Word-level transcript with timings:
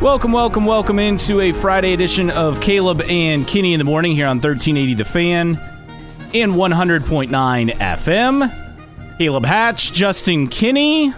Welcome, 0.00 0.30
welcome, 0.30 0.64
welcome 0.64 1.00
into 1.00 1.40
a 1.40 1.50
Friday 1.52 1.92
edition 1.92 2.30
of 2.30 2.60
Caleb 2.60 3.02
and 3.08 3.44
Kinney 3.48 3.72
in 3.74 3.78
the 3.78 3.84
morning 3.84 4.12
here 4.12 4.26
on 4.26 4.36
1380 4.36 4.94
The 4.94 5.04
Fan 5.04 5.56
and 6.32 6.52
100.9 6.52 7.70
FM. 7.72 9.18
Caleb 9.18 9.44
Hatch, 9.44 9.92
Justin 9.92 10.46
Kinney. 10.46 11.12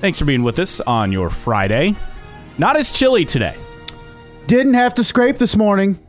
Thanks 0.00 0.18
for 0.18 0.24
being 0.24 0.42
with 0.42 0.58
us 0.58 0.80
on 0.80 1.12
your 1.12 1.30
Friday. 1.30 1.94
Not 2.58 2.76
as 2.76 2.92
chilly 2.92 3.24
today. 3.24 3.54
Didn't 4.48 4.74
have 4.74 4.94
to 4.94 5.04
scrape 5.04 5.38
this 5.38 5.56
morning. 5.56 6.00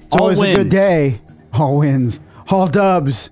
It's 0.00 0.16
All 0.16 0.22
always 0.22 0.40
a 0.42 0.56
good 0.56 0.70
day. 0.70 1.20
All 1.52 1.78
wins. 1.78 2.18
All 2.48 2.66
dubs. 2.66 3.30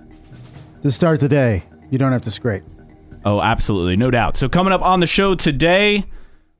To 0.84 0.92
start 0.92 1.18
the 1.18 1.28
day, 1.28 1.64
you 1.90 1.98
don't 1.98 2.12
have 2.12 2.22
to 2.22 2.30
scrape. 2.30 2.62
Oh, 3.24 3.40
absolutely, 3.40 3.96
no 3.96 4.12
doubt. 4.12 4.36
So, 4.36 4.48
coming 4.48 4.72
up 4.72 4.82
on 4.82 5.00
the 5.00 5.06
show 5.06 5.34
today, 5.34 6.04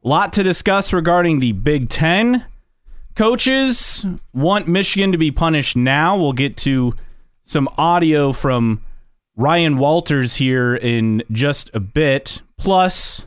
lot 0.08 0.32
to 0.34 0.42
discuss 0.42 0.92
regarding 0.92 1.38
the 1.38 1.52
Big 1.52 1.88
Ten. 1.88 2.44
Coaches 3.16 4.06
want 4.32 4.68
Michigan 4.68 5.12
to 5.12 5.18
be 5.18 5.30
punished 5.30 5.76
now. 5.76 6.16
We'll 6.16 6.32
get 6.32 6.56
to 6.58 6.94
some 7.42 7.68
audio 7.78 8.32
from 8.32 8.82
Ryan 9.36 9.78
Walters 9.78 10.36
here 10.36 10.74
in 10.74 11.22
just 11.30 11.70
a 11.74 11.80
bit. 11.80 12.42
Plus, 12.56 13.26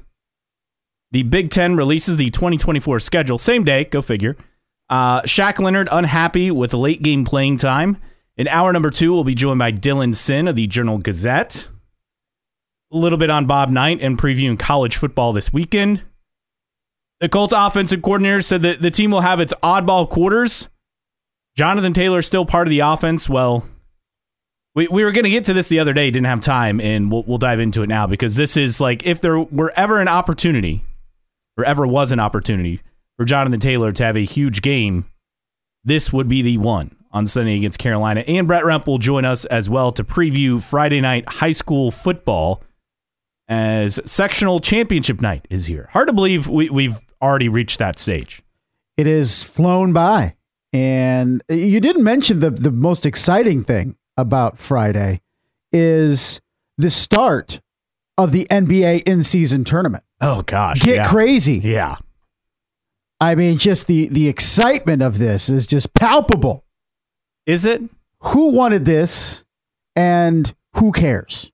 the 1.11 1.23
Big 1.23 1.49
Ten 1.49 1.75
releases 1.75 2.17
the 2.17 2.29
2024 2.29 2.99
schedule. 2.99 3.37
Same 3.37 3.63
day, 3.63 3.85
go 3.85 4.01
figure. 4.01 4.35
Uh, 4.89 5.21
Shaq 5.21 5.59
Leonard 5.59 5.89
unhappy 5.91 6.51
with 6.51 6.73
late 6.73 7.01
game 7.01 7.25
playing 7.25 7.57
time. 7.57 7.97
In 8.37 8.47
hour 8.47 8.71
number 8.71 8.91
two, 8.91 9.13
we'll 9.13 9.23
be 9.23 9.35
joined 9.35 9.59
by 9.59 9.71
Dylan 9.71 10.13
Sinn 10.13 10.47
of 10.47 10.55
the 10.55 10.67
Journal 10.67 10.97
Gazette 10.97 11.69
a 12.91 12.97
little 12.97 13.17
bit 13.17 13.29
on 13.29 13.45
Bob 13.45 13.69
Knight 13.69 13.99
and 14.01 14.17
previewing 14.17 14.57
college 14.57 14.95
football 14.95 15.33
this 15.33 15.51
weekend. 15.51 16.03
The 17.19 17.29
Colts 17.29 17.53
offensive 17.55 18.01
coordinator 18.01 18.41
said 18.41 18.61
that 18.61 18.81
the 18.81 18.91
team 18.91 19.11
will 19.11 19.21
have 19.21 19.39
its 19.39 19.53
oddball 19.63 20.07
quarters. 20.09 20.69
Jonathan 21.55 21.93
Taylor 21.93 22.19
is 22.19 22.27
still 22.27 22.45
part 22.45 22.67
of 22.67 22.69
the 22.69 22.81
offense. 22.81 23.27
Well, 23.27 23.67
we, 24.75 24.87
we 24.87 25.03
were 25.03 25.11
going 25.11 25.23
to 25.23 25.31
get 25.31 25.45
to 25.45 25.53
this 25.53 25.69
the 25.69 25.79
other 25.79 25.93
day, 25.93 26.11
didn't 26.11 26.27
have 26.27 26.41
time, 26.41 26.79
and 26.79 27.11
we'll, 27.11 27.23
we'll 27.23 27.39
dive 27.39 27.59
into 27.59 27.81
it 27.81 27.87
now 27.87 28.05
because 28.05 28.35
this 28.35 28.55
is 28.55 28.79
like 28.79 29.07
if 29.07 29.21
there 29.21 29.39
were 29.39 29.73
ever 29.75 29.99
an 29.99 30.07
opportunity, 30.07 30.83
or 31.57 31.65
ever 31.65 31.87
was 31.87 32.11
an 32.11 32.19
opportunity 32.19 32.81
for 33.17 33.25
Jonathan 33.25 33.59
Taylor 33.59 33.91
to 33.91 34.03
have 34.03 34.15
a 34.15 34.23
huge 34.23 34.61
game, 34.61 35.05
this 35.83 36.13
would 36.13 36.29
be 36.29 36.43
the 36.43 36.59
one 36.59 36.95
on 37.11 37.25
Sunday 37.25 37.57
against 37.57 37.79
Carolina. 37.79 38.23
And 38.27 38.47
Brett 38.47 38.63
Rump 38.63 38.85
will 38.85 38.99
join 38.99 39.25
us 39.25 39.45
as 39.45 39.67
well 39.67 39.91
to 39.93 40.03
preview 40.03 40.61
Friday 40.61 41.01
night 41.01 41.27
high 41.27 41.51
school 41.51 41.89
football 41.89 42.61
as 43.47 43.99
sectional 44.05 44.59
championship 44.59 45.21
night 45.21 45.47
is 45.49 45.65
here. 45.65 45.89
Hard 45.93 46.09
to 46.09 46.13
believe 46.13 46.47
we, 46.47 46.69
we've 46.69 46.99
already 47.21 47.49
reached 47.49 47.79
that 47.79 47.99
stage. 47.99 48.41
It 48.97 49.05
has 49.05 49.43
flown 49.43 49.93
by. 49.93 50.35
And 50.73 51.41
you 51.49 51.79
didn't 51.79 52.03
mention 52.03 52.39
the, 52.39 52.49
the 52.51 52.71
most 52.71 53.05
exciting 53.05 53.63
thing 53.63 53.95
about 54.17 54.57
Friday 54.57 55.21
is 55.71 56.41
the 56.77 56.89
start 56.89 57.61
of 58.17 58.31
the 58.31 58.45
NBA 58.49 59.03
in 59.07 59.23
season 59.23 59.63
tournament. 59.63 60.03
Oh 60.19 60.41
gosh, 60.41 60.81
Get 60.81 60.95
yeah. 60.95 61.07
crazy. 61.07 61.59
Yeah, 61.59 61.97
I 63.21 63.35
mean, 63.35 63.57
just 63.59 63.87
the, 63.87 64.07
the 64.07 64.27
excitement 64.27 65.01
of 65.03 65.17
this 65.19 65.49
is 65.49 65.65
just 65.67 65.93
palpable. 65.93 66.65
is 67.45 67.65
it? 67.65 67.81
Who 68.21 68.49
wanted 68.49 68.85
this 68.85 69.45
and 69.95 70.53
who 70.75 70.91
cares? 70.91 71.51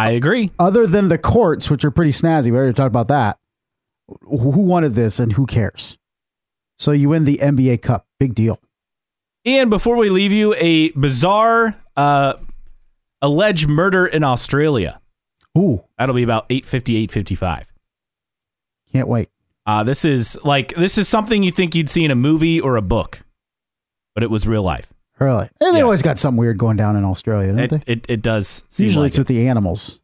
I 0.00 0.10
agree. 0.12 0.50
other 0.58 0.86
than 0.86 1.08
the 1.08 1.18
courts, 1.18 1.70
which 1.70 1.84
are 1.84 1.90
pretty 1.90 2.12
snazzy, 2.12 2.46
we 2.46 2.52
already 2.58 2.72
talked 2.74 2.86
about 2.88 3.08
that. 3.08 3.38
Who 4.22 4.60
wanted 4.60 4.94
this 4.94 5.20
and 5.20 5.32
who 5.32 5.46
cares? 5.46 5.98
So 6.78 6.92
you 6.92 7.10
win 7.10 7.24
the 7.24 7.38
NBA 7.42 7.82
Cup. 7.82 8.06
Big 8.18 8.34
deal. 8.34 8.58
And 9.44 9.70
before 9.70 9.96
we 9.96 10.10
leave 10.10 10.32
you, 10.32 10.54
a 10.58 10.90
bizarre 10.92 11.76
uh, 11.96 12.34
alleged 13.22 13.68
murder 13.68 14.06
in 14.06 14.24
Australia. 14.24 15.00
Ooh, 15.58 15.82
That'll 15.98 16.14
be 16.14 16.22
about 16.22 16.46
850, 16.50 16.96
855. 16.96 17.72
can't 18.92 19.08
wait. 19.08 19.28
Uh, 19.66 19.84
this 19.84 20.04
is 20.04 20.38
like 20.42 20.74
this 20.74 20.96
is 20.98 21.08
something 21.08 21.42
you 21.42 21.50
think 21.50 21.74
you'd 21.74 21.90
see 21.90 22.04
in 22.04 22.10
a 22.10 22.16
movie 22.16 22.60
or 22.60 22.76
a 22.76 22.82
book, 22.82 23.20
but 24.14 24.24
it 24.24 24.30
was 24.30 24.46
real 24.46 24.62
life. 24.62 24.89
Really? 25.20 25.48
And 25.60 25.74
they 25.74 25.78
Yes. 25.78 25.82
always 25.84 26.02
got 26.02 26.18
something 26.18 26.38
weird 26.38 26.56
going 26.58 26.76
down 26.78 26.96
in 26.96 27.04
Australia, 27.04 27.48
don't 27.52 27.58
It, 27.60 27.70
they? 27.70 27.82
it, 27.92 28.06
it 28.08 28.22
does 28.22 28.64
Usually 28.78 29.02
like 29.04 29.08
it's 29.08 29.18
it. 29.18 29.20
with 29.20 29.26
the 29.28 29.46
animals. 29.48 30.00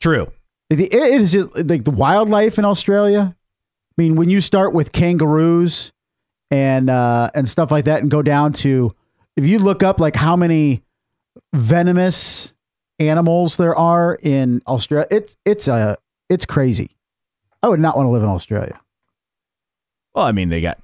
true. 0.00 0.32
It, 0.70 0.80
it 0.80 0.92
is 0.94 1.32
just 1.32 1.56
like 1.68 1.84
the 1.84 1.90
wildlife 1.90 2.58
in 2.58 2.64
Australia. 2.64 3.34
I 3.36 4.02
mean, 4.02 4.14
when 4.16 4.30
you 4.30 4.40
start 4.40 4.72
with 4.72 4.92
kangaroos 4.92 5.92
and 6.50 6.88
uh, 6.90 7.30
and 7.34 7.48
stuff 7.48 7.70
like 7.72 7.84
that, 7.86 8.02
and 8.02 8.10
go 8.10 8.22
down 8.22 8.52
to 8.54 8.94
if 9.36 9.44
you 9.46 9.58
look 9.58 9.82
up 9.82 9.98
like 10.00 10.14
how 10.16 10.36
many 10.36 10.82
venomous 11.54 12.54
animals 12.98 13.56
there 13.56 13.74
are 13.76 14.16
in 14.22 14.62
Australia, 14.66 15.06
it's 15.10 15.36
it's 15.44 15.68
a 15.68 15.96
it's 16.28 16.46
crazy. 16.46 16.90
I 17.62 17.68
would 17.68 17.80
not 17.80 17.96
want 17.96 18.06
to 18.06 18.10
live 18.10 18.22
in 18.22 18.28
Australia. 18.28 18.80
Well, 20.14 20.24
I 20.24 20.32
mean, 20.32 20.48
they 20.48 20.60
got 20.60 20.78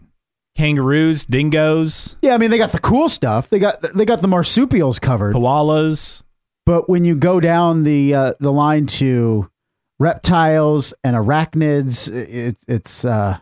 kangaroos, 0.57 1.25
dingoes, 1.27 2.17
Yeah, 2.23 2.35
I 2.35 2.39
mean 2.39 2.51
they 2.51 2.59
got 2.59 2.73
the 2.73 2.81
cool 2.81 3.09
stuff. 3.09 3.49
They 3.51 3.59
got 3.59 3.81
they 3.95 4.05
got 4.05 4.23
the 4.23 4.29
marsupials 4.29 4.99
covered. 4.99 5.35
koalas. 5.35 6.23
But 6.65 6.89
when 6.89 7.05
you 7.05 7.15
go 7.15 7.39
down 7.41 7.85
the 7.85 8.15
uh, 8.15 8.33
the 8.41 8.53
line 8.53 8.87
to 8.87 9.49
reptiles 10.01 10.93
and 11.05 11.15
arachnids, 11.17 12.11
it's 12.13 12.65
it's 12.67 13.05
uh, 13.05 13.39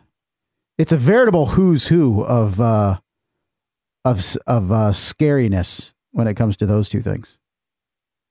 it's 0.79 0.93
a 0.93 0.97
veritable 0.97 1.47
who's 1.47 1.87
who 1.87 2.23
of 2.25 2.61
uh, 2.61 2.99
of 4.05 4.19
s- 4.19 4.37
of 4.47 4.71
uh, 4.71 4.91
scariness 4.93 5.95
when 6.11 6.27
it 6.27 6.35
comes 6.35 6.57
to 6.59 6.67
those 6.67 6.89
two 6.89 7.01
things. 7.01 7.39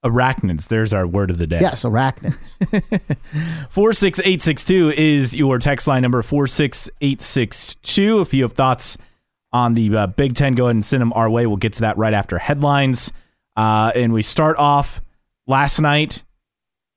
Arachnids. 0.04 0.68
There's 0.68 0.92
our 0.92 1.06
word 1.06 1.30
of 1.30 1.38
the 1.38 1.46
day. 1.46 1.60
Yes, 1.60 1.84
arachnids. 1.84 2.58
46862 3.70 4.90
is 4.96 5.34
your 5.34 5.58
text 5.58 5.88
line 5.88 6.02
number 6.02 6.20
46862. 6.22 8.20
If 8.20 8.34
you 8.34 8.42
have 8.42 8.52
thoughts 8.52 8.98
on 9.52 9.74
the 9.74 9.96
uh, 9.96 10.06
Big 10.08 10.34
Ten, 10.34 10.54
go 10.54 10.66
ahead 10.66 10.76
and 10.76 10.84
send 10.84 11.00
them 11.00 11.12
our 11.14 11.30
way. 11.30 11.46
We'll 11.46 11.56
get 11.56 11.72
to 11.74 11.80
that 11.82 11.96
right 11.96 12.12
after 12.12 12.38
headlines. 12.38 13.12
Uh, 13.56 13.92
and 13.94 14.12
we 14.12 14.20
start 14.22 14.58
off 14.58 15.00
last 15.46 15.80
night. 15.80 16.22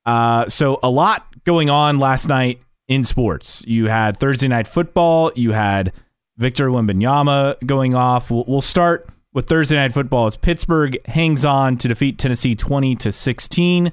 Uh, 0.04 0.46
so, 0.48 0.78
a 0.82 0.90
lot 0.90 1.26
going 1.44 1.70
on 1.70 1.98
last 1.98 2.28
night 2.28 2.60
in 2.88 3.04
sports. 3.04 3.64
You 3.66 3.86
had 3.86 4.16
Thursday 4.18 4.48
night 4.48 4.66
football, 4.66 5.32
you 5.34 5.52
had 5.52 5.92
Victor 6.36 6.68
Wembanyama 6.68 7.64
going 7.66 7.94
off. 7.94 8.30
We'll, 8.30 8.44
we'll 8.46 8.60
start 8.62 9.08
with 9.32 9.46
Thursday 9.46 9.76
night 9.76 9.92
football 9.92 10.26
as 10.26 10.36
Pittsburgh 10.36 10.98
hangs 11.06 11.44
on 11.44 11.76
to 11.78 11.88
defeat 11.88 12.18
Tennessee 12.18 12.54
20 12.54 12.96
to 12.96 13.12
16. 13.12 13.92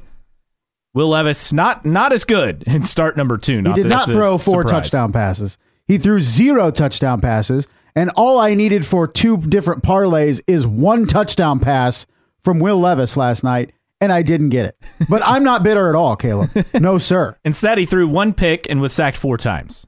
Will 0.93 1.09
Levis 1.09 1.51
not 1.51 1.85
not 1.85 2.13
as 2.13 2.23
good 2.23 2.63
in 2.65 2.83
start 2.83 3.17
number 3.17 3.37
two. 3.37 3.57
he 3.63 3.73
did 3.73 3.87
not 3.87 4.07
throw 4.07 4.37
four 4.37 4.61
surprise. 4.63 4.71
touchdown 4.71 5.11
passes. 5.11 5.57
He 5.87 5.97
threw 5.97 6.21
zero 6.21 6.71
touchdown 6.71 7.19
passes, 7.19 7.67
and 7.95 8.09
all 8.15 8.39
I 8.39 8.53
needed 8.53 8.85
for 8.85 9.07
two 9.07 9.37
different 9.37 9.83
parlays 9.83 10.41
is 10.47 10.65
one 10.65 11.05
touchdown 11.05 11.59
pass 11.59 12.05
from 12.43 12.59
Will 12.59 12.79
Levis 12.79 13.17
last 13.17 13.43
night, 13.43 13.73
and 13.99 14.11
I 14.11 14.21
didn't 14.21 14.49
get 14.49 14.65
it. 14.67 14.77
But 15.09 15.21
I'm 15.25 15.43
not 15.43 15.63
bitter 15.63 15.89
at 15.89 15.95
all, 15.95 16.15
Caleb. 16.15 16.49
No, 16.79 16.97
sir. 16.97 17.37
Instead, 17.43 17.77
he 17.77 17.85
threw 17.85 18.07
one 18.07 18.33
pick 18.33 18.65
and 18.69 18.79
was 18.79 18.93
sacked 18.93 19.17
four 19.17 19.37
times. 19.37 19.85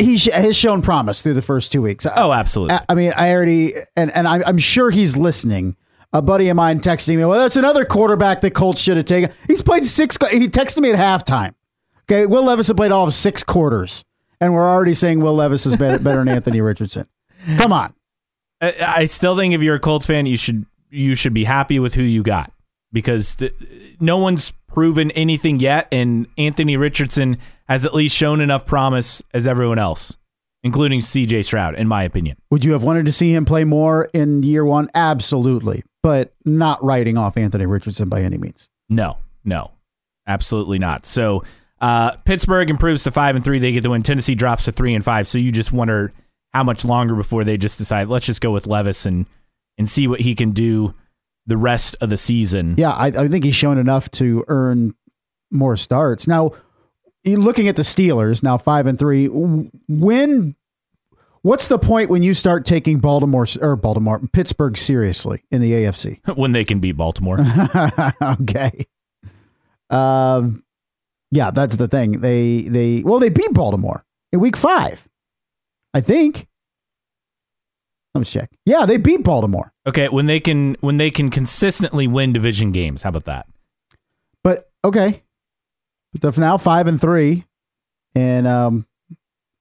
He 0.00 0.18
sh- 0.18 0.30
has 0.32 0.56
shown 0.56 0.82
promise 0.82 1.22
through 1.22 1.34
the 1.34 1.42
first 1.42 1.72
two 1.72 1.82
weeks. 1.82 2.06
Oh, 2.16 2.32
absolutely. 2.32 2.76
I, 2.76 2.84
I 2.88 2.94
mean, 2.94 3.12
I 3.16 3.32
already, 3.32 3.74
and, 3.96 4.10
and 4.12 4.26
I'm, 4.26 4.42
I'm 4.46 4.58
sure 4.58 4.90
he's 4.90 5.16
listening. 5.16 5.76
A 6.12 6.22
buddy 6.22 6.48
of 6.48 6.56
mine 6.56 6.78
texting 6.78 7.16
me, 7.16 7.24
well, 7.24 7.40
that's 7.40 7.56
another 7.56 7.84
quarterback 7.84 8.40
the 8.40 8.48
Colts 8.48 8.80
should 8.80 8.96
have 8.96 9.06
taken. 9.06 9.32
He's 9.48 9.62
played 9.62 9.84
six, 9.84 10.16
he 10.30 10.48
texted 10.48 10.78
me 10.78 10.92
at 10.92 10.96
halftime. 10.96 11.54
Okay. 12.04 12.26
Will 12.26 12.44
Levis 12.44 12.68
had 12.68 12.76
played 12.76 12.92
all 12.92 13.08
of 13.08 13.14
six 13.14 13.42
quarters, 13.42 14.04
and 14.40 14.54
we're 14.54 14.68
already 14.68 14.94
saying 14.94 15.18
Will 15.18 15.34
Levis 15.34 15.66
is 15.66 15.76
better, 15.76 15.98
better 15.98 16.18
than 16.18 16.28
Anthony 16.28 16.60
Richardson. 16.60 17.08
Come 17.56 17.72
on. 17.72 17.94
I, 18.60 18.74
I 18.80 19.04
still 19.06 19.36
think 19.36 19.54
if 19.54 19.62
you're 19.62 19.74
a 19.74 19.80
Colts 19.80 20.06
fan, 20.06 20.26
you 20.26 20.36
should 20.36 20.66
you 20.88 21.16
should 21.16 21.34
be 21.34 21.42
happy 21.42 21.80
with 21.80 21.94
who 21.94 22.02
you 22.02 22.22
got 22.22 22.52
because 22.92 23.34
th- 23.34 23.52
no 23.98 24.18
one's 24.18 24.52
proven 24.68 25.10
anything 25.12 25.58
yet, 25.58 25.88
and 25.90 26.28
Anthony 26.38 26.76
Richardson 26.76 27.38
has 27.68 27.86
at 27.86 27.94
least 27.94 28.14
shown 28.14 28.40
enough 28.40 28.66
promise 28.66 29.22
as 29.32 29.46
everyone 29.46 29.78
else, 29.78 30.16
including 30.62 31.00
C.J. 31.00 31.42
Stroud, 31.42 31.74
in 31.76 31.88
my 31.88 32.02
opinion. 32.02 32.36
Would 32.50 32.64
you 32.64 32.72
have 32.72 32.82
wanted 32.82 33.06
to 33.06 33.12
see 33.12 33.34
him 33.34 33.44
play 33.44 33.64
more 33.64 34.08
in 34.12 34.42
year 34.42 34.64
one? 34.64 34.88
Absolutely. 34.94 35.82
But 36.02 36.34
not 36.44 36.82
writing 36.84 37.16
off 37.16 37.36
Anthony 37.36 37.66
Richardson 37.66 38.08
by 38.08 38.22
any 38.22 38.36
means. 38.36 38.68
No, 38.88 39.18
no, 39.44 39.70
absolutely 40.26 40.78
not. 40.78 41.06
So 41.06 41.44
uh, 41.80 42.12
Pittsburgh 42.24 42.68
improves 42.70 43.04
to 43.04 43.10
five 43.10 43.36
and 43.36 43.44
three. 43.44 43.58
They 43.58 43.72
get 43.72 43.82
the 43.82 43.90
win. 43.90 44.02
Tennessee 44.02 44.34
drops 44.34 44.66
to 44.66 44.72
three 44.72 44.94
and 44.94 45.04
five. 45.04 45.26
So 45.26 45.38
you 45.38 45.50
just 45.50 45.72
wonder 45.72 46.12
how 46.52 46.62
much 46.62 46.84
longer 46.84 47.14
before 47.14 47.42
they 47.44 47.56
just 47.56 47.78
decide 47.78 48.08
let's 48.08 48.26
just 48.26 48.40
go 48.40 48.52
with 48.52 48.66
Levis 48.66 49.06
and 49.06 49.26
and 49.76 49.88
see 49.88 50.06
what 50.06 50.20
he 50.20 50.34
can 50.34 50.52
do 50.52 50.94
the 51.46 51.56
rest 51.56 51.96
of 52.00 52.10
the 52.10 52.16
season. 52.16 52.74
Yeah, 52.78 52.92
I, 52.92 53.06
I 53.06 53.28
think 53.28 53.44
he's 53.44 53.56
shown 53.56 53.76
enough 53.76 54.10
to 54.12 54.44
earn 54.48 54.94
more 55.50 55.76
starts. 55.76 56.26
Now, 56.26 56.52
looking 57.24 57.68
at 57.68 57.76
the 57.76 57.82
Steelers 57.82 58.42
now 58.42 58.58
five 58.58 58.86
and 58.86 58.98
three. 58.98 59.26
When 59.26 60.54
what's 61.42 61.68
the 61.68 61.78
point 61.78 62.10
when 62.10 62.22
you 62.22 62.34
start 62.34 62.64
taking 62.64 62.98
Baltimore 62.98 63.46
or 63.60 63.76
Baltimore 63.76 64.20
Pittsburgh 64.32 64.76
seriously 64.76 65.44
in 65.50 65.60
the 65.60 65.72
AFC? 65.72 66.20
when 66.36 66.52
they 66.52 66.64
can 66.64 66.80
beat 66.80 66.92
Baltimore. 66.92 67.38
okay. 68.22 68.86
Um, 69.90 70.64
yeah, 71.30 71.50
that's 71.50 71.76
the 71.76 71.88
thing. 71.88 72.20
They 72.20 72.62
they 72.62 73.02
well 73.04 73.18
they 73.18 73.28
beat 73.28 73.52
Baltimore 73.52 74.04
in 74.32 74.40
week 74.40 74.56
five, 74.56 75.08
I 75.92 76.00
think. 76.00 76.48
Let 78.14 78.20
me 78.20 78.24
check. 78.26 78.50
Yeah, 78.64 78.86
they 78.86 78.96
beat 78.96 79.24
Baltimore. 79.24 79.72
Okay, 79.86 80.08
when 80.08 80.26
they 80.26 80.38
can 80.38 80.76
when 80.80 80.98
they 80.98 81.10
can 81.10 81.30
consistently 81.30 82.06
win 82.06 82.32
division 82.32 82.70
games, 82.70 83.02
how 83.02 83.08
about 83.08 83.24
that? 83.24 83.46
But 84.44 84.70
okay, 84.84 85.23
they're 86.20 86.32
now 86.36 86.56
five 86.56 86.86
and 86.86 87.00
three, 87.00 87.44
and 88.14 88.46
um, 88.46 88.86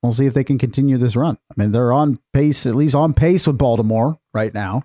we'll 0.02 0.14
see 0.14 0.26
if 0.26 0.34
they 0.34 0.44
can 0.44 0.58
continue 0.58 0.98
this 0.98 1.16
run. 1.16 1.38
I 1.52 1.54
mean, 1.58 1.72
they're 1.72 1.94
on 1.94 2.20
pace, 2.34 2.66
at 2.66 2.76
least 2.76 2.96
on 2.96 3.14
pace 3.14 3.48
with 3.48 3.58
Baltimore 3.58 4.18
right 4.34 4.54
now. 4.54 4.84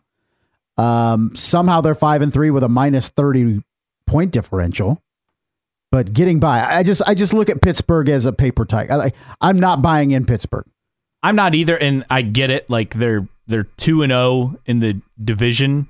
Um, 0.77 1.35
somehow 1.35 1.81
they're 1.81 1.95
five 1.95 2.23
and 2.23 2.33
three 2.33 2.51
with 2.51 2.63
a 2.63 2.69
minus 2.69 3.09
thirty 3.09 3.63
point 4.07 4.31
differential, 4.33 5.03
but 5.91 6.13
getting 6.13 6.41
by. 6.41 6.63
I 6.63 6.83
just 6.83 7.03
I 7.07 7.15
just 7.15 7.35
look 7.35 7.51
at 7.51 7.61
Pittsburgh 7.61 8.09
as 8.09 8.27
a 8.27 8.33
paper 8.33 8.65
tiger. 8.65 8.93
I, 8.95 9.13
I'm 9.41 9.59
not 9.59 9.83
buying 9.83 10.13
in 10.13 10.25
Pittsburgh. 10.25 10.67
I'm 11.23 11.35
not 11.37 11.55
either, 11.55 11.77
and 11.77 12.05
I 12.09 12.23
get 12.23 12.51
it. 12.51 12.71
Like 12.71 12.95
they're 12.95 13.27
they're 13.49 13.65
two 13.65 14.03
and 14.03 14.11
zero 14.11 14.59
in 14.67 14.81
the 14.81 15.01
division, 15.23 15.89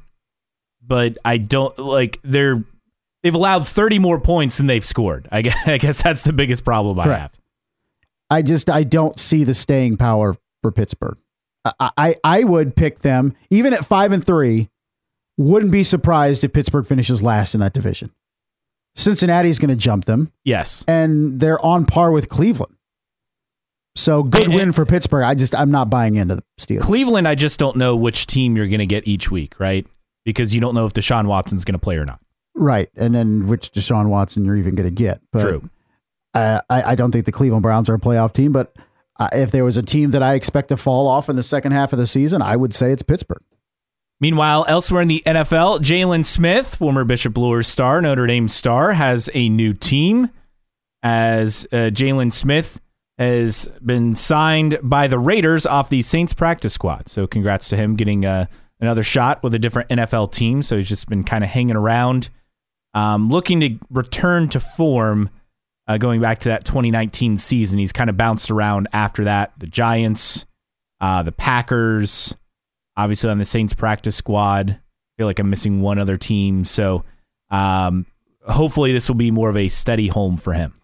but 0.84 1.18
I 1.24 1.36
don't 1.36 1.78
like 1.78 2.18
they're 2.22 2.64
they've 3.28 3.34
allowed 3.34 3.66
30 3.68 3.98
more 3.98 4.18
points 4.18 4.56
than 4.56 4.66
they've 4.66 4.84
scored. 4.84 5.28
I 5.30 5.42
guess, 5.42 5.56
I 5.68 5.76
guess 5.78 6.02
that's 6.02 6.22
the 6.22 6.32
biggest 6.32 6.64
problem 6.64 6.98
I 6.98 7.04
Correct. 7.04 7.20
have. 7.20 7.32
I 8.30 8.42
just 8.42 8.70
I 8.70 8.84
don't 8.84 9.18
see 9.20 9.44
the 9.44 9.54
staying 9.54 9.96
power 9.98 10.36
for 10.62 10.72
Pittsburgh. 10.72 11.18
I, 11.78 11.90
I 11.96 12.16
I 12.24 12.44
would 12.44 12.74
pick 12.76 13.00
them 13.00 13.34
even 13.50 13.72
at 13.74 13.84
five 13.84 14.12
and 14.12 14.24
three. 14.24 14.70
Wouldn't 15.36 15.70
be 15.72 15.84
surprised 15.84 16.42
if 16.44 16.52
Pittsburgh 16.52 16.86
finishes 16.86 17.22
last 17.22 17.54
in 17.54 17.60
that 17.60 17.72
division. 17.74 18.10
Cincinnati's 18.96 19.58
going 19.58 19.70
to 19.70 19.76
jump 19.76 20.06
them, 20.06 20.32
Yes. 20.44 20.84
and 20.88 21.38
they're 21.38 21.64
on 21.64 21.86
par 21.86 22.10
with 22.10 22.28
Cleveland. 22.28 22.74
So 23.94 24.22
good 24.22 24.44
And- 24.44 24.54
win 24.54 24.72
for 24.72 24.84
Pittsburgh. 24.84 25.24
I 25.24 25.34
just 25.34 25.54
I'm 25.54 25.70
not 25.70 25.90
buying 25.90 26.16
into 26.16 26.36
the 26.36 26.44
Steelers. 26.60 26.80
Cleveland, 26.82 27.26
I 27.28 27.34
just 27.34 27.58
don't 27.60 27.76
know 27.76 27.94
which 27.96 28.26
team 28.26 28.56
you're 28.56 28.66
going 28.68 28.78
to 28.80 28.86
get 28.86 29.06
each 29.06 29.30
week, 29.30 29.58
right? 29.60 29.86
Because 30.24 30.54
you 30.54 30.60
don't 30.60 30.74
know 30.74 30.86
if 30.86 30.92
Deshaun 30.92 31.26
Watson's 31.26 31.64
going 31.64 31.74
to 31.74 31.78
play 31.78 31.96
or 31.96 32.04
not. 32.04 32.20
Right, 32.58 32.90
and 32.96 33.14
then 33.14 33.46
which 33.46 33.72
Deshaun 33.72 34.08
Watson 34.08 34.44
you're 34.44 34.56
even 34.56 34.74
going 34.74 34.88
to 34.88 34.94
get. 34.94 35.20
But, 35.32 35.42
True. 35.42 35.70
I 36.34 36.62
I 36.68 36.94
don't 36.94 37.10
think 37.10 37.24
the 37.24 37.32
Cleveland 37.32 37.62
Browns 37.62 37.88
are 37.88 37.94
a 37.94 37.98
playoff 37.98 38.32
team, 38.32 38.52
but 38.52 38.76
if 39.32 39.50
there 39.50 39.64
was 39.64 39.76
a 39.76 39.82
team 39.82 40.10
that 40.12 40.22
I 40.22 40.34
expect 40.34 40.68
to 40.68 40.76
fall 40.76 41.08
off 41.08 41.28
in 41.28 41.36
the 41.36 41.42
second 41.42 41.72
half 41.72 41.92
of 41.92 41.98
the 41.98 42.06
season, 42.06 42.42
I 42.42 42.56
would 42.56 42.74
say 42.74 42.92
it's 42.92 43.02
Pittsburgh. 43.02 43.42
Meanwhile, 44.20 44.64
elsewhere 44.68 45.02
in 45.02 45.08
the 45.08 45.22
NFL, 45.24 45.80
Jalen 45.80 46.24
Smith, 46.24 46.74
former 46.74 47.04
Bishop 47.04 47.38
Luers 47.38 47.68
star, 47.68 48.02
Notre 48.02 48.26
Dame 48.26 48.48
star, 48.48 48.92
has 48.92 49.30
a 49.32 49.48
new 49.48 49.72
team. 49.72 50.30
As 51.00 51.64
uh, 51.70 51.90
Jalen 51.92 52.32
Smith 52.32 52.80
has 53.18 53.68
been 53.84 54.16
signed 54.16 54.78
by 54.82 55.06
the 55.06 55.18
Raiders 55.18 55.64
off 55.64 55.88
the 55.88 56.02
Saints 56.02 56.34
practice 56.34 56.74
squad. 56.74 57.08
So, 57.08 57.28
congrats 57.28 57.68
to 57.68 57.76
him 57.76 57.94
getting 57.94 58.26
uh, 58.26 58.46
another 58.80 59.04
shot 59.04 59.40
with 59.44 59.54
a 59.54 59.60
different 59.60 59.88
NFL 59.90 60.32
team. 60.32 60.62
So, 60.62 60.76
he's 60.76 60.88
just 60.88 61.08
been 61.08 61.22
kind 61.22 61.44
of 61.44 61.50
hanging 61.50 61.76
around, 61.76 62.30
um, 62.94 63.30
looking 63.30 63.60
to 63.60 63.78
return 63.90 64.48
to 64.50 64.60
form. 64.60 65.30
Uh, 65.86 65.96
going 65.96 66.20
back 66.20 66.40
to 66.40 66.50
that 66.50 66.64
2019 66.66 67.38
season, 67.38 67.78
he's 67.78 67.94
kind 67.94 68.10
of 68.10 68.16
bounced 68.16 68.50
around 68.50 68.88
after 68.92 69.24
that. 69.24 69.52
The 69.58 69.66
Giants, 69.66 70.44
uh, 71.00 71.22
the 71.22 71.32
Packers, 71.32 72.36
obviously 72.94 73.30
on 73.30 73.38
the 73.38 73.46
Saints 73.46 73.72
practice 73.72 74.14
squad. 74.14 74.70
I 74.70 74.80
feel 75.16 75.26
like 75.26 75.38
I'm 75.38 75.48
missing 75.48 75.80
one 75.80 75.98
other 75.98 76.18
team. 76.18 76.66
So 76.66 77.04
um, 77.50 78.04
hopefully 78.46 78.92
this 78.92 79.08
will 79.08 79.16
be 79.16 79.30
more 79.30 79.48
of 79.48 79.56
a 79.56 79.68
steady 79.68 80.08
home 80.08 80.36
for 80.36 80.52
him. 80.52 80.77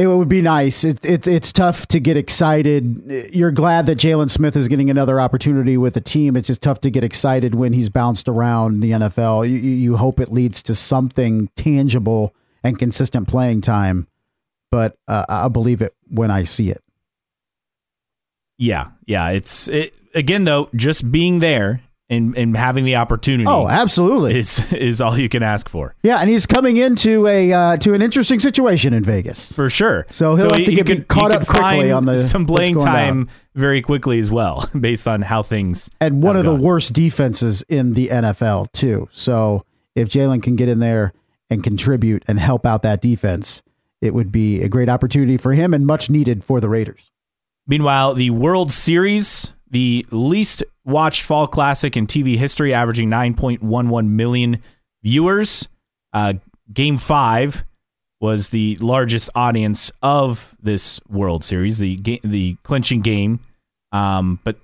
It 0.00 0.06
would 0.06 0.30
be 0.30 0.40
nice. 0.40 0.82
It, 0.82 1.04
it, 1.04 1.26
it's 1.26 1.52
tough 1.52 1.86
to 1.88 2.00
get 2.00 2.16
excited. 2.16 3.28
You're 3.34 3.50
glad 3.50 3.84
that 3.84 3.98
Jalen 3.98 4.30
Smith 4.30 4.56
is 4.56 4.66
getting 4.66 4.88
another 4.88 5.20
opportunity 5.20 5.76
with 5.76 5.92
the 5.92 6.00
team. 6.00 6.38
It's 6.38 6.46
just 6.46 6.62
tough 6.62 6.80
to 6.80 6.90
get 6.90 7.04
excited 7.04 7.54
when 7.54 7.74
he's 7.74 7.90
bounced 7.90 8.26
around 8.26 8.80
the 8.80 8.92
NFL. 8.92 9.46
You, 9.46 9.58
you 9.58 9.98
hope 9.98 10.18
it 10.18 10.32
leads 10.32 10.62
to 10.62 10.74
something 10.74 11.50
tangible 11.54 12.34
and 12.64 12.78
consistent 12.78 13.28
playing 13.28 13.60
time, 13.60 14.08
but 14.70 14.96
uh, 15.06 15.26
I'll 15.28 15.50
believe 15.50 15.82
it 15.82 15.94
when 16.08 16.30
I 16.30 16.44
see 16.44 16.70
it. 16.70 16.82
Yeah, 18.56 18.92
yeah. 19.04 19.28
It's 19.28 19.68
it, 19.68 19.94
again 20.14 20.44
though, 20.44 20.70
just 20.74 21.12
being 21.12 21.40
there 21.40 21.82
and, 22.10 22.36
and 22.36 22.56
having 22.56 22.84
the 22.84 22.96
opportunity 22.96 23.46
Oh, 23.48 23.68
absolutely. 23.68 24.36
is 24.38 24.70
is 24.72 25.00
all 25.00 25.16
you 25.18 25.28
can 25.28 25.42
ask 25.42 25.68
for. 25.68 25.94
Yeah, 26.02 26.18
and 26.18 26.28
he's 26.28 26.44
coming 26.44 26.76
into 26.76 27.26
a 27.26 27.52
uh, 27.52 27.76
to 27.78 27.94
an 27.94 28.02
interesting 28.02 28.40
situation 28.40 28.92
in 28.92 29.02
Vegas. 29.04 29.52
For 29.52 29.70
sure. 29.70 30.04
So 30.10 30.34
he'll 30.36 30.50
have 30.52 30.64
to 30.64 30.74
get- 30.74 30.86
be 30.86 31.00
caught 31.00 31.34
up 31.34 31.46
quickly 31.46 31.90
on 31.92 32.04
the- 32.04 32.18
some 32.18 32.44
playing 32.46 32.78
time 32.78 33.28
very 33.54 33.80
quickly 33.80 34.18
as 34.18 34.30
well, 34.30 34.68
based 34.78 35.06
on 35.08 35.22
how 35.22 35.42
things 35.42 35.88
and 36.00 36.22
one 36.22 36.36
of 36.36 36.44
the 36.44 36.54
worst 36.54 36.92
defenses 36.92 37.62
in 37.68 37.94
the 37.94 38.08
NFL 38.08 38.72
too. 38.72 39.08
So 39.12 39.64
if 39.94 40.08
Jalen 40.08 40.42
can 40.42 40.56
get 40.56 40.68
in 40.68 40.80
there 40.80 41.12
and 41.48 41.64
contribute 41.64 42.24
and 42.28 42.38
help 42.38 42.66
out 42.66 42.82
that 42.82 43.00
defense, 43.00 43.62
it 44.00 44.14
would 44.14 44.30
be 44.32 44.62
a 44.62 44.68
great 44.68 44.88
opportunity 44.88 45.36
for 45.36 45.52
him 45.52 45.74
and 45.74 45.86
much 45.86 46.08
needed 46.10 46.42
for 46.44 46.60
the 46.60 46.68
Raiders. 46.68 47.10
Meanwhile, 47.66 48.14
the 48.14 48.30
World 48.30 48.72
Series, 48.72 49.52
the 49.70 50.06
least 50.10 50.62
watched 50.90 51.22
fall 51.22 51.46
classic 51.46 51.96
in 51.96 52.06
TV 52.06 52.36
history, 52.36 52.74
averaging 52.74 53.08
9.11 53.08 54.08
million 54.08 54.62
viewers. 55.02 55.68
Uh, 56.12 56.34
game 56.72 56.98
five 56.98 57.64
was 58.20 58.50
the 58.50 58.76
largest 58.76 59.30
audience 59.34 59.90
of 60.02 60.56
this 60.62 61.00
World 61.08 61.42
Series, 61.42 61.78
the 61.78 61.96
ga- 61.96 62.20
the 62.22 62.56
clinching 62.62 63.00
game. 63.00 63.40
Um, 63.92 64.38
but 64.44 64.56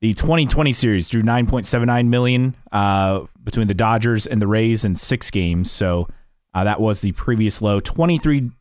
the 0.00 0.14
2020 0.14 0.72
series 0.72 1.08
drew 1.08 1.22
9.79 1.22 2.08
million 2.08 2.54
uh, 2.72 3.20
between 3.42 3.68
the 3.68 3.74
Dodgers 3.74 4.26
and 4.26 4.42
the 4.42 4.46
Rays 4.46 4.84
in 4.84 4.94
six 4.94 5.30
games. 5.30 5.70
So 5.70 6.08
uh, 6.54 6.64
that 6.64 6.80
was 6.80 7.00
the 7.00 7.12
previous 7.12 7.62
low, 7.62 7.80
23% 7.80 8.52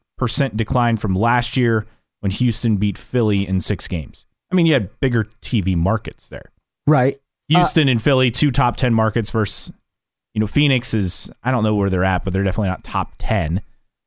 decline 0.55 0.97
from 0.97 1.15
last 1.15 1.57
year 1.57 1.85
when 2.21 2.31
Houston 2.31 2.77
beat 2.77 2.97
Philly 2.97 3.47
in 3.47 3.59
six 3.59 3.87
games. 3.87 4.25
I 4.51 4.55
mean, 4.55 4.65
you 4.65 4.73
had 4.73 4.99
bigger 4.99 5.25
TV 5.41 5.75
markets 5.75 6.29
there. 6.29 6.51
Right. 6.87 7.19
Houston 7.49 7.87
and 7.89 8.01
Philly, 8.01 8.31
two 8.31 8.51
top 8.51 8.75
10 8.75 8.93
markets 8.93 9.29
versus, 9.29 9.71
you 10.33 10.39
know, 10.39 10.47
Phoenix 10.47 10.93
is, 10.93 11.29
I 11.43 11.51
don't 11.51 11.63
know 11.63 11.75
where 11.75 11.89
they're 11.89 12.03
at, 12.03 12.23
but 12.23 12.33
they're 12.33 12.43
definitely 12.43 12.69
not 12.69 12.83
top 12.83 13.13
10. 13.19 13.61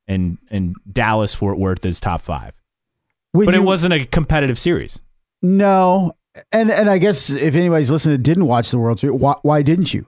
And, 0.08 0.38
and 0.50 0.74
Dallas, 0.90 1.34
Fort 1.34 1.58
Worth 1.58 1.86
is 1.86 2.00
top 2.00 2.20
five. 2.20 2.52
But 3.32 3.54
it 3.54 3.62
wasn't 3.62 3.94
a 3.94 4.04
competitive 4.04 4.58
series. 4.58 5.02
no, 5.42 6.14
and 6.52 6.70
and 6.70 6.88
I 6.88 6.98
guess 6.98 7.30
if 7.30 7.54
anybody's 7.54 7.90
listening 7.90 8.16
that 8.16 8.22
didn't 8.22 8.46
watch 8.46 8.70
the 8.70 8.78
World 8.78 9.00
Series, 9.00 9.18
why, 9.20 9.34
why 9.42 9.62
didn't 9.62 9.92
you? 9.94 10.06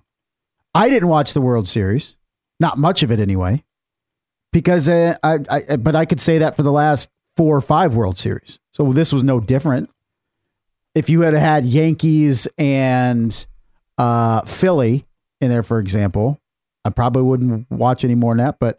I 0.74 0.88
didn't 0.88 1.08
watch 1.08 1.32
the 1.32 1.40
World 1.40 1.68
Series, 1.68 2.16
not 2.60 2.78
much 2.78 3.02
of 3.02 3.10
it 3.10 3.20
anyway, 3.20 3.64
because 4.52 4.88
uh, 4.88 5.16
I, 5.22 5.38
I 5.50 5.76
but 5.76 5.94
I 5.94 6.04
could 6.04 6.20
say 6.20 6.38
that 6.38 6.56
for 6.56 6.62
the 6.62 6.72
last 6.72 7.08
four 7.36 7.56
or 7.56 7.60
five 7.60 7.94
World 7.94 8.18
Series. 8.18 8.58
So 8.72 8.92
this 8.92 9.12
was 9.12 9.22
no 9.22 9.40
different. 9.40 9.90
If 10.94 11.08
you 11.08 11.22
had 11.22 11.34
had 11.34 11.64
Yankees 11.64 12.46
and 12.58 13.46
uh, 13.98 14.42
Philly 14.42 15.06
in 15.40 15.50
there, 15.50 15.62
for 15.62 15.78
example, 15.78 16.40
I 16.84 16.90
probably 16.90 17.22
wouldn't 17.22 17.70
watch 17.70 18.04
any 18.04 18.14
more 18.14 18.34
than 18.34 18.44
that. 18.44 18.58
But 18.58 18.78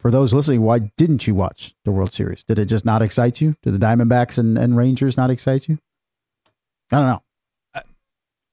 for 0.00 0.10
those 0.10 0.34
listening, 0.34 0.62
why 0.62 0.90
didn't 0.96 1.26
you 1.26 1.34
watch 1.34 1.74
the 1.84 1.92
World 1.92 2.12
Series? 2.12 2.42
Did 2.42 2.58
it 2.58 2.66
just 2.66 2.84
not 2.84 3.02
excite 3.02 3.40
you? 3.40 3.56
Did 3.62 3.74
the 3.74 3.84
Diamondbacks 3.84 4.38
and, 4.38 4.58
and 4.58 4.76
Rangers 4.76 5.16
not 5.16 5.30
excite 5.30 5.68
you? 5.68 5.78
I 6.92 6.98
don't 6.98 7.06
know. 7.06 7.22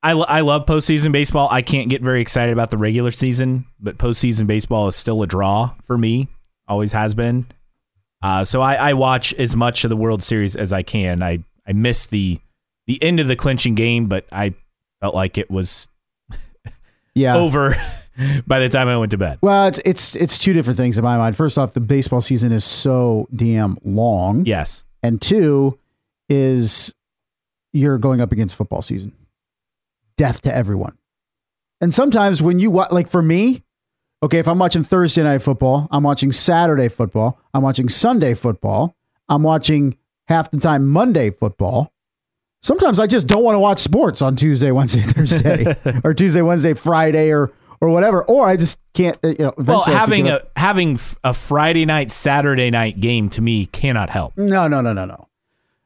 I, 0.04 0.12
I 0.14 0.42
love 0.42 0.66
postseason 0.66 1.12
baseball. 1.12 1.48
I 1.52 1.62
can't 1.62 1.90
get 1.90 2.02
very 2.02 2.22
excited 2.22 2.54
about 2.54 2.72
the 2.72 2.78
regular 2.78 3.12
season, 3.12 3.66
but 3.80 3.98
postseason 3.98 4.48
baseball 4.48 4.88
is 4.88 4.96
still 4.96 5.22
a 5.22 5.28
draw 5.28 5.76
for 5.84 5.98
me. 5.98 6.28
Always 6.68 6.92
has 6.92 7.14
been. 7.14 7.46
Uh, 8.24 8.44
so 8.44 8.62
I, 8.62 8.76
I 8.76 8.94
watch 8.94 9.34
as 9.36 9.56
much 9.56 9.84
of 9.84 9.90
the 9.90 9.98
World 9.98 10.24
Series 10.24 10.56
as 10.56 10.74
I 10.74 10.82
can. 10.84 11.22
I, 11.22 11.44
I 11.68 11.74
missed 11.74 12.10
the 12.10 12.40
the 12.92 13.02
end 13.04 13.20
of 13.22 13.28
the 13.28 13.36
clinching 13.38 13.74
game, 13.76 14.08
but 14.08 14.26
I 14.34 14.54
felt 15.00 15.16
like 15.16 15.38
it 15.38 15.50
was 15.50 15.88
Yeah. 17.16 17.36
over 17.38 17.76
by 18.48 18.60
the 18.60 18.68
time 18.70 18.88
I 18.90 18.98
went 18.98 19.12
to 19.12 19.18
bed. 19.18 19.40
Well, 19.42 19.68
it's 19.68 19.82
it's 19.86 20.16
it's 20.16 20.38
two 20.38 20.52
different 20.54 20.76
things 20.78 20.98
in 20.98 21.04
my 21.04 21.18
mind. 21.18 21.38
First 21.38 21.58
off, 21.58 21.74
the 21.74 21.80
baseball 21.80 22.20
season 22.22 22.52
is 22.52 22.66
so 22.66 23.28
damn 23.34 23.78
long, 23.86 24.46
Yes. 24.46 24.84
and 25.04 25.22
two 25.22 25.80
is 26.30 26.94
you're 27.74 27.98
going 27.98 28.20
up 28.20 28.32
against 28.34 28.56
football 28.56 28.82
season. 28.82 29.14
Death 30.18 30.42
to 30.42 30.54
everyone. 30.54 30.98
And 31.80 31.94
sometimes 31.96 32.42
when 32.42 32.60
you 32.60 32.70
watch, 32.70 32.92
like 32.92 33.08
for 33.08 33.22
me, 33.22 33.64
okay, 34.22 34.40
if 34.40 34.48
I'm 34.48 34.60
watching 34.60 34.84
Thursday 34.84 35.24
night 35.24 35.42
football, 35.42 35.88
I'm 35.92 36.04
watching 36.04 36.32
Saturday 36.34 36.90
football, 36.90 37.40
I'm 37.54 37.64
watching 37.64 37.88
Sunday 37.90 38.34
football, 38.34 38.96
I'm 39.30 39.42
watching 39.44 39.98
half 40.28 40.52
the 40.52 40.60
time 40.60 40.88
Monday 40.88 41.30
football. 41.32 41.91
Sometimes 42.64 43.00
I 43.00 43.08
just 43.08 43.28
don't 43.28 43.44
want 43.44 43.56
to 43.56 43.60
watch 43.60 43.80
sports 43.80 44.22
on 44.22 44.36
Tuesday, 44.36 44.72
Wednesday, 44.72 45.02
Thursday, 45.06 45.76
or 46.04 46.14
Tuesday, 46.14 46.42
Wednesday, 46.42 46.74
Friday, 46.74 47.32
or 47.32 47.52
or 47.80 47.90
whatever. 47.90 48.24
Or 48.24 48.46
I 48.48 48.56
just 48.58 48.78
can't. 48.94 49.18
uh, 49.24 49.30
You 49.30 49.36
know, 49.40 49.54
Well, 49.58 49.82
eventually 49.82 49.96
I 49.96 50.00
have 50.00 50.10
to 50.10 50.16
having 50.16 50.28
a 50.28 50.42
having 50.56 51.00
a 51.24 51.34
Friday 51.34 51.86
night, 51.86 52.12
Saturday 52.12 52.70
night 52.70 53.00
game 53.00 53.30
to 53.32 53.42
me 53.42 53.66
cannot 53.68 54.10
help, 54.10 54.38
no, 54.38 54.68
no, 54.68 54.82
no, 54.82 54.94
no, 54.94 55.06
no. 55.06 55.28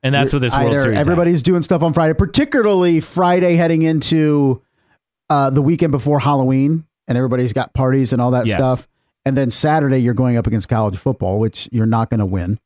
and 0.03 0.13
that's 0.13 0.33
what 0.33 0.39
this 0.41 0.53
World 0.53 0.67
Either 0.71 0.81
Series. 0.81 0.99
everybody's 0.99 1.41
doing 1.43 1.61
stuff 1.63 1.81
on 1.81 1.93
Friday, 1.93 2.13
particularly 2.13 2.99
Friday 2.99 3.55
heading 3.55 3.81
into 3.83 4.61
uh, 5.29 5.49
the 5.49 5.61
weekend 5.61 5.91
before 5.91 6.19
Halloween, 6.19 6.85
and 7.07 7.17
everybody's 7.17 7.53
got 7.53 7.73
parties 7.73 8.11
and 8.11 8.21
all 8.21 8.31
that 8.31 8.47
Yes. 8.47 8.57
stuff. 8.57 8.87
And 9.27 9.35
then 9.35 9.49
Saturday, 9.49 9.97
you're 9.99 10.13
going 10.13 10.37
up 10.37 10.45
against 10.45 10.69
college 10.69 10.97
football, 10.97 11.39
which 11.39 11.67
you're 11.71 11.87
not 11.87 12.11
going 12.11 12.19
to 12.19 12.27
win. 12.27 12.59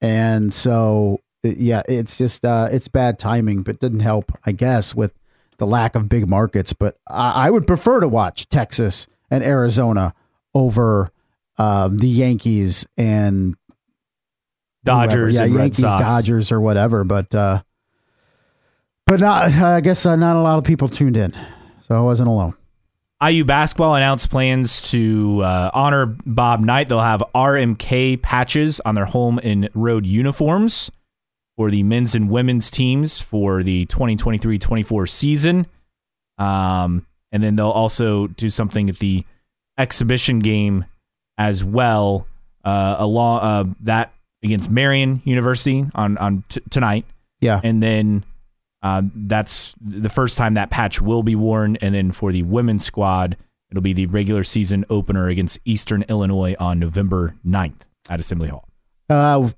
And 0.00 0.52
so, 0.52 1.18
yeah, 1.48 1.82
it's 1.88 2.16
just 2.16 2.44
uh, 2.44 2.68
it's 2.70 2.88
bad 2.88 3.18
timing, 3.18 3.62
but 3.62 3.80
didn't 3.80 4.00
help, 4.00 4.32
I 4.44 4.52
guess, 4.52 4.94
with 4.94 5.12
the 5.58 5.66
lack 5.66 5.94
of 5.94 6.08
big 6.08 6.28
markets. 6.28 6.72
But 6.72 6.98
I, 7.06 7.46
I 7.46 7.50
would 7.50 7.66
prefer 7.66 8.00
to 8.00 8.08
watch 8.08 8.48
Texas 8.48 9.06
and 9.30 9.42
Arizona 9.42 10.14
over 10.54 11.10
um, 11.58 11.98
the 11.98 12.08
Yankees 12.08 12.86
and 12.96 13.56
Dodgers 14.84 15.34
whoever. 15.34 15.44
and 15.44 15.54
yeah, 15.54 15.58
Red 15.60 15.78
Yankees. 15.78 15.80
Dodgers, 15.80 16.52
or 16.52 16.60
whatever. 16.60 17.04
But 17.04 17.34
uh, 17.34 17.62
but 19.06 19.20
not. 19.20 19.52
I 19.52 19.80
guess 19.80 20.06
uh, 20.06 20.16
not 20.16 20.36
a 20.36 20.42
lot 20.42 20.58
of 20.58 20.64
people 20.64 20.88
tuned 20.88 21.16
in, 21.16 21.36
so 21.80 21.96
I 21.96 22.00
wasn't 22.00 22.28
alone. 22.28 22.54
IU 23.22 23.44
basketball 23.44 23.94
announced 23.94 24.28
plans 24.28 24.90
to 24.90 25.40
uh, 25.42 25.70
honor 25.72 26.14
Bob 26.26 26.60
Knight. 26.60 26.90
They'll 26.90 27.00
have 27.00 27.22
RMK 27.34 28.20
patches 28.20 28.78
on 28.84 28.94
their 28.94 29.06
home 29.06 29.40
and 29.42 29.70
road 29.74 30.04
uniforms 30.04 30.90
for 31.56 31.70
the 31.70 31.82
men's 31.82 32.14
and 32.14 32.28
women's 32.28 32.70
teams 32.70 33.20
for 33.20 33.62
the 33.62 33.86
2023-24 33.86 35.08
season. 35.08 35.66
Um, 36.38 37.06
and 37.32 37.42
then 37.42 37.56
they'll 37.56 37.70
also 37.70 38.26
do 38.26 38.50
something 38.50 38.88
at 38.88 38.98
the 38.98 39.24
exhibition 39.78 40.38
game 40.40 40.84
as 41.38 41.64
well, 41.64 42.26
uh, 42.64 42.96
along 42.98 43.40
uh, 43.40 43.64
that 43.82 44.12
against 44.42 44.70
Marian 44.70 45.22
University 45.24 45.86
on 45.94 46.16
on 46.18 46.44
t- 46.48 46.60
tonight 46.70 47.04
Yeah, 47.40 47.60
and 47.62 47.80
then 47.80 48.24
uh, 48.82 49.02
that's 49.14 49.74
the 49.80 50.08
first 50.08 50.38
time 50.38 50.54
that 50.54 50.70
patch 50.70 51.00
will 51.00 51.22
be 51.22 51.34
worn. 51.34 51.76
And 51.76 51.94
then 51.94 52.12
for 52.12 52.32
the 52.32 52.42
women's 52.42 52.84
squad, 52.84 53.36
it'll 53.70 53.82
be 53.82 53.92
the 53.92 54.06
regular 54.06 54.44
season 54.44 54.84
opener 54.88 55.28
against 55.28 55.58
Eastern 55.64 56.02
Illinois 56.08 56.54
on 56.58 56.78
November 56.78 57.34
9th 57.46 57.80
at 58.08 58.20
Assembly 58.20 58.48
Hall. 58.48 58.68
Uh, 59.08 59.48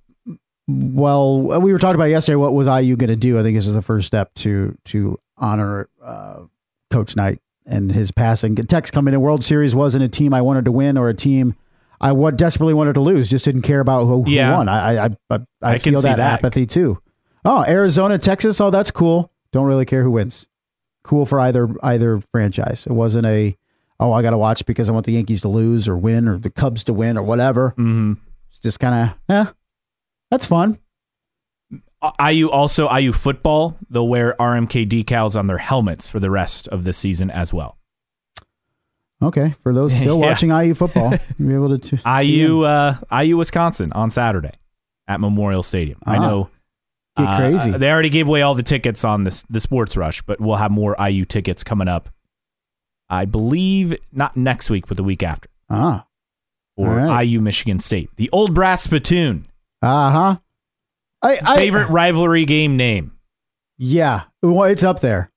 well, 0.68 1.60
we 1.60 1.72
were 1.72 1.78
talking 1.78 1.94
about 1.94 2.04
yesterday. 2.06 2.36
What 2.36 2.54
was 2.54 2.66
IU 2.66 2.96
going 2.96 3.08
to 3.08 3.16
do? 3.16 3.38
I 3.38 3.42
think 3.42 3.56
this 3.56 3.66
is 3.66 3.74
the 3.74 3.82
first 3.82 4.06
step 4.06 4.32
to 4.36 4.76
to 4.86 5.18
honor 5.38 5.88
uh, 6.02 6.42
Coach 6.90 7.16
Knight 7.16 7.40
and 7.66 7.90
his 7.90 8.10
passing. 8.10 8.54
Text 8.54 8.92
coming 8.92 9.14
in 9.14 9.20
World 9.20 9.42
Series 9.44 9.74
wasn't 9.74 10.04
a 10.04 10.08
team 10.08 10.34
I 10.34 10.42
wanted 10.42 10.64
to 10.66 10.72
win 10.72 10.96
or 10.98 11.08
a 11.08 11.14
team 11.14 11.54
I 12.00 12.12
desperately 12.30 12.74
wanted 12.74 12.94
to 12.94 13.00
lose. 13.00 13.28
Just 13.28 13.44
didn't 13.44 13.62
care 13.62 13.80
about 13.80 14.04
who, 14.04 14.22
who 14.24 14.30
Yeah. 14.30 14.56
won. 14.56 14.68
I 14.68 14.96
I 14.96 15.04
I, 15.06 15.08
I, 15.30 15.38
I 15.62 15.78
feel 15.78 16.00
that, 16.02 16.16
that. 16.18 16.34
apathy 16.44 16.66
too. 16.66 17.00
Oh, 17.44 17.64
Arizona, 17.66 18.18
Texas. 18.18 18.60
Oh, 18.60 18.70
that's 18.70 18.90
cool. 18.90 19.32
Don't 19.52 19.66
really 19.66 19.86
care 19.86 20.02
who 20.02 20.10
wins. 20.10 20.46
Cool 21.02 21.24
for 21.24 21.40
either 21.40 21.68
either 21.82 22.20
franchise. 22.20 22.86
It 22.86 22.92
wasn't 22.92 23.24
a 23.26 23.56
oh 23.98 24.12
I 24.12 24.20
got 24.22 24.30
to 24.30 24.38
watch 24.38 24.66
because 24.66 24.88
I 24.88 24.92
want 24.92 25.06
the 25.06 25.12
Yankees 25.12 25.40
to 25.40 25.48
lose 25.48 25.88
or 25.88 25.96
win 25.96 26.28
or 26.28 26.36
the 26.38 26.50
Cubs 26.50 26.84
to 26.84 26.92
win 26.92 27.16
or 27.16 27.22
whatever. 27.22 27.70
Mm-hmm. 27.70 28.14
It's 28.50 28.58
just 28.60 28.78
kind 28.80 29.10
of 29.10 29.16
yeah, 29.28 29.52
that's 30.30 30.46
fun. 30.46 30.78
IU 32.24 32.48
also 32.48 32.88
IU 32.94 33.12
football. 33.12 33.76
They'll 33.90 34.06
wear 34.08 34.34
RMK 34.38 34.88
decals 34.88 35.36
on 35.38 35.46
their 35.48 35.58
helmets 35.58 36.08
for 36.08 36.20
the 36.20 36.30
rest 36.30 36.68
of 36.68 36.84
the 36.84 36.92
season 36.92 37.30
as 37.30 37.52
well. 37.52 37.76
Okay, 39.20 39.54
for 39.62 39.74
those 39.74 39.92
still 39.96 40.20
Yeah. 40.20 40.26
watching 40.30 40.50
IU 40.50 40.74
football, 40.74 41.10
you'll 41.38 41.48
be 41.48 41.54
able 41.54 41.78
to. 41.78 41.96
see 41.96 42.02
IU 42.22 42.62
uh, 42.62 42.96
IU 43.12 43.36
Wisconsin 43.36 43.92
on 43.92 44.10
Saturday 44.10 44.52
at 45.08 45.20
Memorial 45.20 45.62
Stadium. 45.62 45.98
I 46.06 46.16
Ah. 46.16 46.20
know. 46.20 46.50
Get 47.16 47.26
uh, 47.26 47.36
crazy. 47.36 47.70
they 47.72 47.90
already 47.90 48.10
gave 48.10 48.28
away 48.28 48.42
all 48.42 48.54
the 48.54 48.62
tickets 48.62 49.04
on 49.04 49.24
this 49.24 49.42
the 49.50 49.60
Sports 49.60 49.96
Rush, 49.96 50.22
but 50.22 50.40
we'll 50.40 50.54
have 50.56 50.70
more 50.70 50.94
IU 51.04 51.24
tickets 51.24 51.64
coming 51.64 51.88
up. 51.88 52.10
I 53.10 53.24
believe 53.24 53.96
not 54.12 54.36
next 54.36 54.70
week, 54.70 54.86
but 54.86 54.96
the 54.96 55.02
week 55.02 55.24
after 55.24 55.48
ah, 55.68 56.06
for 56.76 56.86
All 56.88 56.94
right. 56.94 57.22
IU 57.24 57.40
Michigan 57.40 57.80
State. 57.80 58.10
The 58.14 58.30
Old 58.32 58.54
Brass 58.54 58.82
Spittoon. 58.82 59.46
Uh 59.82 60.10
huh. 60.10 60.36
I, 61.22 61.38
I 61.44 61.56
Favorite 61.58 61.88
rivalry 61.88 62.44
game 62.44 62.76
name. 62.76 63.12
Yeah, 63.76 64.24
well, 64.42 64.64
it's 64.64 64.82
up 64.82 65.00
there. 65.00 65.30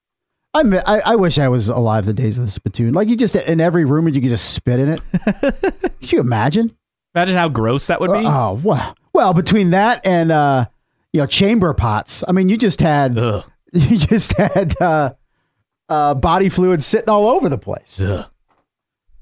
I, 0.54 0.62
I 0.86 1.00
I 1.00 1.16
wish 1.16 1.38
I 1.38 1.48
was 1.48 1.70
alive 1.70 2.06
the 2.06 2.14
days 2.14 2.38
of 2.38 2.46
the 2.46 2.52
spittoon. 2.52 2.94
Like 2.94 3.08
you 3.08 3.16
just 3.16 3.36
in 3.36 3.62
every 3.62 3.86
room 3.86 4.06
and 4.08 4.16
you 4.16 4.22
could 4.22 4.30
just 4.30 4.54
spit 4.54 4.80
in 4.80 4.90
it. 4.90 5.02
Could 6.02 6.12
you 6.12 6.20
imagine? 6.20 6.76
Imagine 7.16 7.38
how 7.38 7.50
gross 7.50 7.88
that 7.88 8.02
would 8.02 8.12
be. 8.12 8.26
Oh 8.26 8.60
wow. 8.64 8.96
Well, 9.14 9.34
between 9.34 9.72
that 9.72 10.06
and 10.06 10.32
uh, 10.32 10.66
you 11.14 11.22
know, 11.22 11.28
chamber 11.28 11.74
pots. 11.74 12.24
I 12.28 12.32
mean, 12.32 12.50
you 12.50 12.58
just 12.58 12.80
had 12.80 13.18
Ugh. 13.18 13.50
you 13.74 13.98
just 13.98 14.36
had 14.38 14.80
uh, 14.82 15.12
uh, 15.90 16.16
body 16.16 16.50
fluid 16.50 16.84
sitting 16.84 17.10
all 17.10 17.30
over 17.30 17.48
the 17.50 17.58
place. 17.58 18.02
Ugh. 18.02 18.26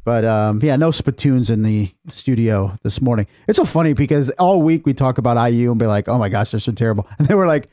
But 0.04 0.26
um, 0.26 0.60
yeah, 0.64 0.76
no 0.76 0.92
spittoons 0.92 1.50
in 1.50 1.62
the 1.62 1.94
studio 2.08 2.76
this 2.84 3.02
morning. 3.02 3.28
It's 3.48 3.58
so 3.58 3.66
funny 3.66 3.94
because 3.94 4.30
all 4.32 4.62
week 4.62 4.86
we 4.86 4.94
talk 4.94 5.18
about 5.18 5.52
IU 5.52 5.72
and 5.72 5.80
be 5.80 5.86
like, 5.86 6.08
"Oh 6.08 6.18
my 6.18 6.30
gosh, 6.30 6.52
they're 6.52 6.60
so 6.60 6.72
terrible," 6.72 7.08
and 7.20 7.28
then 7.28 7.38
we're 7.38 7.48
like, 7.48 7.70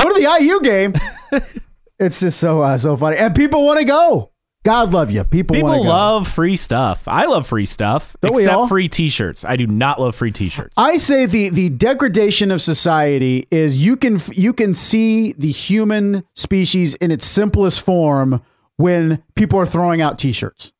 "Go 0.00 0.08
to 0.08 0.20
the 0.20 0.38
IU 0.40 0.60
game." 0.60 0.94
it's 1.98 2.20
just 2.20 2.40
so 2.40 2.60
uh, 2.60 2.78
so 2.78 2.96
funny, 2.96 3.16
and 3.16 3.34
people 3.34 3.64
want 3.64 3.78
to 3.78 3.84
go. 3.84 4.30
God 4.64 4.92
love 4.92 5.10
you. 5.10 5.24
People, 5.24 5.54
People 5.54 5.82
go. 5.82 5.88
love 5.88 6.28
free 6.28 6.56
stuff. 6.56 7.06
I 7.06 7.24
love 7.26 7.46
free 7.46 7.64
stuff, 7.64 8.16
Don't 8.20 8.32
except 8.38 8.68
free 8.68 8.88
T-shirts. 8.88 9.44
I 9.44 9.56
do 9.56 9.66
not 9.66 10.00
love 10.00 10.14
free 10.14 10.32
T-shirts. 10.32 10.74
I 10.76 10.96
say 10.98 11.26
the 11.26 11.48
the 11.50 11.70
degradation 11.70 12.50
of 12.50 12.60
society 12.60 13.46
is 13.50 13.82
you 13.82 13.96
can 13.96 14.20
you 14.32 14.52
can 14.52 14.74
see 14.74 15.32
the 15.32 15.50
human 15.50 16.24
species 16.34 16.96
in 16.96 17.10
its 17.10 17.24
simplest 17.24 17.80
form 17.80 18.42
when 18.76 19.22
people 19.34 19.58
are 19.58 19.66
throwing 19.66 20.00
out 20.00 20.18
t-shirts. 20.18 20.72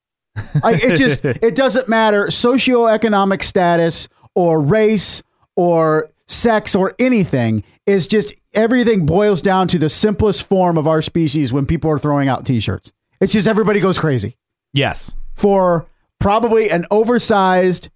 I, 0.62 0.74
it 0.74 0.96
just 0.96 1.24
it 1.24 1.54
doesn't 1.54 1.88
matter 1.88 2.26
socioeconomic 2.26 3.42
status 3.42 4.08
or 4.34 4.60
race 4.60 5.22
or 5.56 6.10
sex 6.26 6.74
or 6.74 6.94
anything. 6.98 7.64
Is 7.86 8.06
just 8.06 8.34
everything 8.52 9.06
boils 9.06 9.40
down 9.40 9.68
to 9.68 9.78
the 9.78 9.88
simplest 9.88 10.46
form 10.46 10.76
of 10.76 10.86
our 10.86 11.00
species 11.00 11.52
when 11.52 11.64
people 11.64 11.90
are 11.90 11.98
throwing 11.98 12.28
out 12.28 12.44
t-shirts. 12.44 12.92
It's 13.20 13.32
just 13.32 13.48
everybody 13.48 13.80
goes 13.80 13.98
crazy. 13.98 14.36
Yes, 14.72 15.14
for 15.34 15.86
probably 16.18 16.70
an 16.70 16.84
oversized 16.90 17.88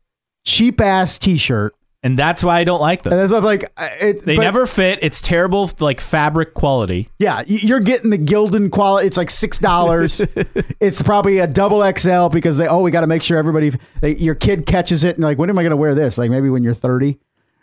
cheap 0.44 0.80
ass 0.80 1.18
t-shirt 1.18 1.74
and 2.02 2.18
that's 2.18 2.42
why 2.42 2.58
I 2.58 2.64
don't 2.64 2.80
like 2.80 3.02
them. 3.02 3.12
and 3.12 3.22
it's 3.22 3.32
like 3.32 3.64
uh, 3.76 3.88
it, 4.00 4.24
They 4.24 4.36
but, 4.36 4.42
never 4.42 4.66
fit. 4.66 4.98
It's 5.02 5.20
terrible, 5.20 5.70
like 5.78 6.00
fabric 6.00 6.54
quality. 6.54 7.08
Yeah, 7.18 7.42
you're 7.46 7.80
getting 7.80 8.10
the 8.10 8.18
Gildan 8.18 8.70
quality. 8.70 9.06
It's 9.06 9.16
like 9.16 9.30
six 9.30 9.58
dollars. 9.58 10.20
it's 10.80 11.02
probably 11.02 11.38
a 11.38 11.46
double 11.46 11.80
XL 11.96 12.28
because 12.28 12.56
they 12.56 12.66
oh 12.66 12.80
we 12.82 12.90
got 12.90 13.02
to 13.02 13.06
make 13.06 13.22
sure 13.22 13.38
everybody 13.38 13.72
they, 14.00 14.16
your 14.16 14.34
kid 14.34 14.66
catches 14.66 15.04
it 15.04 15.16
and 15.16 15.24
like 15.24 15.38
when 15.38 15.48
am 15.48 15.58
I 15.58 15.62
going 15.62 15.70
to 15.70 15.76
wear 15.76 15.94
this? 15.94 16.18
Like 16.18 16.30
maybe 16.30 16.50
when 16.50 16.62
you're 16.62 16.74
30. 16.74 17.18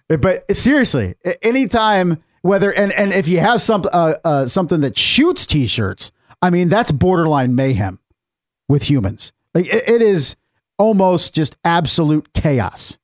But 0.07 0.55
seriously, 0.55 1.15
anytime 1.41 2.23
whether 2.41 2.71
and 2.73 2.91
and 2.93 3.11
if 3.13 3.27
you 3.27 3.39
have 3.39 3.61
some 3.61 3.83
uh, 3.91 4.15
uh, 4.23 4.47
something 4.47 4.79
that 4.81 4.97
shoots 4.97 5.45
t-shirts, 5.45 6.11
I 6.41 6.49
mean 6.49 6.69
that's 6.69 6.91
borderline 6.91 7.55
mayhem 7.55 7.99
with 8.67 8.83
humans. 8.83 9.33
Like 9.53 9.67
it, 9.67 9.87
it 9.87 10.01
is 10.01 10.35
almost 10.77 11.35
just 11.35 11.57
absolute 11.65 12.33
chaos. 12.33 12.97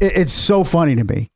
It, 0.00 0.16
it's 0.16 0.32
so 0.32 0.64
funny 0.64 0.94
to 0.96 1.04
me. 1.04 1.30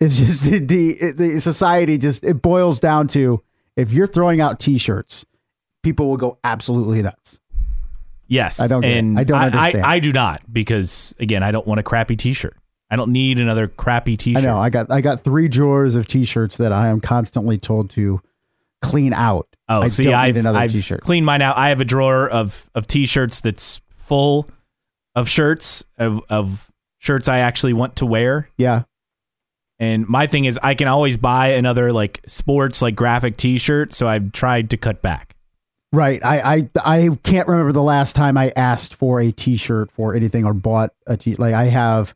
It's 0.00 0.18
just 0.18 0.44
the, 0.50 0.58
the 0.58 1.12
the 1.12 1.40
society 1.40 1.98
just 1.98 2.24
it 2.24 2.42
boils 2.42 2.80
down 2.80 3.08
to 3.08 3.42
if 3.76 3.92
you're 3.92 4.06
throwing 4.06 4.40
out 4.40 4.58
t-shirts, 4.58 5.26
people 5.82 6.08
will 6.08 6.16
go 6.16 6.38
absolutely 6.42 7.02
nuts. 7.02 7.40
Yes, 8.28 8.58
I 8.58 8.66
don't 8.66 8.84
and 8.84 9.18
I 9.18 9.24
don't 9.24 9.40
understand. 9.40 9.86
I, 9.86 10.00
do 10.00 10.12
not 10.12 10.42
because 10.52 11.14
again, 11.20 11.42
I 11.42 11.52
don't 11.52 11.66
want 11.66 11.78
a 11.78 11.82
crappy 11.82 12.16
T-shirt. 12.16 12.56
I 12.90 12.96
don't 12.96 13.12
need 13.12 13.38
another 13.38 13.68
crappy 13.68 14.16
T-shirt. 14.16 14.42
I 14.42 14.46
know 14.46 14.58
I 14.58 14.70
got 14.70 14.90
I 14.90 15.00
got 15.00 15.22
three 15.22 15.48
drawers 15.48 15.94
of 15.94 16.06
t-shirts 16.06 16.56
that 16.56 16.72
I 16.72 16.88
am 16.88 17.00
constantly 17.00 17.58
told 17.58 17.90
to 17.92 18.20
clean 18.82 19.12
out. 19.12 19.46
Oh, 19.68 19.82
I 19.82 19.88
see, 19.88 20.12
I've, 20.12 20.36
another 20.36 20.58
I've 20.58 20.72
t-shirt. 20.72 21.00
cleaned 21.00 21.26
mine 21.26 21.42
out. 21.42 21.56
I 21.56 21.68
have 21.68 21.80
a 21.80 21.84
drawer 21.84 22.28
of 22.28 22.68
of 22.74 22.86
T-shirts 22.86 23.40
that's 23.40 23.80
full 23.90 24.48
of 25.14 25.28
shirts 25.28 25.84
of 25.98 26.20
of 26.28 26.70
shirts 27.06 27.28
I 27.28 27.38
actually 27.38 27.72
want 27.72 27.96
to 27.96 28.06
wear. 28.06 28.50
Yeah, 28.58 28.82
And 29.78 30.06
my 30.08 30.26
thing 30.26 30.44
is, 30.44 30.58
I 30.62 30.74
can 30.74 30.88
always 30.88 31.16
buy 31.16 31.48
another 31.52 31.92
like 31.92 32.20
sports 32.26 32.82
like 32.82 32.94
graphic 32.96 33.36
T-shirt. 33.38 33.92
So 33.94 34.06
I've 34.08 34.32
tried 34.32 34.70
to 34.70 34.76
cut 34.76 35.00
back. 35.02 35.34
right. 35.92 36.22
I 36.24 36.56
I 36.56 36.70
I 36.84 37.10
can't 37.22 37.48
remember 37.48 37.72
the 37.72 37.82
last 37.82 38.14
time 38.16 38.36
I 38.36 38.52
asked 38.56 38.94
for 38.94 39.20
a 39.20 39.30
t-shirt 39.32 39.90
for 39.92 40.14
anything 40.14 40.44
or 40.44 40.52
bought 40.52 40.90
a 41.06 41.16
t. 41.16 41.36
Like 41.36 41.54
I 41.54 41.66
have 41.66 42.14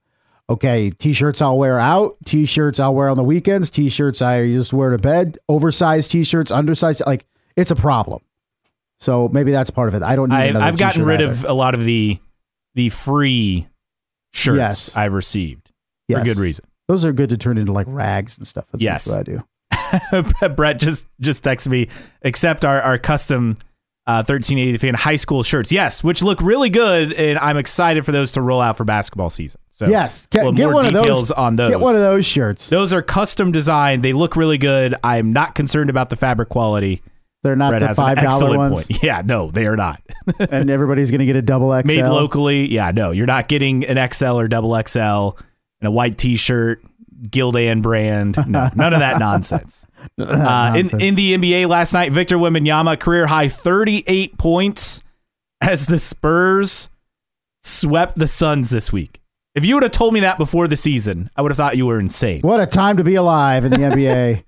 okay, 0.50 0.90
t-shirts 0.90 1.40
I'll 1.40 1.56
wear 1.56 1.78
out, 1.78 2.16
t-shirts 2.26 2.80
I'll 2.80 2.94
wear 2.94 3.08
on 3.08 3.16
the 3.16 3.22
weekends, 3.22 3.70
t-shirts 3.70 4.20
I 4.20 4.48
just 4.48 4.72
wear 4.72 4.90
to 4.90 4.98
bed, 4.98 5.38
oversized 5.48 6.10
t-shirts, 6.10 6.50
undersized, 6.50 7.02
like 7.06 7.24
it's 7.56 7.70
a 7.70 7.76
problem. 7.76 8.20
So 8.98 9.28
maybe 9.28 9.52
that's 9.52 9.70
part 9.70 9.88
of 9.88 9.94
it. 9.94 10.02
I 10.02 10.16
don't 10.16 10.28
need 10.28 10.34
I, 10.34 10.44
another 10.46 10.64
I've 10.64 10.76
gotten 10.76 11.04
rid 11.04 11.22
either. 11.22 11.30
of 11.30 11.44
a 11.44 11.52
lot 11.52 11.74
of 11.74 11.84
the 11.84 12.18
the 12.74 12.88
free 12.90 13.66
shirts 14.32 14.56
Yes. 14.58 14.96
I've 14.96 15.12
received 15.12 15.70
for 16.10 16.22
good 16.24 16.36
reason. 16.38 16.64
Those 16.88 17.04
are 17.04 17.12
good 17.12 17.30
to 17.30 17.36
turn 17.36 17.56
into 17.58 17.72
like 17.72 17.86
rags 17.88 18.36
and 18.38 18.46
stuff. 18.46 18.64
That's 18.72 18.82
Yes. 18.82 19.06
what 19.08 19.18
I 19.20 19.22
do. 19.22 20.48
Brett 20.56 20.78
just 20.78 21.06
just 21.20 21.44
texted 21.44 21.68
me, 21.68 21.88
accept 22.22 22.64
our, 22.64 22.80
our 22.80 22.98
custom 22.98 23.56
uh, 24.06 24.24
1380 24.26 24.78
Fan 24.78 24.94
high 24.94 25.16
school 25.16 25.42
shirts. 25.42 25.70
Yes, 25.70 26.02
which 26.02 26.22
look 26.22 26.40
really 26.42 26.70
good, 26.70 27.12
and 27.12 27.38
I'm 27.38 27.56
excited 27.56 28.04
for 28.04 28.12
those 28.12 28.32
to 28.32 28.40
roll 28.40 28.60
out 28.60 28.76
for 28.76 28.84
basketball 28.84 29.30
season. 29.30 29.60
So 29.70 29.86
Yes, 29.86 30.26
get, 30.26 30.42
well, 30.42 30.52
get 30.52 30.64
more 30.64 30.74
one 30.74 30.86
of 30.86 30.92
details 30.92 31.28
those. 31.28 31.30
on 31.32 31.56
those. 31.56 31.70
Get 31.70 31.80
one 31.80 31.94
of 31.94 32.00
those 32.00 32.26
shirts. 32.26 32.68
Those 32.68 32.92
are 32.92 33.02
custom 33.02 33.52
designed. 33.52 34.02
They 34.02 34.12
look 34.12 34.36
really 34.36 34.58
good. 34.58 34.94
I'm 35.04 35.32
not 35.32 35.54
concerned 35.54 35.90
about 35.90 36.10
the 36.10 36.16
fabric 36.16 36.48
quality. 36.48 37.02
They're 37.42 37.56
not 37.56 37.70
Brett 37.70 37.88
the 37.88 37.94
five 37.94 38.18
dollar 38.18 38.58
ones, 38.58 38.86
point. 38.86 39.02
Yeah, 39.02 39.22
no, 39.24 39.50
they 39.50 39.66
are 39.66 39.76
not. 39.76 40.02
and 40.50 40.68
everybody's 40.68 41.10
going 41.10 41.20
to 41.20 41.26
get 41.26 41.36
a 41.36 41.42
double 41.42 41.78
XL. 41.80 41.86
Made 41.86 42.04
locally. 42.04 42.70
Yeah, 42.70 42.90
no, 42.90 43.12
you're 43.12 43.26
not 43.26 43.48
getting 43.48 43.84
an 43.86 44.12
XL 44.12 44.38
or 44.38 44.46
double 44.48 44.78
XL 44.86 45.38
and 45.80 45.88
a 45.88 45.90
white 45.90 46.18
T-shirt, 46.18 46.82
Gildan 47.22 47.80
brand. 47.80 48.36
No, 48.46 48.68
none 48.76 48.92
of 48.92 49.00
that 49.00 49.18
nonsense. 49.18 49.86
Uh, 50.18 50.24
in, 50.24 50.86
Nonsense. 50.86 51.02
in 51.02 51.14
the 51.14 51.34
NBA 51.34 51.68
last 51.68 51.94
night, 51.94 52.12
Victor 52.12 52.36
Wembanyama 52.36 53.00
career 53.00 53.26
high 53.26 53.48
38 53.48 54.36
points 54.36 55.00
as 55.62 55.86
the 55.86 55.98
Spurs 55.98 56.90
swept 57.62 58.16
the 58.16 58.26
Suns 58.26 58.68
this 58.68 58.92
week. 58.92 59.20
If 59.54 59.64
you 59.64 59.74
would 59.74 59.82
have 59.82 59.92
told 59.92 60.14
me 60.14 60.20
that 60.20 60.38
before 60.38 60.68
the 60.68 60.76
season, 60.76 61.30
I 61.36 61.42
would 61.42 61.50
have 61.50 61.56
thought 61.56 61.76
you 61.76 61.86
were 61.86 61.98
insane. 61.98 62.42
What 62.42 62.60
a 62.60 62.66
time 62.66 62.98
to 62.98 63.04
be 63.04 63.16
alive 63.16 63.64
in 63.64 63.72
the 63.72 63.78
NBA. 63.78 64.44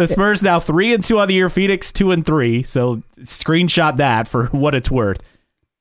The 0.00 0.06
Spurs 0.06 0.42
now 0.42 0.58
three 0.58 0.94
and 0.94 1.04
two 1.04 1.18
on 1.18 1.28
the 1.28 1.34
year. 1.34 1.50
Phoenix 1.50 1.92
two 1.92 2.10
and 2.10 2.24
three. 2.24 2.62
So 2.62 3.02
screenshot 3.18 3.98
that 3.98 4.26
for 4.26 4.46
what 4.50 4.74
it's 4.74 4.90
worth. 4.90 5.20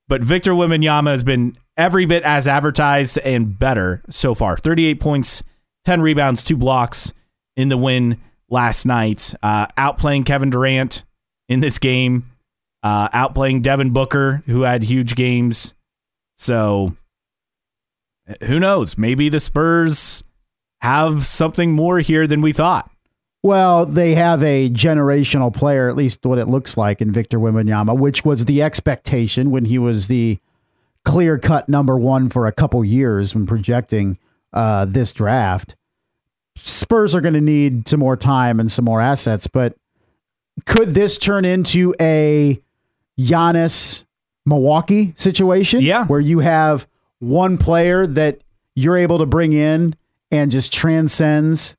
But 0.10 0.22
Victor 0.22 0.52
Wembanyama 0.52 1.12
has 1.12 1.24
been 1.24 1.56
every 1.78 2.06
bit 2.06 2.24
as 2.24 2.46
advertised 2.46 3.18
and 3.20 3.58
better 3.58 4.02
so 4.10 4.36
far. 4.36 4.58
Thirty-eight 4.58 5.00
points, 5.00 5.42
ten 5.86 6.02
rebounds, 6.02 6.44
two 6.44 6.58
blocks 6.58 7.14
in 7.56 7.70
the 7.70 7.78
win 7.78 8.20
last 8.50 8.86
night. 8.86 9.34
Uh, 9.42 9.68
outplaying 9.78 10.26
Kevin 10.26 10.50
Durant 10.50 11.06
in 11.48 11.62
this 11.62 11.80
game. 11.80 12.30
Uh, 12.84 13.08
outplaying 13.12 13.62
Devin 13.62 13.92
Booker, 13.92 14.44
who 14.48 14.64
had 14.64 14.84
huge 14.84 15.16
games. 15.16 15.76
So 16.38 16.94
who 18.44 18.60
knows? 18.60 18.98
Maybe 18.98 19.30
the 19.30 19.40
Spurs 19.40 20.26
have 20.82 21.26
something 21.26 21.72
more 21.72 22.00
here 22.00 22.28
than 22.28 22.42
we 22.42 22.52
thought. 22.52 22.92
Well, 23.42 23.86
they 23.86 24.16
have 24.16 24.44
a 24.44 24.70
generational 24.70 25.54
player, 25.54 25.88
at 25.88 25.96
least 25.96 26.26
what 26.26 26.40
it 26.40 26.48
looks 26.48 26.76
like 26.76 27.02
in 27.02 27.12
Victor 27.12 27.40
Wembanyama, 27.40 27.98
which 27.98 28.26
was 28.26 28.46
the 28.46 28.62
expectation 28.62 29.50
when 29.50 29.66
he 29.66 29.78
was 29.78 30.08
the 30.08 30.40
clear 31.06 31.38
cut 31.40 31.70
number 31.70 31.98
one 31.98 32.30
for 32.30 32.48
a 32.48 32.52
couple 32.52 32.84
years 32.84 33.34
when 33.34 33.46
projecting 33.46 34.18
uh, 34.52 34.86
this 34.86 35.14
draft. 35.14 35.76
Spurs 36.58 37.16
are 37.16 37.22
going 37.22 37.34
to 37.34 37.42
need 37.42 37.88
some 37.88 38.02
more 38.02 38.18
time 38.18 38.60
and 38.60 38.70
some 38.70 38.84
more 38.84 39.00
assets, 39.00 39.48
but 39.48 39.76
could 40.66 40.94
this 40.94 41.18
turn 41.18 41.46
into 41.46 41.96
a 42.02 42.62
Giannis 43.18 44.04
Milwaukee 44.46 45.14
situation? 45.16 45.82
Yeah. 45.82 46.06
Where 46.06 46.20
you 46.20 46.40
have 46.40 46.88
one 47.20 47.58
player 47.58 48.06
that 48.06 48.42
you're 48.76 48.98
able 48.98 49.20
to 49.20 49.26
bring 49.26 49.54
in 49.54 49.96
and 50.32 50.52
just 50.52 50.74
transcends 50.74 51.78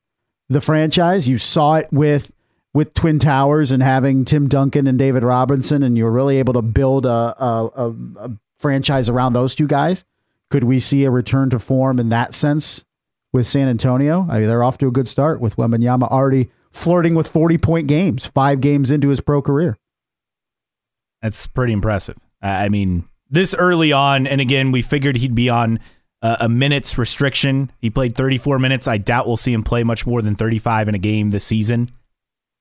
the 0.51 0.61
franchise. 0.61 1.27
You 1.27 1.37
saw 1.37 1.75
it 1.75 1.87
with 1.91 2.31
with 2.73 2.93
Twin 2.93 3.19
Towers 3.19 3.71
and 3.71 3.83
having 3.83 4.23
Tim 4.23 4.47
Duncan 4.47 4.87
and 4.87 4.97
David 4.97 5.23
Robinson, 5.23 5.83
and 5.83 5.97
you 5.97 6.05
were 6.05 6.11
really 6.11 6.37
able 6.37 6.53
to 6.53 6.61
build 6.61 7.05
a, 7.05 7.09
a, 7.09 7.69
a, 7.75 7.93
a 8.17 8.31
franchise 8.59 9.09
around 9.09 9.33
those 9.33 9.55
two 9.55 9.67
guys. 9.67 10.05
Could 10.49 10.63
we 10.63 10.79
see 10.79 11.03
a 11.03 11.11
return 11.11 11.49
to 11.49 11.59
form 11.59 11.99
in 11.99 12.09
that 12.09 12.33
sense 12.33 12.85
with 13.33 13.45
San 13.45 13.67
Antonio? 13.67 14.25
I 14.29 14.39
mean, 14.39 14.47
they're 14.47 14.63
off 14.63 14.77
to 14.79 14.87
a 14.87 14.91
good 14.91 15.07
start 15.09 15.41
with 15.41 15.57
Wembanyama 15.57 16.09
already 16.09 16.49
flirting 16.71 17.15
with 17.15 17.27
40 17.27 17.57
point 17.57 17.87
games, 17.87 18.25
five 18.25 18.61
games 18.61 18.91
into 18.91 19.09
his 19.09 19.19
pro 19.19 19.41
career. 19.41 19.77
That's 21.21 21.47
pretty 21.47 21.73
impressive. 21.73 22.17
I 22.41 22.65
I 22.65 22.69
mean, 22.69 23.05
this 23.29 23.53
early 23.55 23.91
on, 23.91 24.27
and 24.27 24.39
again, 24.41 24.71
we 24.71 24.81
figured 24.81 25.17
he'd 25.17 25.35
be 25.35 25.49
on 25.49 25.79
a, 26.21 26.37
a 26.41 26.49
minutes 26.49 26.97
restriction. 26.97 27.71
He 27.79 27.89
played 27.89 28.15
34 28.15 28.59
minutes. 28.59 28.87
I 28.87 28.97
doubt 28.97 29.27
we'll 29.27 29.37
see 29.37 29.53
him 29.53 29.63
play 29.63 29.83
much 29.83 30.05
more 30.05 30.21
than 30.21 30.35
35 30.35 30.89
in 30.89 30.95
a 30.95 30.99
game 30.99 31.29
this 31.29 31.43
season. 31.43 31.89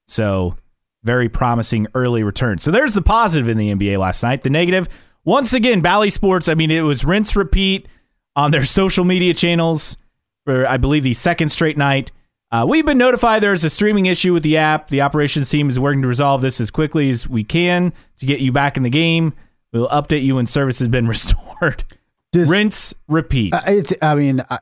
So, 0.07 0.57
very 1.03 1.29
promising 1.29 1.87
early 1.95 2.23
return. 2.23 2.59
So, 2.59 2.71
there's 2.71 2.95
the 2.95 3.03
positive 3.03 3.49
in 3.49 3.57
the 3.57 3.73
NBA 3.73 3.99
last 3.99 4.23
night. 4.23 4.43
The 4.43 4.51
negative, 4.51 4.89
once 5.25 5.53
again, 5.53 5.81
Bally 5.81 6.11
Sports. 6.11 6.49
I 6.49 6.55
mean, 6.55 6.71
it 6.71 6.83
was 6.83 7.05
rinse 7.05 7.37
repeat 7.37 7.87
on 8.37 8.51
their 8.51 8.65
social 8.65 9.05
media 9.05 9.35
channels 9.35 9.97
for, 10.45 10.67
I 10.67 10.77
believe, 10.77 11.05
the 11.05 11.15
second 11.15 11.51
straight 11.51 11.77
night. 11.77 12.13
Uh, 12.53 12.67
we've 12.69 12.85
been 12.85 12.99
notified 12.99 13.43
there's 13.43 13.65
a 13.65 13.71
streaming 13.71 14.07
issue 14.07 14.33
with 14.33 14.43
the 14.43 14.57
app. 14.57 14.89
The 14.89 15.03
operations 15.03 15.49
team 15.49 15.69
is 15.69 15.79
working 15.79 16.03
to 16.03 16.09
resolve 16.09 16.43
this 16.43 16.61
as 16.61 16.71
quickly 16.71 17.09
as 17.09 17.29
we 17.29 17.45
can 17.45 17.93
to 18.19 18.27
get 18.27 18.41
you 18.41 18.51
back 18.51 18.77
in 18.77 18.83
the 18.83 18.91
game. 18.91 19.35
We'll 19.73 19.89
update 19.89 20.23
you 20.23 20.35
when 20.35 20.47
service 20.47 20.81
has 20.81 20.89
been 20.89 21.07
restored. 21.09 21.85
Rinse, 22.35 22.95
repeat. 23.09 23.55
Uh, 23.55 23.61
it's, 23.67 23.93
I 24.01 24.15
mean, 24.15 24.43
I, 24.49 24.59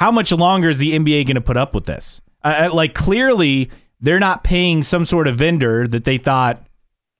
How 0.00 0.10
much 0.10 0.32
longer 0.32 0.68
is 0.68 0.78
the 0.78 0.92
NBA 0.92 1.26
going 1.26 1.34
to 1.36 1.40
put 1.40 1.56
up 1.56 1.74
with 1.74 1.84
this? 1.84 2.20
Uh, 2.42 2.68
uh, 2.68 2.74
like, 2.74 2.94
clearly, 2.94 3.70
they're 4.00 4.20
not 4.20 4.44
paying 4.44 4.82
some 4.82 5.04
sort 5.04 5.28
of 5.28 5.36
vendor 5.36 5.86
that 5.88 6.04
they 6.04 6.18
thought, 6.18 6.66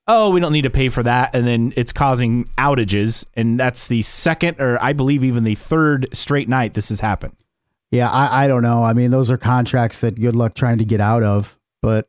oh, 0.07 0.31
we 0.31 0.41
don't 0.41 0.53
need 0.53 0.63
to 0.63 0.71
pay 0.71 0.89
for 0.89 1.03
that. 1.03 1.35
And 1.35 1.47
then 1.47 1.73
it's 1.77 1.93
causing 1.93 2.45
outages. 2.59 3.27
And 3.35 3.59
that's 3.59 3.89
the 3.89 4.03
second, 4.03 4.61
or 4.61 4.83
I 4.83 4.93
believe 4.93 5.25
even 5.25 5.45
the 5.45 5.55
third 5.55 6.09
straight 6.13 6.49
night 6.49 6.75
this 6.75 6.91
has 6.91 7.01
happened. 7.01 7.37
Yeah, 7.91 8.11
I, 8.11 8.45
I 8.45 8.49
don't 8.49 8.63
know. 8.63 8.83
I 8.83 8.93
mean, 8.93 9.11
those 9.11 9.31
are 9.31 9.39
contracts 9.39 10.01
that 10.01 10.21
good 10.21 10.35
luck 10.35 10.55
trying 10.55 10.79
to 10.79 10.85
get 10.85 11.01
out 11.01 11.23
of. 11.23 11.59
But 11.81 12.09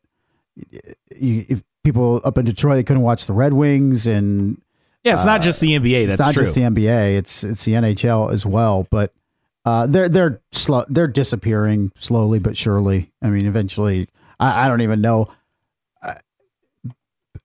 you, 1.15 1.45
if 1.47 1.63
people 1.83 2.21
up 2.25 2.37
in 2.37 2.45
Detroit 2.45 2.77
they 2.77 2.83
couldn't 2.83 3.03
watch 3.03 3.25
the 3.25 3.33
Red 3.33 3.53
Wings, 3.53 4.07
and 4.07 4.59
Yeah, 5.05 5.13
it's 5.13 5.25
not 5.25 5.43
just 5.43 5.61
the 5.61 5.69
NBA. 5.69 6.07
That's 6.07 6.15
it's 6.15 6.19
not 6.19 6.33
true. 6.33 6.43
just 6.43 6.55
the 6.55 6.61
NBA; 6.61 7.15
it's 7.15 7.43
it's 7.43 7.63
the 7.63 7.73
NHL 7.73 8.33
as 8.33 8.43
well. 8.43 8.87
But 8.89 9.13
uh, 9.63 9.85
they're 9.85 10.09
they're 10.09 10.41
slow, 10.51 10.83
they're 10.89 11.07
disappearing 11.07 11.91
slowly 11.99 12.39
but 12.39 12.57
surely. 12.57 13.11
I 13.21 13.29
mean, 13.29 13.45
eventually, 13.45 14.09
I, 14.39 14.65
I 14.65 14.67
don't 14.67 14.81
even 14.81 15.01
know 15.01 15.27
uh, 16.01 16.15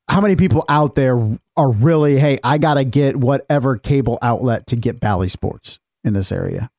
how 0.09 0.23
many 0.23 0.37
people 0.37 0.64
out 0.70 0.94
there 0.94 1.38
are 1.55 1.70
really. 1.70 2.18
Hey, 2.18 2.38
I 2.42 2.57
gotta 2.57 2.85
get 2.85 3.16
whatever 3.16 3.77
cable 3.77 4.18
outlet 4.23 4.66
to 4.68 4.77
get 4.77 4.99
Bally 4.99 5.29
Sports 5.29 5.81
in 6.03 6.14
this 6.14 6.33
area. 6.33 6.70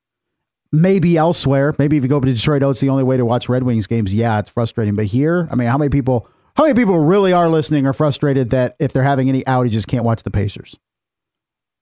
Maybe 0.72 1.16
elsewhere. 1.16 1.76
Maybe 1.78 1.98
if 1.98 2.04
you 2.04 2.10
go 2.10 2.20
to 2.20 2.34
Detroit, 2.34 2.64
oh, 2.64 2.72
it's 2.72 2.80
the 2.80 2.90
only 2.90 3.04
way 3.04 3.18
to 3.18 3.26
watch 3.26 3.50
Red 3.50 3.62
Wings 3.62 3.86
games. 3.86 4.16
Yeah, 4.16 4.40
it's 4.40 4.50
frustrating. 4.50 4.96
But 4.96 5.06
here, 5.06 5.48
I 5.52 5.56
mean, 5.56 5.68
how 5.68 5.78
many 5.78 5.90
people? 5.90 6.28
How 6.56 6.64
many 6.64 6.76
people 6.76 7.00
really 7.00 7.34
are 7.34 7.50
listening 7.50 7.86
are 7.88 7.94
frustrated 7.94 8.50
that 8.50 8.76
if 8.80 8.94
they're 8.94 9.04
having 9.04 9.30
any 9.30 9.44
outages, 9.44 9.88
can't 9.88 10.04
watch 10.04 10.24
the 10.24 10.32
Pacers? 10.32 10.76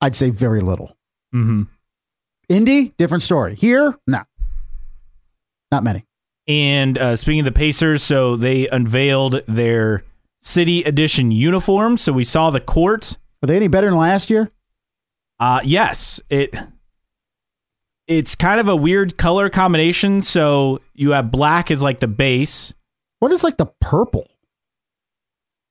I'd 0.02 0.16
say 0.16 0.30
very 0.30 0.62
little. 0.62 0.96
Mm-hmm. 1.34 1.64
Indy, 2.50 2.94
different 2.98 3.24
story. 3.24 3.56
Here, 3.56 3.96
no, 4.08 4.22
not 5.72 5.84
many. 5.84 6.06
And 6.48 6.98
uh, 6.98 7.16
speaking 7.16 7.42
of 7.42 7.46
the 7.46 7.52
Pacers, 7.52 8.02
so 8.02 8.36
they 8.36 8.68
unveiled 8.68 9.42
their 9.48 10.04
City 10.42 10.82
Edition 10.84 11.32
uniforms. 11.32 12.02
So 12.02 12.14
we 12.14 12.24
saw 12.24 12.50
the 12.50 12.60
court. 12.60 13.18
Are 13.44 13.48
they 13.48 13.56
any 13.56 13.68
better 13.68 13.90
than 13.90 14.00
last 14.00 14.30
year? 14.30 14.52
Uh, 15.40 15.62
yes, 15.64 16.20
it. 16.30 16.56
It's 18.08 18.34
kind 18.34 18.60
of 18.60 18.68
a 18.68 18.76
weird 18.76 19.18
color 19.18 19.50
combination. 19.50 20.24
So 20.24 20.80
you 20.96 21.12
have 21.12 21.30
black 21.30 21.70
as 21.70 21.84
like 21.84 22.00
the 22.00 22.08
base, 22.08 22.74
What 23.20 23.32
is 23.32 23.44
like 23.44 23.58
the 23.58 23.68
purple? 23.80 24.26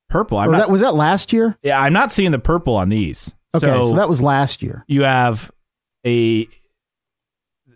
Purple. 0.09 0.38
I'm 0.38 0.51
not. 0.51 0.59
that 0.59 0.71
was 0.71 0.81
that 0.81 0.94
last 0.94 1.33
year? 1.33 1.57
yeah, 1.62 1.81
I'm 1.81 1.92
not 1.92 2.11
seeing 2.12 2.31
the 2.33 2.38
purple 2.38 2.77
on 2.77 2.88
these. 2.88 3.35
Okay, 3.55 3.66
so, 3.66 3.94
that 3.94 4.09
was 4.09 4.21
last 4.21 4.62
year. 4.62 4.85
you 4.88 5.05
have 5.05 5.51
a 6.07 6.47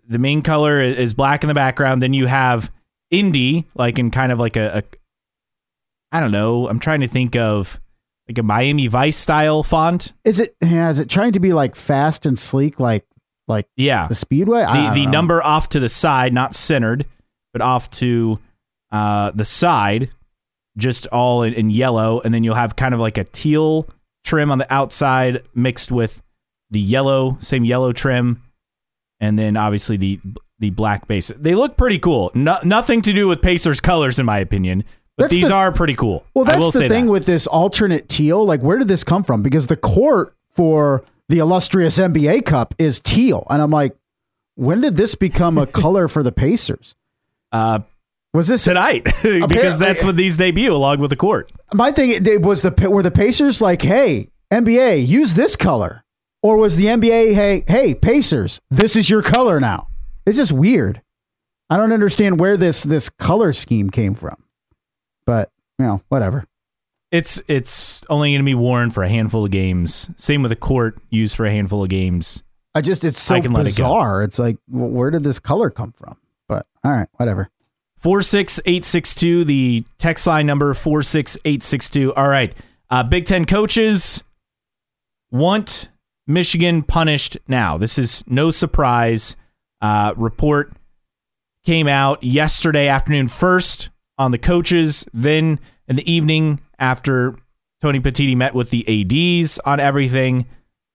the 0.07 0.18
main 0.18 0.42
color 0.42 0.81
is 0.81 1.14
black 1.14 1.42
in 1.42 1.49
the 1.49 1.55
background 1.55 2.03
then 2.03 2.12
you 2.12 2.27
have 2.27 2.71
indie 3.12 3.64
like 3.75 3.99
in 3.99 4.11
kind 4.11 4.31
of 4.33 4.38
like 4.38 4.57
a, 4.57 4.79
a 4.79 4.83
i 6.14 6.21
don't 6.21 6.31
know 6.31 6.68
i'm 6.68 6.79
trying 6.79 7.01
to 7.01 7.09
think 7.09 7.35
of 7.37 7.81
like 8.29 8.37
a 8.38 8.42
miami 8.42 8.87
vice 8.87 9.16
style 9.16 9.62
font 9.62 10.12
Is 10.25 10.38
it? 10.40 10.55
Yeah, 10.62 10.90
is 10.90 10.99
it 10.99 11.09
trying 11.09 11.33
to 11.33 11.40
be 11.40 11.53
like 11.53 11.75
fast 11.75 12.27
and 12.27 12.38
sleek, 12.38 12.79
like 12.79 13.07
like 13.49 13.66
yeah 13.77 14.07
the 14.07 14.14
Speedway? 14.14 14.62
I 14.62 14.88
the, 14.90 15.01
the 15.01 15.05
know. 15.07 15.12
number 15.12 15.42
off 15.42 15.68
to 15.71 15.81
the 15.81 15.88
side 15.88 16.33
not 16.33 16.55
centered 16.55 17.07
but 17.53 17.62
off 17.62 17.90
to 17.92 18.38
uh 18.90 19.31
the 19.33 19.45
side 19.45 20.11
just 20.77 21.07
all 21.09 21.43
in, 21.43 21.53
in 21.55 21.71
yellow 21.71 22.21
and 22.21 22.33
then 22.33 22.43
you'll 22.45 22.55
have 22.55 22.77
kind 22.77 22.95
of 22.95 23.01
like 23.01 23.19
a 23.19 23.25
teal 23.25 23.89
trim 24.25 24.51
on 24.51 24.59
the 24.59 24.73
outside 24.73 25.43
mixed 25.55 25.93
with 25.93 26.23
the 26.71 26.81
yellow 26.81 27.37
same 27.41 27.65
yellow 27.65 27.93
trim 27.93 28.43
and 29.21 29.39
then 29.39 29.57
obviously 29.57 29.97
the 29.97 30.19
the 30.59 30.71
black 30.71 31.09
base. 31.09 31.33
They 31.37 31.55
look 31.57 31.77
pretty 31.77 31.99
cool. 31.99 32.31
No, 32.35 32.59
nothing 32.65 33.03
to 33.03 33.13
do 33.13 33.27
with 33.27 33.43
Pacers 33.43 33.81
colors, 33.81 34.21
in 34.21 34.27
my 34.27 34.39
opinion. 34.39 34.85
But 35.17 35.25
That's 35.25 35.33
these 35.35 35.49
the- 35.49 35.55
are 35.55 35.73
pretty 35.73 35.97
cool. 35.97 36.25
Well, 36.35 36.45
that's 36.45 36.73
the 36.73 36.89
thing 36.89 37.07
that. 37.07 37.11
with 37.13 37.27
this 37.27 37.49
alternate 37.49 38.09
teal. 38.09 38.45
Like, 38.47 38.63
where 38.63 38.79
did 38.79 38.87
this 38.87 39.03
come 39.03 39.25
from? 39.25 39.43
Because 39.43 39.67
the 39.67 39.77
court 39.77 40.37
for 40.51 41.05
the 41.29 41.39
illustrious 41.39 41.99
NBA 41.99 42.45
Cup 42.45 42.77
is 42.79 43.01
teal, 43.01 43.45
and 43.51 43.61
I'm 43.61 43.73
like, 43.73 43.97
when 44.55 44.81
did 44.81 44.97
this 44.97 45.17
become 45.17 45.59
a 45.59 45.67
color 45.83 46.07
for 46.07 46.23
the 46.23 46.33
Pacers? 46.33 46.95
uh, 47.51 47.81
Was 48.35 48.49
this 48.49 48.64
tonight 48.64 49.05
because 49.23 49.79
that's 49.79 50.03
when 50.03 50.16
these 50.16 50.38
debut 50.38 50.73
along 50.73 51.01
with 51.01 51.11
the 51.11 51.16
court. 51.16 51.53
my 51.75 51.92
thing? 51.92 52.11
It 52.11 52.40
was 52.40 52.62
the 52.62 52.88
were 52.90 53.03
the 53.03 53.11
Pacers 53.11 53.61
like, 53.61 53.83
hey, 53.83 54.31
NBA, 54.51 55.07
use 55.07 55.35
this 55.35 55.55
color, 55.55 56.03
or 56.42 56.57
was 56.57 56.77
the 56.77 56.87
NBA, 56.87 57.35
hey, 57.35 57.62
hey, 57.66 57.95
Pacers, 57.95 58.59
this 58.71 58.97
is 58.97 59.11
your 59.11 59.23
color 59.23 59.61
now? 59.61 59.88
It's 60.25 60.38
just 60.38 60.53
weird. 60.53 61.03
I 61.68 61.77
don't 61.77 61.92
understand 61.92 62.40
where 62.40 62.57
this 62.57 62.83
this 62.83 63.11
color 63.11 63.53
scheme 63.53 63.90
came 63.90 64.14
from, 64.14 64.42
but 65.27 65.51
you 65.79 65.85
know, 65.85 66.03
whatever. 66.09 66.47
It's 67.11 67.42
it's 67.49 68.03
only 68.09 68.31
going 68.31 68.40
to 68.40 68.47
be 68.47 68.55
worn 68.55 68.90
for 68.90 69.03
a 69.03 69.09
handful 69.11 69.45
of 69.45 69.51
games. 69.51 70.11
Same 70.16 70.40
with 70.40 70.51
the 70.51 70.57
court 70.57 70.99
used 71.11 71.37
for 71.37 71.45
a 71.45 71.51
handful 71.51 71.83
of 71.83 71.90
games. 71.90 72.42
I 72.75 72.81
just 72.81 73.05
it's 73.05 73.21
so 73.21 73.35
I 73.35 73.40
can 73.40 73.53
let 73.53 73.62
it 73.62 73.64
bizarre. 73.64 74.23
it's 74.23 74.38
like, 74.38 74.57
where 74.68 75.11
did 75.11 75.23
this 75.23 75.38
color 75.38 75.68
come 75.68 75.92
from? 75.92 76.16
But 76.49 76.66
all 76.83 76.92
right, 76.92 77.09
whatever. 77.12 77.51
46862, 78.03 79.45
the 79.45 79.85
text 79.99 80.27
line 80.27 80.45
number 80.45 80.75
46862. 80.75 82.12
All 82.15 82.29
right. 82.29 82.53
Uh, 82.91 83.05
Big 83.05 83.27
Ten 83.27 83.45
coaches 83.45 84.25
want 85.31 85.88
Michigan 86.27 86.83
punished 86.83 87.38
now. 87.47 87.79
This 87.79 87.99
is 87.99 88.25
no 88.27 88.51
surprise. 88.51 89.37
Uh, 89.81 90.15
report 90.17 90.73
came 91.65 91.87
out 91.87 92.23
yesterday 92.25 92.88
afternoon, 92.88 93.29
first 93.29 93.91
on 94.19 94.33
the 94.33 94.38
coaches, 94.38 95.07
then 95.15 95.61
in 95.87 95.95
the 95.95 96.12
evening 96.12 96.61
after 96.81 97.37
Tony 97.81 98.01
Petitti 98.01 98.37
met 98.37 98.53
with 98.53 98.71
the 98.71 98.85
ADs 98.88 99.61
on 99.61 99.79
everything. 99.79 100.47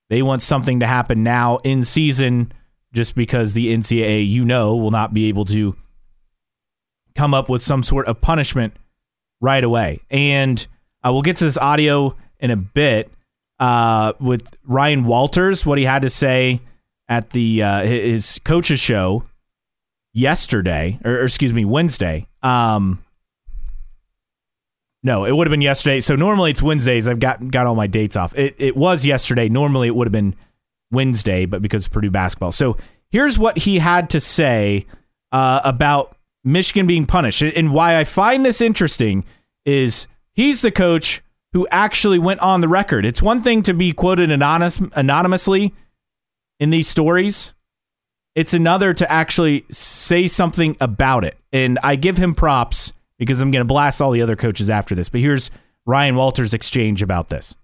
They 0.10 0.22
want 0.22 0.42
something 0.42 0.82
to 0.82 0.88
happen 0.88 1.24
now 1.24 1.58
in 1.64 1.84
season 1.84 2.52
just 2.94 3.16
because 3.16 3.54
the 3.54 3.74
NCAA, 3.74 4.30
you 4.30 4.44
know, 4.44 4.76
will 4.76 4.92
not 4.92 5.14
be 5.14 5.30
able 5.30 5.46
to 5.46 5.76
come 7.18 7.34
up 7.34 7.50
with 7.50 7.62
some 7.62 7.84
sort 7.84 8.08
of 8.08 8.22
punishment 8.22 8.74
right 9.42 9.64
away. 9.64 10.00
And 10.10 10.66
uh, 11.04 11.12
we'll 11.12 11.24
get 11.24 11.38
to 11.38 11.46
this 11.46 11.58
audio 11.58 12.16
in 12.40 12.52
a 12.52 12.56
bit 12.56 13.12
uh, 13.60 14.14
with 14.20 14.48
Ryan 14.64 15.04
Walters, 15.04 15.66
what 15.66 15.78
he 15.78 15.84
had 15.84 16.04
to 16.04 16.10
say 16.10 16.62
at 17.10 17.32
the 17.32 17.64
uh, 17.64 17.84
his 17.84 18.40
coach's 18.44 18.80
show 18.80 19.24
yesterday, 20.14 21.00
or, 21.04 21.12
or 21.12 21.24
excuse 21.24 21.54
me, 21.54 21.66
Wednesday. 21.66 22.28
Um, 22.44 23.04
no, 25.04 25.26
it 25.26 25.32
would 25.32 25.48
have 25.48 25.52
been 25.52 25.62
yesterday. 25.62 26.00
So 26.00 26.16
normally 26.16 26.52
it's 26.52 26.62
Wednesdays. 26.62 27.08
I've 27.08 27.20
got 27.20 27.50
got 27.50 27.66
all 27.66 27.76
my 27.76 27.88
dates 27.88 28.16
off. 28.16 28.38
It 28.38 28.56
it 28.58 28.76
was 28.76 29.06
yesterday. 29.06 29.50
Normally 29.50 29.88
it 29.88 29.96
would 29.96 30.08
have 30.08 30.12
been 30.12 30.36
Wednesday, 30.92 31.46
but 31.46 31.62
because 31.62 31.86
of 31.86 31.92
Purdue 31.92 32.12
basketball. 32.12 32.52
So 32.52 32.78
here's 33.10 33.40
what 33.40 33.58
he 33.58 33.80
had 33.80 34.10
to 34.12 34.20
say 34.20 34.86
uh, 35.32 35.62
about 35.64 36.17
Michigan 36.48 36.88
being 36.88 37.06
punished, 37.06 37.42
and- 37.42 37.72
why 37.72 37.98
I 37.98 38.04
find 38.04 38.46
this 38.46 38.62
interesting 38.62 39.26
is 39.66 40.08
he's 40.34 40.62
the 40.62 40.72
coach 40.72 41.22
who 41.54 41.68
actually 41.72 42.20
went 42.20 42.40
on 42.40 42.62
the 42.62 42.68
record. 42.68 43.06
It's 43.06 43.22
one 43.22 43.42
thing 43.42 43.62
to 43.64 43.74
be 43.74 43.92
quoted 43.92 44.32
anonymous, 44.32 44.82
anonymously 44.96 45.74
in 46.60 46.70
these 46.70 46.88
stories. 46.88 47.54
It's 48.36 48.54
another 48.54 48.94
to 48.94 49.12
actually 49.12 49.66
say 49.72 50.28
something 50.28 50.78
about 50.80 51.24
it. 51.24 51.38
And 51.52 51.80
I 51.84 51.96
give 51.96 52.18
him 52.18 52.36
props 52.36 52.94
because 53.18 53.42
I'm 53.42 53.52
going 53.52 53.62
to 53.62 53.66
blast 53.66 54.02
all 54.02 54.12
the 54.12 54.22
other 54.22 54.36
coaches 54.36 54.70
after 54.70 54.94
this. 54.94 55.10
But 55.10 55.22
here's 55.22 55.50
Ryan 55.86 56.16
Walters' 56.16 56.54
exchange 56.54 57.02
about 57.02 57.30
this. 57.30 57.58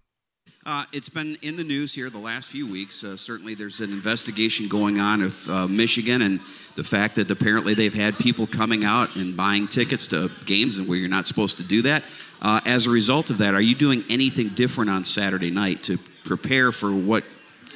Uh, 0.65 0.85
it's 0.93 1.09
been 1.09 1.37
in 1.41 1.57
the 1.57 1.63
news 1.63 1.93
here 1.93 2.09
the 2.09 2.17
last 2.17 2.47
few 2.47 2.65
weeks. 2.65 3.03
Uh, 3.03 3.17
certainly, 3.17 3.53
there's 3.53 3.81
an 3.81 3.91
investigation 3.91 4.69
going 4.69 4.97
on 4.97 5.21
with 5.21 5.49
uh, 5.49 5.67
Michigan 5.67 6.21
and 6.21 6.39
the 6.75 6.83
fact 6.83 7.15
that 7.15 7.29
apparently 7.29 7.73
they've 7.73 7.93
had 7.93 8.17
people 8.17 8.47
coming 8.47 8.85
out 8.85 9.13
and 9.17 9.35
buying 9.35 9.67
tickets 9.67 10.07
to 10.07 10.31
games 10.45 10.77
and 10.77 10.87
where 10.87 10.97
you're 10.97 11.09
not 11.09 11.27
supposed 11.27 11.57
to 11.57 11.63
do 11.63 11.81
that. 11.81 12.03
Uh, 12.41 12.61
as 12.65 12.87
a 12.87 12.89
result 12.89 13.29
of 13.29 13.37
that, 13.39 13.53
are 13.53 13.61
you 13.61 13.75
doing 13.75 14.05
anything 14.09 14.49
different 14.49 14.89
on 14.89 15.03
Saturday 15.03 15.51
night 15.51 15.83
to 15.83 15.97
prepare 16.23 16.71
for 16.71 16.93
what 16.93 17.25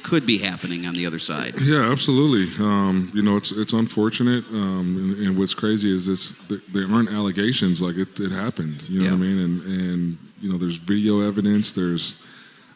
could 0.02 0.24
be 0.24 0.38
happening 0.38 0.86
on 0.86 0.94
the 0.94 1.04
other 1.04 1.18
side? 1.18 1.60
Yeah, 1.60 1.90
absolutely. 1.92 2.54
Um, 2.64 3.12
you 3.14 3.20
know, 3.20 3.36
it's 3.36 3.52
it's 3.52 3.74
unfortunate, 3.74 4.46
um, 4.46 5.14
and, 5.18 5.26
and 5.26 5.38
what's 5.38 5.52
crazy 5.52 5.94
is 5.94 6.08
it's 6.08 6.34
there 6.72 6.90
aren't 6.90 7.10
allegations 7.10 7.82
like 7.82 7.96
it, 7.96 8.18
it 8.18 8.30
happened. 8.30 8.88
You 8.88 9.00
know 9.00 9.10
what 9.10 9.14
I 9.14 9.16
mean? 9.18 9.38
And 9.40 9.62
and 9.62 10.18
you 10.40 10.50
know, 10.50 10.56
there's 10.56 10.76
video 10.76 11.20
evidence. 11.20 11.72
There's 11.72 12.14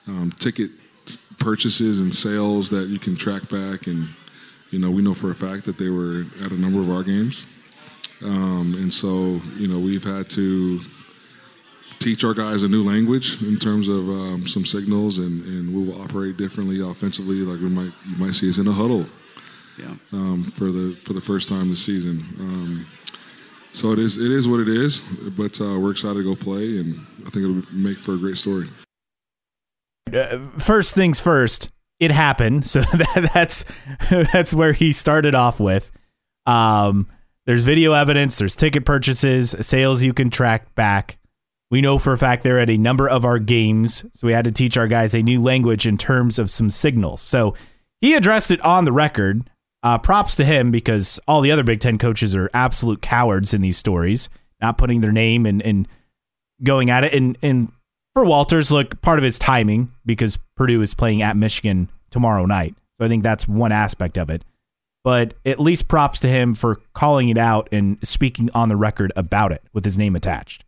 um, 0.07 0.33
ticket 0.39 0.71
purchases 1.39 2.01
and 2.01 2.15
sales 2.15 2.71
that 2.71 2.89
you 2.89 2.99
can 2.99 3.17
track 3.17 3.43
back, 3.49 3.87
and 3.87 4.09
you 4.71 4.79
know, 4.79 4.91
we 4.91 5.03
know 5.03 5.15
for 5.15 5.31
a 5.31 5.35
fact 5.35 5.65
that 5.65 5.77
they 5.79 5.89
were 5.91 6.25
at 6.45 6.51
a 6.53 6.57
number 6.57 6.81
of 6.81 6.91
our 6.91 7.03
games, 7.03 7.47
um, 8.23 8.75
and 8.79 8.93
so 8.93 9.41
you 9.57 9.67
know, 9.69 9.79
we've 9.79 10.05
had 10.05 10.31
to 10.31 10.81
teach 11.99 12.25
our 12.25 12.35
guys 12.35 12.65
a 12.65 12.69
new 12.69 12.83
language 12.83 13.41
in 13.43 13.57
terms 13.59 13.89
of 13.89 14.09
um, 14.09 14.45
some 14.47 14.67
signals, 14.67 15.19
and, 15.19 15.45
and 15.45 15.73
we 15.75 15.87
will 15.89 16.01
operate 16.03 16.37
differently 16.37 16.81
offensively. 16.81 17.37
Like 17.37 17.61
we 17.61 17.69
might, 17.69 17.93
you 18.09 18.17
might 18.17 18.35
see 18.35 18.49
us 18.49 18.59
in 18.59 18.67
a 18.67 18.73
huddle 18.73 19.07
Yeah. 19.79 19.95
um, 20.13 20.53
for 20.57 20.73
the 20.73 20.97
for 21.05 21.13
the 21.13 21.21
first 21.21 21.49
time 21.49 21.69
this 21.69 21.85
season. 21.85 22.27
Um, 22.41 22.87
so 23.73 23.93
it 23.93 23.99
is 23.99 24.17
it 24.17 24.31
is 24.31 24.49
what 24.49 24.61
it 24.61 24.69
is, 24.69 25.01
but 25.37 25.61
uh, 25.61 25.79
we're 25.79 25.93
excited 25.93 26.17
to 26.19 26.25
go 26.25 26.35
play, 26.35 26.79
and 26.79 27.07
I 27.27 27.31
think 27.31 27.45
it'll 27.45 27.73
make 27.75 27.99
for 27.99 28.15
a 28.15 28.19
great 28.19 28.37
story. 28.37 28.69
Uh, 30.13 30.39
first 30.59 30.95
things 30.95 31.21
first, 31.21 31.71
it 32.01 32.11
happened. 32.11 32.67
So 32.67 32.81
that, 32.93 33.31
that's 33.33 33.65
that's 34.33 34.55
where 34.55 34.73
he 34.73 34.93
started 34.93 35.35
off 35.35 35.61
with. 35.61 35.91
Um, 36.47 37.07
there's 37.47 37.65
video 37.65 37.93
evidence, 37.93 38.39
there's 38.39 38.57
ticket 38.57 38.85
purchases, 38.85 39.51
sales 39.61 40.03
you 40.03 40.13
can 40.13 40.31
track 40.31 40.75
back. 40.75 41.19
We 41.71 41.81
know 41.81 41.99
for 41.99 42.13
a 42.13 42.19
fact 42.19 42.43
they're 42.43 42.59
at 42.59 42.71
a 42.71 42.77
number 42.77 43.09
of 43.09 43.25
our 43.25 43.39
games, 43.39 44.05
so 44.13 44.27
we 44.27 44.33
had 44.33 44.45
to 44.45 44.53
teach 44.53 44.77
our 44.77 44.87
guys 44.87 45.15
a 45.15 45.23
new 45.23 45.43
language 45.43 45.87
in 45.87 45.97
terms 45.97 46.39
of 46.39 46.51
some 46.51 46.71
signals. 46.71 47.23
So 47.23 47.55
he 48.01 48.15
addressed 48.15 48.51
it 48.51 48.61
on 48.61 48.85
the 48.85 48.93
record. 48.93 49.49
Uh, 49.85 49.99
props 49.99 50.37
to 50.37 50.45
him 50.45 50.71
because 50.71 51.19
all 51.27 51.41
the 51.41 51.51
other 51.51 51.65
Big 51.65 51.81
Ten 51.81 51.99
coaches 51.99 52.37
are 52.37 52.49
absolute 52.55 53.03
cowards 53.03 53.53
in 53.53 53.63
these 53.63 53.77
stories, 53.77 54.29
not 54.61 54.79
putting 54.79 55.01
their 55.01 55.11
name 55.11 55.45
and, 55.45 55.61
and 55.63 55.89
going 56.63 56.89
at 56.91 57.03
it. 57.03 57.15
And, 57.15 57.37
and 57.43 57.73
for 58.15 58.25
Walters, 58.25 58.71
look, 58.71 59.01
part 59.01 59.19
of 59.19 59.25
his 59.25 59.39
timing 59.39 59.93
because 60.05 60.39
Purdue 60.57 60.83
is 60.83 60.95
playing 60.95 61.23
at 61.23 61.37
Michigan 61.37 61.91
tomorrow 62.11 62.47
night. 62.47 62.75
So 62.99 63.07
I 63.07 63.09
think 63.09 63.23
that's 63.23 63.49
one 63.49 63.73
aspect 63.73 64.19
of 64.19 64.31
it. 64.31 64.45
But 65.05 65.35
at 65.45 65.59
least 65.59 65.89
props 65.89 66.21
to 66.21 66.29
him 66.29 66.55
for 66.55 66.81
calling 66.95 67.29
it 67.29 67.39
out 67.39 67.69
and 67.73 67.99
speaking 68.05 68.51
on 68.55 68.69
the 68.69 68.77
record 68.77 69.13
about 69.17 69.51
it 69.51 69.63
with 69.73 69.85
his 69.85 69.99
name 69.99 70.15
attached. 70.15 70.65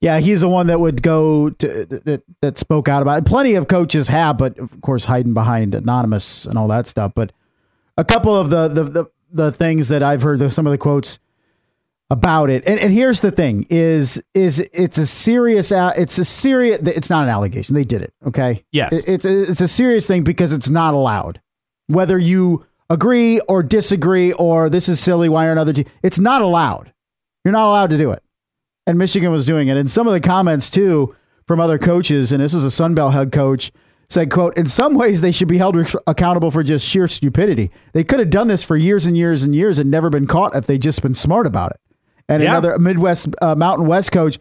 Yeah, 0.00 0.18
he's 0.18 0.40
the 0.40 0.48
one 0.48 0.68
that 0.68 0.80
would 0.80 1.02
go 1.02 1.50
to 1.50 1.84
that, 1.84 2.22
that 2.40 2.58
spoke 2.58 2.88
out 2.88 3.02
about 3.02 3.18
it. 3.18 3.26
Plenty 3.26 3.54
of 3.54 3.68
coaches 3.68 4.08
have, 4.08 4.38
but 4.38 4.58
of 4.58 4.80
course 4.80 5.04
hiding 5.04 5.34
behind 5.34 5.74
anonymous 5.74 6.46
and 6.46 6.56
all 6.56 6.68
that 6.68 6.88
stuff. 6.88 7.12
But 7.14 7.32
a 7.98 8.04
couple 8.04 8.34
of 8.34 8.48
the 8.48 8.68
the 8.68 8.84
the, 8.84 9.04
the 9.30 9.52
things 9.52 9.88
that 9.88 10.02
I've 10.02 10.22
heard, 10.22 10.50
some 10.52 10.66
of 10.66 10.70
the 10.70 10.78
quotes 10.78 11.18
about 12.10 12.50
it, 12.50 12.64
and, 12.66 12.78
and 12.80 12.92
here's 12.92 13.20
the 13.20 13.30
thing: 13.30 13.66
is 13.70 14.22
is 14.34 14.60
it's 14.72 14.98
a 14.98 15.06
serious 15.06 15.72
it's 15.72 16.18
a 16.18 16.24
serious 16.24 16.78
it's 16.80 17.10
not 17.10 17.24
an 17.24 17.28
allegation. 17.30 17.74
They 17.74 17.84
did 17.84 18.02
it, 18.02 18.12
okay? 18.26 18.64
Yes. 18.72 18.92
It- 18.92 19.08
it's 19.08 19.24
a, 19.24 19.42
it's 19.50 19.60
a 19.60 19.68
serious 19.68 20.06
thing 20.06 20.24
because 20.24 20.52
it's 20.52 20.68
not 20.70 20.94
allowed. 20.94 21.40
Whether 21.86 22.18
you 22.18 22.66
agree 22.88 23.40
or 23.40 23.62
disagree 23.62 24.32
or 24.32 24.68
this 24.68 24.88
is 24.88 25.00
silly, 25.00 25.28
why 25.28 25.46
aren't 25.46 25.58
other 25.60 25.72
teams? 25.72 25.88
It's 26.02 26.18
not 26.18 26.42
allowed. 26.42 26.92
You're 27.44 27.52
not 27.52 27.66
allowed 27.68 27.90
to 27.90 27.98
do 27.98 28.10
it 28.10 28.22
and 28.86 28.98
Michigan 28.98 29.30
was 29.30 29.46
doing 29.46 29.68
it. 29.68 29.76
And 29.76 29.90
some 29.90 30.06
of 30.06 30.12
the 30.12 30.20
comments 30.20 30.68
too 30.68 31.14
from 31.46 31.60
other 31.60 31.78
coaches, 31.78 32.32
and 32.32 32.42
this 32.42 32.54
was 32.54 32.64
a 32.64 32.68
Sunbelt 32.68 33.12
head 33.12 33.30
coach, 33.32 33.70
said, 34.08 34.30
"quote 34.30 34.56
In 34.58 34.66
some 34.66 34.94
ways, 34.94 35.20
they 35.20 35.32
should 35.32 35.48
be 35.48 35.58
held 35.58 35.76
re- 35.76 35.86
accountable 36.06 36.50
for 36.50 36.62
just 36.62 36.86
sheer 36.86 37.06
stupidity. 37.08 37.70
They 37.92 38.02
could 38.04 38.18
have 38.18 38.30
done 38.30 38.48
this 38.48 38.64
for 38.64 38.76
years 38.76 39.06
and 39.06 39.16
years 39.16 39.44
and 39.44 39.54
years 39.54 39.78
and 39.78 39.90
never 39.90 40.10
been 40.10 40.26
caught 40.26 40.54
if 40.56 40.66
they'd 40.66 40.82
just 40.82 41.02
been 41.02 41.14
smart 41.14 41.46
about 41.46 41.70
it." 41.72 41.80
And 42.30 42.42
Yeah. 42.42 42.50
another 42.50 42.78
Midwest 42.78 43.28
uh, 43.42 43.54
Mountain 43.54 43.86
West 43.86 44.12
coach. 44.12 44.38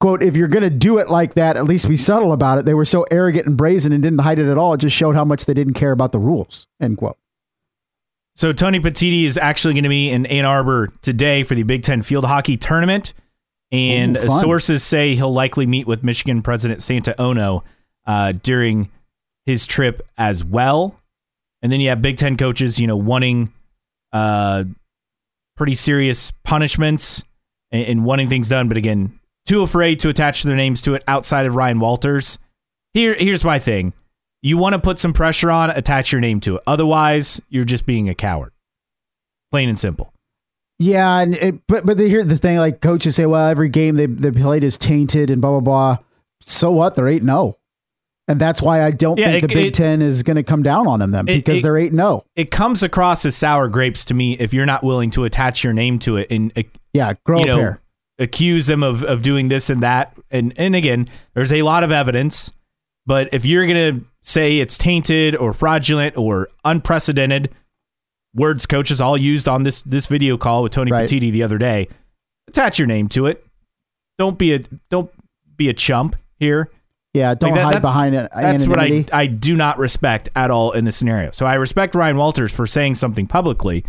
Quote, 0.00 0.22
if 0.22 0.36
you're 0.36 0.46
going 0.48 0.62
to 0.62 0.70
do 0.70 0.98
it 0.98 1.10
like 1.10 1.34
that, 1.34 1.56
at 1.56 1.64
least 1.64 1.88
be 1.88 1.96
subtle 1.96 2.32
about 2.32 2.56
it. 2.58 2.64
They 2.64 2.74
were 2.74 2.84
so 2.84 3.04
arrogant 3.10 3.46
and 3.46 3.56
brazen 3.56 3.92
and 3.92 4.00
didn't 4.00 4.20
hide 4.20 4.38
it 4.38 4.48
at 4.48 4.56
all. 4.56 4.74
It 4.74 4.78
just 4.78 4.94
showed 4.94 5.16
how 5.16 5.24
much 5.24 5.44
they 5.44 5.54
didn't 5.54 5.74
care 5.74 5.90
about 5.90 6.12
the 6.12 6.20
rules. 6.20 6.68
End 6.80 6.96
quote. 6.98 7.18
So 8.36 8.52
Tony 8.52 8.78
Petitti 8.78 9.24
is 9.24 9.36
actually 9.36 9.74
going 9.74 9.82
to 9.82 9.90
be 9.90 10.08
in 10.10 10.24
Ann 10.26 10.44
Arbor 10.44 10.92
today 11.02 11.42
for 11.42 11.56
the 11.56 11.64
Big 11.64 11.82
Ten 11.82 12.02
field 12.02 12.24
hockey 12.24 12.56
tournament, 12.56 13.12
and 13.72 14.16
Ooh, 14.16 14.28
sources 14.40 14.84
say 14.84 15.16
he'll 15.16 15.32
likely 15.32 15.66
meet 15.66 15.88
with 15.88 16.04
Michigan 16.04 16.42
President 16.42 16.80
Santa 16.80 17.20
Ono 17.20 17.64
uh, 18.06 18.30
during 18.40 18.90
his 19.46 19.66
trip 19.66 20.02
as 20.16 20.44
well. 20.44 21.00
And 21.60 21.72
then 21.72 21.80
you 21.80 21.88
have 21.88 22.00
Big 22.00 22.16
Ten 22.16 22.36
coaches, 22.36 22.78
you 22.78 22.86
know, 22.86 22.96
wanting 22.96 23.52
uh, 24.12 24.62
pretty 25.58 25.74
serious 25.74 26.32
punishments 26.44 27.24
and, 27.70 27.86
and 27.86 28.04
wanting 28.04 28.28
things 28.28 28.48
done, 28.48 28.68
but 28.68 28.78
again, 28.78 29.18
too 29.44 29.62
afraid 29.62 30.00
to 30.00 30.08
attach 30.08 30.42
their 30.44 30.56
names 30.56 30.80
to 30.82 30.94
it 30.94 31.04
outside 31.06 31.44
of 31.44 31.56
Ryan 31.56 31.80
Walters. 31.80 32.38
Here, 32.94 33.14
here's 33.14 33.44
my 33.44 33.58
thing: 33.58 33.92
you 34.40 34.56
want 34.56 34.74
to 34.74 34.78
put 34.78 34.98
some 34.98 35.12
pressure 35.12 35.50
on, 35.50 35.70
attach 35.70 36.12
your 36.12 36.20
name 36.20 36.40
to 36.40 36.56
it. 36.56 36.62
Otherwise, 36.66 37.40
you're 37.48 37.64
just 37.64 37.84
being 37.84 38.08
a 38.08 38.14
coward. 38.14 38.52
Plain 39.50 39.68
and 39.68 39.78
simple. 39.78 40.14
Yeah, 40.78 41.18
and 41.18 41.34
it, 41.34 41.66
but 41.66 41.84
but 41.84 41.98
here's 41.98 42.28
the 42.28 42.36
thing: 42.36 42.58
like 42.58 42.80
coaches 42.80 43.16
say, 43.16 43.26
well, 43.26 43.48
every 43.48 43.68
game 43.68 43.96
they 43.96 44.06
they 44.06 44.30
played 44.30 44.64
is 44.64 44.78
tainted 44.78 45.30
and 45.30 45.42
blah 45.42 45.50
blah 45.50 45.60
blah. 45.60 46.04
So 46.40 46.70
what? 46.70 46.94
They're 46.94 47.18
zero, 47.18 47.58
and 48.28 48.38
that's 48.40 48.60
why 48.62 48.84
I 48.84 48.90
don't 48.90 49.18
Yeah, 49.18 49.32
think 49.32 49.44
it- 49.44 49.48
the 49.48 49.54
Big 49.54 49.66
it- 49.66 49.74
Ten 49.74 50.02
is 50.02 50.22
going 50.22 50.36
to 50.36 50.42
come 50.42 50.62
down 50.62 50.86
on 50.86 51.00
them 51.00 51.10
then 51.10 51.24
because 51.24 51.58
it- 51.58 51.62
they're 51.62 51.78
eight 51.78 51.92
oh. 51.92 51.96
zero. 51.96 52.24
It 52.36 52.50
comes 52.50 52.82
across 52.82 53.24
as 53.24 53.34
sour 53.36 53.68
grapes 53.68 54.04
to 54.06 54.14
me 54.14 54.34
if 54.38 54.52
you're 54.54 54.66
not 54.66 54.84
willing 54.84 55.10
to 55.12 55.24
attach 55.24 55.64
your 55.64 55.72
name 55.72 55.98
to 56.00 56.16
it 56.16 56.30
and 56.30 56.52
uh, 56.56 56.62
Yeah, 56.92 57.14
grow 57.24 57.38
you 57.40 57.46
know 57.46 57.58
pair. 57.58 57.80
accuse 58.18 58.66
them 58.66 58.82
of 58.82 59.02
of 59.02 59.22
doing 59.22 59.48
this 59.48 59.70
and 59.70 59.82
that. 59.82 60.16
And 60.30 60.52
and 60.56 60.76
again, 60.76 61.08
there's 61.34 61.52
a 61.52 61.62
lot 61.62 61.82
of 61.84 61.90
evidence, 61.90 62.52
but 63.06 63.28
if 63.32 63.44
you're 63.46 63.66
gonna 63.66 64.00
say 64.22 64.58
it's 64.58 64.76
tainted 64.76 65.34
or 65.34 65.52
fraudulent 65.54 66.16
or 66.18 66.48
unprecedented, 66.64 67.50
words 68.34 68.66
coaches 68.66 69.00
all 69.00 69.16
used 69.16 69.48
on 69.48 69.62
this 69.62 69.82
this 69.82 70.06
video 70.06 70.36
call 70.36 70.62
with 70.62 70.72
Tony 70.72 70.92
Right. 70.92 71.08
Petitti 71.08 71.32
the 71.32 71.42
other 71.42 71.56
day, 71.58 71.88
attach 72.46 72.78
your 72.78 72.86
name 72.86 73.08
to 73.10 73.26
it. 73.26 73.44
Don't 74.18 74.36
be 74.38 74.52
a 74.54 74.60
don't 74.90 75.10
be 75.56 75.68
a 75.68 75.72
chump 75.74 76.16
here. 76.38 76.70
Yeah, 77.14 77.34
don't 77.34 77.52
Like 77.52 77.60
that- 77.60 77.72
hide 77.74 77.82
behind 77.82 78.14
it. 78.14 78.30
That's 78.34 78.66
what 78.66 78.78
I. 78.78 79.04
I 79.12 79.26
do 79.26 79.56
not 79.56 79.78
respect 79.78 80.28
at 80.36 80.50
all 80.50 80.72
in 80.72 80.84
this 80.84 80.96
scenario. 80.96 81.30
So 81.32 81.46
I 81.46 81.54
respect 81.54 81.94
Ryan 81.94 82.16
Walters 82.16 82.52
for 82.52 82.66
saying 82.66 82.96
something 82.96 83.26
publicly, 83.26 83.84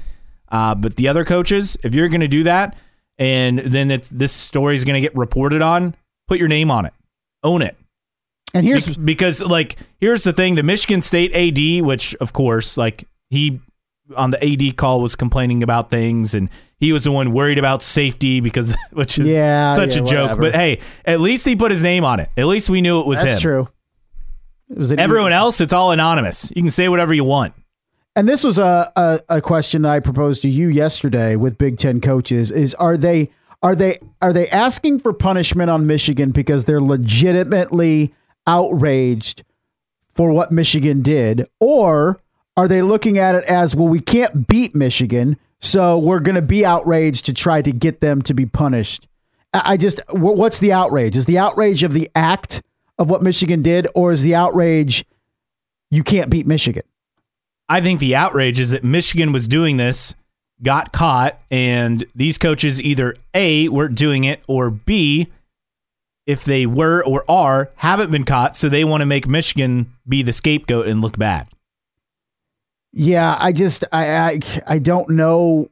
uh, 0.51 0.73
but 0.75 0.95
the 0.95 1.07
other 1.09 1.25
coaches, 1.25 1.77
if 1.83 1.93
you're 1.93 2.07
going 2.07 2.21
to 2.21 2.27
do 2.29 2.43
that, 2.43 2.77
and 3.17 3.59
then 3.59 3.91
it, 3.91 4.07
this 4.11 4.31
story 4.31 4.75
is 4.75 4.85
going 4.85 4.95
to 4.95 5.01
get 5.01 5.15
reported 5.15 5.61
on, 5.61 5.95
put 6.27 6.39
your 6.39 6.47
name 6.47 6.71
on 6.71 6.85
it, 6.85 6.93
own 7.43 7.61
it. 7.61 7.75
And 8.53 8.65
here's 8.65 8.87
Be- 8.95 9.03
because 9.03 9.43
like 9.43 9.75
here's 9.99 10.23
the 10.23 10.33
thing: 10.33 10.55
the 10.55 10.63
Michigan 10.63 11.01
State 11.01 11.33
AD, 11.35 11.85
which 11.85 12.15
of 12.15 12.33
course, 12.33 12.77
like 12.77 13.03
he 13.29 13.59
on 14.15 14.31
the 14.31 14.43
AD 14.43 14.77
call 14.77 15.01
was 15.01 15.15
complaining 15.15 15.63
about 15.63 15.89
things, 15.89 16.33
and 16.33 16.49
he 16.79 16.91
was 16.93 17.03
the 17.03 17.11
one 17.11 17.31
worried 17.31 17.57
about 17.59 17.81
safety 17.81 18.39
because, 18.39 18.75
which 18.93 19.19
is 19.19 19.27
Yeah, 19.27 19.73
such 19.75 19.95
yeah, 19.95 20.01
a 20.01 20.05
joke. 20.05 20.21
whatever. 20.21 20.41
But 20.41 20.55
hey, 20.55 20.79
at 21.05 21.19
least 21.19 21.45
he 21.45 21.55
put 21.55 21.71
his 21.71 21.83
name 21.83 22.03
on 22.03 22.19
it. 22.19 22.29
At 22.37 22.45
least 22.47 22.69
we 22.69 22.81
knew 22.81 22.99
it 23.01 23.07
was 23.07 23.21
that's 23.21 23.33
him. 23.35 23.39
true. 23.41 23.69
It 24.69 24.77
was 24.77 24.91
Everyone 24.91 25.31
else, 25.31 25.61
it's 25.61 25.73
all 25.73 25.91
anonymous. 25.91 26.51
You 26.55 26.61
can 26.61 26.71
say 26.71 26.89
whatever 26.89 27.13
you 27.13 27.23
want. 27.23 27.53
And 28.15 28.27
this 28.29 28.43
was 28.43 28.59
a, 28.59 28.91
a, 28.95 29.19
a 29.37 29.41
question 29.41 29.85
I 29.85 29.99
proposed 29.99 30.41
to 30.43 30.49
you 30.49 30.67
yesterday 30.67 31.35
with 31.35 31.57
Big 31.57 31.77
Ten 31.77 32.01
coaches: 32.01 32.51
is 32.51 32.75
are 32.75 32.97
they 32.97 33.29
are 33.63 33.75
they 33.75 33.99
are 34.21 34.33
they 34.33 34.47
asking 34.49 34.99
for 34.99 35.13
punishment 35.13 35.69
on 35.69 35.87
Michigan 35.87 36.31
because 36.31 36.65
they're 36.65 36.81
legitimately 36.81 38.13
outraged 38.45 39.43
for 40.13 40.31
what 40.31 40.51
Michigan 40.51 41.01
did, 41.01 41.47
or 41.59 42.19
are 42.57 42.67
they 42.67 42.81
looking 42.81 43.17
at 43.17 43.35
it 43.35 43.43
as 43.45 43.75
well? 43.75 43.87
We 43.87 43.99
can't 43.99 44.47
beat 44.47 44.75
Michigan, 44.75 45.37
so 45.59 45.97
we're 45.97 46.19
going 46.19 46.35
to 46.35 46.41
be 46.41 46.65
outraged 46.65 47.25
to 47.25 47.33
try 47.33 47.61
to 47.61 47.71
get 47.71 48.01
them 48.01 48.21
to 48.23 48.33
be 48.33 48.45
punished. 48.45 49.07
I 49.53 49.77
just 49.77 49.99
what's 50.09 50.59
the 50.59 50.71
outrage? 50.71 51.15
Is 51.15 51.25
the 51.25 51.39
outrage 51.39 51.83
of 51.83 51.93
the 51.93 52.09
act 52.15 52.61
of 52.97 53.09
what 53.09 53.23
Michigan 53.23 53.61
did, 53.61 53.87
or 53.95 54.11
is 54.11 54.23
the 54.23 54.35
outrage 54.35 55.05
you 55.89 56.03
can't 56.03 56.29
beat 56.29 56.45
Michigan? 56.45 56.83
I 57.67 57.81
think 57.81 57.99
the 57.99 58.15
outrage 58.15 58.59
is 58.59 58.71
that 58.71 58.83
Michigan 58.83 59.31
was 59.31 59.47
doing 59.47 59.77
this, 59.77 60.15
got 60.61 60.91
caught, 60.91 61.39
and 61.49 62.03
these 62.15 62.37
coaches 62.37 62.81
either 62.81 63.13
A, 63.33 63.69
weren't 63.69 63.95
doing 63.95 64.23
it, 64.23 64.43
or 64.47 64.69
B, 64.69 65.27
if 66.25 66.43
they 66.43 66.65
were 66.65 67.03
or 67.03 67.23
are, 67.29 67.71
haven't 67.75 68.11
been 68.11 68.23
caught, 68.23 68.55
so 68.55 68.69
they 68.69 68.83
want 68.83 69.01
to 69.01 69.05
make 69.05 69.27
Michigan 69.27 69.93
be 70.07 70.21
the 70.21 70.33
scapegoat 70.33 70.87
and 70.87 71.01
look 71.01 71.17
bad. 71.17 71.47
Yeah, 72.93 73.37
I 73.39 73.51
just 73.51 73.83
I 73.91 74.17
I, 74.17 74.39
I 74.67 74.79
don't 74.79 75.09
know. 75.09 75.69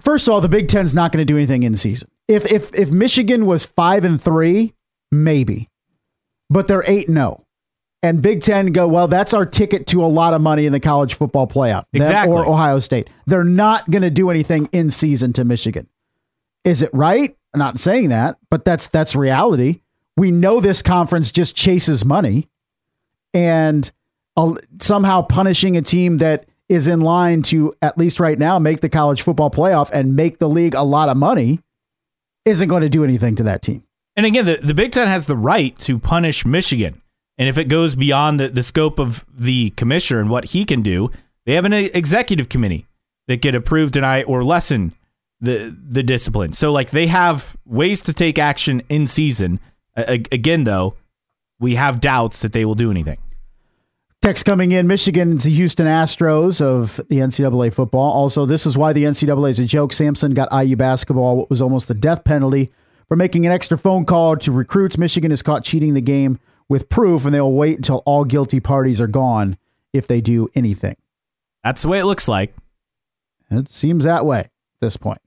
First 0.00 0.26
of 0.26 0.32
all, 0.34 0.40
the 0.40 0.48
Big 0.48 0.68
Ten's 0.68 0.94
not 0.94 1.12
going 1.12 1.20
to 1.20 1.30
do 1.30 1.36
anything 1.36 1.62
in 1.62 1.76
season. 1.76 2.10
If 2.26 2.50
if 2.50 2.74
if 2.74 2.90
Michigan 2.90 3.46
was 3.46 3.64
five 3.64 4.04
and 4.04 4.20
three, 4.20 4.74
maybe, 5.10 5.68
but 6.50 6.66
they're 6.66 6.84
eight 6.86 7.08
and 7.08 7.16
zero, 7.16 7.44
and 8.02 8.22
Big 8.22 8.42
Ten 8.42 8.66
go 8.72 8.86
well. 8.86 9.08
That's 9.08 9.34
our 9.34 9.44
ticket 9.46 9.86
to 9.88 10.04
a 10.04 10.06
lot 10.06 10.34
of 10.34 10.40
money 10.40 10.66
in 10.66 10.72
the 10.72 10.80
college 10.80 11.14
football 11.14 11.46
playoff. 11.46 11.84
Them 11.92 12.02
Exactly. 12.02 12.34
or 12.34 12.46
Ohio 12.46 12.78
State. 12.78 13.10
They're 13.26 13.44
not 13.44 13.90
going 13.90 14.02
to 14.02 14.10
do 14.10 14.30
anything 14.30 14.68
in 14.72 14.90
season 14.90 15.32
to 15.34 15.44
Michigan. 15.44 15.88
Is 16.64 16.82
it 16.82 16.90
right? 16.92 17.36
I'm 17.54 17.58
not 17.58 17.78
saying 17.78 18.10
that, 18.10 18.36
but 18.50 18.64
that's 18.64 18.88
that's 18.88 19.16
reality. 19.16 19.80
We 20.16 20.30
know 20.30 20.60
this 20.60 20.82
conference 20.82 21.30
just 21.32 21.56
chases 21.56 22.04
money, 22.04 22.46
and 23.32 23.90
somehow 24.80 25.22
punishing 25.22 25.76
a 25.76 25.82
team 25.82 26.18
that 26.18 26.46
is 26.68 26.86
in 26.86 27.00
line 27.00 27.42
to 27.42 27.74
at 27.80 27.96
least 27.96 28.20
right 28.20 28.38
now 28.38 28.58
make 28.58 28.80
the 28.80 28.88
college 28.88 29.22
football 29.22 29.50
playoff 29.50 29.90
and 29.92 30.14
make 30.14 30.38
the 30.38 30.48
league 30.48 30.74
a 30.74 30.82
lot 30.82 31.08
of 31.08 31.16
money 31.16 31.60
isn't 32.44 32.68
going 32.68 32.82
to 32.82 32.88
do 32.88 33.04
anything 33.04 33.36
to 33.36 33.42
that 33.42 33.62
team. 33.62 33.82
And 34.16 34.26
again, 34.26 34.44
the, 34.44 34.56
the 34.56 34.74
Big 34.74 34.92
Ten 34.92 35.06
has 35.06 35.26
the 35.26 35.36
right 35.36 35.76
to 35.80 35.98
punish 35.98 36.44
Michigan. 36.44 37.00
And 37.38 37.48
if 37.48 37.56
it 37.56 37.68
goes 37.68 37.94
beyond 37.94 38.40
the, 38.40 38.48
the 38.48 38.62
scope 38.62 38.98
of 38.98 39.24
the 39.32 39.70
commissioner 39.70 40.20
and 40.20 40.28
what 40.28 40.46
he 40.46 40.64
can 40.64 40.82
do, 40.82 41.10
they 41.46 41.54
have 41.54 41.64
an 41.64 41.72
executive 41.72 42.48
committee 42.48 42.86
that 43.28 43.42
could 43.42 43.54
approve, 43.54 43.92
deny, 43.92 44.22
or 44.24 44.42
lessen 44.44 44.92
the 45.40 45.76
the 45.88 46.02
discipline. 46.02 46.52
So 46.52 46.72
like 46.72 46.90
they 46.90 47.06
have 47.06 47.56
ways 47.64 48.00
to 48.02 48.12
take 48.12 48.38
action 48.38 48.82
in 48.88 49.06
season. 49.06 49.60
A- 49.96 50.24
again, 50.32 50.64
though, 50.64 50.96
we 51.60 51.76
have 51.76 52.00
doubts 52.00 52.42
that 52.42 52.52
they 52.52 52.64
will 52.64 52.74
do 52.74 52.90
anything. 52.90 53.18
Text 54.20 54.44
coming 54.44 54.72
in 54.72 54.86
Michigan's 54.88 55.44
the 55.44 55.50
Houston 55.50 55.86
Astros 55.86 56.60
of 56.60 56.96
the 57.08 57.18
NCAA 57.18 57.72
football. 57.72 58.12
Also, 58.12 58.46
this 58.46 58.66
is 58.66 58.76
why 58.76 58.92
the 58.92 59.04
NCAA 59.04 59.50
is 59.50 59.58
a 59.60 59.64
joke. 59.64 59.92
Sampson 59.92 60.34
got 60.34 60.52
IU 60.52 60.76
basketball, 60.76 61.36
what 61.36 61.50
was 61.50 61.62
almost 61.62 61.88
the 61.88 61.94
death 61.94 62.24
penalty 62.24 62.72
for 63.06 63.16
making 63.16 63.46
an 63.46 63.52
extra 63.52 63.78
phone 63.78 64.04
call 64.04 64.36
to 64.36 64.50
recruits. 64.52 64.98
Michigan 64.98 65.30
is 65.30 65.40
caught 65.40 65.62
cheating 65.64 65.94
the 65.94 66.00
game 66.00 66.38
with 66.68 66.88
proof, 66.88 67.24
and 67.24 67.32
they 67.34 67.40
will 67.40 67.54
wait 67.54 67.76
until 67.76 68.02
all 68.06 68.24
guilty 68.24 68.60
parties 68.60 69.00
are 69.00 69.06
gone 69.06 69.56
if 69.92 70.08
they 70.08 70.20
do 70.20 70.48
anything. 70.54 70.96
That's 71.62 71.82
the 71.82 71.88
way 71.88 72.00
it 72.00 72.04
looks 72.04 72.28
like. 72.28 72.54
It 73.50 73.68
seems 73.68 74.04
that 74.04 74.26
way 74.26 74.40
at 74.40 74.50
this 74.80 74.96
point. 74.96 75.20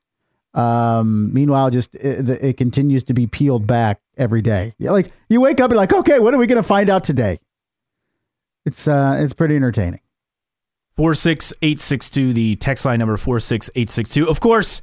Um, 0.54 1.34
meanwhile, 1.34 1.69
just 1.69 1.95
it, 1.95 2.30
it 2.30 2.58
continues 2.58 3.06
to 3.06 3.13
be 3.13 3.25
peeled 3.25 3.65
back 3.65 4.01
every 4.17 4.41
day. 4.41 4.73
Like 4.80 5.12
you 5.30 5.39
wake 5.39 5.62
up 5.62 5.71
and 5.71 5.77
like, 5.77 5.93
okay, 5.93 6.19
what 6.19 6.34
are 6.34 6.38
we 6.38 6.45
going 6.45 6.62
to 6.62 6.67
find 6.67 6.89
out 6.89 7.04
today? 7.06 7.39
It's 8.65 8.88
uh, 8.88 9.17
it's 9.19 9.34
pretty 9.34 9.56
entertaining. 9.56 10.02
46862, 10.97 12.34
the 12.34 12.56
text 12.56 12.86
line 12.86 13.00
number 13.00 13.17
46862. 13.17 14.30
Of 14.30 14.39
course, 14.39 14.82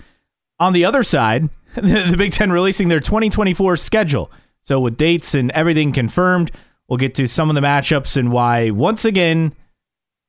on 0.58 0.72
the 0.72 0.84
other 0.84 1.02
side, 1.02 1.48
the 1.74 2.14
Big 2.16 2.32
Ten 2.32 2.50
releasing 2.50 2.88
their 2.88 3.00
2024 3.00 3.76
schedule. 3.76 4.30
So, 4.62 4.80
with 4.80 4.96
dates 4.96 5.34
and 5.34 5.50
everything 5.52 5.92
confirmed, 5.92 6.50
we'll 6.88 6.96
get 6.96 7.14
to 7.16 7.28
some 7.28 7.48
of 7.48 7.54
the 7.54 7.60
matchups 7.60 8.16
and 8.16 8.32
why, 8.32 8.70
once 8.70 9.04
again, 9.04 9.54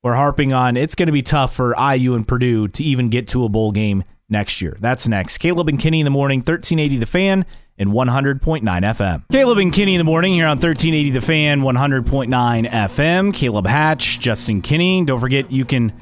we're 0.04 0.16
harping 0.16 0.54
on 0.54 0.78
it's 0.78 0.96
going 0.96 1.08
to 1.08 1.14
be 1.14 1.22
tough 1.22 1.54
for 1.54 1.76
IU 1.78 2.16
and 2.16 2.28
Purdue 2.28 2.68
to 2.70 2.84
even 2.84 3.10
get 3.10 3.28
to 3.30 3.44
a 3.44 3.50
bowl 3.50 3.72
game 3.72 4.04
next 4.30 4.62
year. 4.62 4.78
That's 4.80 5.08
next. 5.08 5.40
Caleb 5.40 5.68
and 5.68 5.80
Kinney 5.80 6.00
in 6.00 6.06
the 6.06 6.12
morning, 6.12 6.40
1380 6.40 6.98
The 6.98 7.06
Fan 7.06 7.46
and 7.80 7.92
100.9 7.92 8.62
FM. 8.62 9.24
Caleb 9.32 9.58
and 9.58 9.74
Kinney 9.74 9.96
in 9.96 10.00
the 10.00 10.04
morning 10.04 10.34
here 10.34 10.46
on 10.46 10.58
1380 10.58 11.12
The 11.12 11.22
Fan, 11.22 11.62
100.9 11.62 12.70
FM. 12.70 13.34
Caleb 13.34 13.66
Hatch, 13.66 14.20
Justin 14.20 14.62
Kinney. 14.62 15.06
Don't 15.06 15.20
forget 15.20 15.50
you 15.50 15.66
can 15.66 15.94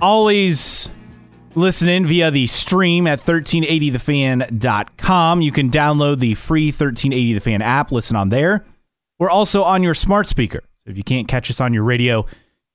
always 0.00 0.90
listen 1.54 1.90
in 1.90 2.06
via 2.06 2.30
the 2.30 2.46
stream 2.46 3.06
at 3.06 3.20
1380thefan.com. 3.20 5.42
You 5.42 5.52
can 5.52 5.70
download 5.70 6.18
the 6.18 6.34
free 6.34 6.68
1380 6.68 7.34
The 7.34 7.40
Fan 7.40 7.60
app, 7.62 7.92
listen 7.92 8.16
on 8.16 8.30
there. 8.30 8.64
We're 9.18 9.30
also 9.30 9.62
on 9.62 9.82
your 9.82 9.94
smart 9.94 10.26
speaker. 10.26 10.62
So 10.84 10.90
if 10.90 10.96
you 10.96 11.04
can't 11.04 11.28
catch 11.28 11.50
us 11.50 11.60
on 11.60 11.72
your 11.72 11.84
radio, 11.84 12.26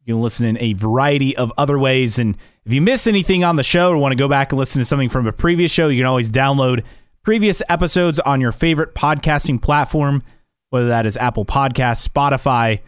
you 0.06 0.14
can 0.14 0.22
listen 0.22 0.46
in 0.46 0.58
a 0.60 0.74
variety 0.74 1.36
of 1.36 1.52
other 1.58 1.78
ways. 1.78 2.20
And 2.20 2.38
if 2.66 2.72
you 2.72 2.82
miss 2.82 3.08
anything 3.08 3.44
on 3.44 3.58
the 3.58 3.64
show 3.64 3.92
or 3.92 3.98
want 3.98 4.14
to 4.14 4.18
go 4.18 4.30
back 4.30 4.52
and 4.52 4.60
listen 4.60 4.80
to 4.80 4.86
something 4.86 5.10
from 5.10 5.28
a 5.28 5.34
previous 5.34 5.72
show, 5.72 5.90
you 5.90 6.00
can 6.00 6.06
always 6.06 6.32
download 6.32 6.84
previous 7.28 7.62
episodes 7.68 8.22
on 8.22 8.40
your 8.40 8.54
favorite 8.54 8.96
podcasting 8.96 9.62
platform, 9.62 10.24
whether 10.70 10.88
that 10.88 11.06
is 11.06 11.18
Apple 11.18 11.44
Podcasts, 11.44 12.08
Spotify, 12.08 12.80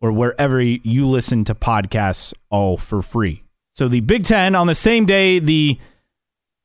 or 0.00 0.12
wherever 0.12 0.62
you 0.62 1.08
listen 1.08 1.44
to 1.44 1.56
podcasts, 1.56 2.32
all 2.50 2.76
for 2.76 3.02
free. 3.02 3.42
So 3.72 3.88
the 3.88 3.98
Big 3.98 4.22
Ten 4.22 4.54
on 4.54 4.68
the 4.68 4.76
same 4.76 5.06
day 5.06 5.40
the 5.40 5.76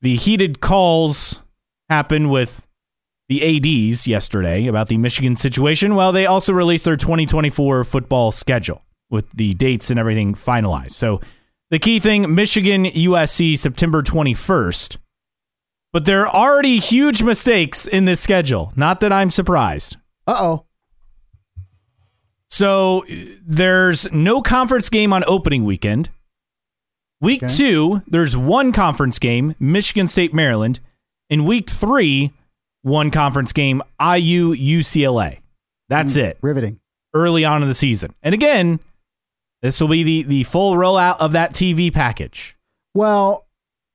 the 0.01 0.15
heated 0.15 0.61
calls 0.61 1.41
happened 1.89 2.29
with 2.29 2.67
the 3.27 3.41
ADs 3.41 4.07
yesterday 4.07 4.67
about 4.67 4.87
the 4.87 4.97
Michigan 4.97 5.35
situation. 5.35 5.95
Well, 5.95 6.11
they 6.11 6.27
also 6.27 6.53
released 6.53 6.85
their 6.85 6.95
2024 6.95 7.85
football 7.85 8.31
schedule 8.31 8.83
with 9.09 9.27
the 9.31 9.55
dates 9.55 9.89
and 9.89 9.99
everything 9.99 10.35
finalized. 10.35 10.91
So 10.91 11.21
The 11.71 11.79
key 11.79 11.99
thing 11.99 12.35
Michigan 12.35 12.85
USC 12.85 13.57
September 13.57 14.03
21st. 14.03 14.97
But 15.95 16.03
there 16.03 16.27
are 16.27 16.35
already 16.51 16.77
huge 16.79 17.23
mistakes 17.23 17.87
in 17.87 18.03
this 18.03 18.19
schedule. 18.19 18.73
Not 18.75 18.99
that 18.99 19.13
I'm 19.13 19.29
surprised. 19.29 19.95
Uh 20.27 20.35
oh. 20.37 20.65
So 22.49 23.05
there's 23.47 24.11
no 24.11 24.41
conference 24.41 24.89
game 24.89 25.13
on 25.13 25.23
opening 25.25 25.63
weekend. 25.63 26.09
Week 27.21 27.41
Okay. 27.41 27.53
two, 27.55 28.01
there's 28.07 28.35
one 28.35 28.73
conference 28.73 29.19
game, 29.19 29.55
Michigan 29.57 30.09
State, 30.09 30.33
Maryland. 30.33 30.81
In 31.29 31.45
week 31.45 31.69
three, 31.69 32.33
one 32.81 33.09
conference 33.09 33.53
game, 33.53 33.81
IU 33.97 34.53
UCLA. 34.53 35.37
That's 35.87 36.17
it. 36.17 36.37
Riveting. 36.41 36.81
Early 37.13 37.45
on 37.45 37.61
in 37.61 37.69
the 37.69 37.73
season. 37.73 38.13
And 38.21 38.33
again, 38.33 38.81
this 39.61 39.79
will 39.79 39.87
be 39.87 40.03
the, 40.03 40.23
the 40.23 40.43
full 40.43 40.73
rollout 40.75 41.21
of 41.21 41.31
that 41.31 41.53
TV 41.53 41.93
package. 41.93 42.57
Well, 42.93 43.44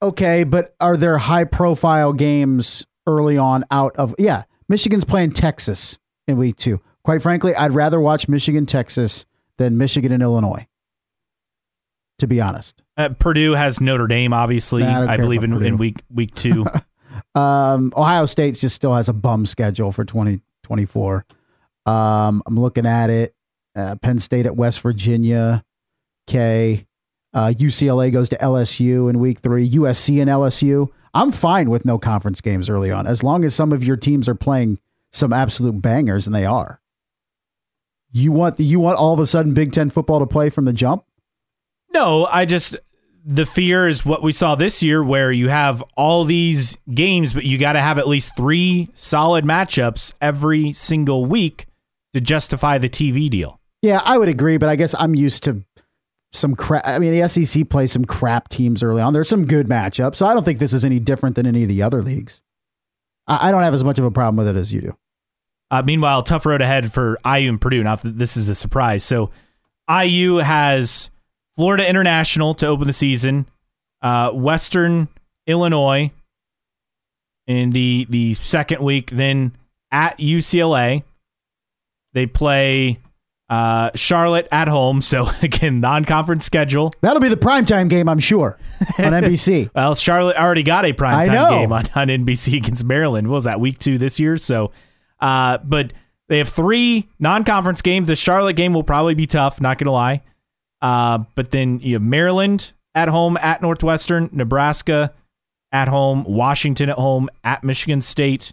okay, 0.03 0.45
but 0.45 0.75
are 0.81 0.97
there 0.97 1.19
high 1.19 1.45
profile 1.45 2.13
games 2.13 2.87
early 3.07 3.37
on 3.37 3.65
out 3.71 3.97
of 3.97 4.15
yeah, 4.19 4.45
Michigan's 4.69 5.05
playing 5.05 5.33
Texas 5.33 5.99
in 6.27 6.37
week 6.37 6.57
2. 6.57 6.81
Quite 7.03 7.23
frankly, 7.23 7.55
I'd 7.55 7.73
rather 7.73 8.01
watch 8.01 8.29
Michigan 8.29 8.67
Texas 8.67 9.27
than 9.59 9.79
Michigan 9.79 10.13
and 10.13 10.23
Illinois. 10.23 10.67
To 12.19 12.27
be 12.27 12.41
honest. 12.41 12.83
Uh, 12.99 13.09
Purdue 13.11 13.53
has 13.53 13.81
Notre 13.81 14.07
Dame, 14.07 14.35
obviously. 14.35 14.83
Nah, 14.83 15.07
I 15.07 15.15
I 15.15 15.17
believe 15.17 15.43
in, 15.43 15.63
in 15.63 15.79
week 15.79 16.03
week 16.13 16.35
two. 16.35 16.67
Um, 17.35 17.93
Ohio 17.97 18.27
State 18.27 18.57
just 18.57 18.75
still 18.75 18.95
has 18.95 19.09
a 19.09 19.13
bum 19.13 19.47
schedule 19.47 19.93
for 19.93 20.05
2024. 20.05 21.25
Um, 21.87 22.43
I'm 22.45 22.59
looking 22.59 22.87
at 22.87 23.09
it. 23.09 23.35
Uh, 23.77 23.95
Penn 23.97 24.19
State 24.19 24.47
at 24.47 24.57
West 24.57 24.81
Virginia. 24.81 25.65
Okay. 26.29 26.87
Uh, 27.33 27.53
UCLA 27.57 28.13
goes 28.13 28.29
to 28.31 28.37
LSU 28.39 29.09
in 29.09 29.19
week 29.19 29.41
three. 29.41 29.69
USC 29.71 30.21
and 30.21 30.29
LSU. 30.29 30.89
I'm 31.15 31.33
fine 31.33 31.71
with 31.71 31.85
no 31.85 31.99
conference 31.99 32.41
games 32.41 32.69
early 32.69 32.91
on, 32.91 33.07
as 33.07 33.23
long 33.23 33.45
as 33.45 33.55
some 33.55 33.73
of 33.73 33.85
your 33.85 33.97
teams 33.97 34.29
are 34.29 34.35
playing 34.35 34.79
some 35.13 35.33
absolute 35.33 35.81
bangers, 35.81 36.27
and 36.27 36.35
they 36.35 36.45
are. 36.45 36.81
You 38.13 38.33
want 38.33 38.57
the, 38.57 38.65
you 38.65 38.81
want 38.81 38.99
all 38.99 39.13
of 39.13 39.21
a 39.21 39.27
sudden 39.27 39.55
Big 39.55 39.73
Ten 39.73 39.91
football 39.91 40.19
to 40.21 40.27
play 40.27 40.51
from 40.51 40.65
the 40.65 40.73
jump? 40.73 41.05
No, 41.93 42.27
I 42.27 42.45
just 42.45 42.77
the 43.25 43.47
fear 43.47 43.87
is 43.87 44.05
what 44.05 44.23
we 44.23 44.33
saw 44.33 44.55
this 44.55 44.83
year 44.83 45.03
where 45.03 45.31
you 45.31 45.49
have 45.49 45.83
all 45.97 46.25
these 46.25 46.79
games 46.95 47.35
but 47.35 47.45
you 47.45 47.59
got 47.59 47.75
to 47.75 47.81
have 47.81 47.99
at 47.99 48.09
least 48.09 48.35
3 48.35 48.89
solid 48.95 49.45
matchups 49.45 50.15
every 50.23 50.73
single 50.73 51.27
week 51.27 51.67
to 52.15 52.21
justify 52.21 52.79
the 52.79 52.89
TV 52.89 53.29
deal. 53.29 53.61
Yeah, 53.83 54.01
I 54.05 54.19
would 54.19 54.29
agree, 54.29 54.57
but 54.57 54.69
I 54.69 54.77
guess 54.77 54.95
I'm 54.99 55.15
used 55.15 55.45
to 55.45 55.63
some 56.33 56.55
crap. 56.55 56.87
I 56.87 56.99
mean, 56.99 57.19
the 57.19 57.29
SEC 57.29 57.69
plays 57.69 57.93
some 57.93 58.05
crap 58.05 58.49
teams 58.49 58.83
early 58.83 59.03
on. 59.03 59.13
There's 59.13 59.29
some 59.29 59.47
good 59.47 59.69
matchups, 59.69 60.17
so 60.17 60.27
I 60.27 60.35
don't 60.35 60.45
think 60.45 60.59
this 60.59 60.73
is 60.73 60.85
any 60.85 60.99
different 60.99 61.37
than 61.37 61.47
any 61.47 61.63
of 61.63 61.69
the 61.69 61.83
other 61.83 62.03
leagues. 62.03 62.43
I, 63.27 63.49
I 63.49 63.51
don't 63.51 63.63
have 63.63 63.75
as 63.75 63.85
much 63.85 63.99
of 63.99 64.05
a 64.05 64.11
problem 64.11 64.37
with 64.37 64.49
it 64.55 64.59
as 64.59 64.73
you 64.73 64.81
do. 64.81 64.97
Uh, 65.71 65.83
meanwhile, 65.85 66.23
tough 66.23 66.47
road 66.47 66.63
ahead 66.63 66.93
for 66.93 67.19
IU 67.25 67.49
and 67.49 67.61
Purdue. 67.61 67.83
Not 67.83 68.03
that 68.03 68.19
this 68.19 68.37
is 68.37 68.49
a 68.49 68.55
surprise. 68.55 69.05
So, 69.05 69.31
IU 69.89 70.37
has 70.37 71.11
Florida 71.57 71.89
International 71.89 72.55
to 72.55 72.67
open 72.67 72.87
the 72.87 72.93
season, 72.93 73.47
uh, 74.03 74.31
Western 74.31 75.09
Illinois 75.47 76.11
in 77.47 77.71
the 77.71 78.07
the 78.09 78.35
second 78.35 78.83
week, 78.83 79.11
then 79.11 79.57
at 79.91 80.19
UCLA. 80.19 81.03
They 82.13 82.27
play 82.27 82.99
uh, 83.51 83.91
Charlotte 83.97 84.49
at 84.53 84.69
home. 84.69 85.03
So 85.03 85.29
again, 85.43 85.81
non-conference 85.81 86.45
schedule. 86.45 86.95
That'll 87.03 87.21
be 87.21 87.29
the 87.29 87.37
primetime 87.37 87.91
game, 87.91 88.09
I'm 88.09 88.21
sure, 88.21 88.57
on 88.99 89.13
NBC. 89.13 89.71
Well, 89.81 89.95
Charlotte 89.95 90.37
already 90.37 90.63
got 90.63 90.85
a 90.85 90.93
primetime 90.93 91.51
game 91.51 91.73
on, 91.73 91.85
on 91.95 92.09
NBC 92.09 92.57
against 92.57 92.85
Maryland. 92.85 93.29
What 93.29 93.35
was 93.35 93.45
that 93.45 93.61
week 93.61 93.79
two 93.79 93.99
this 93.99 94.21
year? 94.21 94.37
So, 94.37 94.73
uh, 95.21 95.59
but 95.59 95.93
they 96.29 96.39
have 96.39 96.49
three 96.49 97.09
non-conference 97.19 97.83
games. 97.83 98.09
The 98.09 98.17
Charlotte 98.17 98.55
game 98.55 98.73
will 98.73 98.83
probably 98.85 99.15
be 99.15 99.27
tough. 99.27 99.61
Not 99.61 99.79
gonna 99.79 99.93
lie. 99.93 100.23
Uh, 100.81 101.25
but 101.35 101.51
then 101.51 101.81
you 101.81 101.95
have 101.95 102.03
Maryland 102.03 102.73
at 102.95 103.09
home 103.09 103.37
at 103.37 103.63
Northwestern, 103.63 104.31
Nebraska 104.33 105.13
at 105.73 105.89
home, 105.89 106.25
Washington 106.25 106.89
at 106.91 106.97
home, 106.97 107.29
at 107.45 107.63
Michigan 107.65 108.01
State, 108.01 108.53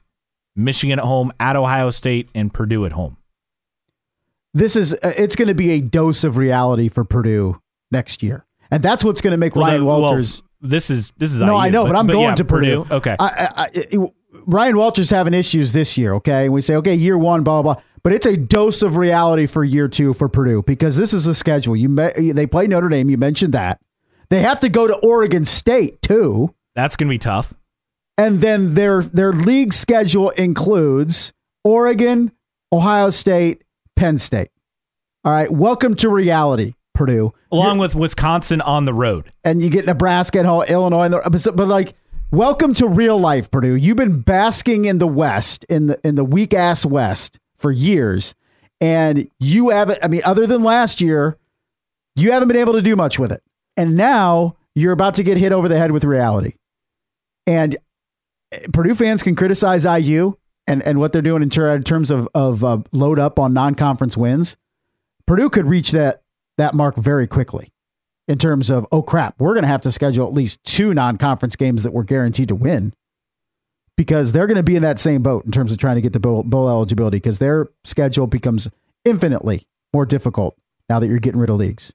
Michigan 0.56 1.00
at 1.00 1.06
home, 1.06 1.32
at 1.40 1.56
Ohio 1.56 1.90
State, 1.90 2.30
and 2.36 2.54
Purdue 2.54 2.86
at 2.86 2.92
home. 2.92 3.18
This 4.58 4.76
is 4.76 4.94
uh, 4.94 5.14
it's 5.18 5.36
going 5.36 5.48
to 5.50 5.54
be 5.56 5.72
a 5.72 5.82
dose 5.82 6.24
of 6.24 6.38
reality 6.38 6.90
for 6.90 7.04
Purdue 7.04 7.62
next 7.92 8.24
year, 8.24 8.46
and 8.72 8.82
that's 8.82 9.04
what's 9.04 9.22
going 9.22 9.32
to 9.32 9.38
make 9.38 9.56
Ryan 9.56 9.86
Well, 9.86 10.02
Walters. 10.02 10.42
this 10.62 10.90
is 10.90 11.12
this 11.18 11.34
is 11.34 11.42
no, 11.42 11.54
IU, 11.54 11.58
I 11.60 11.70
know, 11.70 11.86
but, 11.86 11.96
I'm 11.96 12.08
going 12.08 12.22
yeah, 12.30 12.36
to 12.36 12.46
Purdue. 12.46 12.86
Okay, 12.90 13.16
I, 13.20 13.50
I, 13.56 13.68
it- 13.74 14.14
Ryan 14.46 14.78
Walters 14.78 15.10
having 15.10 15.34
issues 15.34 15.74
this 15.74 15.98
year. 15.98 16.14
Okay, 16.16 16.46
and 16.46 16.54
we 16.54 16.62
say 16.62 16.76
okay, 16.76 16.96
year 16.96 17.18
one, 17.18 17.44
blah 17.44 17.62
blah 17.62 17.74
blah. 17.76 17.84
But 18.04 18.14
it's 18.14 18.26
a 18.26 18.38
dose 18.38 18.82
of 18.84 18.96
reality 18.96 19.46
for 19.48 19.64
year 19.64 19.88
two 19.88 20.14
for 20.14 20.30
Purdue 20.30 20.64
because 20.64 20.96
this 20.96 21.14
is 21.14 21.26
the 21.26 21.36
schedule. 21.36 21.76
You 21.76 21.90
me- 21.90 22.32
they 22.32 22.48
play 22.48 22.68
Notre 22.68 22.90
Dame. 22.90 23.10
You 23.10 23.18
mentioned 23.18 23.54
that 23.54 23.80
they 24.30 24.42
have 24.42 24.60
to 24.62 24.70
go 24.70 24.88
to 24.88 24.96
Oregon 24.98 25.44
State 25.46 26.02
too, 26.02 26.54
that's 26.76 26.96
gonna 26.96 27.10
be 27.10 27.18
tough. 27.18 27.54
and 28.18 28.42
then 28.42 28.74
their 28.76 29.02
their 29.04 29.34
league 29.34 29.74
schedule 29.74 30.30
includes 30.32 31.32
Oregon, 31.64 32.32
Ohio 32.72 33.10
State, 33.10 33.64
Penn 33.98 34.18
State. 34.18 34.50
All 35.26 35.32
right, 35.34 35.52
welcome 35.52 35.96
to 35.96 36.10
reality, 36.10 36.76
Purdue. 36.94 37.34
Along 37.52 37.78
with 37.80 37.96
Wisconsin 37.96 38.62
on 38.62 38.86
the 38.86 38.94
road. 38.94 39.30
and 39.44 39.62
you 39.62 39.70
get 39.70 39.86
Nebraska 39.86 40.40
and 40.40 40.48
all- 40.48 40.62
Illinois, 40.64 41.10
the, 41.10 41.22
but, 41.30 41.56
but 41.56 41.68
like, 41.68 41.96
welcome 42.32 42.74
to 42.76 42.88
real 42.88 43.20
life, 43.20 43.52
Purdue. 43.52 43.76
You've 43.76 43.98
been 43.98 44.22
basking 44.22 44.86
in 44.86 45.00
the 45.00 45.08
West, 45.08 45.66
in 45.66 45.88
the 45.88 46.00
in 46.06 46.16
the 46.16 46.24
weak 46.24 46.54
ass 46.54 46.86
West 46.86 47.40
for 47.58 47.72
years, 47.72 48.36
and 48.80 49.30
you 49.40 49.70
haven't. 49.70 50.00
I 50.04 50.08
mean, 50.08 50.22
other 50.24 50.48
than 50.48 50.64
last 50.64 51.02
year, 51.02 51.38
you 52.16 52.32
haven't 52.32 52.48
been 52.48 52.58
able 52.58 52.74
to 52.74 52.82
do 52.82 52.96
much 52.96 53.20
with 53.20 53.32
it, 53.32 53.44
and 53.76 53.98
now 53.98 54.56
you're 54.76 54.94
about 54.94 55.16
to 55.16 55.24
get 55.24 55.38
hit 55.38 55.52
over 55.52 55.68
the 55.68 55.78
head 55.78 55.92
with 55.92 56.04
reality. 56.06 56.54
And 57.48 57.78
eh, 58.52 58.60
Purdue 58.72 58.94
fans 58.96 59.24
can 59.24 59.36
criticize 59.36 59.84
IU 59.86 60.36
and 60.68 60.84
and 60.84 61.00
what 61.00 61.14
they're 61.14 61.22
doing 61.22 61.42
in, 61.42 61.50
ter- 61.50 61.76
in 61.76 61.84
terms 61.84 62.12
of 62.12 62.28
of 62.36 62.64
uh, 62.64 62.80
load 62.92 63.20
up 63.20 63.40
on 63.40 63.54
non 63.54 63.76
conference 63.76 64.18
wins. 64.18 64.58
Purdue 65.26 65.50
could 65.50 65.66
reach 65.66 65.92
that 65.92 66.22
that 66.58 66.74
mark 66.74 66.96
very 66.96 67.28
quickly 67.28 67.72
in 68.28 68.38
terms 68.38 68.70
of 68.70 68.86
oh 68.92 69.02
crap, 69.02 69.36
we're 69.40 69.54
going 69.54 69.64
to 69.64 69.70
have 69.70 69.82
to 69.82 69.92
schedule 69.92 70.28
at 70.28 70.34
least 70.34 70.64
two 70.64 70.94
non-conference 70.94 71.56
games 71.56 71.84
that 71.84 71.94
we're 71.94 72.04
guaranteed 72.04 72.50
to 72.50 72.56
win 72.56 72.94
because 73.96 74.32
they're 74.32 74.48
going 74.48 74.58
to 74.58 74.64
be 74.64 74.76
in 74.76 74.84
that 74.84 75.00
same 75.00 75.24
boat 75.24 75.46
in 75.46 75.52
terms 75.52 75.72
of 75.72 75.78
trying 75.78 75.96
to 75.96 76.02
get 76.02 76.14
to 76.14 76.20
bowl, 76.20 76.44
bowl 76.44 76.70
eligibility 76.70 77.18
because 77.18 77.40
their 77.40 77.68
schedule 77.84 78.28
becomes 78.28 78.70
infinitely 79.06 79.68
more 79.94 80.06
difficult 80.06 80.56
now 80.90 81.00
that 81.00 81.08
you're 81.08 81.20
getting 81.20 81.40
rid 81.40 81.50
of 81.50 81.56
leagues. 81.56 81.94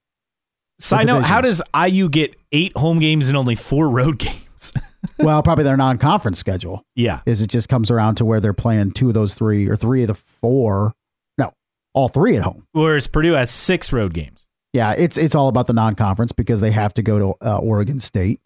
Side 0.78 1.06
note, 1.06 1.22
how 1.22 1.40
does 1.40 1.62
IU 1.78 2.08
get 2.08 2.34
eight 2.50 2.76
home 2.76 2.98
games 2.98 3.28
and 3.28 3.36
only 3.36 3.54
four 3.54 3.88
road 3.88 4.18
games? 4.18 4.41
well, 5.18 5.42
probably 5.42 5.64
their 5.64 5.76
non-conference 5.76 6.38
schedule 6.38 6.84
yeah. 6.94 7.20
is 7.26 7.42
it 7.42 7.48
just 7.48 7.68
comes 7.68 7.90
around 7.90 8.16
to 8.16 8.24
where 8.24 8.40
they're 8.40 8.52
playing 8.52 8.92
two 8.92 9.08
of 9.08 9.14
those 9.14 9.34
three 9.34 9.68
or 9.68 9.76
three 9.76 10.02
of 10.02 10.08
the 10.08 10.14
four, 10.14 10.92
no, 11.38 11.52
all 11.94 12.08
three 12.08 12.36
at 12.36 12.42
home. 12.42 12.66
Whereas 12.72 13.06
Purdue 13.06 13.32
has 13.32 13.50
six 13.50 13.92
road 13.92 14.14
games. 14.14 14.46
Yeah, 14.72 14.92
it's 14.92 15.18
it's 15.18 15.34
all 15.34 15.48
about 15.48 15.66
the 15.66 15.74
non-conference 15.74 16.32
because 16.32 16.60
they 16.60 16.70
have 16.70 16.94
to 16.94 17.02
go 17.02 17.18
to 17.18 17.46
uh, 17.46 17.58
Oregon 17.58 18.00
State 18.00 18.40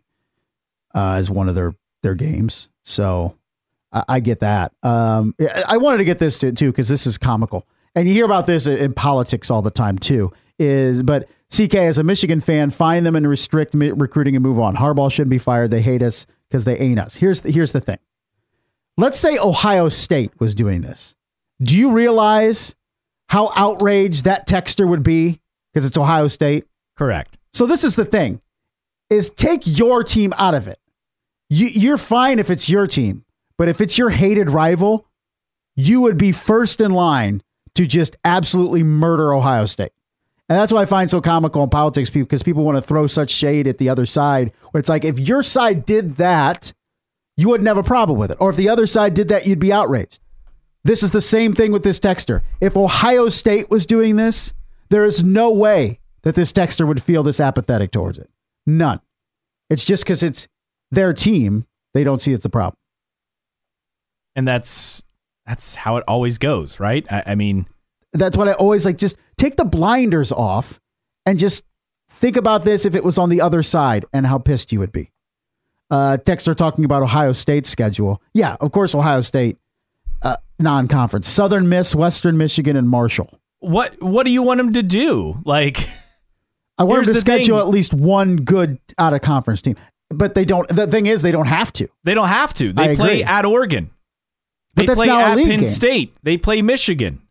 uh, 0.94 1.12
as 1.12 1.30
one 1.30 1.48
of 1.48 1.54
their 1.54 1.74
their 2.02 2.14
games. 2.14 2.68
So 2.84 3.36
I, 3.92 4.04
I 4.08 4.20
get 4.20 4.40
that. 4.40 4.72
Um, 4.82 5.34
I- 5.40 5.64
I 5.68 5.76
wanted 5.76 5.98
to 5.98 6.04
get 6.04 6.18
this 6.18 6.38
to, 6.38 6.52
too 6.52 6.72
because 6.72 6.88
this 6.88 7.06
is 7.06 7.16
comical, 7.16 7.66
and 7.94 8.08
you 8.08 8.14
hear 8.14 8.24
about 8.24 8.46
this 8.46 8.66
in 8.66 8.92
politics 8.92 9.50
all 9.50 9.62
the 9.62 9.70
time 9.70 9.98
too. 9.98 10.32
Is 10.58 11.02
but 11.02 11.28
CK 11.50 11.74
as 11.76 11.98
a 11.98 12.02
Michigan 12.04 12.40
fan, 12.40 12.70
find 12.70 13.06
them 13.06 13.16
and 13.16 13.28
restrict 13.28 13.74
mi- 13.74 13.92
recruiting 13.92 14.34
and 14.34 14.42
move 14.42 14.58
on. 14.58 14.76
Harbaugh 14.76 15.10
shouldn't 15.10 15.30
be 15.30 15.38
fired. 15.38 15.70
They 15.70 15.82
hate 15.82 16.02
us 16.02 16.26
because 16.48 16.64
they 16.64 16.76
ain't 16.78 16.98
us. 16.98 17.16
Here's 17.16 17.42
the, 17.42 17.50
here's 17.50 17.72
the 17.72 17.80
thing. 17.80 17.98
Let's 18.96 19.18
say 19.18 19.38
Ohio 19.38 19.88
State 19.88 20.32
was 20.40 20.54
doing 20.54 20.80
this. 20.80 21.14
Do 21.62 21.76
you 21.76 21.92
realize 21.92 22.74
how 23.28 23.52
outraged 23.54 24.24
that 24.24 24.48
texter 24.48 24.88
would 24.88 25.02
be 25.02 25.40
because 25.72 25.86
it's 25.86 25.98
Ohio 25.98 26.28
State? 26.28 26.66
Correct. 26.96 27.38
So 27.52 27.66
this 27.66 27.84
is 27.84 27.96
the 27.96 28.04
thing: 28.04 28.40
is 29.10 29.30
take 29.30 29.62
your 29.64 30.02
team 30.02 30.32
out 30.38 30.54
of 30.54 30.66
it. 30.66 30.78
You, 31.48 31.66
you're 31.66 31.98
fine 31.98 32.38
if 32.38 32.50
it's 32.50 32.68
your 32.68 32.86
team, 32.86 33.24
but 33.56 33.68
if 33.68 33.80
it's 33.80 33.96
your 33.96 34.10
hated 34.10 34.50
rival, 34.50 35.06
you 35.76 36.00
would 36.00 36.18
be 36.18 36.32
first 36.32 36.80
in 36.80 36.92
line 36.92 37.42
to 37.74 37.86
just 37.86 38.16
absolutely 38.24 38.82
murder 38.82 39.32
Ohio 39.32 39.66
State. 39.66 39.92
And 40.48 40.56
that's 40.56 40.72
what 40.72 40.80
I 40.80 40.84
find 40.84 41.10
so 41.10 41.20
comical 41.20 41.62
in 41.64 41.70
politics 41.70 42.08
people, 42.08 42.26
because 42.26 42.42
people 42.42 42.64
want 42.64 42.76
to 42.76 42.82
throw 42.82 43.06
such 43.06 43.30
shade 43.30 43.66
at 43.66 43.78
the 43.78 43.88
other 43.88 44.06
side. 44.06 44.52
Where 44.70 44.78
it's 44.78 44.88
like, 44.88 45.04
if 45.04 45.18
your 45.18 45.42
side 45.42 45.84
did 45.84 46.16
that, 46.16 46.72
you 47.36 47.48
wouldn't 47.48 47.66
have 47.66 47.78
a 47.78 47.82
problem 47.82 48.18
with 48.18 48.30
it. 48.30 48.38
Or 48.40 48.50
if 48.50 48.56
the 48.56 48.68
other 48.68 48.86
side 48.86 49.14
did 49.14 49.28
that, 49.28 49.46
you'd 49.46 49.58
be 49.58 49.72
outraged. 49.72 50.20
This 50.84 51.02
is 51.02 51.10
the 51.10 51.20
same 51.20 51.52
thing 51.52 51.72
with 51.72 51.82
this 51.82 51.98
texter. 51.98 52.42
If 52.60 52.76
Ohio 52.76 53.28
State 53.28 53.70
was 53.70 53.86
doing 53.86 54.14
this, 54.14 54.54
there 54.88 55.04
is 55.04 55.22
no 55.24 55.50
way 55.50 55.98
that 56.22 56.36
this 56.36 56.52
texter 56.52 56.86
would 56.86 57.02
feel 57.02 57.24
this 57.24 57.40
apathetic 57.40 57.90
towards 57.90 58.18
it. 58.18 58.30
None. 58.66 59.00
It's 59.68 59.84
just 59.84 60.04
because 60.04 60.22
it's 60.22 60.46
their 60.92 61.12
team. 61.12 61.66
They 61.92 62.04
don't 62.04 62.22
see 62.22 62.32
it's 62.32 62.44
a 62.44 62.48
problem. 62.48 62.76
And 64.36 64.46
that's 64.46 65.04
that's 65.44 65.74
how 65.74 65.96
it 65.96 66.04
always 66.06 66.38
goes, 66.38 66.78
right? 66.78 67.04
I, 67.10 67.22
I 67.28 67.34
mean, 67.34 67.66
That's 68.12 68.36
what 68.36 68.48
I 68.48 68.52
always 68.52 68.84
like. 68.84 68.96
Just 68.96 69.16
take 69.38 69.56
the 69.56 69.64
blinders 69.64 70.32
off 70.32 70.80
and 71.24 71.38
just 71.38 71.64
think 72.10 72.36
about 72.36 72.64
this 72.64 72.84
if 72.84 72.94
it 72.94 73.04
was 73.04 73.18
on 73.18 73.28
the 73.28 73.40
other 73.40 73.62
side 73.62 74.04
and 74.12 74.26
how 74.26 74.38
pissed 74.38 74.72
you 74.72 74.80
would 74.80 74.92
be. 74.92 75.10
Uh, 75.90 76.16
Dexter 76.24 76.54
talking 76.54 76.84
about 76.84 77.02
Ohio 77.02 77.32
State's 77.32 77.70
schedule. 77.70 78.20
Yeah, 78.34 78.56
of 78.60 78.72
course, 78.72 78.94
Ohio 78.94 79.20
State 79.20 79.56
uh, 80.22 80.36
non-conference, 80.58 81.28
Southern 81.28 81.68
Miss, 81.68 81.94
Western 81.94 82.36
Michigan, 82.36 82.76
and 82.76 82.88
Marshall. 82.88 83.38
what 83.60 84.00
what 84.02 84.26
do 84.26 84.32
you 84.32 84.42
want 84.42 84.58
them 84.58 84.72
to 84.72 84.82
do? 84.82 85.40
Like, 85.44 85.88
I 86.78 86.84
want 86.84 87.04
them 87.04 87.14
to 87.14 87.20
the 87.20 87.24
thing. 87.24 87.38
schedule 87.38 87.58
at 87.58 87.68
least 87.68 87.94
one 87.94 88.36
good 88.36 88.78
out 88.98 89.12
of 89.14 89.20
conference 89.20 89.62
team, 89.62 89.76
but 90.10 90.34
they 90.34 90.44
don't. 90.44 90.68
The 90.68 90.86
thing 90.88 91.06
is, 91.06 91.22
they 91.22 91.32
don't 91.32 91.46
have 91.46 91.72
to. 91.74 91.88
they 92.02 92.14
don't 92.14 92.28
have 92.28 92.52
to. 92.54 92.72
They 92.72 92.90
I 92.92 92.94
play 92.96 93.20
agree. 93.20 93.24
at 93.24 93.44
Oregon. 93.44 93.90
They 94.74 94.86
play 94.86 95.08
at 95.08 95.36
Penn 95.36 95.46
game. 95.60 95.66
State. 95.66 96.16
They 96.22 96.36
play 96.36 96.62
Michigan. 96.62 97.22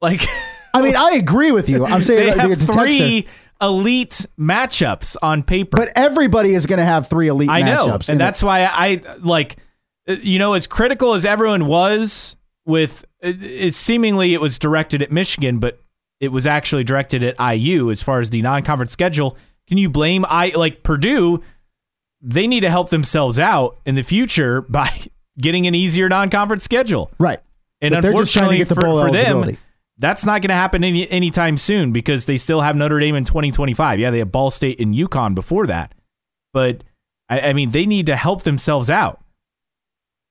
Like, 0.00 0.22
I 0.74 0.82
mean, 0.82 0.96
I 0.96 1.12
agree 1.12 1.52
with 1.52 1.68
you. 1.68 1.86
I'm 1.86 2.02
saying 2.02 2.20
they 2.20 2.30
that 2.30 2.50
have 2.50 2.66
the 2.66 2.72
three 2.72 3.26
elite 3.60 4.26
matchups 4.38 5.16
on 5.22 5.42
paper. 5.42 5.76
but 5.76 5.92
everybody 5.96 6.54
is 6.54 6.66
going 6.66 6.78
to 6.78 6.84
have 6.84 7.06
three 7.08 7.28
elite 7.28 7.48
I 7.48 7.62
know, 7.62 7.86
matchups, 7.86 8.08
and 8.08 8.20
that's 8.20 8.42
why 8.42 8.64
I 8.64 9.00
like, 9.20 9.56
you 10.06 10.38
know, 10.38 10.54
as 10.54 10.66
critical 10.66 11.14
as 11.14 11.24
everyone 11.24 11.66
was 11.66 12.36
with, 12.66 13.04
is 13.22 13.76
seemingly 13.76 14.34
it 14.34 14.40
was 14.40 14.58
directed 14.58 15.00
at 15.02 15.12
Michigan, 15.12 15.58
but 15.58 15.80
it 16.20 16.28
was 16.28 16.46
actually 16.46 16.84
directed 16.84 17.22
at 17.22 17.36
IU 17.38 17.90
as 17.90 18.02
far 18.02 18.20
as 18.20 18.30
the 18.30 18.42
non-conference 18.42 18.92
schedule. 18.92 19.36
Can 19.66 19.78
you 19.78 19.88
blame 19.88 20.24
I 20.28 20.52
like 20.54 20.82
Purdue? 20.82 21.42
They 22.20 22.46
need 22.46 22.60
to 22.60 22.70
help 22.70 22.90
themselves 22.90 23.38
out 23.38 23.78
in 23.86 23.94
the 23.94 24.02
future 24.02 24.62
by 24.68 24.90
getting 25.38 25.66
an 25.66 25.74
easier 25.74 26.08
non-conference 26.08 26.64
schedule. 26.64 27.10
right. 27.18 27.40
And 27.80 27.92
But 27.92 28.00
they're 28.00 28.12
just 28.14 28.32
trying 28.32 28.48
to 28.48 28.54
unfortunately 28.54 28.58
get 28.58 28.68
the 28.68 28.74
for, 28.76 29.08
for 29.08 29.12
them. 29.12 29.58
That's 29.98 30.26
not 30.26 30.42
going 30.42 30.48
to 30.48 30.54
happen 30.54 30.82
any 30.82 31.08
anytime 31.10 31.56
soon 31.56 31.92
because 31.92 32.26
they 32.26 32.36
still 32.36 32.60
have 32.62 32.76
Notre 32.76 32.98
Dame 32.98 33.14
in 33.14 33.24
2025. 33.24 33.98
Yeah, 33.98 34.10
they 34.10 34.18
have 34.18 34.32
Ball 34.32 34.50
State 34.50 34.80
and 34.80 34.94
UConn 34.94 35.34
before 35.34 35.66
that, 35.66 35.94
but 36.52 36.82
I, 37.28 37.40
I 37.40 37.52
mean 37.52 37.70
they 37.70 37.86
need 37.86 38.06
to 38.06 38.16
help 38.16 38.42
themselves 38.42 38.90
out. 38.90 39.20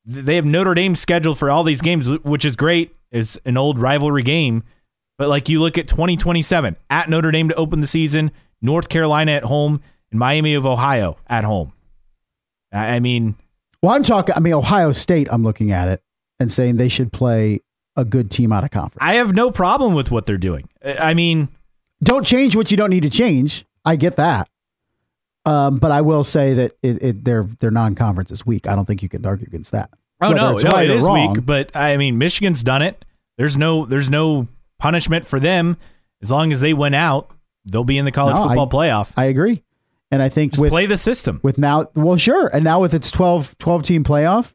They 0.06 0.36
have 0.36 0.46
Notre 0.46 0.74
Dame 0.74 0.96
scheduled 0.96 1.38
for 1.38 1.50
all 1.50 1.64
these 1.64 1.82
games, 1.82 2.10
which 2.10 2.46
is 2.46 2.56
great. 2.56 2.96
Is 3.12 3.40
an 3.46 3.58
old 3.58 3.78
rivalry 3.78 4.24
game, 4.24 4.64
but 5.18 5.30
like 5.30 5.48
you 5.48 5.60
look 5.60 5.78
at 5.78 5.88
2027 5.88 6.76
at 6.90 7.10
Notre 7.10 7.32
Dame 7.32 7.50
to 7.50 7.56
open 7.56 7.80
the 7.80 7.88
season, 7.88 8.32
North 8.62 8.90
Carolina 8.90 9.34
at 9.34 9.44
home, 9.44 9.82
and 10.12 10.20
Miami 10.20 10.56
of 10.56 10.66
Ohio 10.66 11.18
at 11.28 11.44
home. 11.44 11.74
I 12.74 12.96
I 12.96 13.00
mean, 13.00 13.36
Well, 13.82 13.94
I'm 13.94 14.04
talking. 14.04 14.36
I 14.36 14.40
mean, 14.40 14.54
Ohio 14.54 14.92
State. 14.92 15.28
I'm 15.32 15.44
looking 15.44 15.72
at 15.72 15.88
it 15.88 16.02
and 16.40 16.52
saying 16.52 16.78
they 16.78 16.90
should 16.90 17.14
play 17.14 17.62
a 17.96 18.04
good 18.06 18.32
team 18.32 18.52
out 18.52 18.64
of 18.64 18.72
conference. 18.72 18.98
I 19.02 19.16
have 19.16 19.34
no 19.34 19.52
problem 19.52 19.94
with 19.94 20.12
what 20.12 20.26
they're 20.26 20.38
doing. 20.38 20.68
I 20.84 20.98
I 21.12 21.14
mean, 21.14 21.48
don't 22.04 22.26
change 22.26 22.56
what 22.56 22.72
you 22.72 22.78
don't 22.78 22.90
need 22.90 23.04
to 23.04 23.10
change. 23.10 23.66
I 23.86 23.96
get 23.96 24.16
that. 24.18 24.50
Um, 25.46 25.78
but 25.78 25.92
I 25.92 26.02
will 26.02 26.24
say 26.24 26.54
that 26.54 26.72
it, 26.82 27.04
it, 27.04 27.24
their 27.26 27.44
their 27.60 27.72
non-conference 27.72 28.32
is 28.32 28.46
weak. 28.46 28.68
I 28.68 28.76
don't 28.76 28.86
think 28.86 29.04
you 29.04 29.10
can 29.10 29.26
argue 29.26 29.46
against 29.46 29.72
that. 29.74 29.90
Oh 30.22 30.30
Whether 30.30 30.36
no, 30.42 30.52
no, 30.72 30.78
it 30.80 31.02
wrong. 31.02 31.34
weak, 31.34 31.46
but 31.46 31.76
I 31.76 31.98
mean, 31.98 32.18
Michigan's 32.18 32.64
done 32.64 32.82
it. 32.82 33.04
There's 33.38 33.58
no, 33.58 33.86
there's 33.86 34.10
no 34.10 34.48
punishment 34.80 35.26
for 35.26 35.40
them 35.40 35.76
as 36.22 36.32
long 36.32 36.52
as 36.54 36.62
they 36.62 36.74
went 36.74 36.96
out. 36.96 37.30
They'll 37.66 37.84
be 37.84 37.98
in 37.98 38.06
the 38.06 38.12
college 38.12 38.36
No, 38.36 38.44
I- 38.44 38.48
football 38.56 38.70
playoff. 38.70 39.12
I 39.18 39.26
agree, 39.26 39.64
and 40.12 40.22
I 40.22 40.30
think 40.30 40.54
Just 40.54 40.62
with 40.62 40.70
play 40.72 40.86
the 40.86 40.96
system. 40.98 41.42
with 41.44 41.58
now, 41.58 41.90
well, 41.94 42.16
sure, 42.18 42.48
and 42.48 42.64
now 42.64 42.80
with 42.80 42.94
its 42.94 43.12
12, 43.12 43.58
12 43.58 43.84
team 43.84 44.04
playoff, 44.06 44.54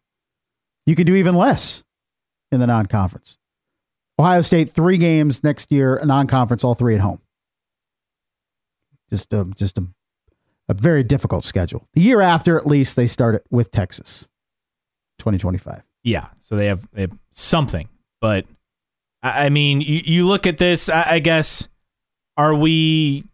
you 0.87 0.95
can 0.95 1.05
do 1.05 1.15
even 1.17 1.35
less 1.35 1.85
in 2.51 2.61
the 2.61 2.67
non-conference. 2.67 3.39
Ohio 4.19 4.43
State 4.43 4.71
three 4.71 4.99
games 4.99 5.45
next 5.45 5.71
year, 5.71 6.01
non-conference, 6.05 6.65
all 6.65 6.75
three 6.75 6.95
at 6.95 7.01
home. 7.01 7.21
Just 9.11 9.33
a 9.33 9.45
just 9.57 9.79
a 9.79 9.87
a 10.69 10.75
very 10.75 11.03
difficult 11.03 11.45
schedule. 11.47 11.89
The 11.95 12.03
year 12.03 12.21
after, 12.21 12.59
at 12.59 12.67
least, 12.67 12.95
they 12.95 13.07
start 13.07 13.35
it 13.35 13.47
with 13.51 13.71
Texas, 13.71 14.29
twenty 15.19 15.39
twenty 15.39 15.59
five. 15.59 15.83
Yeah, 16.03 16.29
so 16.39 16.57
they 16.57 16.67
have, 16.67 16.89
they 16.93 17.03
have 17.03 17.17
something, 17.31 17.89
but 18.21 18.47
I, 19.23 19.47
I 19.47 19.49
mean, 19.49 19.81
you, 19.81 20.01
you 20.05 20.27
look 20.27 20.47
at 20.47 20.59
this. 20.59 20.89
I, 20.89 21.05
I 21.13 21.19
guess 21.21 21.69
are 22.37 22.55
we? 22.55 23.25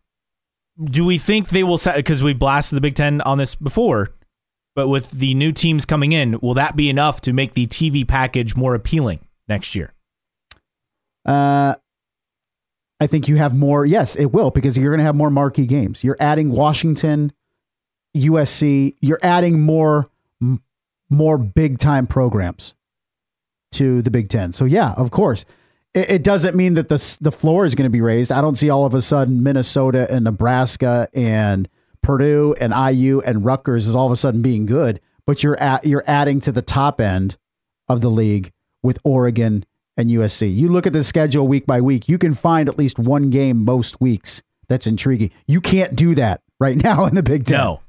Do 0.83 1.05
we 1.05 1.19
think 1.19 1.49
they 1.49 1.63
will 1.63 1.79
set? 1.79 1.97
Because 1.97 2.23
we 2.23 2.35
blasted 2.35 2.77
the 2.77 2.81
Big 2.81 2.95
Ten 2.95 3.21
on 3.21 3.39
this 3.39 3.55
before, 3.55 4.11
but 4.75 4.89
with 4.89 5.13
the 5.13 5.35
new 5.35 5.53
teams 5.53 5.85
coming 5.85 6.13
in, 6.13 6.39
will 6.41 6.55
that 6.55 6.77
be 6.77 6.91
enough 6.91 7.21
to 7.23 7.33
make 7.33 7.55
the 7.55 7.67
TV 7.67 8.07
package 8.07 8.57
more 8.57 8.75
appealing 8.75 9.21
next 9.49 9.75
year? 9.75 9.93
Uh, 11.25 11.75
I 13.01 13.07
think 13.07 13.29
you 13.29 13.37
have 13.37 13.55
more. 13.55 13.87
Yes, 13.87 14.17
it 14.17 14.27
will 14.27 14.51
because 14.51 14.77
you're 14.77 14.91
going 14.91 14.99
to 14.99 15.05
have 15.05 15.15
more 15.15 15.31
marquee 15.31 15.67
games. 15.67 16.05
You're 16.05 16.17
adding 16.21 16.51
Washington, 16.51 17.33
USC. 18.17 18.97
You're 19.01 19.21
adding 19.23 19.61
more, 19.61 20.09
more 21.11 21.39
big 21.39 21.79
time 21.79 22.07
programs 22.07 22.75
to 23.73 24.03
the 24.03 24.11
Big 24.11 24.29
Ten. 24.29 24.53
So 24.53 24.65
yeah, 24.65 24.93
of 24.93 25.11
course, 25.11 25.45
it, 25.93 26.11
it 26.11 26.23
doesn't 26.23 26.55
mean 26.55 26.75
that 26.75 26.89
the 26.89 27.17
the 27.21 27.33
floor 27.33 27.65
is 27.65 27.75
going 27.75 27.87
to 27.87 27.91
be 27.91 28.01
raised. 28.01 28.31
I 28.31 28.41
don't 28.41 28.57
see 28.57 28.71
all 28.71 28.87
of 28.87 28.95
a 28.95 29.03
sudden 29.03 29.43
Minnesota 29.43 30.11
and 30.11 30.25
Nebraska 30.25 31.09
and 31.13 31.69
Purdue 32.05 32.55
and 32.61 32.73
IU 32.73 33.21
and 33.23 33.45
Rutgers 33.45 33.89
is 33.89 33.95
all 33.95 34.07
of 34.07 34.13
a 34.13 34.17
sudden 34.17 34.43
being 34.43 34.67
good. 34.67 35.01
But 35.27 35.43
you're 35.43 35.59
at, 35.59 35.87
you're 35.87 36.05
adding 36.07 36.41
to 36.43 36.53
the 36.53 36.63
top 36.63 37.01
end 37.01 37.37
of 37.89 38.01
the 38.01 38.11
league 38.11 38.53
with 38.83 38.99
Oregon 39.05 39.65
and 39.97 40.11
USC. 40.11 40.55
You 40.55 40.69
look 40.69 40.87
at 40.87 40.93
the 40.93 41.03
schedule 41.03 41.49
week 41.49 41.67
by 41.67 41.81
week, 41.81 42.09
you 42.09 42.19
can 42.19 42.35
find 42.35 42.69
at 42.69 42.79
least 42.79 42.99
one 42.99 43.31
game 43.31 43.65
most 43.65 44.01
weeks 44.01 44.43
that's 44.69 44.87
intriguing. 44.87 45.31
You 45.47 45.61
can't 45.61 45.97
do 45.97 46.15
that 46.15 46.43
right 46.61 46.77
now 46.83 47.07
in 47.07 47.15
the 47.15 47.23
Big 47.23 47.45
Ten. 47.45 47.59
No. 47.59 47.81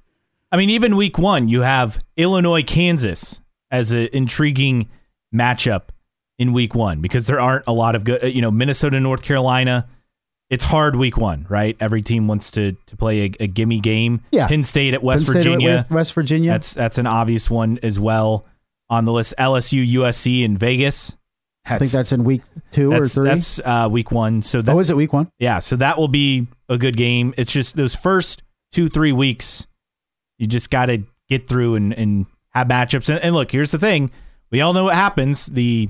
I 0.51 0.57
mean, 0.57 0.69
even 0.69 0.95
week 0.95 1.17
one, 1.17 1.47
you 1.47 1.61
have 1.61 2.01
Illinois, 2.15 2.63
Kansas 2.63 3.41
as 3.71 3.91
an 3.91 4.07
intriguing 4.13 4.89
matchup 5.33 5.89
in 6.37 6.53
week 6.53 6.73
one 6.73 7.01
because 7.01 7.27
there 7.27 7.39
aren't 7.39 7.65
a 7.67 7.73
lot 7.73 7.95
of 7.95 8.05
good, 8.05 8.23
uh, 8.23 8.27
you 8.27 8.41
know, 8.41 8.51
Minnesota, 8.51 8.99
North 8.99 9.23
Carolina. 9.23 9.87
It's 10.49 10.63
hard 10.63 10.95
week 10.95 11.17
one, 11.17 11.47
right? 11.49 11.75
Every 11.79 12.01
team 12.01 12.27
wants 12.27 12.51
to 12.51 12.73
to 12.85 12.97
play 12.97 13.21
a, 13.21 13.43
a 13.43 13.47
gimme 13.47 13.79
game. 13.79 14.21
Yeah. 14.31 14.47
Penn 14.47 14.63
State 14.63 14.93
at 14.93 15.01
West 15.01 15.25
Penn 15.25 15.41
State 15.41 15.49
Virginia. 15.49 15.75
with 15.77 15.91
West 15.91 16.13
Virginia. 16.13 16.51
That's 16.51 16.73
that's 16.73 16.97
an 16.97 17.07
obvious 17.07 17.49
one 17.49 17.79
as 17.81 17.99
well 17.99 18.45
on 18.89 19.05
the 19.05 19.11
list. 19.11 19.33
LSU, 19.39 19.87
USC, 19.93 20.45
and 20.45 20.57
Vegas. 20.59 21.15
I 21.65 21.79
think 21.79 21.91
that's 21.91 22.11
in 22.11 22.23
week 22.23 22.43
two 22.71 22.91
or 22.91 22.99
that's, 22.99 23.15
three. 23.15 23.27
that's 23.27 23.59
uh, 23.59 23.89
week 23.91 24.11
one. 24.11 24.43
So 24.43 24.61
that, 24.61 24.71
oh, 24.71 24.79
is 24.79 24.91
it 24.91 24.97
week 24.97 25.13
one? 25.13 25.31
yeah, 25.39 25.57
so 25.59 25.75
that 25.77 25.97
will 25.97 26.07
be 26.07 26.47
a 26.69 26.77
good 26.77 26.95
game. 26.95 27.33
It's 27.37 27.51
just 27.51 27.75
those 27.75 27.95
first 27.95 28.43
two, 28.71 28.87
three 28.87 29.11
weeks, 29.11 29.65
you 30.37 30.45
just 30.45 30.69
got 30.69 30.87
to 30.87 31.03
get 31.27 31.47
through 31.47 31.75
and, 31.75 31.93
and 31.93 32.27
have 32.49 32.67
matchups. 32.67 33.09
And, 33.09 33.23
and 33.23 33.33
look, 33.33 33.51
here's 33.51 33.71
the 33.71 33.79
thing: 33.79 34.11
we 34.51 34.61
all 34.61 34.73
know 34.73 34.83
what 34.85 34.95
happens. 34.95 35.47
The 35.47 35.89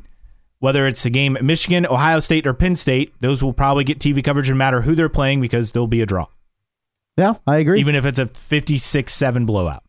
whether 0.66 0.88
it's 0.88 1.06
a 1.06 1.10
game 1.10 1.38
at 1.38 1.44
Michigan, 1.44 1.86
Ohio 1.86 2.20
State, 2.20 2.46
or 2.48 2.54
Penn 2.54 2.76
State, 2.76 3.14
those 3.20 3.44
will 3.44 3.54
probably 3.54 3.84
get 3.84 4.00
TV 4.00 4.24
coverage 4.24 4.50
no 4.50 4.56
matter 4.56 4.82
who 4.82 4.96
they're 4.96 5.08
playing 5.10 5.40
because 5.40 5.72
there'll 5.72 5.88
be 5.88 6.02
a 6.02 6.06
draw, 6.06 6.26
Yeah, 7.18 7.36
I 7.48 7.58
agree. 7.58 7.80
even 7.80 7.94
if 7.96 8.04
it's 8.06 8.20
a 8.20 8.26
56-7 8.26 9.46
blowout. 9.46 9.84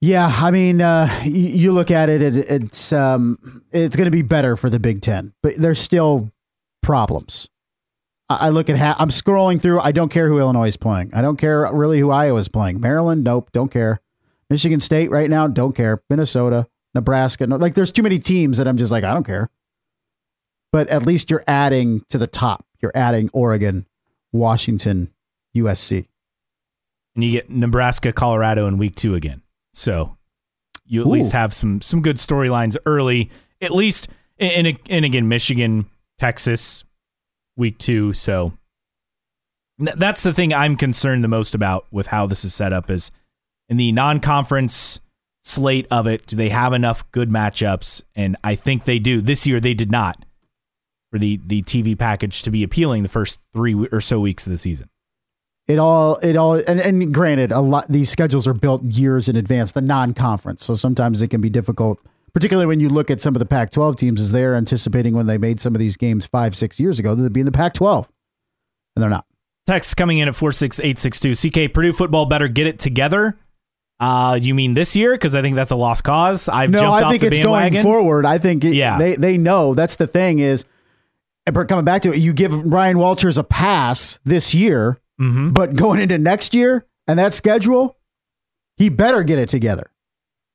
Yeah, 0.00 0.26
I 0.26 0.50
mean, 0.50 0.80
uh, 0.82 1.06
y- 1.22 1.28
you 1.30 1.72
look 1.72 1.90
at 1.90 2.08
it, 2.10 2.20
it 2.20 2.36
it's 2.50 2.92
um, 2.92 3.62
it's 3.72 3.96
going 3.96 4.04
to 4.04 4.10
be 4.10 4.22
better 4.22 4.56
for 4.56 4.68
the 4.68 4.78
Big 4.78 5.00
Ten, 5.00 5.32
but 5.42 5.54
there's 5.56 5.80
still 5.80 6.30
problems. 6.82 7.48
I 8.28 8.46
I 8.46 8.48
look 8.50 8.68
at 8.68 8.76
ha- 8.78 8.96
I'm 8.98 9.08
scrolling 9.08 9.60
through. 9.62 9.80
I 9.80 9.92
don't 9.92 10.10
care 10.10 10.28
who 10.28 10.38
Illinois 10.38 10.68
is 10.68 10.76
playing. 10.76 11.10
I 11.14 11.22
don't 11.22 11.36
care 11.38 11.70
really 11.72 12.00
who 12.00 12.10
Iowa's 12.10 12.48
playing. 12.48 12.80
Maryland, 12.80 13.24
nope, 13.24 13.50
don't 13.52 13.70
care. 13.70 14.00
Michigan 14.50 14.80
State 14.80 15.10
right 15.10 15.30
now, 15.30 15.46
don't 15.46 15.74
care. 15.74 16.02
Minnesota, 16.10 16.66
Nebraska, 16.94 17.46
no, 17.46 17.56
like 17.56 17.74
there's 17.74 17.92
too 17.92 18.02
many 18.02 18.18
teams 18.18 18.58
that 18.58 18.68
I'm 18.68 18.76
just 18.76 18.90
like 18.92 19.04
I 19.04 19.14
don't 19.14 19.24
care. 19.24 19.48
But 20.74 20.88
at 20.88 21.06
least 21.06 21.30
you're 21.30 21.44
adding 21.46 22.04
to 22.08 22.18
the 22.18 22.26
top. 22.26 22.66
You're 22.82 22.90
adding 22.96 23.30
Oregon, 23.32 23.86
Washington, 24.32 25.12
USC. 25.56 26.08
and 27.14 27.22
you 27.22 27.30
get 27.30 27.48
Nebraska, 27.48 28.12
Colorado 28.12 28.66
in 28.66 28.76
week 28.76 28.96
two 28.96 29.14
again. 29.14 29.42
So 29.72 30.16
you 30.84 31.02
at 31.02 31.06
Ooh. 31.06 31.10
least 31.10 31.30
have 31.30 31.54
some 31.54 31.80
some 31.80 32.02
good 32.02 32.16
storylines 32.16 32.76
early. 32.86 33.30
At 33.60 33.70
least, 33.70 34.08
and, 34.36 34.66
and 34.66 34.78
and 34.90 35.04
again, 35.04 35.28
Michigan, 35.28 35.86
Texas, 36.18 36.82
week 37.56 37.78
two. 37.78 38.12
So 38.12 38.54
that's 39.78 40.24
the 40.24 40.32
thing 40.32 40.52
I'm 40.52 40.74
concerned 40.74 41.22
the 41.22 41.28
most 41.28 41.54
about 41.54 41.86
with 41.92 42.08
how 42.08 42.26
this 42.26 42.44
is 42.44 42.52
set 42.52 42.72
up 42.72 42.90
is 42.90 43.12
in 43.68 43.76
the 43.76 43.92
non-conference 43.92 45.00
slate 45.44 45.86
of 45.92 46.08
it. 46.08 46.26
Do 46.26 46.34
they 46.34 46.48
have 46.48 46.72
enough 46.72 47.08
good 47.12 47.30
matchups? 47.30 48.02
And 48.16 48.36
I 48.42 48.56
think 48.56 48.86
they 48.86 48.98
do. 48.98 49.20
This 49.20 49.46
year 49.46 49.60
they 49.60 49.74
did 49.74 49.92
not 49.92 50.24
for 51.14 51.20
the 51.20 51.38
the 51.46 51.62
TV 51.62 51.96
package 51.96 52.42
to 52.42 52.50
be 52.50 52.64
appealing 52.64 53.04
the 53.04 53.08
first 53.08 53.38
three 53.54 53.74
or 53.92 54.00
so 54.00 54.18
weeks 54.18 54.48
of 54.48 54.50
the 54.50 54.58
season. 54.58 54.88
it 55.68 55.78
all 55.78 56.16
it 56.16 56.34
all 56.34 56.54
and, 56.54 56.80
and 56.80 57.14
granted 57.14 57.52
a 57.52 57.60
lot 57.60 57.86
these 57.88 58.10
schedules 58.10 58.48
are 58.48 58.52
built 58.52 58.82
years 58.82 59.28
in 59.28 59.36
advance 59.36 59.70
the 59.70 59.80
non-conference 59.80 60.64
so 60.64 60.74
sometimes 60.74 61.22
it 61.22 61.28
can 61.28 61.40
be 61.40 61.48
difficult 61.48 62.00
particularly 62.32 62.66
when 62.66 62.80
you 62.80 62.88
look 62.88 63.12
at 63.12 63.20
some 63.20 63.36
of 63.36 63.38
the 63.38 63.46
pac 63.46 63.70
12 63.70 63.96
teams 63.96 64.20
as 64.20 64.32
they're 64.32 64.56
anticipating 64.56 65.14
when 65.14 65.28
they 65.28 65.38
made 65.38 65.60
some 65.60 65.72
of 65.72 65.78
these 65.78 65.96
games 65.96 66.26
five 66.26 66.56
six 66.56 66.80
years 66.80 66.98
ago 66.98 67.14
that 67.14 67.22
they'd 67.22 67.32
be 67.32 67.40
in 67.40 67.46
the 67.46 67.52
pac 67.52 67.74
12 67.74 68.08
and 68.96 69.02
they're 69.04 69.08
not 69.10 69.24
Text 69.66 69.96
coming 69.96 70.18
in 70.18 70.26
at 70.28 70.34
46862. 70.34 71.68
CK, 71.68 71.72
Purdue 71.72 71.92
football 71.94 72.26
better 72.26 72.48
get 72.48 72.66
it 72.66 72.78
together. 72.78 73.38
Uh, 73.98 74.38
you 74.42 74.54
mean 74.54 74.74
this 74.74 74.94
year? 74.94 75.12
Because 75.12 75.34
I 75.34 75.40
think 75.40 75.56
that's 75.56 75.70
a 75.70 75.76
lost 75.76 76.04
cause. 76.04 76.50
I've 76.50 76.68
no 76.68 76.80
jumped 76.80 77.00
i 77.02 77.04
off 77.06 77.10
think 77.12 77.20
the 77.22 77.28
it's 77.28 77.38
bandwagon. 77.38 77.72
going 77.72 77.82
forward 77.82 78.26
i 78.26 78.36
think 78.36 78.62
it, 78.64 78.74
Yeah. 78.74 78.98
they, 78.98 79.16
they 79.16 79.38
know 79.38 79.72
that's 79.72 79.96
the 79.96 80.06
thing 80.06 80.40
is 80.40 80.66
but 81.52 81.68
coming 81.68 81.84
back 81.84 82.02
to 82.02 82.12
it 82.12 82.18
you 82.18 82.32
give 82.32 82.52
ryan 82.64 82.98
walters 82.98 83.36
a 83.38 83.44
pass 83.44 84.18
this 84.24 84.54
year 84.54 84.98
hmm 85.18 85.50
But 85.50 85.74
going 85.76 86.00
into 86.00 86.18
next 86.18 86.54
year 86.54 86.86
and 87.06 87.18
that 87.18 87.34
schedule, 87.34 87.96
he 88.76 88.88
better 88.88 89.22
get 89.22 89.38
it 89.38 89.48
together 89.48 89.90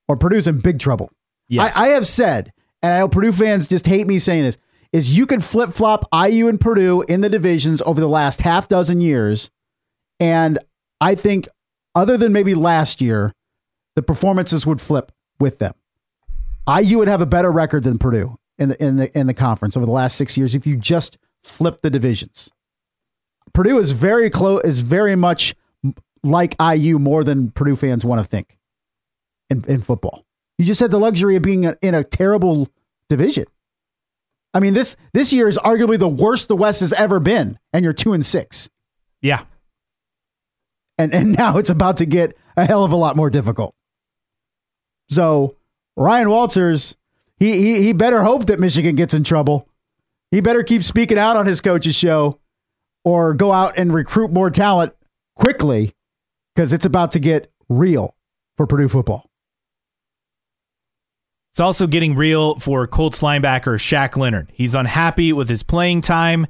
or 0.08 0.18
Purdue's 0.18 0.48
in 0.48 0.60
big 0.60 0.80
trouble. 0.80 1.12
Yes. 1.48 1.78
I, 1.78 1.86
I 1.86 1.88
have 1.90 2.06
said, 2.06 2.52
and 2.82 2.92
I 2.94 3.00
know 3.00 3.08
Purdue 3.08 3.32
fans 3.32 3.68
just 3.68 3.86
hate 3.86 4.06
me 4.08 4.20
saying 4.20 4.44
this, 4.44 4.58
is 4.92 5.16
you 5.16 5.26
can 5.26 5.40
flip 5.40 5.70
flop 5.72 6.06
IU 6.14 6.48
and 6.48 6.60
Purdue 6.60 7.04
in 7.04 7.22
the 7.22 7.30
divisions 7.30 7.82
over 7.84 8.02
the 8.02 8.08
last 8.10 8.42
half 8.42 8.68
dozen 8.68 9.00
years. 9.02 9.50
And 10.20 10.60
I 11.00 11.16
think, 11.16 11.48
other 11.96 12.18
than 12.18 12.34
maybe 12.34 12.56
last 12.56 13.00
year, 13.00 13.34
the 13.96 14.02
performances 14.02 14.66
would 14.66 14.82
flip 14.82 15.12
with 15.40 15.60
them. 15.60 15.74
IU 16.68 16.98
would 16.98 17.08
have 17.08 17.22
a 17.22 17.26
better 17.26 17.52
record 17.52 17.84
than 17.84 17.98
Purdue 17.98 18.38
in 18.60 18.70
the 18.70 18.84
in 18.84 18.98
the 18.98 19.18
in 19.18 19.28
the 19.28 19.34
conference 19.34 19.76
over 19.76 19.86
the 19.86 19.92
last 19.92 20.18
six 20.18 20.38
years 20.38 20.54
if 20.54 20.68
you 20.68 20.78
just 20.78 21.18
flip 21.44 21.82
the 21.82 21.90
divisions. 21.90 22.50
Purdue 23.54 23.80
is 23.80 23.92
very 23.92 24.30
close, 24.30 24.62
is 24.64 24.82
very 24.82 25.16
much 25.16 25.56
like 26.24 26.56
IU 26.62 27.00
more 27.00 27.24
than 27.24 27.50
Purdue 27.52 27.76
fans 27.76 28.06
want 28.06 28.22
to 28.22 28.28
think 28.28 28.58
in, 29.50 29.64
in 29.68 29.82
football. 29.82 30.24
You 30.58 30.66
just 30.66 30.80
had 30.80 30.92
the 30.92 31.00
luxury 31.00 31.36
of 31.36 31.42
being 31.42 31.64
in 31.64 31.96
a 31.96 32.04
terrible 32.04 32.68
division. 33.08 33.46
I 34.54 34.60
mean 34.60 34.74
this 34.74 34.96
this 35.14 35.32
year 35.32 35.48
is 35.48 35.58
arguably 35.58 35.98
the 35.98 36.08
worst 36.08 36.48
the 36.48 36.56
West 36.56 36.82
has 36.82 36.94
ever 36.94 37.20
been, 37.20 37.58
and 37.72 37.84
you're 37.84 37.94
two 37.94 38.14
and 38.14 38.26
six, 38.26 38.70
yeah. 39.22 39.44
and 40.98 41.14
and 41.14 41.32
now 41.32 41.58
it's 41.58 41.70
about 41.70 41.98
to 41.98 42.06
get 42.06 42.36
a 42.58 42.66
hell 42.66 42.84
of 42.84 42.92
a 42.92 42.96
lot 42.96 43.16
more 43.16 43.30
difficult. 43.30 43.74
So 45.10 45.56
Ryan 45.96 46.30
Walters, 46.30 46.96
he 47.40 47.58
he, 47.58 47.84
he 47.84 47.94
better 47.94 48.24
hope 48.24 48.46
that 48.48 48.60
Michigan 48.60 48.96
gets 48.96 49.14
in 49.14 49.24
trouble. 49.24 49.68
He 50.32 50.42
better 50.42 50.62
keep 50.62 50.84
speaking 50.84 51.18
out 51.18 51.38
on 51.38 51.48
his 51.48 51.62
coach's 51.62 51.96
show, 51.96 52.40
or 53.04 53.34
go 53.34 53.52
out 53.52 53.78
and 53.78 53.94
recruit 53.94 54.32
more 54.32 54.52
talent 54.52 54.94
quickly, 55.36 55.96
because 56.54 56.74
it's 56.74 56.86
about 56.86 57.12
to 57.12 57.20
get 57.20 57.52
real 57.70 58.16
for 58.58 58.68
Purdue 58.68 58.90
football. 58.90 59.26
It's 61.52 61.60
also 61.60 61.88
getting 61.88 62.16
real 62.16 62.56
for 62.60 62.86
Colts 62.86 63.22
linebacker 63.22 63.76
Shaq 63.80 64.16
Leonard. 64.16 64.52
He's 64.54 64.76
unhappy 64.76 65.34
with 65.34 65.50
his 65.50 65.64
playing 65.64 66.02
time. 66.02 66.46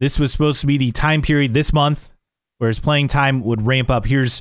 This 0.00 0.18
was 0.18 0.32
supposed 0.32 0.60
to 0.62 0.66
be 0.66 0.78
the 0.78 0.92
time 0.92 1.22
period 1.22 1.52
this 1.52 1.72
month 1.72 2.12
where 2.58 2.68
his 2.68 2.80
playing 2.80 3.08
time 3.08 3.42
would 3.44 3.66
ramp 3.66 3.90
up. 3.90 4.06
Here's 4.06 4.40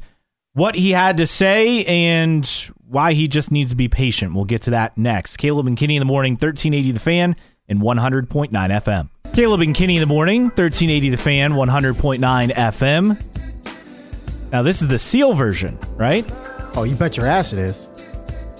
what 0.53 0.75
he 0.75 0.91
had 0.91 1.17
to 1.17 1.27
say 1.27 1.83
and 1.85 2.45
why 2.87 3.13
he 3.13 3.27
just 3.27 3.51
needs 3.51 3.71
to 3.71 3.75
be 3.75 3.87
patient. 3.89 4.33
We'll 4.35 4.45
get 4.45 4.61
to 4.63 4.71
that 4.71 4.97
next. 4.97 5.37
Caleb 5.37 5.67
and 5.67 5.75
Kenny 5.77 5.95
in 5.95 5.99
the 5.99 6.05
morning, 6.05 6.33
1380 6.33 6.91
The 6.91 6.99
Fan 6.99 7.35
and 7.67 7.81
100.9 7.81 8.51
FM. 8.51 9.09
Caleb 9.33 9.61
and 9.61 9.73
Kenny 9.75 9.95
in 9.97 9.99
the 10.01 10.05
morning, 10.05 10.43
1380 10.43 11.09
The 11.09 11.17
Fan, 11.17 11.53
100.9 11.53 12.51
FM. 12.53 14.51
Now, 14.51 14.61
this 14.61 14.81
is 14.81 14.87
the 14.87 14.99
Seal 14.99 15.33
version, 15.33 15.79
right? 15.95 16.23
Oh, 16.75 16.83
you 16.83 16.95
bet 16.95 17.17
your 17.17 17.25
ass 17.25 17.53
it 17.53 17.59
is. 17.59 17.87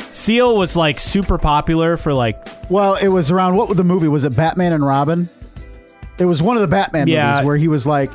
Seal 0.10 0.58
was 0.58 0.76
like 0.76 1.00
super 1.00 1.38
popular 1.38 1.98
for 1.98 2.14
like 2.14 2.38
Well, 2.70 2.96
it 2.96 3.08
was 3.10 3.30
around 3.32 3.56
what 3.56 3.76
the 3.76 3.84
movie 3.84 4.08
was 4.08 4.24
it? 4.26 4.36
Batman 4.36 4.74
and 4.74 4.86
Robin. 4.86 5.30
It 6.20 6.26
was 6.26 6.42
one 6.42 6.56
of 6.58 6.62
the 6.62 6.68
Batman 6.68 7.08
Yeah. 7.08 7.32
movies 7.34 7.46
where 7.46 7.58
he 7.58 7.68
was 7.68 7.86
like, 7.88 8.12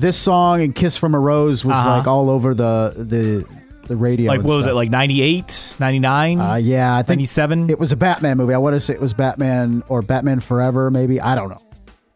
this 0.00 0.16
song 0.16 0.62
and 0.62 0.74
"Kiss 0.74 0.96
from 0.96 1.14
a 1.14 1.18
Rose" 1.18 1.64
was 1.64 1.76
Uh-huh. 1.76 1.98
like 1.98 2.06
all 2.06 2.30
over 2.30 2.54
the 2.54 2.94
the 2.96 3.46
the 3.86 3.96
radio. 3.96 4.28
like 4.28 4.38
and 4.40 4.48
what 4.48 4.56
was 4.56 4.66
it 4.66 4.74
like 4.74 4.88
98 4.90 5.76
99 5.80 6.40
Uh, 6.40 6.54
yeah, 6.54 6.94
I 6.96 7.02
think 7.02 7.18
97 7.18 7.70
it 7.70 7.78
was 7.80 7.92
a 7.92 7.96
Batman 7.96 8.36
movie. 8.36 8.54
I 8.54 8.58
want 8.58 8.74
to 8.74 8.80
say 8.80 8.94
it 8.94 9.00
was 9.00 9.12
Batman 9.12 9.82
or 9.88 10.02
Batman 10.02 10.40
Forever, 10.40 10.90
maybe. 10.90 11.20
I 11.20 11.34
don't 11.34 11.48
know, 11.48 11.62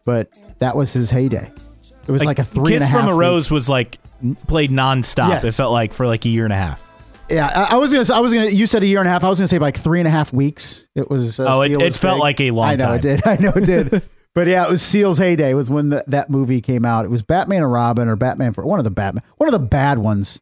but 0.05 0.29
that 0.59 0.75
was 0.75 0.93
his 0.93 1.09
heyday. 1.09 1.51
It 2.07 2.11
was 2.11 2.23
like, 2.23 2.37
a 2.39 2.43
three 2.43 2.73
kiss 2.73 2.83
and 2.83 2.89
a 2.89 2.91
half 2.91 2.99
from 3.01 3.09
a 3.09 3.15
week- 3.17 3.21
rose 3.21 3.49
was 3.51 3.67
like 3.67 3.97
n- 4.23 4.35
played 4.47 4.69
nonstop 4.71 5.29
Yes. 5.29 5.43
it 5.43 5.51
felt 5.53 5.71
like 5.71 5.91
for 5.91 6.05
like 6.07 6.23
a 6.25 6.29
year 6.29 6.43
and 6.45 6.53
a 6.53 6.57
half 6.57 6.81
Yeah, 7.29 7.47
I, 7.47 7.73
I 7.73 7.75
was 7.77 7.91
gonna. 7.91 8.05
Say, 8.05 8.13
I 8.13 8.19
was 8.19 8.31
gonna. 8.33 8.45
You 8.51 8.67
said 8.67 8.83
a 8.83 8.85
year 8.85 8.99
and 8.99 9.07
a 9.07 9.11
half. 9.11 9.23
I 9.23 9.29
was 9.29 9.39
gonna 9.39 9.47
say 9.47 9.57
like 9.57 9.77
three 9.77 9.99
and 9.99 10.07
a 10.07 10.11
half 10.11 10.31
weeks. 10.31 10.87
It 10.93 11.09
was. 11.09 11.39
Uh, 11.39 11.45
Oh, 11.47 11.61
it- 11.61 11.71
Seal 11.71 11.81
it 11.81 11.85
was 11.85 11.97
felt 11.97 12.17
big. 12.17 12.21
like 12.21 12.39
a 12.41 12.51
long 12.51 12.67
I 12.69 12.75
know 12.75 12.85
time. 12.85 12.95
it 12.95 13.01
did. 13.01 13.21
I 13.27 13.35
know 13.37 13.49
it 13.55 13.65
did. 13.65 14.03
but 14.35 14.47
yeah, 14.47 14.65
it 14.65 14.69
was 14.69 14.83
Seal's 14.83 15.17
heyday. 15.17 15.53
Was 15.53 15.69
when 15.69 15.89
the, 15.89 16.03
that 16.07 16.29
movie 16.29 16.61
came 16.61 16.83
out. 16.85 17.05
It 17.05 17.09
was 17.09 17.21
Batman 17.23 17.63
and 17.63 17.71
Robin 17.71 18.09
or 18.09 18.17
Batman 18.17 18.51
for 18.53 18.65
one 18.65 18.79
of 18.79 18.83
the 18.83 18.91
Batman. 18.91 19.23
One 19.37 19.47
of 19.47 19.53
the 19.53 19.65
bad 19.65 19.97
ones 19.97 20.41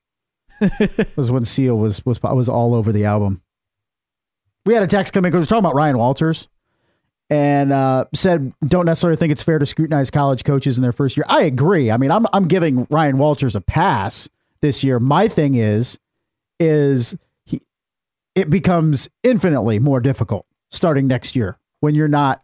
was 1.15 1.31
when 1.31 1.45
Seal 1.45 1.77
was 1.77 2.03
was 2.05 2.21
was 2.21 2.49
all 2.49 2.73
over 2.73 2.91
the 2.91 3.05
album. 3.05 3.43
We 4.65 4.73
had 4.73 4.81
a 4.81 4.87
text 4.87 5.13
coming 5.13 5.29
because 5.29 5.39
we 5.39 5.41
were 5.41 5.47
talking 5.47 5.65
about 5.65 5.75
Ryan 5.75 5.97
Walters. 5.97 6.47
And 7.29 7.71
uh, 7.71 8.05
said, 8.13 8.53
don't 8.67 8.85
necessarily 8.85 9.15
think 9.15 9.31
it's 9.31 9.41
fair 9.41 9.57
to 9.57 9.65
scrutinize 9.65 10.11
college 10.11 10.43
coaches 10.43 10.77
in 10.77 10.83
their 10.83 10.91
first 10.91 11.15
year. 11.15 11.25
I 11.27 11.43
agree. 11.43 11.89
I 11.89 11.97
mean, 11.97 12.11
I'm 12.11 12.25
I'm 12.33 12.47
giving 12.47 12.85
Ryan 12.89 13.17
Walters 13.17 13.55
a 13.55 13.61
pass 13.61 14.27
this 14.61 14.83
year. 14.83 14.99
My 14.99 15.27
thing 15.27 15.55
is, 15.55 15.97
is 16.59 17.15
he, 17.45 17.61
it 18.35 18.49
becomes 18.49 19.09
infinitely 19.23 19.79
more 19.79 19.99
difficult 19.99 20.45
starting 20.69 21.07
next 21.07 21.35
year 21.35 21.59
when 21.79 21.95
you're 21.95 22.07
not 22.07 22.43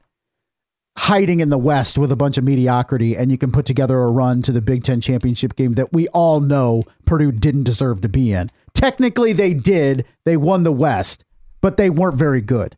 hiding 0.99 1.39
in 1.39 1.49
the 1.49 1.57
West 1.57 1.97
with 1.97 2.11
a 2.11 2.15
bunch 2.17 2.37
of 2.37 2.43
mediocrity 2.43 3.15
and 3.15 3.31
you 3.31 3.37
can 3.37 3.53
put 3.53 3.65
together 3.65 3.99
a 3.99 4.11
run 4.11 4.41
to 4.41 4.51
the 4.51 4.59
Big 4.59 4.83
Ten 4.83 4.99
championship 4.99 5.55
game 5.55 5.73
that 5.73 5.93
we 5.93 6.09
all 6.09 6.41
know 6.41 6.83
Purdue 7.05 7.31
didn't 7.31 7.63
deserve 7.63 8.01
to 8.01 8.09
be 8.09 8.33
in. 8.33 8.49
Technically, 8.73 9.31
they 9.31 9.53
did. 9.53 10.05
They 10.25 10.35
won 10.35 10.63
the 10.63 10.73
West, 10.73 11.23
but 11.61 11.77
they 11.77 11.89
weren't 11.89 12.17
very 12.17 12.41
good. 12.41 12.77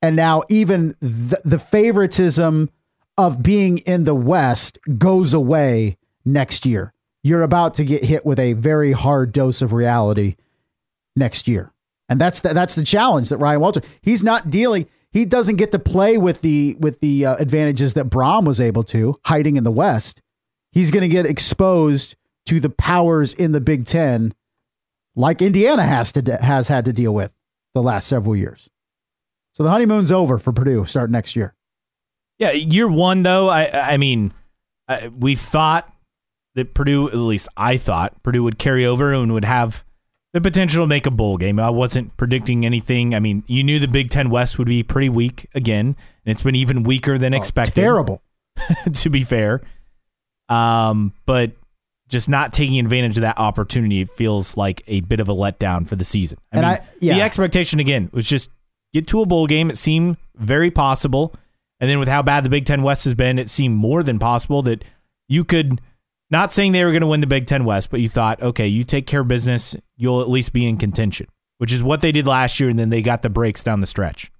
And 0.00 0.14
now, 0.14 0.44
even 0.48 0.94
the, 1.00 1.40
the 1.44 1.58
favoritism 1.58 2.70
of 3.16 3.42
being 3.42 3.78
in 3.78 4.04
the 4.04 4.14
West 4.14 4.78
goes 4.96 5.34
away 5.34 5.96
next 6.24 6.64
year. 6.64 6.92
You're 7.24 7.42
about 7.42 7.74
to 7.74 7.84
get 7.84 8.04
hit 8.04 8.24
with 8.24 8.38
a 8.38 8.52
very 8.52 8.92
hard 8.92 9.32
dose 9.32 9.62
of 9.62 9.72
reality 9.72 10.36
next 11.16 11.48
year. 11.48 11.72
And 12.08 12.20
that's 12.20 12.38
the, 12.38 12.54
that's 12.54 12.76
the 12.76 12.84
challenge 12.84 13.30
that 13.30 13.38
Ryan 13.38 13.60
Walter. 13.60 13.82
He's 14.00 14.22
not 14.22 14.48
dealing. 14.48 14.86
He 15.10 15.24
doesn't 15.24 15.56
get 15.56 15.72
to 15.72 15.78
play 15.78 16.18
with 16.18 16.40
the 16.42 16.76
with 16.78 17.00
the 17.00 17.26
uh, 17.26 17.36
advantages 17.36 17.94
that 17.94 18.06
Brohm 18.10 18.44
was 18.46 18.60
able 18.60 18.84
to 18.84 19.18
hiding 19.24 19.56
in 19.56 19.64
the 19.64 19.70
West. 19.70 20.20
He's 20.72 20.90
going 20.90 21.02
to 21.02 21.08
get 21.08 21.24
exposed 21.26 22.14
to 22.46 22.60
the 22.60 22.70
powers 22.70 23.32
in 23.34 23.52
the 23.52 23.60
Big 23.60 23.86
Ten, 23.86 24.34
like 25.16 25.40
Indiana 25.42 25.82
has 25.84 26.12
to 26.12 26.22
de- 26.22 26.42
has 26.42 26.68
had 26.68 26.84
to 26.84 26.92
deal 26.92 27.14
with 27.14 27.32
the 27.74 27.82
last 27.82 28.06
several 28.06 28.36
years. 28.36 28.68
So 29.54 29.62
the 29.62 29.70
honeymoon's 29.70 30.12
over 30.12 30.38
for 30.38 30.52
Purdue 30.52 30.84
starting 30.86 31.12
next 31.12 31.34
year. 31.36 31.54
yeah 32.38 32.52
year 32.52 32.86
one 32.86 33.22
though 33.22 33.48
i 33.48 33.92
i 33.92 33.96
mean 33.96 34.32
I, 34.86 35.08
we 35.08 35.34
thought 35.34 35.92
that 36.54 36.74
purdue 36.74 37.08
at 37.08 37.16
least 37.16 37.48
i 37.56 37.76
thought 37.76 38.22
purdue 38.22 38.42
would 38.44 38.58
carry 38.58 38.86
over 38.86 39.12
and 39.12 39.32
would 39.32 39.44
have 39.44 39.84
the 40.38 40.48
potential 40.50 40.84
to 40.84 40.86
make 40.86 41.06
a 41.06 41.10
bowl 41.10 41.36
game 41.36 41.58
i 41.58 41.68
wasn't 41.70 42.16
predicting 42.16 42.64
anything 42.64 43.14
i 43.14 43.18
mean 43.20 43.42
you 43.46 43.62
knew 43.64 43.78
the 43.78 43.88
big 43.88 44.08
ten 44.10 44.30
west 44.30 44.58
would 44.58 44.68
be 44.68 44.82
pretty 44.82 45.08
weak 45.08 45.48
again 45.54 45.86
and 45.86 46.32
it's 46.32 46.42
been 46.42 46.54
even 46.54 46.82
weaker 46.82 47.18
than 47.18 47.34
expected 47.34 47.74
Terrible. 47.80 48.22
to 48.92 49.08
be 49.10 49.22
fair. 49.24 49.62
Um, 50.48 51.12
but 51.26 51.52
just 52.08 52.28
not 52.28 52.52
taking 52.52 52.78
advantage 52.78 53.16
of 53.18 53.22
that 53.22 53.38
opportunity 53.38 54.04
feels 54.04 54.56
like 54.56 54.82
a 54.86 55.00
bit 55.02 55.20
of 55.20 55.28
a 55.28 55.34
letdown 55.34 55.86
for 55.86 55.94
the 55.96 56.04
season. 56.04 56.38
I 56.52 56.56
And 56.56 56.66
mean, 56.66 56.74
I- 56.74 56.86
yeah. 57.00 57.14
the 57.14 57.22
expectation 57.22 57.80
again 57.80 58.08
was 58.12 58.26
just 58.26 58.50
get 58.92 59.06
to 59.08 59.20
a 59.20 59.26
bowl 59.26 59.46
game. 59.46 59.70
It 59.70 59.76
seemed 59.76 60.16
very 60.36 60.70
possible, 60.70 61.34
and 61.80 61.88
then 61.90 61.98
with 61.98 62.08
how 62.08 62.22
bad 62.22 62.44
the 62.44 62.48
Big 62.50 62.64
Ten 62.64 62.82
West 62.82 63.04
has 63.04 63.14
been, 63.14 63.38
it 63.38 63.48
seemed 63.48 63.76
more 63.76 64.02
than 64.02 64.18
possible 64.18 64.62
that 64.62 64.84
you 65.28 65.44
could. 65.44 65.80
Not 66.30 66.52
saying 66.52 66.72
they 66.72 66.84
were 66.84 66.92
going 66.92 67.02
to 67.02 67.06
win 67.06 67.20
the 67.20 67.26
Big 67.26 67.46
Ten 67.46 67.64
West, 67.64 67.90
but 67.90 68.00
you 68.00 68.08
thought, 68.08 68.42
okay, 68.42 68.66
you 68.66 68.84
take 68.84 69.06
care 69.06 69.20
of 69.20 69.28
business, 69.28 69.74
you'll 69.96 70.20
at 70.20 70.28
least 70.28 70.52
be 70.52 70.66
in 70.66 70.76
contention, 70.76 71.26
which 71.56 71.72
is 71.72 71.82
what 71.82 72.02
they 72.02 72.12
did 72.12 72.26
last 72.26 72.60
year, 72.60 72.68
and 72.68 72.78
then 72.78 72.90
they 72.90 73.00
got 73.00 73.22
the 73.22 73.30
breaks 73.30 73.64
down 73.64 73.80
the 73.80 73.86
stretch. 73.86 74.30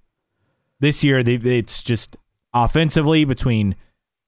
This 0.79 1.03
year, 1.03 1.23
they, 1.23 1.35
it's 1.35 1.81
just 1.81 2.15
offensively 2.53 3.25
between 3.25 3.75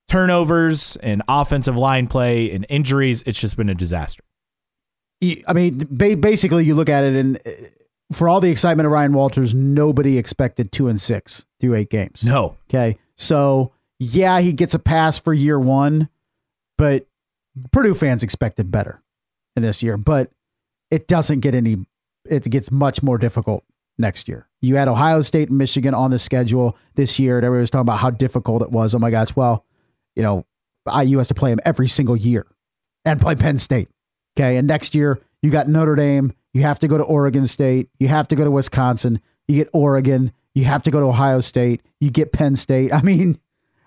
turnovers 0.07 0.97
and 0.97 1.21
offensive 1.27 1.77
line 1.77 2.07
play 2.07 2.51
and 2.51 2.65
injuries, 2.67 3.23
it's 3.25 3.39
just 3.39 3.55
been 3.57 3.69
a 3.69 3.75
disaster. 3.75 4.23
I 5.47 5.53
mean, 5.53 5.87
ba- 5.89 6.17
basically, 6.17 6.65
you 6.65 6.73
look 6.73 6.89
at 6.89 7.03
it, 7.03 7.15
and 7.15 7.37
uh, 7.45 7.51
for 8.11 8.27
all 8.27 8.41
the 8.41 8.49
excitement 8.49 8.87
of 8.87 8.91
Ryan 8.91 9.13
Walters, 9.13 9.53
nobody 9.53 10.17
expected 10.17 10.71
two 10.71 10.87
and 10.87 10.99
six 10.99 11.45
through 11.59 11.75
eight 11.75 11.89
games. 11.89 12.25
No. 12.25 12.57
Okay. 12.69 12.97
So, 13.15 13.71
yeah, 13.99 14.41
he 14.41 14.51
gets 14.51 14.73
a 14.73 14.79
pass 14.79 15.19
for 15.19 15.31
year 15.31 15.59
one, 15.59 16.09
but 16.77 17.07
Purdue 17.71 17.93
fans 17.93 18.23
expected 18.23 18.71
better 18.71 19.01
in 19.55 19.63
this 19.63 19.83
year, 19.83 19.97
but 19.97 20.31
it 20.89 21.07
doesn't 21.07 21.41
get 21.41 21.55
any. 21.55 21.85
It 22.25 22.49
gets 22.49 22.71
much 22.71 23.01
more 23.01 23.17
difficult 23.17 23.63
next 23.97 24.27
year. 24.27 24.47
You 24.61 24.75
had 24.75 24.87
Ohio 24.87 25.21
State 25.21 25.49
and 25.49 25.57
Michigan 25.57 25.93
on 25.93 26.11
the 26.11 26.19
schedule 26.19 26.77
this 26.95 27.19
year, 27.19 27.37
and 27.37 27.45
everybody 27.45 27.61
was 27.61 27.69
talking 27.69 27.81
about 27.81 27.99
how 27.99 28.09
difficult 28.09 28.61
it 28.61 28.71
was. 28.71 28.95
Oh 28.95 28.99
my 28.99 29.11
gosh! 29.11 29.35
Well, 29.35 29.65
you 30.15 30.23
know, 30.23 30.45
IU 30.87 31.17
has 31.17 31.27
to 31.29 31.33
play 31.33 31.49
them 31.49 31.59
every 31.65 31.87
single 31.87 32.15
year, 32.15 32.45
and 33.05 33.19
play 33.19 33.35
Penn 33.35 33.57
State. 33.57 33.89
Okay, 34.37 34.57
and 34.57 34.67
next 34.67 34.95
year 34.95 35.19
you 35.41 35.51
got 35.51 35.67
Notre 35.67 35.95
Dame. 35.95 36.33
You 36.53 36.61
have 36.63 36.79
to 36.79 36.87
go 36.87 36.97
to 36.97 37.03
Oregon 37.03 37.47
State. 37.47 37.89
You 37.99 38.07
have 38.07 38.27
to 38.29 38.35
go 38.35 38.43
to 38.43 38.51
Wisconsin. 38.51 39.21
You 39.47 39.55
get 39.55 39.69
Oregon. 39.73 40.31
You 40.53 40.65
have 40.65 40.83
to 40.83 40.91
go 40.91 40.99
to 40.99 41.05
Ohio 41.07 41.39
State. 41.39 41.81
You 41.99 42.11
get 42.11 42.31
Penn 42.31 42.55
State. 42.55 42.93
I 42.93 43.01
mean, 43.01 43.39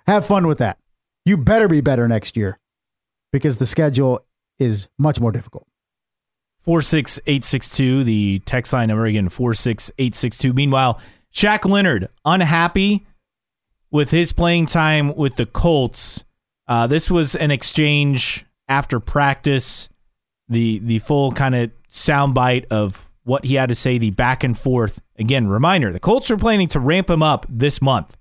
have 0.06 0.26
fun 0.26 0.46
with 0.46 0.58
that. 0.58 0.78
You 1.24 1.38
better 1.38 1.68
be 1.68 1.80
better 1.80 2.06
next 2.06 2.36
year 2.36 2.58
because 3.34 3.56
the 3.56 3.66
schedule 3.66 4.24
is 4.60 4.86
much 4.96 5.18
more 5.18 5.32
difficult. 5.32 5.66
46862, 6.60 8.04
the 8.04 8.38
text 8.46 8.72
line 8.72 8.86
number 8.86 9.06
again, 9.06 9.28
46862. 9.28 10.52
Meanwhile, 10.52 11.00
Shaq 11.34 11.68
Leonard, 11.68 12.10
unhappy 12.24 13.04
with 13.90 14.12
his 14.12 14.32
playing 14.32 14.66
time 14.66 15.16
with 15.16 15.34
the 15.34 15.46
Colts. 15.46 16.22
Uh, 16.68 16.86
this 16.86 17.10
was 17.10 17.34
an 17.34 17.50
exchange 17.50 18.46
after 18.68 19.00
practice, 19.00 19.88
the 20.48 20.78
the 20.78 21.00
full 21.00 21.32
kind 21.32 21.56
of 21.56 21.72
soundbite 21.90 22.66
of 22.70 23.10
what 23.24 23.44
he 23.44 23.56
had 23.56 23.70
to 23.70 23.74
say, 23.74 23.98
the 23.98 24.10
back 24.10 24.44
and 24.44 24.56
forth. 24.56 25.00
Again, 25.18 25.48
reminder 25.48 25.92
the 25.92 25.98
Colts 25.98 26.30
are 26.30 26.36
planning 26.36 26.68
to 26.68 26.78
ramp 26.78 27.10
him 27.10 27.22
up 27.22 27.46
this 27.48 27.82
month. 27.82 28.16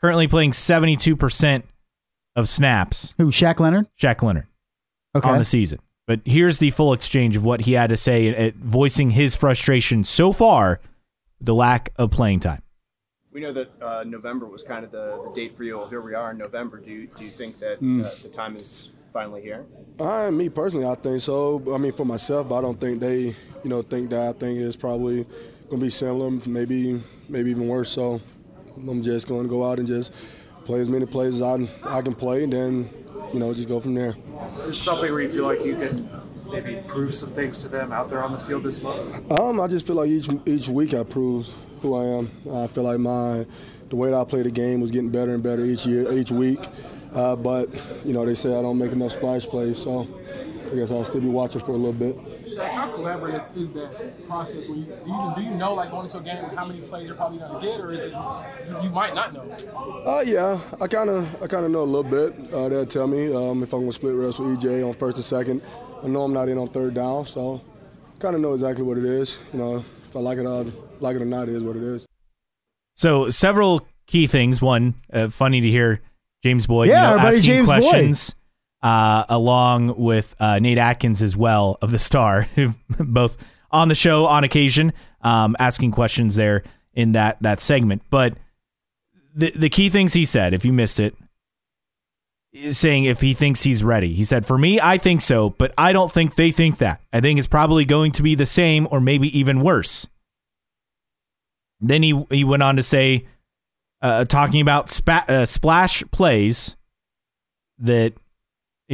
Currently 0.00 0.28
playing 0.28 0.52
72% 0.52 1.62
of 2.36 2.48
snaps. 2.48 3.14
Who, 3.18 3.26
Shaq 3.30 3.60
Leonard? 3.60 3.86
Shaq 3.98 4.22
Leonard 4.22 4.46
Okay. 5.16 5.28
on 5.28 5.38
the 5.38 5.44
season. 5.44 5.78
But 6.06 6.20
here's 6.24 6.58
the 6.58 6.70
full 6.70 6.92
exchange 6.92 7.36
of 7.36 7.44
what 7.44 7.62
he 7.62 7.72
had 7.72 7.90
to 7.90 7.96
say, 7.96 8.28
at 8.28 8.56
voicing 8.56 9.10
his 9.10 9.34
frustration 9.36 10.04
so 10.04 10.32
far, 10.32 10.80
the 11.40 11.54
lack 11.54 11.92
of 11.96 12.10
playing 12.10 12.40
time. 12.40 12.62
We 13.32 13.40
know 13.40 13.52
that 13.52 13.70
uh, 13.82 14.04
November 14.04 14.46
was 14.46 14.62
kind 14.62 14.84
of 14.84 14.90
the, 14.92 15.20
the 15.24 15.32
date 15.34 15.56
for 15.56 15.64
you. 15.64 15.78
Well, 15.78 15.88
here 15.88 16.00
we 16.00 16.14
are 16.14 16.30
in 16.30 16.38
November. 16.38 16.78
Do 16.78 16.90
you, 16.90 17.08
do 17.16 17.24
you 17.24 17.30
think 17.30 17.58
that 17.60 17.78
uh, 17.78 18.10
the 18.22 18.28
time 18.28 18.54
is 18.56 18.90
finally 19.12 19.40
here? 19.42 19.64
I, 19.98 20.30
me 20.30 20.48
personally, 20.48 20.86
I 20.86 20.94
think 20.94 21.20
so. 21.20 21.62
I 21.74 21.78
mean, 21.78 21.92
for 21.92 22.04
myself, 22.04 22.48
but 22.48 22.56
I 22.56 22.60
don't 22.60 22.78
think 22.78 23.00
they, 23.00 23.18
you 23.20 23.34
know, 23.64 23.80
think 23.82 24.10
that. 24.10 24.20
I 24.28 24.32
think 24.34 24.60
it's 24.60 24.76
probably 24.76 25.24
going 25.68 25.80
to 25.80 25.86
be 25.86 25.90
similar, 25.90 26.30
maybe, 26.46 27.02
maybe 27.28 27.50
even 27.50 27.66
worse. 27.66 27.90
So 27.90 28.20
I'm 28.76 29.02
just 29.02 29.26
going 29.26 29.44
to 29.44 29.48
go 29.48 29.68
out 29.68 29.78
and 29.78 29.88
just 29.88 30.12
play 30.64 30.80
as 30.80 30.88
many 30.88 31.06
plays 31.06 31.36
as 31.36 31.42
I, 31.42 31.68
I 31.84 32.02
can 32.02 32.14
play, 32.14 32.44
and 32.44 32.52
then, 32.52 32.90
you 33.32 33.38
know, 33.38 33.52
just 33.52 33.68
go 33.68 33.80
from 33.80 33.94
there. 33.94 34.16
Is 34.58 34.66
it 34.66 34.78
something 34.78 35.10
where 35.12 35.22
you 35.22 35.28
feel 35.28 35.44
like 35.44 35.64
you 35.64 35.76
can 35.76 36.08
maybe 36.50 36.82
prove 36.86 37.14
some 37.14 37.30
things 37.30 37.58
to 37.60 37.68
them 37.68 37.92
out 37.92 38.08
there 38.08 38.22
on 38.22 38.32
the 38.32 38.38
field 38.38 38.62
this 38.62 38.80
month? 38.82 39.30
Um, 39.32 39.60
I 39.60 39.66
just 39.66 39.86
feel 39.86 39.96
like 39.96 40.08
each 40.08 40.28
each 40.46 40.68
week 40.68 40.94
I 40.94 41.02
prove 41.02 41.48
who 41.80 41.94
I 41.94 42.04
am. 42.04 42.30
I 42.52 42.66
feel 42.68 42.84
like 42.84 42.98
my 42.98 43.46
the 43.90 43.96
way 43.96 44.10
that 44.10 44.16
I 44.16 44.24
play 44.24 44.42
the 44.42 44.50
game 44.50 44.80
was 44.80 44.90
getting 44.90 45.10
better 45.10 45.34
and 45.34 45.42
better 45.42 45.64
each 45.64 45.86
year, 45.86 46.12
each 46.12 46.30
week. 46.30 46.60
Uh, 47.14 47.36
but 47.36 47.68
you 48.04 48.12
know, 48.12 48.24
they 48.24 48.34
say 48.34 48.50
I 48.50 48.62
don't 48.62 48.78
make 48.78 48.92
enough 48.92 49.12
splash 49.12 49.46
plays, 49.46 49.78
so 49.82 50.06
I 50.70 50.74
guess 50.76 50.90
I'll 50.90 51.04
still 51.04 51.20
be 51.20 51.28
watching 51.28 51.60
for 51.60 51.72
a 51.72 51.76
little 51.76 51.92
bit. 51.92 52.16
Shaq, 52.46 52.70
how 52.70 52.92
collaborative 52.92 53.56
is 53.56 53.72
that 53.72 54.26
process? 54.26 54.68
Where 54.68 54.78
you, 54.78 54.84
do, 54.84 54.92
you, 55.06 55.32
do 55.36 55.42
you 55.42 55.50
know, 55.50 55.74
like 55.74 55.90
going 55.90 56.06
into 56.06 56.18
a 56.18 56.22
game, 56.22 56.44
how 56.56 56.64
many 56.64 56.80
plays 56.80 57.06
you're 57.06 57.16
probably 57.16 57.38
going 57.38 57.60
to 57.60 57.66
get, 57.66 57.80
or 57.80 57.92
is 57.92 58.04
it 58.04 58.12
you, 58.12 58.82
you 58.82 58.90
might 58.90 59.14
not 59.14 59.32
know? 59.32 59.42
Uh, 60.06 60.20
yeah, 60.26 60.58
I 60.80 60.86
kind 60.86 61.10
of 61.10 61.42
I 61.42 61.46
kind 61.46 61.64
of 61.64 61.70
know 61.70 61.82
a 61.82 61.84
little 61.84 62.02
bit. 62.02 62.52
Uh, 62.52 62.68
they'll 62.68 62.86
tell 62.86 63.06
me 63.06 63.32
um, 63.34 63.62
if 63.62 63.72
I'm 63.72 63.80
gonna 63.80 63.92
split 63.92 64.14
reps 64.14 64.38
with 64.38 64.58
EJ 64.60 64.86
on 64.86 64.94
first 64.94 65.16
and 65.16 65.24
second. 65.24 65.62
I 66.02 66.08
know 66.08 66.22
I'm 66.22 66.32
not 66.32 66.48
in 66.48 66.58
on 66.58 66.68
third 66.68 66.94
down, 66.94 67.26
so 67.26 67.60
kind 68.18 68.34
of 68.34 68.40
know 68.40 68.54
exactly 68.54 68.84
what 68.84 68.98
it 68.98 69.04
is. 69.04 69.38
You 69.52 69.58
know, 69.58 69.84
if 70.08 70.16
I 70.16 70.20
like 70.20 70.38
it, 70.38 70.46
uh, 70.46 70.64
like 71.00 71.16
it 71.16 71.22
or 71.22 71.26
not, 71.26 71.48
it 71.48 71.54
is 71.54 71.62
what 71.62 71.76
it 71.76 71.82
is. 71.82 72.06
So 72.94 73.30
several 73.30 73.86
key 74.06 74.26
things. 74.26 74.60
One, 74.60 74.94
uh, 75.12 75.28
funny 75.28 75.60
to 75.60 75.68
hear 75.68 76.00
James 76.42 76.66
Boyd 76.66 76.88
Yeah, 76.88 77.10
you 77.10 77.16
know, 77.16 77.22
asking 77.22 77.42
James 77.42 77.68
Boyd. 77.68 78.14
Uh, 78.84 79.24
along 79.30 79.96
with 79.96 80.36
uh, 80.38 80.58
Nate 80.58 80.76
Atkins 80.76 81.22
as 81.22 81.34
well 81.34 81.78
of 81.80 81.90
the 81.90 81.98
Star, 81.98 82.46
both 83.00 83.38
on 83.70 83.88
the 83.88 83.94
show 83.94 84.26
on 84.26 84.44
occasion, 84.44 84.92
um, 85.22 85.56
asking 85.58 85.90
questions 85.90 86.34
there 86.34 86.62
in 86.92 87.12
that 87.12 87.42
that 87.42 87.60
segment. 87.60 88.02
But 88.10 88.36
the 89.34 89.50
the 89.52 89.70
key 89.70 89.88
things 89.88 90.12
he 90.12 90.26
said, 90.26 90.52
if 90.52 90.66
you 90.66 90.72
missed 90.72 91.00
it, 91.00 91.16
saying 92.70 93.04
if 93.04 93.22
he 93.22 93.32
thinks 93.32 93.62
he's 93.62 93.82
ready. 93.82 94.12
He 94.12 94.22
said, 94.22 94.44
"For 94.44 94.58
me, 94.58 94.78
I 94.78 94.98
think 94.98 95.22
so, 95.22 95.50
but 95.50 95.72
I 95.78 95.94
don't 95.94 96.12
think 96.12 96.36
they 96.36 96.52
think 96.52 96.76
that. 96.78 97.00
I 97.10 97.22
think 97.22 97.38
it's 97.38 97.48
probably 97.48 97.86
going 97.86 98.12
to 98.12 98.22
be 98.22 98.34
the 98.34 98.46
same 98.46 98.86
or 98.90 99.00
maybe 99.00 99.36
even 99.36 99.62
worse." 99.62 100.06
Then 101.80 102.02
he 102.02 102.22
he 102.30 102.44
went 102.44 102.62
on 102.62 102.76
to 102.76 102.82
say, 102.82 103.26
uh, 104.02 104.26
talking 104.26 104.60
about 104.60 104.90
spa- 104.90 105.24
uh, 105.26 105.46
splash 105.46 106.04
plays, 106.12 106.76
that 107.78 108.12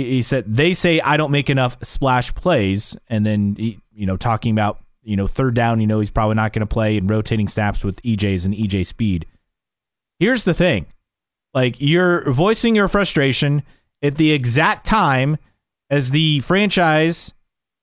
he 0.05 0.23
said 0.23 0.45
they 0.47 0.73
say 0.73 1.01
I 1.01 1.17
don't 1.17 1.31
make 1.31 1.51
enough 1.51 1.77
splash 1.83 2.35
plays, 2.35 2.97
and 3.09 3.25
then 3.25 3.57
he, 3.57 3.79
you 3.93 4.07
know 4.07 4.17
talking 4.17 4.53
about 4.53 4.81
you 5.03 5.17
know 5.17 5.27
third 5.27 5.55
down, 5.55 5.81
you 5.81 5.87
know 5.87 5.99
he's 5.99 6.11
probably 6.11 6.37
not 6.37 6.53
going 6.53 6.61
to 6.61 6.67
play 6.67 6.97
and 6.97 7.09
rotating 7.09 7.49
snaps 7.49 7.85
with 7.85 8.01
EJ's 8.03 8.45
and 8.45 8.55
EJ 8.55 8.87
Speed. 8.87 9.27
Here's 10.19 10.45
the 10.45 10.55
thing, 10.55 10.87
like 11.55 11.77
you're 11.79 12.31
voicing 12.31 12.75
your 12.75 12.89
frustration 12.89 13.63
at 14.03 14.17
the 14.17 14.33
exact 14.33 14.87
time 14.87 15.37
as 15.91 16.11
the 16.11 16.41
franchise 16.41 17.35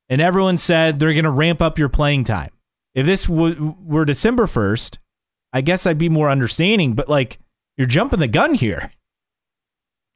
and 0.09 0.21
everyone 0.21 0.57
said 0.57 0.99
they're 0.99 1.13
going 1.13 1.25
to 1.25 1.29
ramp 1.29 1.61
up 1.61 1.77
your 1.77 1.89
playing 1.89 2.23
time. 2.23 2.51
If 2.95 3.05
this 3.05 3.25
w- 3.25 3.75
were 3.83 4.05
December 4.05 4.45
1st, 4.45 4.97
I 5.53 5.61
guess 5.61 5.85
I'd 5.85 5.97
be 5.97 6.09
more 6.09 6.29
understanding, 6.29 6.93
but 6.93 7.09
like 7.09 7.39
you're 7.77 7.87
jumping 7.87 8.19
the 8.19 8.27
gun 8.27 8.53
here. 8.53 8.91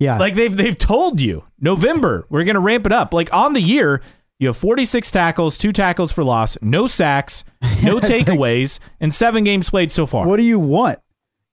Yeah. 0.02 0.18
Like 0.18 0.34
they've 0.34 0.56
they've 0.58 0.78
told 0.78 1.22
you, 1.22 1.44
November, 1.60 2.26
we're 2.30 2.44
going 2.44 2.56
to 2.56 2.60
ramp 2.60 2.88
it 2.88 2.92
up. 2.92 3.14
Like 3.14 3.32
on 3.36 3.54
the 3.54 3.62
year, 3.62 4.02
you 4.40 4.48
have 4.48 4.58
46 4.58 5.12
tackles, 5.12 5.60
2 5.60 5.72
tackles 5.72 6.12
for 6.12 6.24
loss, 6.24 6.58
no 6.60 6.88
sacks, 6.88 7.46
no 7.84 7.98
It's 7.98 8.10
like- 8.10 8.26
takeaways, 8.26 8.80
and 9.00 9.14
7 9.14 9.44
games 9.44 9.70
played 9.70 9.92
so 9.92 10.08
far. 10.08 10.26
What 10.26 10.38
do 10.38 10.44
you 10.44 10.58
want? 10.60 10.98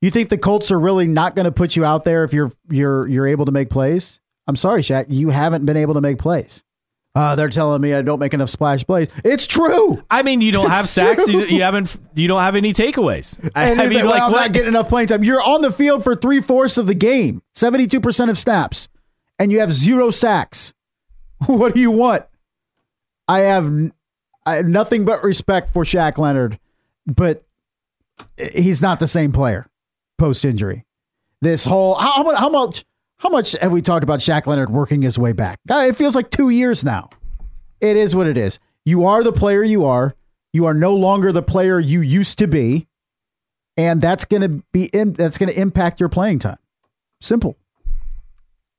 You 0.00 0.10
think 0.10 0.30
the 0.30 0.38
Colts 0.38 0.70
are 0.72 0.80
really 0.80 1.06
not 1.06 1.34
going 1.36 1.44
to 1.44 1.52
put 1.52 1.76
you 1.76 1.84
out 1.84 2.04
there 2.04 2.24
if 2.24 2.32
you're 2.32 2.50
you're 2.70 3.06
you're 3.06 3.26
able 3.26 3.44
to 3.44 3.52
make 3.52 3.68
plays? 3.68 4.18
I'm 4.46 4.56
sorry, 4.56 4.80
Shaq, 4.80 5.06
you 5.10 5.28
haven't 5.28 5.66
been 5.66 5.76
able 5.76 5.92
to 5.94 6.00
make 6.00 6.16
plays. 6.16 6.64
Uh, 7.18 7.34
they're 7.34 7.48
telling 7.48 7.80
me 7.80 7.92
I 7.92 8.02
don't 8.02 8.20
make 8.20 8.32
enough 8.32 8.48
splash 8.48 8.84
plays. 8.84 9.08
It's 9.24 9.48
true. 9.48 10.00
I 10.08 10.22
mean, 10.22 10.40
you 10.40 10.52
don't 10.52 10.70
have 10.70 10.86
sacks, 10.86 11.26
you, 11.26 11.42
you 11.46 11.62
haven't 11.62 11.98
you 12.14 12.28
don't 12.28 12.38
have 12.38 12.54
any 12.54 12.72
takeaways. 12.72 13.40
I, 13.56 13.70
and 13.70 13.80
I 13.80 13.88
mean, 13.88 13.94
like, 13.94 14.04
well, 14.04 14.12
like, 14.12 14.22
I'm 14.22 14.30
what? 14.30 14.40
not 14.42 14.52
getting 14.52 14.68
enough 14.68 14.88
playing 14.88 15.08
time. 15.08 15.24
You're 15.24 15.42
on 15.42 15.60
the 15.60 15.72
field 15.72 16.04
for 16.04 16.14
three 16.14 16.40
fourths 16.40 16.78
of 16.78 16.86
the 16.86 16.94
game, 16.94 17.42
72% 17.56 18.30
of 18.30 18.38
snaps, 18.38 18.88
and 19.36 19.50
you 19.50 19.58
have 19.58 19.72
zero 19.72 20.10
sacks. 20.10 20.72
What 21.46 21.74
do 21.74 21.80
you 21.80 21.90
want? 21.90 22.24
I 23.26 23.40
have, 23.40 23.72
I 24.46 24.54
have 24.54 24.66
nothing 24.66 25.04
but 25.04 25.24
respect 25.24 25.72
for 25.72 25.84
Shaq 25.84 26.18
Leonard, 26.18 26.58
but 27.04 27.44
he's 28.36 28.80
not 28.80 29.00
the 29.00 29.08
same 29.08 29.32
player 29.32 29.66
post 30.18 30.44
injury. 30.44 30.84
This 31.40 31.64
whole 31.64 31.96
how, 31.96 32.24
how 32.24 32.34
how 32.36 32.48
much 32.48 32.84
how 33.18 33.28
much 33.28 33.52
have 33.52 33.72
we 33.72 33.82
talked 33.82 34.04
about 34.04 34.20
Shaq 34.20 34.46
Leonard 34.46 34.70
working 34.70 35.02
his 35.02 35.18
way 35.18 35.32
back? 35.32 35.58
Uh, 35.70 35.86
it 35.88 35.96
feels 35.96 36.14
like 36.14 36.30
two 36.30 36.50
years 36.50 36.84
now. 36.84 37.10
It 37.80 37.96
is 37.96 38.14
what 38.14 38.26
it 38.26 38.36
is. 38.36 38.58
You 38.84 39.06
are 39.06 39.22
the 39.22 39.32
player 39.32 39.62
you 39.62 39.84
are. 39.84 40.14
You 40.52 40.66
are 40.66 40.74
no 40.74 40.94
longer 40.94 41.30
the 41.30 41.42
player 41.42 41.78
you 41.78 42.00
used 42.00 42.38
to 42.38 42.46
be, 42.46 42.86
and 43.76 44.00
that's 44.00 44.24
going 44.24 44.42
to 44.42 44.64
be 44.72 44.86
in, 44.86 45.12
that's 45.12 45.36
going 45.36 45.52
to 45.52 45.60
impact 45.60 46.00
your 46.00 46.08
playing 46.08 46.38
time. 46.38 46.58
Simple. 47.20 47.56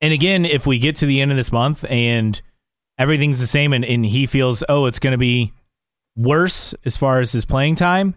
And 0.01 0.13
again, 0.13 0.45
if 0.45 0.65
we 0.65 0.79
get 0.79 0.95
to 0.97 1.05
the 1.05 1.21
end 1.21 1.31
of 1.31 1.37
this 1.37 1.51
month 1.51 1.85
and 1.89 2.41
everything's 2.97 3.39
the 3.39 3.47
same 3.47 3.73
and, 3.73 3.83
and 3.83 4.05
he 4.05 4.25
feels, 4.25 4.63
oh, 4.69 4.85
it's 4.85 4.99
going 4.99 5.11
to 5.11 5.17
be 5.17 5.53
worse 6.15 6.73
as 6.85 6.95
far 6.97 7.19
as 7.19 7.31
his 7.31 7.45
playing 7.45 7.75
time, 7.75 8.15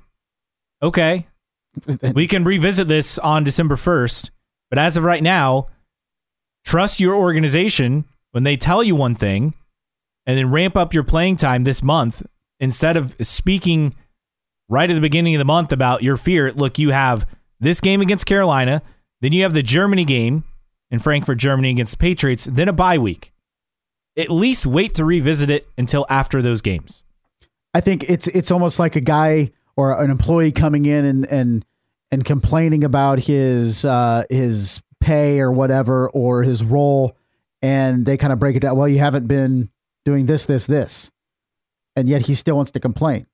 okay. 0.83 1.27
We 2.15 2.27
can 2.27 2.45
revisit 2.45 2.87
this 2.87 3.19
on 3.19 3.45
December 3.45 3.77
1st. 3.77 4.31
But 4.69 4.79
as 4.79 4.97
of 4.97 5.05
right 5.05 5.23
now, 5.23 5.69
trust 6.65 7.01
your 7.01 7.15
organization 7.15 8.05
when 8.33 8.45
they 8.45 8.57
tell 8.57 8.83
you 8.83 8.95
one 8.95 9.15
thing 9.15 9.55
and 10.27 10.39
then 10.39 10.51
ramp 10.51 10.77
up 10.77 10.95
your 10.95 11.05
playing 11.05 11.37
time 11.37 11.65
this 11.65 11.83
month 11.83 12.23
instead 12.61 12.97
of 12.97 13.15
speaking 13.21 13.95
right 14.69 14.91
at 14.91 14.95
the 14.95 15.01
beginning 15.01 15.35
of 15.35 15.39
the 15.39 15.45
month 15.45 15.73
about 15.73 16.03
your 16.03 16.17
fear. 16.17 16.53
Look, 16.53 16.79
you 16.79 16.91
have 16.91 17.27
this 17.61 17.81
game 17.81 18.01
against 18.01 18.27
Carolina, 18.27 18.83
then 19.21 19.33
you 19.33 19.43
have 19.43 19.55
the 19.55 19.63
Germany 19.63 20.05
game 20.05 20.45
in 20.91 20.99
Frankfurt, 20.99 21.39
Germany 21.39 21.71
against 21.71 21.93
the 21.93 21.99
Patriots, 21.99 22.45
then 22.45 22.69
a 22.69 22.73
bye 22.73 22.99
week. 22.99 23.33
At 24.17 24.31
least 24.31 24.67
wait 24.67 24.95
to 24.95 25.05
revisit 25.05 25.51
it 25.51 25.67
until 25.79 26.07
after 26.09 26.43
those 26.43 26.61
games. 26.61 27.03
I 27.75 27.81
think 27.81 28.05
it's 28.09 28.29
it's 28.29 28.51
almost 28.51 28.79
like 28.79 28.95
a 28.95 29.01
guy 29.01 29.53
or 29.77 30.03
an 30.03 30.11
employee 30.11 30.53
coming 30.53 30.85
in 30.85 31.05
and 31.05 31.27
and 31.29 31.65
and 32.11 32.25
complaining 32.25 32.85
about 32.85 33.21
his 33.21 33.87
uh, 33.87 34.25
his 34.29 34.83
pay 35.03 35.41
or 35.41 35.53
whatever 35.53 36.09
or 36.11 36.43
his 36.43 36.63
role, 36.65 37.17
and 37.61 38.07
they 38.07 38.17
kind 38.17 38.33
of 38.33 38.39
break 38.39 38.57
it 38.57 38.61
down. 38.61 38.77
Well, 38.77 38.89
you 38.89 38.99
haven't 38.99 39.27
been 39.27 39.69
doing 40.05 40.27
this, 40.27 40.47
this, 40.47 40.67
this, 40.67 41.11
and 41.97 42.09
yet 42.09 42.23
he 42.23 42.35
still 42.35 42.57
wants 42.57 42.71
to 42.73 42.81
complain. 42.81 43.27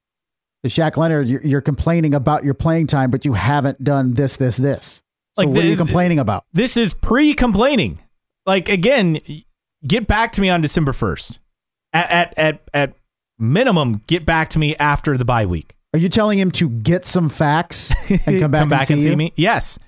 The 0.62 0.68
Shaq 0.68 0.96
Leonard, 0.96 1.28
you're, 1.28 1.42
you're 1.42 1.60
complaining 1.60 2.14
about 2.14 2.42
your 2.42 2.54
playing 2.54 2.88
time, 2.88 3.10
but 3.10 3.24
you 3.24 3.34
haven't 3.34 3.82
done 3.82 4.14
this, 4.14 4.36
this, 4.36 4.56
this. 4.56 5.02
So 5.36 5.44
Like 5.44 5.48
what 5.48 5.64
are 5.64 5.68
you 5.68 5.76
complaining 5.76 6.18
about? 6.18 6.44
This 6.52 6.76
is 6.76 6.94
pre-complaining. 6.94 8.00
Like 8.44 8.68
again, 8.68 9.18
get 9.86 10.08
back 10.08 10.32
to 10.32 10.40
me 10.40 10.48
on 10.48 10.62
December 10.62 10.92
first. 10.92 11.38
At 11.92 12.10
at 12.10 12.34
at 12.38 12.60
at 12.74 12.94
minimum, 13.38 14.02
get 14.06 14.26
back 14.26 14.50
to 14.50 14.58
me 14.58 14.74
after 14.76 15.16
the 15.16 15.24
bye 15.24 15.46
week. 15.46 15.76
Are 15.94 15.98
you 15.98 16.08
telling 16.08 16.38
him 16.38 16.50
to 16.52 16.68
get 16.68 17.06
some 17.06 17.28
facts 17.28 17.94
and 18.26 18.40
come 18.40 18.50
back, 18.68 18.90
and, 18.90 19.00
see, 19.00 19.10
you? 19.10 19.16
me. 19.16 19.32
Yes, 19.36 19.78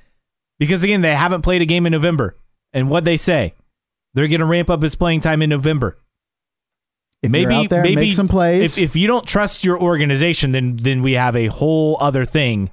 because 0.60 0.84
again, 0.84 1.00
they 1.00 1.16
haven't 1.16 1.42
played 1.42 1.62
a 1.62 1.66
game 1.66 1.86
in 1.86 1.90
November, 1.90 2.36
and 2.72 2.88
what 2.88 3.04
they 3.04 3.16
say, 3.16 3.54
they're 4.14 4.28
going 4.28 4.40
to 4.40 4.46
ramp 4.46 4.70
up 4.70 4.82
his 4.82 4.94
playing 4.94 5.20
time 5.20 5.42
in 5.42 5.50
November. 5.50 5.96
If 7.22 7.30
maybe 7.30 7.66
there, 7.66 7.82
maybe 7.82 8.12
some 8.12 8.28
plays. 8.28 8.78
If, 8.78 8.84
if 8.84 8.96
you 8.96 9.06
don't 9.06 9.26
trust 9.26 9.64
your 9.64 9.80
organization, 9.80 10.52
then 10.52 10.76
then 10.76 11.02
we 11.02 11.14
have 11.14 11.34
a 11.34 11.46
whole 11.46 11.98
other 12.00 12.24
thing. 12.24 12.70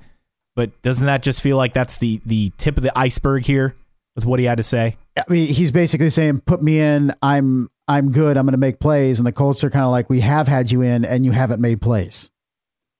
But 0.55 0.79
doesn't 0.81 1.05
that 1.05 1.23
just 1.23 1.41
feel 1.41 1.57
like 1.57 1.73
that's 1.73 1.97
the 1.97 2.21
the 2.25 2.51
tip 2.57 2.77
of 2.77 2.83
the 2.83 2.97
iceberg 2.97 3.45
here 3.45 3.75
with 4.15 4.25
what 4.25 4.39
he 4.39 4.45
had 4.45 4.57
to 4.57 4.63
say? 4.63 4.97
I 5.17 5.23
mean, 5.27 5.47
he's 5.47 5.71
basically 5.71 6.09
saying, 6.09 6.41
"Put 6.41 6.61
me 6.61 6.79
in. 6.79 7.13
I'm 7.21 7.69
I'm 7.87 8.11
good. 8.11 8.37
I'm 8.37 8.45
going 8.45 8.53
to 8.53 8.57
make 8.57 8.79
plays." 8.79 9.19
And 9.19 9.27
the 9.27 9.31
Colts 9.31 9.63
are 9.63 9.69
kind 9.69 9.85
of 9.85 9.91
like, 9.91 10.09
"We 10.09 10.21
have 10.21 10.47
had 10.47 10.71
you 10.71 10.81
in, 10.81 11.03
and 11.03 11.25
you 11.25 11.31
haven't 11.31 11.59
made 11.61 11.81
plays." 11.81 12.29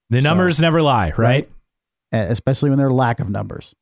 The 0.09 0.21
numbers 0.21 0.59
never 0.59 0.81
lie, 0.81 1.11
right? 1.17 1.17
Right. 1.17 1.49
Especially 2.11 2.69
when 2.69 2.77
there 2.77 2.87
are 2.87 2.93
lack 2.93 3.19
of 3.19 3.29
numbers. 3.29 3.73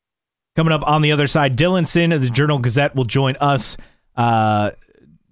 Coming 0.56 0.72
up 0.72 0.88
on 0.88 1.02
the 1.02 1.12
other 1.12 1.26
side, 1.26 1.56
Dylan 1.56 1.86
Sinn 1.86 2.12
of 2.12 2.22
the 2.22 2.30
Journal 2.30 2.58
Gazette 2.58 2.96
will 2.96 3.04
join 3.04 3.36
us. 3.36 3.76
Uh, 4.16 4.70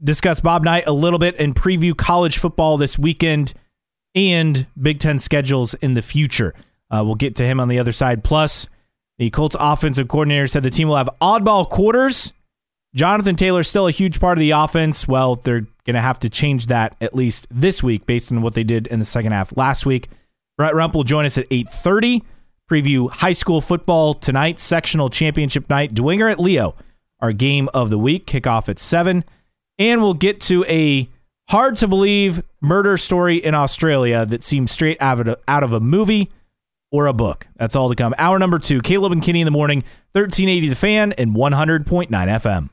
discuss 0.02 0.40
Bob 0.40 0.64
Knight 0.64 0.84
a 0.86 0.92
little 0.92 1.18
bit 1.18 1.36
and 1.38 1.54
preview 1.54 1.96
college 1.96 2.36
football 2.36 2.76
this 2.76 2.98
weekend 2.98 3.54
and 4.14 4.66
Big 4.80 5.00
Ten 5.00 5.18
schedules 5.18 5.72
in 5.74 5.94
the 5.94 6.02
future. 6.02 6.54
Uh, 6.90 7.02
we'll 7.04 7.14
get 7.14 7.36
to 7.36 7.44
him 7.44 7.58
on 7.58 7.68
the 7.68 7.78
other 7.78 7.90
side. 7.90 8.22
Plus, 8.22 8.68
the 9.16 9.30
Colts 9.30 9.56
offensive 9.58 10.08
coordinator 10.08 10.46
said 10.46 10.62
the 10.62 10.68
team 10.68 10.88
will 10.88 10.96
have 10.96 11.08
oddball 11.22 11.68
quarters. 11.68 12.34
Jonathan 12.94 13.34
Taylor's 13.34 13.66
still 13.66 13.88
a 13.88 13.92
huge 13.92 14.20
part 14.20 14.36
of 14.36 14.40
the 14.40 14.50
offense. 14.50 15.08
Well, 15.08 15.36
they're 15.36 15.66
going 15.86 15.94
to 15.94 16.02
have 16.02 16.20
to 16.20 16.28
change 16.28 16.66
that 16.66 16.96
at 17.00 17.14
least 17.14 17.46
this 17.50 17.82
week 17.82 18.04
based 18.04 18.30
on 18.30 18.42
what 18.42 18.52
they 18.52 18.62
did 18.62 18.88
in 18.88 18.98
the 18.98 19.04
second 19.06 19.32
half 19.32 19.56
last 19.56 19.86
week. 19.86 20.08
Brett 20.58 20.74
Rump 20.74 20.94
will 20.94 21.02
join 21.02 21.24
us 21.24 21.38
at 21.38 21.48
8:30. 21.48 22.22
Preview 22.70 23.10
high 23.10 23.32
school 23.32 23.60
football 23.60 24.14
tonight, 24.14 24.58
sectional 24.58 25.10
championship 25.10 25.68
night. 25.68 25.94
Dwenger 25.94 26.30
at 26.30 26.40
Leo, 26.40 26.74
our 27.20 27.32
game 27.32 27.68
of 27.74 27.90
the 27.90 27.98
week. 27.98 28.26
Kickoff 28.26 28.68
at 28.68 28.78
seven, 28.78 29.24
and 29.78 30.00
we'll 30.00 30.14
get 30.14 30.40
to 30.42 30.64
a 30.64 31.08
hard 31.48 31.76
to 31.76 31.88
believe 31.88 32.42
murder 32.60 32.96
story 32.96 33.36
in 33.36 33.54
Australia 33.54 34.24
that 34.26 34.42
seems 34.42 34.70
straight 34.70 35.00
out 35.00 35.20
of 35.20 35.28
a, 35.28 35.38
out 35.46 35.62
of 35.62 35.72
a 35.72 35.80
movie 35.80 36.32
or 36.90 37.06
a 37.06 37.12
book. 37.12 37.46
That's 37.56 37.76
all 37.76 37.88
to 37.88 37.94
come. 37.94 38.14
Hour 38.18 38.38
number 38.38 38.58
two, 38.58 38.80
Caleb 38.80 39.12
and 39.12 39.22
Kinney 39.22 39.40
in 39.40 39.44
the 39.44 39.50
morning, 39.50 39.78
1380 40.12 40.68
The 40.68 40.74
Fan 40.74 41.12
and 41.12 41.34
100.9 41.34 42.08
FM. 42.08 42.70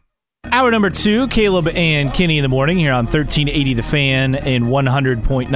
Hour 0.50 0.72
number 0.72 0.89
two, 0.89 1.28
Caleb 1.28 1.68
and 1.70 2.12
Kenny 2.12 2.39
in 2.39 2.42
the 2.42 2.50
morning 2.50 2.76
here 2.78 2.92
on 2.94 3.06
1380 3.06 3.76
The 3.76 3.84
Fan 3.84 4.36
and 4.36 4.66
100.9 4.66 5.48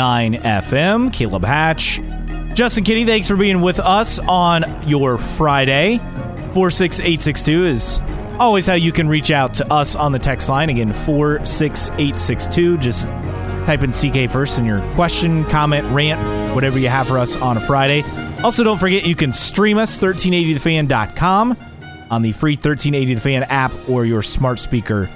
FM. 0.42 1.12
Caleb 1.12 1.44
Hatch. 1.44 2.00
Justin 2.54 2.84
Kinney, 2.84 3.04
thanks 3.04 3.28
for 3.28 3.36
being 3.36 3.62
with 3.62 3.80
us 3.80 4.20
on 4.20 4.64
your 4.88 5.18
Friday. 5.18 5.98
46862 6.54 7.66
is 7.66 8.00
always 8.40 8.68
how 8.68 8.76
you 8.76 8.92
can 8.92 9.10
reach 9.10 9.32
out 9.32 9.56
to 9.56 9.74
us 9.74 9.96
on 9.96 10.12
the 10.12 10.20
text 10.20 10.50
line. 10.50 10.70
Again, 10.70 10.94
46862. 10.94 12.78
Just 12.78 13.08
type 13.66 13.82
in 13.82 13.92
CK 13.92 14.32
first 14.32 14.60
in 14.60 14.66
your 14.66 14.82
question, 14.94 15.44
comment, 15.46 15.86
rant, 15.88 16.22
whatever 16.54 16.78
you 16.78 16.90
have 16.90 17.08
for 17.08 17.18
us 17.18 17.36
on 17.36 17.58
a 17.58 17.62
Friday. 17.62 18.04
Also, 18.44 18.64
don't 18.64 18.78
forget 18.78 19.06
you 19.06 19.16
can 19.16 19.32
stream 19.32 19.80
us 19.80 20.00
1380thefan.com 20.00 21.58
on 22.12 22.22
the 22.22 22.32
free 22.32 22.54
1380 22.54 23.16
The 23.16 23.22
Fan 23.22 23.44
app 23.44 23.72
or 23.90 24.06
your 24.06 24.22
smart 24.22 24.60
speaker 24.60 25.10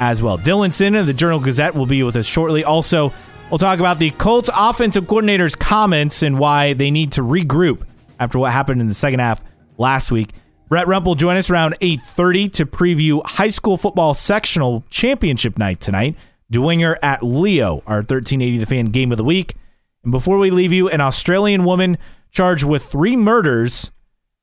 as 0.00 0.22
well. 0.22 0.38
Dylan 0.38 0.72
Sinn 0.72 0.94
of 0.94 1.06
the 1.06 1.12
Journal 1.12 1.40
Gazette 1.40 1.74
will 1.74 1.86
be 1.86 2.02
with 2.02 2.16
us 2.16 2.26
shortly. 2.26 2.64
Also, 2.64 3.12
we'll 3.50 3.58
talk 3.58 3.78
about 3.78 3.98
the 3.98 4.10
Colts 4.10 4.50
offensive 4.56 5.06
coordinator's 5.06 5.54
comments 5.54 6.22
and 6.22 6.38
why 6.38 6.72
they 6.72 6.90
need 6.90 7.12
to 7.12 7.22
regroup 7.22 7.82
after 8.18 8.38
what 8.38 8.52
happened 8.52 8.80
in 8.80 8.88
the 8.88 8.94
second 8.94 9.20
half 9.20 9.42
last 9.78 10.10
week. 10.10 10.30
Brett 10.68 10.86
Rump 10.86 11.04
will 11.04 11.14
join 11.14 11.36
us 11.36 11.50
around 11.50 11.76
8:30 11.80 12.48
to 12.54 12.66
preview 12.66 13.24
high 13.26 13.48
school 13.48 13.76
football 13.76 14.14
sectional 14.14 14.84
championship 14.88 15.58
night 15.58 15.80
tonight. 15.80 16.16
Dwenger 16.52 16.96
at 17.02 17.22
Leo, 17.22 17.82
our 17.86 17.98
1380 17.98 18.58
The 18.58 18.66
Fan 18.66 18.86
game 18.86 19.12
of 19.12 19.18
the 19.18 19.24
week. 19.24 19.54
And 20.02 20.10
before 20.10 20.38
we 20.38 20.50
leave 20.50 20.72
you, 20.72 20.88
an 20.88 21.00
Australian 21.00 21.64
woman 21.64 21.98
charged 22.30 22.64
with 22.64 22.82
three 22.84 23.16
murders 23.16 23.90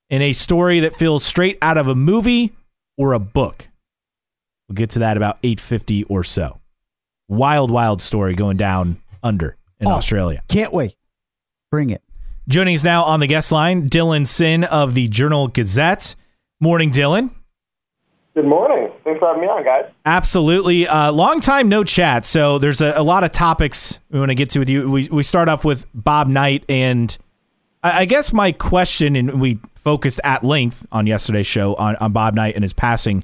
in 0.09 0.21
a 0.21 0.33
story 0.33 0.79
that 0.81 0.93
feels 0.93 1.23
straight 1.23 1.57
out 1.61 1.77
of 1.77 1.87
a 1.87 1.95
movie 1.95 2.53
or 2.97 3.13
a 3.13 3.19
book. 3.19 3.67
We'll 4.67 4.75
get 4.75 4.91
to 4.91 4.99
that 4.99 5.17
about 5.17 5.41
8:50 5.43 6.05
or 6.09 6.23
so. 6.23 6.59
Wild, 7.27 7.71
wild 7.71 8.01
story 8.01 8.33
going 8.35 8.57
down 8.57 8.97
under 9.23 9.55
in 9.79 9.87
Oh. 9.87 9.91
Australia. 9.91 10.41
Can't 10.47 10.73
wait. 10.73 10.95
Bring 11.71 11.89
it. 11.91 12.01
Joining 12.47 12.75
us 12.75 12.83
now 12.83 13.03
on 13.03 13.19
the 13.19 13.27
guest 13.27 13.51
line, 13.51 13.87
Dylan 13.89 14.25
Sinn 14.25 14.63
of 14.63 14.95
the 14.95 15.07
Journal 15.07 15.47
Gazette. 15.47 16.15
Morning, 16.59 16.89
Dylan. 16.89 17.29
Good 18.35 18.45
morning. 18.45 18.89
Thanks 19.03 19.19
for 19.19 19.27
having 19.27 19.41
me 19.41 19.47
on, 19.47 19.63
guys. 19.63 19.85
Absolutely. 20.05 20.87
Uh, 20.87 21.11
long 21.11 21.39
time 21.39 21.69
no 21.69 21.83
chat. 21.83 22.25
So 22.25 22.57
there's 22.57 22.81
a, 22.81 22.93
a 22.95 23.03
lot 23.03 23.23
of 23.23 23.31
topics 23.31 23.99
we 24.09 24.19
want 24.19 24.29
to 24.29 24.35
get 24.35 24.49
to 24.51 24.59
with 24.59 24.69
you. 24.69 24.89
We, 24.89 25.07
we 25.09 25.23
start 25.23 25.49
off 25.49 25.63
with 25.65 25.85
Bob 25.93 26.27
Knight. 26.27 26.63
And 26.69 27.15
I, 27.81 28.05
guess 28.05 28.33
my 28.33 28.51
question, 28.51 29.15
and 29.15 29.39
we 29.39 29.59
focused 29.75 30.19
at 30.23 30.43
length 30.43 30.85
on 30.91 31.07
yesterday's 31.07 31.47
show 31.47 31.75
on, 31.75 31.95
on 31.97 32.11
Bob 32.11 32.33
Knight 32.33 32.55
and 32.55 32.63
his 32.63 32.73
passing, 32.73 33.23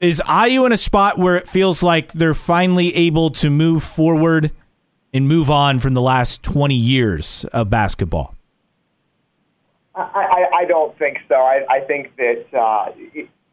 is 0.00 0.20
IU 0.28 0.66
in 0.66 0.72
a 0.72 0.76
spot 0.76 1.18
where 1.18 1.36
it 1.36 1.48
feels 1.48 1.82
like 1.82 2.12
they're 2.12 2.34
finally 2.34 2.94
able 2.96 3.30
to 3.30 3.48
move 3.48 3.82
forward 3.82 4.50
and 5.14 5.28
move 5.28 5.50
on 5.50 5.78
from 5.78 5.94
the 5.94 6.02
last 6.02 6.42
20 6.42 6.74
years 6.74 7.44
of 7.52 7.70
basketball? 7.70 8.34
I, 9.94 10.02
I, 10.02 10.58
I 10.58 10.64
don't 10.66 10.98
think 10.98 11.18
so. 11.28 11.36
I, 11.36 11.64
I 11.70 11.80
think 11.80 12.14
that 12.16 12.44
uh, 12.52 12.92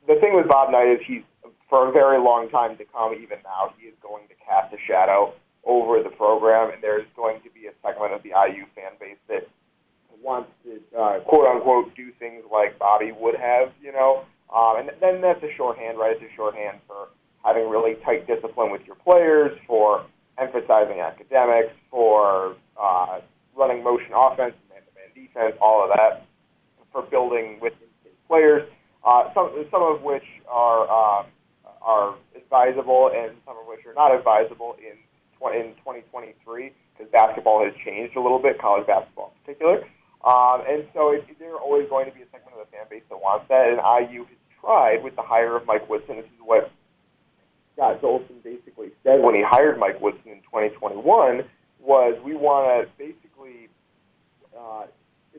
the 0.08 0.16
thing 0.20 0.36
with 0.36 0.48
Bob 0.48 0.72
Knight 0.72 0.88
is 0.88 1.00
he's, 1.06 1.22
for 1.70 1.88
a 1.88 1.92
very 1.92 2.20
long 2.20 2.50
time 2.50 2.78
to 2.78 2.86
come, 2.86 3.14
even 3.14 3.38
now, 3.44 3.74
he 3.78 3.88
is 3.88 3.94
going 4.02 4.28
to 4.28 4.34
cast 4.46 4.74
a 4.74 4.78
shadow 4.86 5.34
over 5.64 6.04
the 6.04 6.10
program, 6.10 6.72
and 6.72 6.82
there's 6.84 7.06
going 7.16 7.40
to 7.42 7.50
be 7.52 7.68
a 7.68 7.72
segment 7.82 8.12
of 8.12 8.22
the 8.24 8.30
IU 8.30 8.66
fan 8.76 8.92
base 9.00 9.18
that 9.30 9.48
wants 10.24 10.50
to, 10.64 10.80
uh, 10.98 11.20
quote 11.22 11.48
unquote, 11.48 11.96
do 11.96 12.12
things 12.20 12.44
like 12.52 12.80
Bobby 12.80 13.12
would 13.12 13.36
have, 13.36 13.72
you 13.82 13.92
know. 13.92 14.26
Um, 14.54 14.78
and 14.78 14.92
then 15.02 15.22
that's 15.22 15.42
a 15.44 15.54
shorthand, 15.56 15.98
right? 15.98 16.16
It's 16.16 16.32
a 16.32 16.36
shorthand 16.36 16.80
for 16.88 17.10
having 17.44 17.70
really 17.70 17.96
tight 18.06 18.28
discipline 18.28 18.72
with 18.72 18.82
your 18.86 18.96
players, 18.96 19.58
for 19.68 20.06
emphasizing 20.38 21.00
academics, 21.00 21.74
for 21.90 22.56
uh, 22.80 23.20
running 23.56 23.84
motion 23.84 24.12
offense, 24.16 24.54
man-to-man 24.70 25.12
defense, 25.14 25.56
all 25.62 25.84
of 25.84 25.90
that, 25.96 26.26
for 26.92 27.02
building 27.04 27.60
with 27.62 27.74
players. 28.28 28.68
Uh, 29.04 29.34
some 29.34 29.52
some 29.70 29.84
of 29.84 30.02
which 30.02 30.24
are 30.48 30.84
um, 30.90 31.26
are 31.82 32.16
advisable, 32.36 33.12
and 33.14 33.36
some 33.46 33.58
of 33.58 33.68
which 33.68 33.86
are 33.86 33.94
not 33.94 34.16
advisable 34.16 34.76
in 34.80 34.98
in 35.52 35.76
2023 35.84 36.72
because 36.96 37.12
basketball 37.12 37.66
has 37.66 37.74
changed 37.84 38.16
a 38.16 38.22
little 38.22 38.40
bit, 38.40 38.58
college 38.60 38.88
basketball 38.88 39.34
in 39.36 39.42
particular. 39.44 39.88
Um, 40.24 40.64
and 40.68 40.88
so 40.94 41.12
it, 41.12 41.28
there 41.40 41.54
are 41.54 41.60
always 41.60 41.90
going 41.90 42.06
to 42.10 42.16
be 42.16 42.22
a 42.22 42.30
segment 42.32 42.56
of 42.56 42.66
the 42.66 42.72
fan 42.72 42.86
base 42.90 43.04
that 43.10 43.18
wants 43.18 43.46
that, 43.50 43.68
and 43.68 43.80
IU 43.84 44.24
has 44.24 44.40
tried 44.62 45.04
with 45.04 45.16
the 45.16 45.22
hire 45.22 45.56
of 45.58 45.66
Mike 45.66 45.90
Woodson. 45.90 46.18
This 46.18 46.26
is 46.26 46.42
what 46.44 46.72
Scott 47.76 48.02
Dolson 48.02 48.42
basically 48.44 48.92
said 49.04 49.22
when 49.22 49.36
he 49.36 49.44
hired 49.44 49.78
Mike 49.78 50.00
Woodson 50.00 50.32
in 50.32 50.42
2021 50.48 51.44
was 51.82 52.16
we 52.24 52.36
want 52.36 52.88
to 52.88 52.90
basically 52.98 53.68
uh, 54.58 54.86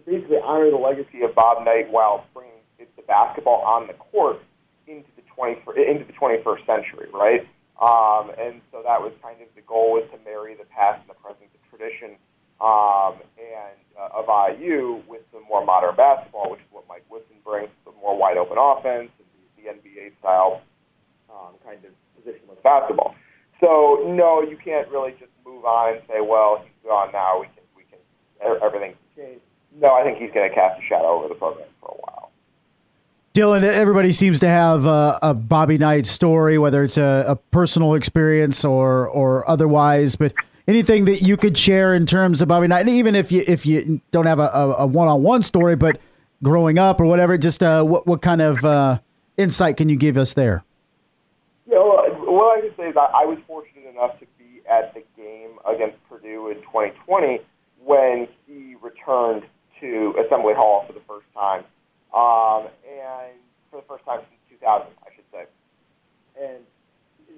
basically 0.04 0.36
honor 0.42 0.70
the 0.70 0.76
legacy 0.76 1.22
of 1.22 1.34
Bob 1.34 1.64
Knight 1.64 1.90
while 1.90 2.26
bringing 2.34 2.52
the 2.78 3.02
basketball 3.02 3.62
on 3.62 3.86
the 3.86 3.94
court 3.94 4.40
into 4.86 5.08
the 5.16 5.22
20 5.34 5.62
into 5.88 6.04
the 6.04 6.12
21st 6.12 6.66
century, 6.66 7.08
right? 7.12 7.48
Um, 7.80 8.30
and 8.38 8.60
so 8.70 8.82
that 8.84 9.00
was 9.00 9.12
kind 9.22 9.40
of 9.40 9.48
the 9.56 9.62
goal 9.62 9.92
was 9.92 10.04
to 10.12 10.18
marry 10.24 10.54
the 10.54 10.64
past 10.64 11.00
and 11.00 11.10
the 11.10 11.14
present, 11.14 11.48
the 11.52 11.62
tradition 11.70 12.16
um, 12.60 13.18
and 13.38 13.74
uh, 13.98 14.08
of 14.12 14.26
IU 14.58 15.02
with 15.08 15.22
some 15.32 15.42
more 15.48 15.64
modern 15.64 15.94
basketball, 15.96 16.50
which 16.50 16.60
is 16.60 16.66
what 16.70 16.84
Mike 16.88 17.04
Woodson 17.10 17.36
brings, 17.44 17.68
the 17.84 17.92
more 18.00 18.16
wide 18.16 18.36
open 18.36 18.56
offense 18.58 19.10
and 19.18 19.28
the, 19.56 19.62
the 19.62 19.68
NBA 19.70 20.12
style 20.20 20.62
um, 21.30 21.54
kind 21.64 21.78
of 21.84 21.90
positionless 22.18 22.62
basketball. 22.62 23.14
So 23.60 24.02
no, 24.06 24.42
you 24.42 24.56
can't 24.56 24.88
really 24.88 25.12
just 25.12 25.30
move 25.46 25.64
on 25.64 25.94
and 25.94 26.02
say, 26.08 26.20
well, 26.20 26.62
he's 26.62 26.72
gone 26.84 27.10
now. 27.12 27.40
We 27.40 27.46
can, 27.46 27.64
we 27.76 27.82
can, 27.84 28.62
everything's 28.62 28.96
changed. 29.16 29.42
No, 29.80 29.94
I 29.94 30.04
think 30.04 30.18
he's 30.18 30.30
going 30.32 30.48
to 30.48 30.54
cast 30.54 30.80
a 30.80 30.84
shadow 30.84 31.18
over 31.18 31.28
the 31.28 31.34
program 31.34 31.68
for 31.80 31.88
a 31.88 31.94
while. 31.94 32.30
Dylan, 33.34 33.64
everybody 33.64 34.12
seems 34.12 34.38
to 34.40 34.48
have 34.48 34.86
a, 34.86 35.18
a 35.20 35.34
Bobby 35.34 35.76
Knight 35.76 36.06
story, 36.06 36.56
whether 36.56 36.84
it's 36.84 36.96
a, 36.96 37.24
a, 37.26 37.36
personal 37.36 37.94
experience 37.94 38.64
or 38.64 39.08
or 39.08 39.48
otherwise. 39.50 40.14
But 40.14 40.34
anything 40.66 41.04
that 41.06 41.22
you 41.22 41.36
could 41.36 41.56
share 41.56 41.94
in 41.94 42.06
terms 42.06 42.40
of 42.40 42.48
Bobby 42.48 42.66
Knight, 42.66 42.88
even 42.88 43.14
if 43.14 43.30
you 43.30 43.44
if 43.46 43.66
you 43.66 44.00
don't 44.10 44.26
have 44.26 44.38
a 44.38 44.86
one 44.86 45.08
on 45.08 45.22
one 45.22 45.42
story, 45.42 45.76
but 45.76 45.98
growing 46.42 46.78
up 46.78 47.00
or 47.00 47.06
whatever, 47.06 47.36
just 47.38 47.62
uh, 47.62 47.82
what 47.82 48.06
what 48.06 48.22
kind 48.22 48.40
of 48.40 48.64
uh, 48.64 48.98
insight 49.36 49.76
can 49.76 49.88
you 49.88 49.96
give 49.96 50.16
us 50.16 50.34
there? 50.34 50.64
Yeah, 51.66 51.78
well, 51.78 52.04
what 52.26 52.58
I 52.58 52.60
can 52.60 52.76
say 52.76 52.88
is 52.88 52.96
I, 52.96 53.22
I 53.22 53.24
was 53.24 53.38
fortunate 53.46 53.86
enough 53.88 54.18
to 54.20 54.26
be 54.38 54.60
at 54.68 54.94
the 54.94 55.02
game 55.16 55.58
against 55.66 55.96
Purdue 56.08 56.48
in 56.48 56.56
2020 56.56 57.40
when 57.84 58.28
he 58.46 58.76
returned 58.80 59.44
to 59.80 60.14
Assembly 60.24 60.54
Hall 60.54 60.84
for 60.86 60.92
the 60.92 61.00
first 61.08 61.26
time 61.34 61.64
um, 62.14 62.68
and 62.84 63.34
for 63.70 63.80
the 63.80 63.86
first 63.88 64.04
time 64.04 64.20
since 64.48 64.60
2000, 64.60 64.86
I 64.86 65.14
should 65.14 65.24
say. 65.32 65.44
And 66.40 66.64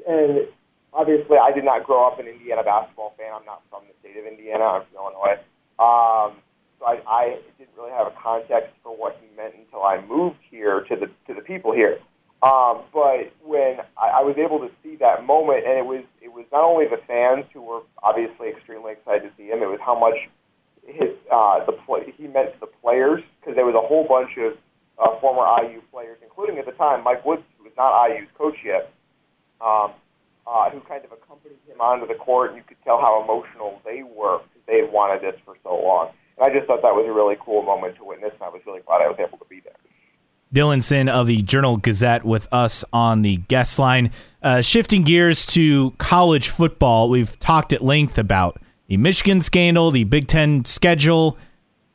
and 0.06 0.48
obviously, 0.96 1.36
I 1.36 1.52
did 1.52 1.64
not 1.64 1.84
grow 1.84 2.06
up 2.06 2.18
an 2.18 2.26
Indiana 2.26 2.64
basketball 2.64 3.14
fan. 3.16 3.32
I'm 3.32 3.44
not 3.44 3.62
from 3.70 3.82
the 3.86 3.94
state 4.00 4.18
of 4.18 4.26
Indiana. 4.26 4.64
I'm 4.64 4.82
from 4.88 4.96
Illinois. 4.96 5.38
Um, 5.78 6.40
so 6.80 6.86
I, 6.88 7.00
I 7.06 7.24
didn't 7.58 7.76
really 7.76 7.92
have 7.92 8.06
a 8.06 8.14
context 8.16 8.72
for 8.82 8.96
what 8.96 9.20
he 9.20 9.28
meant 9.36 9.54
until 9.54 9.82
I 9.82 10.00
moved 10.00 10.40
here 10.50 10.80
to 10.88 10.96
the 10.96 11.06
to 11.28 11.34
the 11.34 11.44
people 11.44 11.72
here. 11.72 11.98
Um, 12.42 12.84
but 12.92 13.32
when 13.44 13.78
I, 13.96 14.20
I 14.20 14.22
was 14.22 14.36
able 14.36 14.58
to 14.60 14.70
see 14.82 14.96
that 14.96 15.24
moment, 15.24 15.64
and 15.66 15.78
it 15.78 15.84
was 15.84 16.04
it 16.20 16.32
was 16.32 16.44
not 16.50 16.64
only 16.64 16.86
the 16.86 17.00
fans 17.06 17.44
who 17.52 17.62
were 17.62 17.82
obviously 18.02 18.48
extremely 18.48 18.92
excited 18.92 19.22
to 19.28 19.30
see 19.36 19.48
him, 19.48 19.62
it 19.62 19.68
was 19.68 19.80
how 19.84 19.98
much 19.98 20.16
his 20.86 21.16
uh, 21.32 21.64
the 21.64 21.72
play, 21.72 22.12
he 22.16 22.26
meant 22.28 22.52
to 22.54 22.60
the 22.60 22.72
players 22.80 23.22
because 23.40 23.56
there 23.56 23.66
was 23.66 23.74
a 23.74 23.84
whole 23.86 24.06
bunch 24.06 24.36
of 24.38 24.56
uh, 24.98 25.20
former 25.20 25.44
IU 25.62 25.80
players, 25.92 26.18
including 26.22 26.58
at 26.58 26.66
the 26.66 26.72
time 26.72 27.04
Mike 27.04 27.24
Woods, 27.24 27.42
who 27.58 27.64
was 27.64 27.72
not 27.76 27.92
IU's 28.08 28.28
coach 28.36 28.56
yet, 28.64 28.92
um, 29.60 29.92
uh, 30.46 30.70
who 30.70 30.80
kind 30.80 31.04
of 31.04 31.12
accompanied 31.12 31.58
him 31.66 31.80
onto 31.80 32.06
the 32.06 32.14
court, 32.14 32.50
and 32.50 32.58
you 32.58 32.64
could 32.66 32.82
tell 32.84 33.00
how 33.00 33.22
emotional 33.22 33.80
they 33.84 34.02
were 34.02 34.38
because 34.38 34.62
they 34.66 34.80
had 34.80 34.92
wanted 34.92 35.22
this 35.22 35.38
for 35.44 35.56
so 35.62 35.74
long. 35.76 36.10
And 36.38 36.50
I 36.50 36.54
just 36.54 36.66
thought 36.66 36.82
that 36.82 36.94
was 36.94 37.06
a 37.08 37.12
really 37.12 37.36
cool 37.40 37.62
moment 37.62 37.96
to 37.96 38.04
witness, 38.04 38.32
and 38.34 38.42
I 38.42 38.48
was 38.48 38.62
really 38.66 38.80
glad 38.86 39.02
I 39.02 39.08
was 39.08 39.16
able 39.18 39.38
to 39.38 39.44
be 39.46 39.60
there. 39.60 39.74
Dylan 40.54 40.82
Sinn 40.82 41.08
of 41.08 41.26
the 41.26 41.42
Journal 41.42 41.76
Gazette 41.76 42.24
with 42.24 42.48
us 42.52 42.84
on 42.92 43.22
the 43.22 43.38
guest 43.38 43.78
line. 43.78 44.12
Uh, 44.42 44.60
shifting 44.60 45.02
gears 45.02 45.44
to 45.46 45.90
college 45.92 46.48
football, 46.48 47.10
we've 47.10 47.38
talked 47.40 47.72
at 47.72 47.82
length 47.82 48.16
about 48.16 48.60
the 48.86 48.96
Michigan 48.96 49.40
scandal, 49.40 49.90
the 49.90 50.04
Big 50.04 50.28
Ten 50.28 50.64
schedule, 50.64 51.36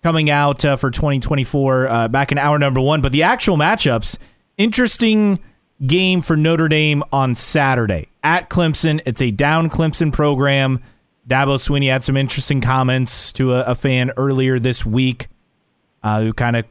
coming 0.04 0.30
out 0.30 0.66
uh, 0.66 0.76
for 0.76 0.92
2024 0.92 1.88
uh, 1.88 2.08
back 2.10 2.32
in 2.32 2.38
hour 2.38 2.60
number 2.60 2.82
one. 2.82 3.02
But 3.02 3.14
the 3.14 3.24
actual 3.24 3.56
matchups, 3.56 4.18
interesting 4.58 5.40
game 5.86 6.22
for 6.22 6.38
Notre 6.38 6.68
Dame 6.68 7.04
on 7.12 7.36
Saturday 7.36 8.08
at 8.24 8.50
Clemson. 8.50 9.02
It's 9.06 9.22
a 9.22 9.32
down 9.32 9.70
Clemson 9.70 10.12
program. 10.14 10.82
Dabo 11.28 11.58
Swinney 11.58 11.92
had 11.92 12.04
some 12.04 12.18
interesting 12.18 12.62
comments 12.62 13.32
to 13.34 13.54
a, 13.54 13.62
a 13.64 13.76
fan 13.76 14.12
earlier 14.18 14.60
this 14.60 14.86
week 14.86 15.28
uh, 16.04 16.22
who 16.22 16.34
kind 16.34 16.56
of 16.56 16.66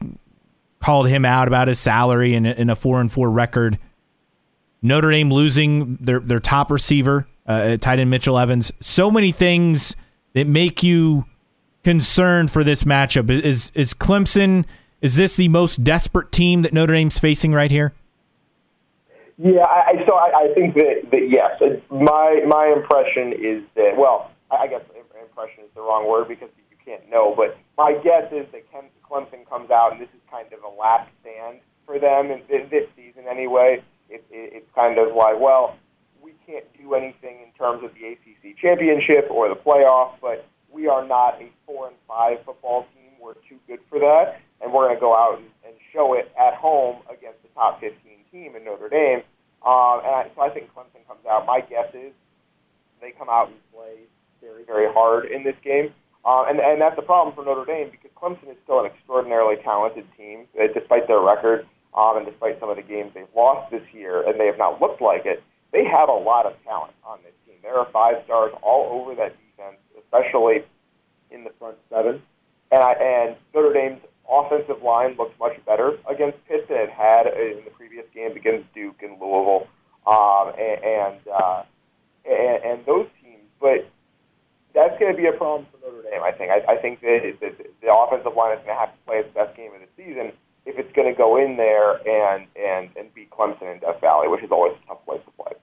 called 0.79 1.07
him 1.07 1.25
out 1.25 1.47
about 1.47 1.67
his 1.67 1.79
salary 1.79 2.33
and 2.33 2.47
a 2.47 2.75
four 2.75 2.99
and 2.99 3.11
four 3.11 3.29
record. 3.29 3.77
Notre 4.81 5.11
Dame 5.11 5.31
losing 5.31 5.97
their 5.97 6.19
their 6.19 6.39
top 6.39 6.71
receiver, 6.71 7.27
uh, 7.45 7.77
tight 7.77 7.99
end 7.99 8.09
Mitchell 8.09 8.37
Evans. 8.37 8.71
So 8.79 9.11
many 9.11 9.31
things 9.31 9.95
that 10.33 10.47
make 10.47 10.81
you 10.81 11.25
concerned 11.83 12.51
for 12.51 12.63
this 12.63 12.83
matchup? 12.83 13.29
Is 13.29 13.71
is 13.75 13.93
Clemson? 13.93 14.65
Is 15.01 15.15
this 15.15 15.35
the 15.35 15.47
most 15.47 15.83
desperate 15.83 16.31
team 16.31 16.61
that 16.61 16.73
Notre 16.73 16.93
Dame's 16.93 17.17
facing 17.17 17.53
right 17.53 17.71
here? 17.71 17.93
Yeah, 19.41 19.65
I, 19.65 20.05
so 20.07 20.13
I, 20.13 20.51
I 20.51 20.53
think 20.53 20.75
that, 20.75 21.09
that 21.09 21.25
yes. 21.27 21.57
Uh, 21.59 21.81
my 21.91 22.41
my 22.45 22.67
impression 22.67 23.33
is 23.33 23.63
that 23.75 23.97
well, 23.97 24.29
I 24.51 24.67
guess 24.67 24.81
impression 25.19 25.63
is 25.63 25.71
the 25.73 25.81
wrong 25.81 26.07
word 26.07 26.27
because 26.27 26.49
you 26.69 26.77
can't 26.83 27.09
know. 27.09 27.33
But 27.35 27.57
my 27.77 27.93
guess 28.03 28.31
is 28.31 28.45
that 28.51 28.69
Clemson 28.71 29.49
comes 29.49 29.71
out 29.71 29.93
and 29.93 30.01
this 30.01 30.09
is 30.09 30.21
kind 30.29 30.45
of 30.53 30.59
a 30.63 30.69
last 30.69 31.09
stand 31.21 31.57
for 31.85 31.97
them 31.97 32.29
in 32.29 32.69
this 32.69 32.85
season 32.95 33.25
anyway. 33.29 33.81
It, 34.09 34.23
it, 34.29 34.61
it's 34.61 34.69
kind 34.75 34.99
of 34.99 35.15
like 35.15 35.39
well, 35.39 35.75
we 36.21 36.33
can't 36.45 36.65
do 36.77 36.93
anything 36.93 37.41
in 37.41 37.51
terms 37.57 37.83
of 37.83 37.91
the 37.95 38.13
ACC 38.13 38.57
championship 38.57 39.25
or 39.31 39.49
the 39.49 39.55
playoff, 39.55 40.21
but 40.21 40.45
we 40.71 40.87
are 40.87 41.05
not 41.07 41.41
a 41.41 41.49
four 41.65 41.87
and 41.87 41.95
five 42.07 42.37
football 42.45 42.85
team. 42.93 43.11
We're 43.19 43.33
too 43.49 43.57
good 43.67 43.79
for 43.89 43.97
that, 43.99 44.39
and 44.61 44.71
we're 44.71 44.85
going 44.85 44.97
to 44.97 45.01
go 45.01 45.15
out 45.15 45.37
and, 45.37 45.47
and 45.65 45.73
show 45.93 46.13
it 46.13 46.31
at 46.39 46.53
home 46.53 47.01
against 47.09 47.41
the 47.43 47.49
top 47.55 47.79
15 47.81 47.97
team 48.31 48.55
in 48.55 48.63
Notre 48.63 48.89
Dame. 48.89 49.21
Um, 49.65 50.01
and 50.03 50.15
I, 50.15 50.31
so 50.35 50.41
I 50.41 50.49
think 50.49 50.73
Clemson 50.73 51.05
comes 51.07 51.25
out. 51.29 51.45
My 51.45 51.61
guess 51.61 51.93
is 51.93 52.13
they 52.99 53.11
come 53.11 53.29
out 53.29 53.47
and 53.49 53.57
play 53.73 54.07
very, 54.41 54.63
very 54.63 54.91
hard 54.91 55.25
in 55.25 55.43
this 55.43 55.55
game. 55.63 55.93
Uh, 56.23 56.45
and, 56.47 56.59
and 56.59 56.81
that's 56.81 56.95
the 56.95 57.01
problem 57.01 57.33
for 57.35 57.43
Notre 57.43 57.65
Dame 57.65 57.89
because 57.89 58.11
Clemson 58.15 58.51
is 58.51 58.57
still 58.63 58.79
an 58.79 58.85
extraordinarily 58.85 59.55
talented 59.63 60.05
team, 60.17 60.45
uh, 60.59 60.67
despite 60.73 61.07
their 61.07 61.19
record 61.19 61.65
um, 61.97 62.17
and 62.17 62.25
despite 62.25 62.59
some 62.59 62.69
of 62.69 62.75
the 62.75 62.83
games 62.83 63.11
they've 63.13 63.35
lost 63.35 63.71
this 63.71 63.83
year, 63.91 64.27
and 64.27 64.39
they 64.39 64.45
have 64.45 64.57
not 64.57 64.79
looked 64.81 65.01
like 65.01 65.25
it. 65.25 65.43
They 65.73 65.85
have 65.85 66.09
a 66.09 66.13
lot 66.13 66.45
of 66.45 66.53
talent 66.63 66.93
on 67.03 67.19
this 67.23 67.33
team. 67.45 67.55
There 67.63 67.77
are 67.77 67.87
five 67.91 68.23
stars 68.25 68.51
all 68.61 69.01
over 69.01 69.15
that 69.15 69.33
defense 69.33 69.77
especially 70.11 70.63
in 71.31 71.43
the 71.43 71.51
front 71.57 71.77
seven. 71.89 72.21
And, 72.71 72.83
I, 72.83 72.93
and 72.93 73.35
Notre 73.53 73.73
Dame's 73.73 74.01
offensive 74.29 74.81
line 74.83 75.15
looked 75.17 75.39
much 75.39 75.53
better 75.65 75.97
against 76.09 76.37
Pitt 76.47 76.67
than 76.67 76.77
it 76.77 76.89
had 76.89 77.27
in 77.27 77.61
the 77.65 77.71
previous 77.71 78.05
games 78.13 78.35
against 78.35 78.73
Duke 78.73 79.01
and 79.01 79.19
Louisville 79.19 79.67
um, 80.07 80.53
and 80.57 80.83
and, 80.83 81.19
uh, 81.27 81.63
and 82.25 82.63
and 82.63 82.85
those 82.85 83.07
teams. 83.21 83.43
But 83.59 83.89
that's 84.73 84.97
going 84.99 85.11
to 85.11 85.17
be 85.17 85.27
a 85.27 85.33
problem 85.33 85.67
for 85.71 85.77
Notre 85.85 86.09
Dame. 86.09 86.23
I 86.23 86.31
think. 86.31 86.51
I, 86.51 86.73
I 86.73 86.77
think 86.77 87.01
that 87.01 87.35
the, 87.39 87.51
the 87.81 87.93
offensive 87.93 88.35
line 88.35 88.57
is 88.57 88.63
going 88.65 88.75
to 88.75 88.79
have 88.79 88.91
to 88.91 89.01
play 89.05 89.17
its 89.17 89.33
best 89.33 89.55
game 89.55 89.71
of 89.73 89.81
the 89.81 89.89
season 89.97 90.31
if 90.65 90.77
it's 90.77 90.91
going 90.95 91.11
to 91.11 91.17
go 91.17 91.37
in 91.37 91.57
there 91.57 91.97
and 92.07 92.47
and 92.55 92.89
and 92.95 93.13
beat 93.13 93.29
Clemson 93.31 93.73
in 93.73 93.79
Death 93.79 94.01
Valley, 94.01 94.27
which 94.27 94.43
is 94.43 94.51
always 94.51 94.73
a 94.83 94.87
tough 94.87 95.03
place 95.05 95.21
to 95.25 95.31
play. 95.43 95.53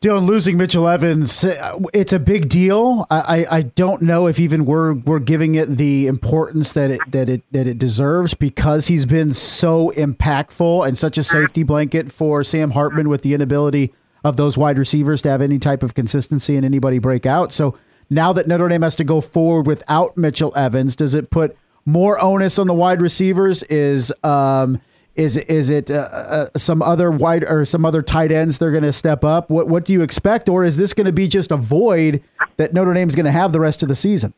Dylan 0.00 0.24
losing 0.24 0.56
Mitchell 0.56 0.88
Evans, 0.88 1.44
uh, 1.44 1.76
it's 1.92 2.14
a 2.14 2.18
big 2.18 2.48
deal. 2.48 3.06
I, 3.10 3.46
I, 3.50 3.60
don't 3.60 4.00
know 4.00 4.28
if 4.28 4.40
even 4.40 4.64
we're 4.64 4.94
we're 4.94 5.18
giving 5.18 5.56
it 5.56 5.76
the 5.76 6.06
importance 6.06 6.72
that 6.72 6.90
it 6.90 7.00
that 7.10 7.28
it 7.28 7.42
that 7.50 7.66
it 7.66 7.78
deserves 7.78 8.32
because 8.32 8.86
he's 8.86 9.04
been 9.04 9.34
so 9.34 9.92
impactful 9.96 10.88
and 10.88 10.96
such 10.96 11.18
a 11.18 11.22
safety 11.22 11.64
blanket 11.64 12.10
for 12.10 12.42
Sam 12.42 12.70
Hartman 12.70 13.10
with 13.10 13.20
the 13.20 13.34
inability 13.34 13.92
of 14.24 14.36
those 14.38 14.56
wide 14.56 14.78
receivers 14.78 15.20
to 15.20 15.28
have 15.28 15.42
any 15.42 15.58
type 15.58 15.82
of 15.82 15.92
consistency 15.92 16.56
and 16.56 16.64
anybody 16.64 16.98
break 16.98 17.26
out. 17.26 17.52
So 17.52 17.76
now 18.08 18.32
that 18.32 18.48
Notre 18.48 18.68
Dame 18.68 18.80
has 18.80 18.96
to 18.96 19.04
go 19.04 19.20
forward 19.20 19.66
without 19.66 20.16
Mitchell 20.16 20.54
Evans, 20.56 20.96
does 20.96 21.12
it 21.12 21.30
put 21.30 21.54
more 21.84 22.18
onus 22.22 22.58
on 22.58 22.68
the 22.68 22.74
wide 22.74 23.02
receivers? 23.02 23.64
Is 23.64 24.14
um, 24.24 24.80
is 25.16 25.36
is 25.36 25.70
it 25.70 25.90
uh, 25.90 26.08
uh, 26.12 26.46
some 26.56 26.82
other 26.82 27.10
wide 27.10 27.44
or 27.44 27.64
some 27.64 27.84
other 27.84 28.02
tight 28.02 28.32
ends 28.32 28.58
they're 28.58 28.70
going 28.70 28.84
to 28.84 28.92
step 28.92 29.24
up? 29.24 29.50
What 29.50 29.68
what 29.68 29.84
do 29.84 29.92
you 29.92 30.02
expect, 30.02 30.48
or 30.48 30.64
is 30.64 30.76
this 30.76 30.94
going 30.94 31.06
to 31.06 31.12
be 31.12 31.28
just 31.28 31.50
a 31.50 31.56
void 31.56 32.22
that 32.56 32.72
Notre 32.72 32.94
Dame's 32.94 33.14
going 33.14 33.26
to 33.26 33.32
have 33.32 33.52
the 33.52 33.60
rest 33.60 33.82
of 33.82 33.88
the 33.88 33.96
season? 33.96 34.34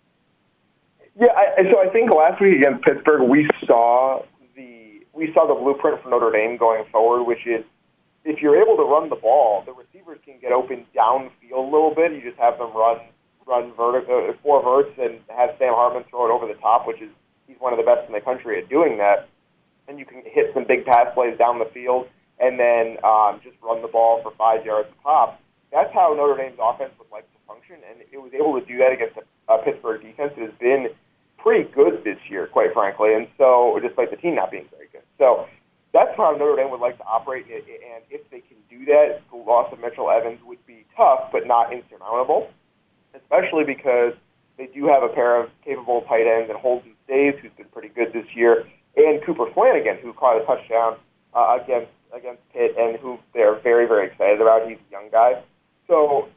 Yeah, 1.19 1.29
I, 1.37 1.63
so 1.71 1.81
I 1.81 1.89
think 1.93 2.11
last 2.11 2.41
week 2.41 2.57
against 2.57 2.85
Pittsburgh 2.85 3.29
we 3.29 3.49
saw 3.67 4.23
the 4.57 5.05
we 5.13 5.33
saw 5.35 5.47
the 5.47 5.55
blueprint 5.55 6.03
for 6.03 6.09
Notre 6.09 6.33
Dame 6.33 6.57
going 6.57 6.85
forward, 6.91 7.25
which 7.25 7.47
is 7.47 7.65
if 8.25 8.41
you're 8.41 8.61
able 8.61 8.77
to 8.77 8.85
run 8.85 9.11
the 9.11 9.17
ball, 9.17 9.63
the 9.67 9.73
receivers 9.73 10.19
can 10.25 10.39
get 10.41 10.53
open 10.53 10.87
downfield 10.97 11.31
a 11.53 11.61
little 11.61 11.95
bit. 11.95 12.13
You 12.13 12.23
just 12.23 12.39
have 12.39 12.59
them 12.59 12.73
run 12.75 12.99
run 13.47 13.73
vertical 13.77 14.29
uh, 14.31 14.33
four 14.43 14.63
verts 14.63 14.97
and 14.99 15.19
have 15.37 15.51
Sam 15.59 15.75
Hartman 15.75 16.05
throw 16.09 16.27
it 16.27 16.31
over 16.31 16.47
the 16.47 16.59
top, 16.61 16.87
which 16.87 17.03
is 17.03 17.11
he's 17.47 17.57
one 17.59 17.73
of 17.73 17.79
the 17.79 17.85
best 17.85 18.07
in 18.07 18.13
the 18.13 18.21
country 18.21 18.59
at 18.59 18.69
doing 18.69 18.99
that 18.99 19.29
and 19.93 20.01
you 20.01 20.07
can 20.07 20.23
hit 20.25 20.51
some 20.55 20.65
big 20.65 20.87
pass 20.87 21.13
plays 21.13 21.37
down 21.37 21.59
the 21.59 21.69
field 21.73 22.09
and 22.41 22.59
then 22.59 22.97
um, 23.05 23.41
just 23.45 23.57
run 23.63 23.83
the 23.83 23.89
ball 23.89 24.21
for 24.23 24.33
five 24.37 24.65
yards 24.65 24.89
a 24.89 25.03
pop. 25.03 25.39
That's 25.71 25.93
how 25.93 26.15
Notre 26.17 26.37
Dame's 26.37 26.59
offense 26.61 26.93
would 26.99 27.11
like 27.13 27.31
to 27.31 27.39
function, 27.47 27.77
and 27.89 28.01
it 28.01 28.19
was 28.19 28.33
able 28.35 28.59
to 28.59 28.67
do 28.67 28.79
that 28.79 28.93
against 28.93 29.17
a, 29.17 29.53
a 29.53 29.63
Pittsburgh 29.63 30.03
defense 30.03 30.33
that 30.37 30.43
has 30.43 30.59
been 30.59 30.89
pretty 31.39 31.71
good 31.71 32.03
this 32.05 32.19
year, 32.29 32.47
quite 32.47 32.73
frankly, 32.73 33.15
and 33.15 33.29
so 33.37 33.79
despite 33.81 34.11
the 34.11 34.17
team 34.17 34.35
not 34.35 34.51
being 34.51 34.67
very 34.71 34.89
good. 34.91 35.03
So 35.19 35.47
that's 35.93 36.17
how 36.17 36.33
Notre 36.33 36.57
Dame 36.57 36.71
would 36.71 36.81
like 36.81 36.97
to 36.99 37.05
operate, 37.05 37.47
and 37.47 38.03
if 38.11 38.29
they 38.31 38.41
can 38.41 38.57
do 38.71 38.85
that, 38.87 39.21
the 39.31 39.37
loss 39.37 39.73
of 39.73 39.81
Mitchell 39.81 40.11
Evans 40.11 40.41
would 40.47 40.65
be 40.67 40.85
tough, 40.97 41.31
but 41.31 41.47
not 41.47 41.73
insurmountable, 41.73 42.51
especially 43.15 43.65
because 43.65 44.15
they 44.57 44.67
do 44.67 44.87
have 44.87 45.03
a 45.03 45.09
pair 45.09 45.41
of 45.41 45.51
capable 45.65 46.03
tight 46.09 46.27
ends 46.27 46.51
and 46.51 46.59
Holden 46.59 46.93
Staes, 47.05 47.35
who's 47.41 47.53
been 47.57 47.69
pretty 47.73 47.89
good 47.89 48.13
this 48.13 48.27
year, 48.35 48.67
and 48.97 49.23
Cooper 49.25 49.47
Flanagan, 49.53 49.99
who 50.03 50.13
caught 50.13 50.41
a 50.41 50.45
touchdown 50.45 50.97
uh, 51.35 51.59
against 51.63 51.91
against 52.13 52.43
Pitt, 52.53 52.75
and 52.79 52.99
who 52.99 53.19
they're 53.35 53.59
very 53.61 53.87
very 53.87 54.07
excited 54.07 54.41
about. 54.41 54.69
He's 54.69 54.79
a 54.89 54.93
young 54.93 55.09
guy, 55.11 55.43
so 55.87 56.29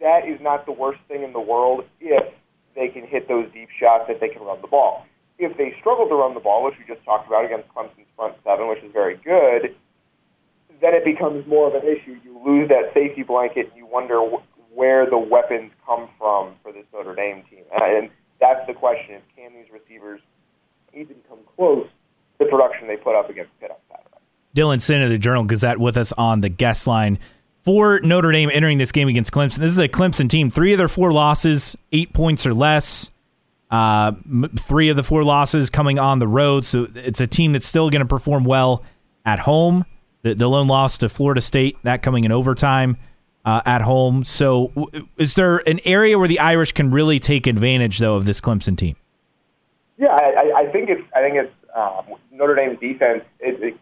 that 0.00 0.26
is 0.26 0.40
not 0.40 0.66
the 0.66 0.72
worst 0.72 1.00
thing 1.08 1.22
in 1.22 1.32
the 1.32 1.40
world 1.40 1.84
if 2.00 2.32
they 2.74 2.88
can 2.88 3.06
hit 3.06 3.28
those 3.28 3.46
deep 3.52 3.68
shots, 3.78 4.04
if 4.08 4.20
they 4.20 4.28
can 4.28 4.42
run 4.42 4.60
the 4.62 4.68
ball. 4.68 5.04
If 5.38 5.56
they 5.56 5.74
struggle 5.80 6.08
to 6.08 6.14
run 6.14 6.34
the 6.34 6.40
ball, 6.40 6.64
which 6.64 6.74
we 6.78 6.84
just 6.92 7.04
talked 7.04 7.26
about 7.26 7.44
against 7.44 7.68
Clemson's 7.68 8.08
front 8.16 8.34
seven 8.44 8.68
which 8.68 8.82
is 8.82 8.92
very 8.92 9.16
good, 9.16 9.74
then 10.80 10.94
it 10.94 11.04
becomes 11.04 11.46
more 11.46 11.68
of 11.68 11.74
an 11.74 11.88
issue. 11.88 12.18
You 12.24 12.40
lose 12.44 12.68
that 12.68 12.92
safety 12.94 13.22
blanket, 13.22 13.68
and 13.68 13.76
you 13.76 13.86
wonder 13.86 14.20
wh- 14.20 14.76
where 14.76 15.08
the 15.08 15.18
weapons 15.18 15.72
come 15.86 16.08
from 16.18 16.54
for 16.62 16.72
this 16.72 16.84
Notre 16.92 17.14
Dame 17.14 17.42
team. 17.50 17.64
And, 17.72 17.82
and 17.82 18.10
that's 18.40 18.66
the 18.66 18.74
question: 18.74 19.16
is 19.16 19.22
can 19.36 19.52
these 19.52 19.70
receivers 19.72 20.20
even 20.94 21.16
come 21.28 21.38
close 21.56 21.86
the 22.38 22.46
production 22.46 22.86
they 22.88 22.96
put 22.96 23.14
up 23.14 23.30
against 23.30 23.50
Pitt 23.60 23.70
on 23.70 23.76
Saturday? 23.90 24.04
Dylan 24.56 24.80
Sinn 24.80 25.02
of 25.02 25.10
the 25.10 25.18
Journal 25.18 25.44
Gazette 25.44 25.78
with 25.78 25.96
us 25.96 26.12
on 26.12 26.40
the 26.40 26.48
guest 26.48 26.86
line 26.86 27.18
for 27.64 28.00
Notre 28.00 28.32
Dame 28.32 28.50
entering 28.52 28.78
this 28.78 28.92
game 28.92 29.08
against 29.08 29.32
Clemson. 29.32 29.58
This 29.58 29.70
is 29.72 29.78
a 29.78 29.88
Clemson 29.88 30.28
team. 30.28 30.48
Three 30.50 30.72
of 30.72 30.78
their 30.78 30.88
four 30.88 31.12
losses, 31.12 31.76
eight 31.92 32.12
points 32.12 32.46
or 32.46 32.54
less. 32.54 33.10
Uh, 33.70 34.12
m- 34.24 34.50
three 34.58 34.88
of 34.88 34.96
the 34.96 35.02
four 35.02 35.22
losses 35.24 35.68
coming 35.68 35.98
on 35.98 36.18
the 36.18 36.28
road. 36.28 36.64
So 36.64 36.86
it's 36.94 37.20
a 37.20 37.26
team 37.26 37.52
that's 37.52 37.66
still 37.66 37.90
going 37.90 38.00
to 38.00 38.06
perform 38.06 38.44
well 38.44 38.82
at 39.26 39.40
home. 39.40 39.84
The, 40.22 40.34
the 40.34 40.48
lone 40.48 40.66
loss 40.68 40.96
to 40.98 41.08
Florida 41.08 41.40
State, 41.42 41.76
that 41.82 42.02
coming 42.02 42.24
in 42.24 42.32
overtime 42.32 42.96
uh, 43.44 43.60
at 43.66 43.82
home. 43.82 44.24
So 44.24 44.68
w- 44.74 45.06
is 45.18 45.34
there 45.34 45.58
an 45.68 45.80
area 45.84 46.18
where 46.18 46.26
the 46.28 46.40
Irish 46.40 46.72
can 46.72 46.90
really 46.90 47.18
take 47.18 47.46
advantage, 47.46 47.98
though, 47.98 48.14
of 48.16 48.24
this 48.24 48.40
Clemson 48.40 48.76
team? 48.76 48.96
Yeah, 49.98 50.08
I, 50.08 50.32
I- 50.54 50.60
I 50.60 50.72
think 50.72 50.88
it's 50.88 51.02
I 51.14 51.20
think 51.20 51.36
it's 51.36 51.52
um, 51.76 52.16
Notre 52.38 52.54
Dame's 52.54 52.78
defense. 52.78 53.24
It, 53.40 53.62
it, 53.62 53.74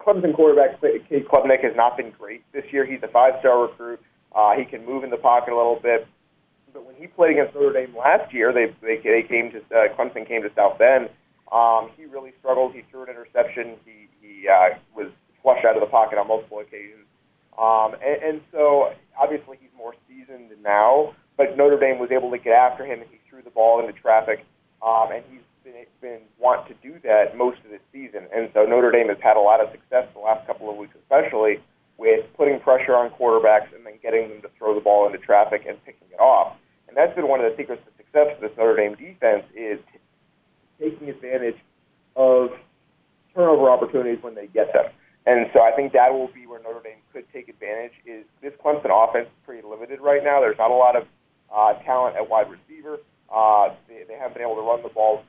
Clemson 0.00 0.34
quarterback 0.34 0.80
Cade 0.80 1.26
Klubnik 1.28 1.62
has 1.62 1.76
not 1.76 1.96
been 1.96 2.10
great 2.18 2.42
this 2.52 2.64
year. 2.72 2.84
He's 2.84 3.02
a 3.04 3.08
five-star 3.08 3.62
recruit. 3.62 4.00
Uh, 4.34 4.54
he 4.56 4.64
can 4.64 4.84
move 4.84 5.04
in 5.04 5.10
the 5.10 5.16
pocket 5.16 5.52
a 5.52 5.56
little 5.56 5.78
bit. 5.80 6.08
But 6.72 6.86
when 6.86 6.94
he 6.96 7.06
played 7.06 7.32
against 7.32 7.54
Notre 7.54 7.72
Dame 7.72 7.94
last 7.96 8.32
year, 8.32 8.52
they 8.52 8.74
they, 8.80 8.96
they 8.96 9.22
came 9.22 9.52
to 9.52 9.58
uh, 9.58 9.94
Clemson 9.94 10.26
came 10.26 10.42
to 10.42 10.50
South 10.56 10.78
Bend. 10.78 11.10
Um, 11.52 11.90
he 11.96 12.06
really 12.06 12.32
struggled. 12.40 12.72
He 12.72 12.82
threw 12.90 13.04
an 13.04 13.10
interception. 13.10 13.76
He 13.84 14.08
he 14.20 14.48
uh, 14.48 14.78
was 14.96 15.08
flushed 15.42 15.66
out 15.66 15.76
of 15.76 15.80
the 15.80 15.86
pocket 15.86 16.18
on 16.18 16.28
multiple 16.28 16.60
occasions. 16.60 17.04
Um, 17.58 17.94
and, 18.02 18.22
and 18.22 18.40
so 18.50 18.92
obviously 19.20 19.58
he's 19.60 19.70
more 19.76 19.94
seasoned 20.08 20.50
now. 20.62 21.14
But 21.36 21.58
Notre 21.58 21.78
Dame 21.78 21.98
was 21.98 22.10
able 22.10 22.30
to 22.30 22.38
get 22.38 22.54
after 22.54 22.86
him, 22.86 23.00
and 23.00 23.10
he 23.10 23.18
threw 23.28 23.42
the 23.42 23.50
ball 23.50 23.80
into 23.80 23.92
traffic. 23.92 24.44
Um, 24.82 25.12
and 25.12 25.22
he's 25.30 25.42
been, 25.64 25.74
been 26.00 26.20
want 26.38 26.68
to 26.68 26.74
do 26.82 26.98
that 27.04 27.36
most 27.36 27.58
of 27.64 27.70
this 27.70 27.80
season. 27.92 28.26
And 28.34 28.50
so 28.54 28.64
Notre 28.64 28.90
Dame 28.90 29.08
has 29.08 29.18
had 29.22 29.36
a 29.36 29.40
lot 29.40 29.60
of 29.60 29.70
success 29.70 30.08
the 30.14 30.20
last 30.20 30.46
couple 30.46 30.70
of 30.70 30.76
weeks, 30.76 30.94
especially 31.02 31.58
with 31.98 32.24
putting 32.36 32.60
pressure 32.60 32.96
on 32.96 33.10
quarterbacks 33.10 33.74
and 33.74 33.84
then 33.86 33.94
getting 34.02 34.28
them 34.28 34.42
to 34.42 34.50
throw 34.58 34.74
the 34.74 34.80
ball 34.80 35.06
into 35.06 35.18
traffic 35.18 35.64
and 35.68 35.82
picking 35.84 36.08
it 36.12 36.20
off. 36.20 36.56
And 36.88 36.96
that's 36.96 37.14
been 37.14 37.28
one 37.28 37.40
of 37.40 37.50
the 37.50 37.56
secrets 37.56 37.82
to 37.86 37.92
success 37.96 38.36
for 38.36 38.48
this 38.48 38.56
Notre 38.56 38.76
Dame 38.76 38.94
defense 38.94 39.44
is 39.54 39.78
taking 40.80 41.08
advantage 41.08 41.56
of 42.16 42.50
turnover 43.34 43.70
opportunities 43.70 44.22
when 44.22 44.34
they 44.34 44.46
get 44.48 44.72
them. 44.72 44.86
And 45.24 45.46
so 45.54 45.62
I 45.62 45.70
think 45.72 45.92
that 45.92 46.12
will 46.12 46.28
be 46.34 46.46
where 46.46 46.60
Notre 46.60 46.82
Dame 46.82 46.98
could 47.12 47.24
take 47.32 47.48
advantage. 47.48 47.92
Is 48.04 48.24
this 48.42 48.52
Clemson 48.62 48.90
offense 48.90 49.28
pretty 49.46 49.66
limited 49.66 50.00
right 50.00 50.22
now? 50.24 50.40
There's 50.40 50.58
not 50.58 50.70
a 50.70 50.74
lot 50.74 50.96
of 50.96 51.04
uh, 51.54 51.74
talent 51.84 52.16
at 52.16 52.28
wide 52.28 52.50
receiver. 52.50 52.98
Uh, 53.32 53.70
they, 53.88 54.02
they 54.08 54.14
haven't 54.14 54.34
been 54.34 54.42
able 54.42 54.56
to 54.56 54.62
run 54.62 54.82
the 54.82 54.88
ball 54.88 55.22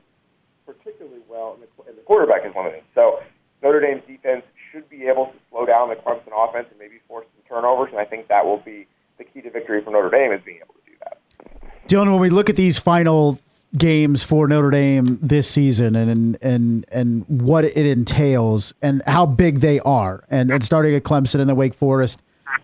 particularly 0.66 1.20
well, 1.28 1.54
and 1.54 1.62
the, 1.62 1.88
and 1.88 1.98
the 1.98 2.02
quarterback 2.02 2.44
is 2.44 2.52
limited. 2.56 2.82
So 2.94 3.20
Notre 3.62 3.80
Dame's 3.80 4.02
defense 4.06 4.44
should 4.70 4.88
be 4.88 5.06
able 5.06 5.26
to 5.26 5.32
slow 5.50 5.66
down 5.66 5.88
the 5.88 5.96
Clemson 5.96 6.32
offense 6.36 6.66
and 6.70 6.78
maybe 6.78 6.96
force 7.08 7.26
some 7.34 7.56
turnovers. 7.56 7.90
And 7.90 7.98
I 8.00 8.04
think 8.04 8.28
that 8.28 8.44
will 8.44 8.58
be 8.58 8.86
the 9.18 9.24
key 9.24 9.40
to 9.42 9.50
victory 9.50 9.82
for 9.82 9.90
Notre 9.90 10.10
Dame 10.10 10.32
is 10.32 10.40
being 10.44 10.58
able 10.58 10.74
to 10.74 10.90
do 10.90 10.96
that. 11.00 11.88
Dylan, 11.88 12.10
when 12.10 12.20
we 12.20 12.30
look 12.30 12.50
at 12.50 12.56
these 12.56 12.78
final 12.78 13.38
games 13.76 14.22
for 14.22 14.46
Notre 14.46 14.70
Dame 14.70 15.18
this 15.20 15.50
season 15.50 15.96
and 15.96 16.38
and 16.40 16.86
and 16.90 17.24
what 17.28 17.64
it 17.64 17.76
entails 17.76 18.72
and 18.82 19.02
how 19.06 19.26
big 19.26 19.60
they 19.60 19.80
are, 19.80 20.24
and, 20.30 20.50
and 20.50 20.64
starting 20.64 20.94
at 20.94 21.02
Clemson 21.02 21.40
and 21.40 21.48
the 21.48 21.54
Wake 21.54 21.74
Forest 21.74 22.22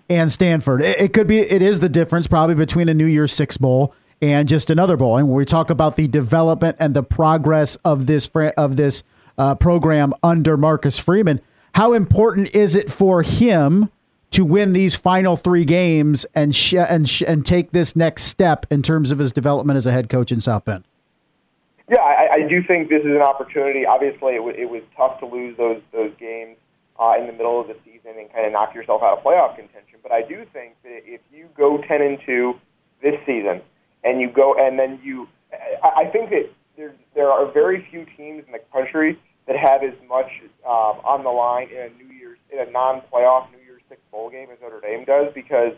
and 0.09 0.31
Stanford, 0.31 0.83
it, 0.83 1.01
it 1.01 1.13
could 1.13 1.27
be 1.27 1.39
it 1.41 1.63
is 1.63 1.81
the 1.81 1.89
difference 1.89 2.27
probably 2.27 2.55
between 2.55 2.89
a 2.89 2.95
New 2.95 3.07
Year's 3.07 3.33
Six 3.33 3.57
bowl 3.57 3.95
and 4.23 4.49
just 4.49 4.71
another 4.71 4.97
bowl. 4.97 5.17
And 5.17 5.29
we 5.29 5.45
talk 5.45 5.71
about 5.71 5.97
the 5.97 6.09
development 6.09 6.77
and 6.81 6.95
the 6.95 7.03
progress 7.03 7.77
of 7.85 8.07
this 8.07 8.29
of 8.57 8.77
this 8.77 9.03
uh, 9.39 9.55
program 9.55 10.13
under 10.23 10.57
Marcus 10.57 10.99
Freeman, 10.99 11.41
how 11.75 11.93
important 11.93 12.55
is 12.55 12.75
it 12.75 12.91
for 12.91 13.23
him? 13.23 13.91
to 14.31 14.45
win 14.45 14.73
these 14.73 14.95
final 14.95 15.37
three 15.37 15.65
games 15.65 16.25
and 16.35 16.55
sh- 16.55 16.75
and 16.75 17.09
sh- 17.09 17.23
and 17.27 17.45
take 17.45 17.73
this 17.73 17.97
next 17.97 18.25
step 18.25 18.67
in 18.71 18.83
terms 18.83 19.11
of 19.11 19.19
his 19.19 19.33
development 19.33 19.77
as 19.77 19.87
a 19.87 19.93
head 19.93 20.09
coach 20.09 20.31
in 20.31 20.41
South 20.41 20.65
Bend. 20.65 20.85
Yeah, 21.89 21.99
I, 21.99 22.29
I 22.35 22.49
do 22.49 22.63
think 22.63 22.89
this 22.89 23.01
is 23.01 23.11
an 23.11 23.23
opportunity. 23.23 23.85
Obviously, 23.85 24.35
it, 24.35 24.39
w- 24.39 24.57
it 24.57 24.71
was 24.71 24.83
tough 24.97 25.19
to 25.21 25.27
lose 25.27 25.57
those 25.57 25.83
those 25.93 26.13
games 26.19 26.57
uh, 26.99 27.15
in 27.19 27.27
the 27.27 27.33
middle 27.33 27.61
of 27.61 27.67
the 27.67 27.77
season 27.85 28.13
and 28.19 28.33
kind 28.33 28.47
of 28.47 28.53
knock 28.53 28.75
yourself 28.75 29.03
out 29.03 29.19
of 29.19 29.25
playoff 29.25 29.57
contention. 29.57 29.99
But 30.03 30.13
I 30.13 30.23
do 30.23 30.47
think 30.53 30.75
that 30.85 31.03
if 31.05 31.21
you 31.33 31.49
go 31.57 31.79
ten 31.79 32.01
and 32.01 32.19
two 32.25 32.55
this 33.03 33.17
season, 33.27 33.63
and 34.05 34.21
you 34.21 34.31
go 34.31 34.55
and 34.55 34.79
then 34.79 35.01
you, 35.03 35.29
I, 35.83 36.07
think 36.07 36.31
that 36.31 36.51
there 36.77 36.95
there 37.15 37.31
are 37.31 37.51
very 37.51 37.87
few 37.91 38.07
teams 38.17 38.45
in 38.47 38.53
the 38.53 38.61
country 38.73 39.19
that 39.47 39.57
have 39.57 39.83
as 39.83 39.95
much 40.09 40.31
um, 40.65 41.01
on 41.05 41.25
the 41.25 41.31
line 41.31 41.69
in 41.71 41.79
a 41.79 42.03
New 42.03 42.13
Year's 42.15 42.39
in 42.53 42.59
a 42.61 42.71
non-playoff 42.71 43.51
New 43.51 43.63
Year's 43.65 43.83
Six 43.89 44.01
bowl 44.11 44.31
game 44.31 44.49
as 44.53 44.59
Notre 44.61 44.81
Dame 44.81 45.05
does 45.05 45.33
because, 45.35 45.73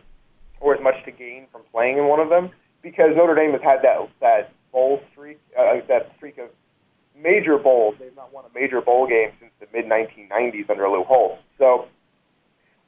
or 0.60 0.74
as 0.74 0.82
much 0.82 1.02
to 1.04 1.10
gain 1.10 1.46
from 1.50 1.62
playing 1.72 1.98
in 1.98 2.06
one 2.06 2.20
of 2.20 2.28
them 2.28 2.50
because 2.82 3.10
Notre 3.16 3.34
Dame 3.34 3.52
has 3.52 3.62
had 3.62 3.82
that 3.82 4.08
that 4.20 4.52
bowl 4.72 5.00
streak, 5.12 5.40
uh, 5.58 5.76
that 5.88 6.12
streak 6.16 6.38
of 6.38 6.48
major 7.20 7.58
bowls. 7.58 7.94
They've 7.98 8.14
not 8.16 8.32
won 8.32 8.44
a 8.44 8.58
major 8.58 8.80
bowl 8.80 9.06
game 9.06 9.30
since 9.40 9.52
the 9.60 9.66
mid 9.72 9.86
1990s 9.86 10.68
under 10.70 10.88
Lou 10.88 11.04
Holtz. 11.04 11.42
So, 11.58 11.86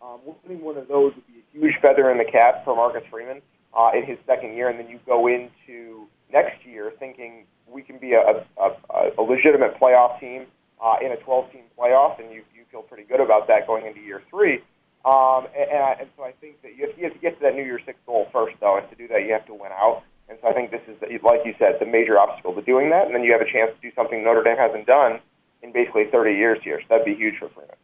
um, 0.02 0.20
winning 0.24 0.62
one 0.64 0.76
of 0.76 0.88
those 0.88 1.14
would 1.14 1.26
be 1.26 1.40
a 1.40 1.58
huge 1.58 1.74
feather 1.80 2.10
in 2.10 2.18
the 2.18 2.24
cap 2.24 2.64
for 2.64 2.74
Marcus 2.76 3.02
Freeman 3.10 3.40
uh, 3.76 3.90
in 3.94 4.04
his 4.04 4.18
second 4.26 4.54
year, 4.54 4.68
and 4.68 4.78
then 4.78 4.88
you 4.88 4.98
go 5.06 5.26
into 5.26 6.06
next 6.32 6.64
year 6.64 6.92
thinking 6.98 7.44
we 7.70 7.82
can 7.82 7.98
be 7.98 8.12
a, 8.12 8.44
a, 8.58 9.10
a 9.18 9.22
legitimate 9.22 9.78
playoff 9.80 10.18
team 10.20 10.46
uh, 10.82 10.96
in 11.02 11.12
a 11.12 11.16
12-team 11.16 11.62
playoff, 11.78 12.20
and 12.20 12.30
you 12.32 12.42
you 12.54 12.64
feel 12.70 12.82
pretty 12.82 13.04
good 13.04 13.20
about 13.20 13.46
that 13.48 13.66
going 13.66 13.86
into 13.86 14.00
year 14.00 14.22
three. 14.30 14.60
Um, 15.04 15.46
and, 15.54 15.70
and, 15.70 15.82
I, 15.82 15.92
and 16.00 16.08
so 16.16 16.24
I 16.24 16.32
think 16.40 16.62
that 16.62 16.76
you 16.76 16.88
have, 16.88 16.98
you 16.98 17.04
have 17.04 17.12
to 17.12 17.18
get 17.18 17.36
to 17.36 17.42
that 17.42 17.54
New 17.54 17.62
Year's 17.62 17.82
Six 17.84 17.98
goal 18.06 18.26
first, 18.32 18.56
though, 18.60 18.78
and 18.78 18.88
to 18.88 18.96
do 18.96 19.06
that 19.08 19.22
you 19.22 19.32
have 19.32 19.46
to 19.46 19.54
win 19.54 19.70
out. 19.72 20.02
And 20.28 20.38
so 20.40 20.48
I 20.48 20.52
think 20.54 20.70
this 20.70 20.80
is, 20.88 20.96
like 21.22 21.40
you 21.44 21.54
said, 21.58 21.76
the 21.78 21.86
major 21.86 22.18
obstacle 22.18 22.54
to 22.54 22.62
doing 22.62 22.88
that. 22.90 23.06
And 23.06 23.14
then 23.14 23.22
you 23.22 23.32
have 23.32 23.42
a 23.42 23.50
chance 23.50 23.70
to 23.74 23.80
do 23.82 23.94
something 23.94 24.24
Notre 24.24 24.42
Dame 24.42 24.56
hasn't 24.56 24.86
done 24.86 25.20
in 25.62 25.72
basically 25.72 26.06
30 26.10 26.32
years 26.32 26.58
here. 26.64 26.80
So 26.80 26.86
that'd 26.88 27.04
be 27.04 27.14
huge 27.14 27.36
for 27.38 27.50
Freeman. 27.50 27.76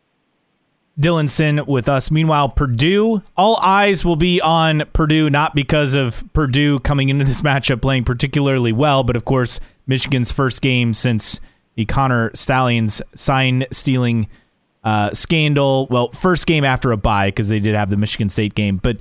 Dylan 1.01 1.67
with 1.67 1.89
us. 1.89 2.11
Meanwhile, 2.11 2.51
Purdue, 2.51 3.23
all 3.37 3.57
eyes 3.63 4.05
will 4.05 4.17
be 4.17 4.41
on 4.41 4.85
Purdue, 4.93 5.31
not 5.31 5.55
because 5.55 5.95
of 5.95 6.25
Purdue 6.33 6.79
coming 6.81 7.09
into 7.09 7.25
this 7.25 7.41
matchup 7.43 7.81
playing 7.81 8.05
particularly 8.05 8.73
well, 8.73 9.03
but 9.03 9.17
of 9.17 9.25
course, 9.25 9.61
Michigan's 9.87 10.31
first 10.31 10.61
game 10.61 10.93
since 10.93 11.41
the 11.75 11.87
Connor 11.87 12.31
Stalions 12.35 13.01
sign 13.15 13.65
stealing 13.71 14.29
uh, 14.85 15.11
scandal. 15.13 15.87
Well, 15.91 16.11
first 16.11 16.47
game 16.47 16.65
after 16.65 16.93
a 16.93 16.97
bye 16.97 17.29
because 17.29 17.49
they 17.49 17.61
did 17.61 17.75
have 17.75 17.91
the 17.91 17.97
Michigan 17.97 18.29
State 18.29 18.55
game. 18.55 18.77
But 18.77 18.99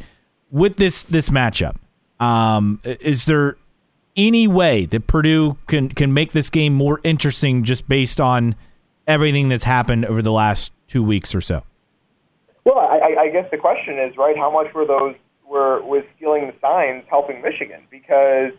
with 0.52 0.78
this 0.78 1.04
this 1.04 1.30
matchup, 1.30 1.76
um, 2.20 2.80
is 2.84 3.26
there 3.26 3.58
any 4.16 4.48
way 4.48 4.86
that 4.86 5.08
Purdue 5.08 5.58
can 5.68 5.90
can 5.90 6.14
make 6.14 6.32
this 6.32 6.50
game 6.50 6.74
more 6.74 7.02
interesting 7.04 7.64
just 7.64 7.88
based 7.88 8.22
on 8.22 8.56
everything 9.08 9.50
that's 9.50 9.64
happened 9.64 10.06
over 10.06 10.22
the 10.22 10.32
last 10.32 10.74
two 10.88 11.04
weeks 11.04 11.36
or 11.36 11.42
so? 11.42 11.64
I, 13.18 13.30
guess 13.30 13.50
the 13.52 13.58
question 13.58 13.98
is 14.00 14.18
right. 14.18 14.38
How 14.38 14.52
much 14.52 14.74
were 14.74 14.86
those 14.86 15.16
were 15.48 15.82
was 15.82 16.04
stealing 16.16 16.48
the 16.48 16.54
signs 16.62 17.04
helping 17.10 17.42
Michigan? 17.42 17.82
Because 17.90 18.54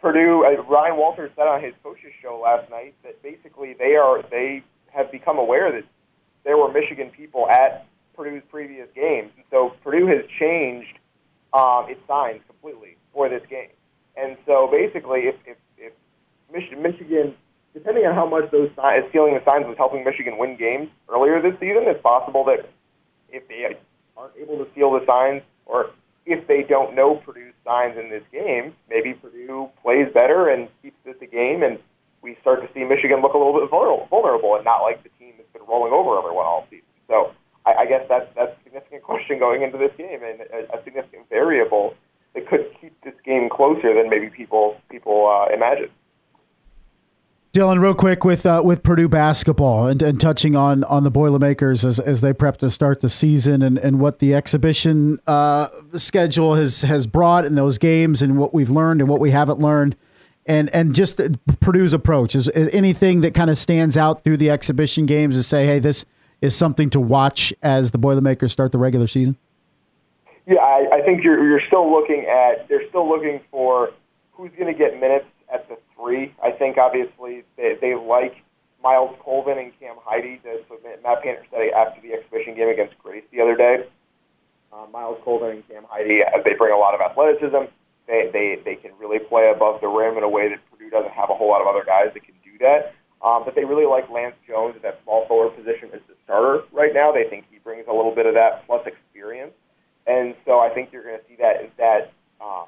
Purdue, 0.00 0.44
uh, 0.44 0.62
Ryan 0.62 0.96
Walters 0.96 1.30
said 1.36 1.46
on 1.46 1.62
his 1.62 1.74
coaches 1.82 2.12
show 2.20 2.40
last 2.42 2.68
night 2.70 2.94
that 3.04 3.22
basically 3.22 3.74
they 3.78 3.94
are 3.94 4.22
they 4.30 4.62
have 4.92 5.10
become 5.12 5.38
aware 5.38 5.70
that 5.70 5.84
there 6.44 6.58
were 6.58 6.72
Michigan 6.72 7.10
people 7.10 7.48
at 7.48 7.86
Purdue's 8.16 8.42
previous 8.50 8.88
games, 8.94 9.30
and 9.36 9.44
so 9.50 9.74
Purdue 9.82 10.06
has 10.06 10.24
changed 10.38 10.98
um, 11.52 11.86
its 11.88 12.00
signs 12.08 12.40
completely 12.48 12.96
for 13.12 13.28
this 13.28 13.42
game. 13.48 13.70
And 14.16 14.36
so 14.44 14.68
basically, 14.70 15.20
if 15.20 15.36
if, 15.46 15.56
if 15.78 15.92
Mich- 16.52 16.76
Michigan, 16.76 17.34
depending 17.72 18.04
on 18.04 18.14
how 18.14 18.26
much 18.26 18.50
those 18.50 18.70
signs, 18.74 19.04
stealing 19.10 19.34
the 19.34 19.44
signs 19.44 19.66
was 19.66 19.76
helping 19.78 20.04
Michigan 20.04 20.36
win 20.36 20.56
games 20.56 20.88
earlier 21.08 21.40
this 21.40 21.54
season, 21.60 21.84
it's 21.86 22.02
possible 22.02 22.44
that 22.46 22.68
if 23.32 23.48
they 23.48 23.76
aren't 24.16 24.36
able 24.36 24.64
to 24.64 24.70
steal 24.72 24.92
the 24.92 25.04
signs, 25.06 25.42
or 25.66 25.90
if 26.26 26.46
they 26.46 26.62
don't 26.62 26.94
know 26.94 27.16
Purdue's 27.16 27.54
signs 27.64 27.98
in 27.98 28.10
this 28.10 28.22
game, 28.30 28.74
maybe 28.88 29.14
Purdue 29.14 29.68
plays 29.82 30.08
better 30.14 30.48
and 30.48 30.68
keeps 30.82 30.96
this 31.04 31.16
a 31.20 31.26
game, 31.26 31.62
and 31.62 31.78
we 32.22 32.36
start 32.40 32.62
to 32.62 32.72
see 32.72 32.84
Michigan 32.84 33.20
look 33.20 33.34
a 33.34 33.38
little 33.38 33.58
bit 33.58 33.68
vulnerable 33.70 34.54
and 34.54 34.64
not 34.64 34.82
like 34.82 35.02
the 35.02 35.10
team 35.18 35.34
that's 35.36 35.52
been 35.52 35.66
rolling 35.66 35.92
over 35.92 36.18
everyone 36.18 36.46
all 36.46 36.66
season. 36.70 36.86
So 37.08 37.32
I, 37.66 37.82
I 37.82 37.86
guess 37.86 38.06
that's 38.08 38.28
that's 38.36 38.52
a 38.52 38.64
significant 38.64 39.02
question 39.02 39.38
going 39.38 39.62
into 39.62 39.78
this 39.78 39.92
game, 39.98 40.20
and 40.22 40.42
a, 40.42 40.78
a 40.78 40.84
significant 40.84 41.28
variable 41.28 41.94
that 42.34 42.46
could 42.48 42.66
keep 42.80 42.98
this 43.02 43.14
game 43.24 43.48
closer 43.50 43.94
than 43.94 44.08
maybe 44.08 44.30
people 44.30 44.76
people 44.90 45.26
uh, 45.26 45.52
imagine. 45.52 45.90
Dylan, 47.52 47.82
real 47.82 47.94
quick 47.94 48.24
with 48.24 48.46
uh, 48.46 48.62
with 48.64 48.82
Purdue 48.82 49.08
basketball 49.08 49.86
and, 49.86 50.00
and 50.02 50.18
touching 50.18 50.56
on 50.56 50.84
on 50.84 51.04
the 51.04 51.10
Boilermakers 51.10 51.84
as, 51.84 52.00
as 52.00 52.22
they 52.22 52.32
prep 52.32 52.56
to 52.58 52.70
start 52.70 53.00
the 53.02 53.10
season 53.10 53.60
and, 53.60 53.76
and 53.76 54.00
what 54.00 54.20
the 54.20 54.34
exhibition 54.34 55.20
uh, 55.26 55.68
schedule 55.94 56.54
has 56.54 56.80
has 56.80 57.06
brought 57.06 57.44
in 57.44 57.54
those 57.54 57.76
games 57.76 58.22
and 58.22 58.38
what 58.38 58.54
we've 58.54 58.70
learned 58.70 59.02
and 59.02 59.10
what 59.10 59.20
we 59.20 59.32
haven't 59.32 59.58
learned 59.58 59.96
and 60.46 60.70
and 60.70 60.94
just 60.94 61.20
Purdue's 61.60 61.92
approach 61.92 62.34
is, 62.34 62.48
is 62.48 62.72
anything 62.72 63.20
that 63.20 63.34
kind 63.34 63.50
of 63.50 63.58
stands 63.58 63.96
out 63.96 64.24
through 64.24 64.38
the 64.38 64.50
exhibition 64.50 65.06
games 65.06 65.36
to 65.36 65.42
say, 65.42 65.66
hey, 65.66 65.78
this 65.78 66.04
is 66.40 66.56
something 66.56 66.90
to 66.90 67.00
watch 67.00 67.52
as 67.62 67.90
the 67.90 67.98
Boilermakers 67.98 68.50
start 68.50 68.72
the 68.72 68.78
regular 68.78 69.06
season. 69.06 69.36
Yeah, 70.46 70.56
I, 70.56 70.88
I 70.92 71.02
think 71.02 71.22
you're 71.22 71.46
you're 71.46 71.62
still 71.66 71.90
looking 71.90 72.26
at 72.26 72.66
they're 72.68 72.88
still 72.88 73.08
looking 73.08 73.40
for 73.50 73.92
who's 74.32 74.50
going 74.58 74.72
to 74.72 74.78
get 74.78 74.98
minutes 74.98 75.26
at 75.52 75.68
the 75.68 75.76
three. 76.02 76.34
I 76.42 76.50
think 76.50 76.78
obviously 76.78 77.44
they, 77.56 77.76
they 77.80 77.94
like 77.94 78.36
Myles 78.82 79.16
Colvin 79.22 79.58
and 79.58 79.72
Cam 79.78 79.96
Heide. 80.04 80.40
So 80.68 80.78
Matt 81.02 81.22
Painter 81.22 81.44
said 81.50 81.70
after 81.70 82.00
the 82.00 82.12
exhibition 82.14 82.54
game 82.54 82.68
against 82.68 82.98
Grace 82.98 83.24
the 83.32 83.40
other 83.40 83.56
day, 83.56 83.86
uh, 84.72 84.86
Myles 84.92 85.20
Colvin 85.24 85.50
and 85.50 85.68
Cam 85.68 85.84
Heide 85.88 86.22
uh, 86.22 86.42
they 86.44 86.54
bring 86.54 86.72
a 86.72 86.78
lot 86.78 86.94
of 86.94 87.00
athleticism. 87.00 87.70
They 88.06 88.30
they 88.32 88.58
they 88.64 88.74
can 88.76 88.90
really 88.98 89.18
play 89.20 89.52
above 89.54 89.80
the 89.80 89.88
rim 89.88 90.18
in 90.18 90.24
a 90.24 90.28
way 90.28 90.48
that 90.48 90.58
Purdue 90.70 90.90
doesn't 90.90 91.12
have 91.12 91.30
a 91.30 91.34
whole 91.34 91.48
lot 91.48 91.60
of 91.60 91.68
other 91.68 91.84
guys 91.84 92.10
that 92.14 92.24
can 92.24 92.34
do 92.44 92.58
that. 92.58 92.94
Um, 93.22 93.42
but 93.44 93.54
they 93.54 93.64
really 93.64 93.86
like 93.86 94.10
Lance 94.10 94.34
Jones 94.48 94.74
at 94.74 94.82
that 94.82 94.98
small 95.04 95.26
forward 95.28 95.54
position 95.56 95.90
as 95.94 96.00
the 96.08 96.14
starter 96.24 96.64
right 96.72 96.92
now. 96.92 97.12
They 97.12 97.28
think 97.30 97.44
he 97.52 97.58
brings 97.58 97.86
a 97.88 97.92
little 97.92 98.12
bit 98.12 98.26
of 98.26 98.34
that 98.34 98.66
plus 98.66 98.84
experience, 98.84 99.52
and 100.08 100.34
so 100.44 100.58
I 100.58 100.70
think 100.70 100.90
you're 100.92 101.04
going 101.04 101.18
to 101.18 101.24
see 101.28 101.36
that 101.38 101.70
that 101.78 102.12
um, 102.40 102.66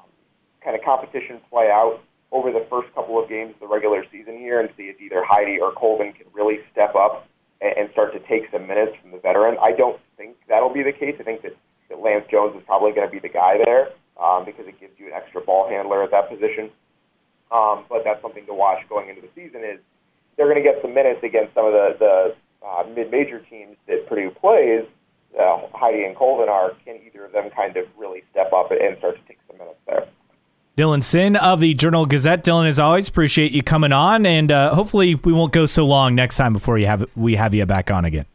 kind 0.63 0.77
of 0.77 0.83
competition 0.85 1.41
play 1.49 1.69
out 1.69 1.99
over 2.31 2.51
the 2.51 2.65
first 2.69 2.93
couple 2.93 3.21
of 3.21 3.29
games 3.29 3.53
of 3.53 3.59
the 3.59 3.67
regular 3.67 4.03
season 4.11 4.37
here 4.37 4.59
and 4.59 4.69
see 4.77 4.83
if 4.83 4.99
either 4.99 5.23
Heide 5.23 5.59
or 5.61 5.71
Colvin 5.71 6.13
can 6.13 6.27
really 6.33 6.59
step 6.71 6.95
up 6.95 7.27
and, 7.61 7.89
start 7.91 8.13
to 8.13 8.19
take 8.27 8.51
some 8.51 8.67
minutes 8.67 8.91
from 9.01 9.11
the 9.11 9.17
veteran. 9.17 9.57
I 9.61 9.71
don't 9.71 9.99
think 10.17 10.35
that'll 10.47 10.73
be 10.73 10.83
the 10.83 10.91
case. 10.91 11.15
I 11.19 11.23
think 11.23 11.41
that, 11.43 11.55
that 11.89 11.99
Lance 11.99 12.25
Jones 12.29 12.55
is 12.55 12.63
probably 12.65 12.91
going 12.91 13.07
to 13.07 13.11
be 13.11 13.19
the 13.19 13.31
guy 13.31 13.57
there 13.63 13.89
um, 14.21 14.45
because 14.45 14.67
it 14.67 14.79
gives 14.79 14.93
you 14.97 15.07
an 15.07 15.13
extra 15.13 15.41
ball 15.41 15.69
handler 15.69 16.03
at 16.03 16.11
that 16.11 16.29
position. 16.29 16.69
Um, 17.51 17.85
but 17.87 18.03
that's 18.03 18.21
something 18.21 18.45
to 18.47 18.53
watch 18.53 18.83
going 18.89 19.09
into 19.09 19.21
the 19.21 19.29
season 19.35 19.63
is 19.63 19.79
they're 20.35 20.49
going 20.51 20.61
to 20.61 20.63
get 20.63 20.81
some 20.81 20.93
minutes 20.93 21.23
against 21.23 21.53
some 21.53 21.65
of 21.65 21.73
the, 21.73 21.95
the 21.99 22.35
uh, 22.65 22.83
mid-major 22.93 23.39
teams 23.49 23.77
that 23.87 24.07
Purdue 24.07 24.31
plays. 24.31 24.83
Uh, 25.39 25.67
Heide 25.73 26.03
and 26.05 26.15
Colvin 26.15 26.49
are. 26.49 26.71
Can 26.83 26.99
either 27.05 27.25
of 27.25 27.31
them 27.31 27.49
kind 27.55 27.77
of 27.77 27.85
really 27.97 28.23
step 28.31 28.51
up 28.53 28.71
and 28.71 28.97
start 28.97 29.15
to 29.15 29.21
take 29.27 29.39
some 29.47 29.57
minutes 29.57 29.79
there? 29.85 30.07
Dylan 30.77 31.01
Sinn 31.01 31.37
of 31.37 31.61
the 31.61 31.73
Journal 31.73 32.05
Gazette. 32.05 32.43
Dylan, 32.43 32.67
as 32.67 32.79
always, 32.79 33.07
appreciate 33.07 33.53
you 33.53 33.63
coming 33.63 33.93
on, 33.93 34.25
and 34.25 34.51
uh, 34.51 34.75
hopefully 34.75 35.15
we 35.15 35.31
won't 35.31 35.53
go 35.53 35.65
so 35.65 35.85
long 35.85 36.15
next 36.15 36.35
time 36.35 36.51
before 36.51 36.77
you 36.77 36.85
have 36.87 37.05
we 37.15 37.35
have 37.35 37.53
you 37.53 37.65
back 37.65 37.89
on 37.89 38.03
again. 38.03 38.25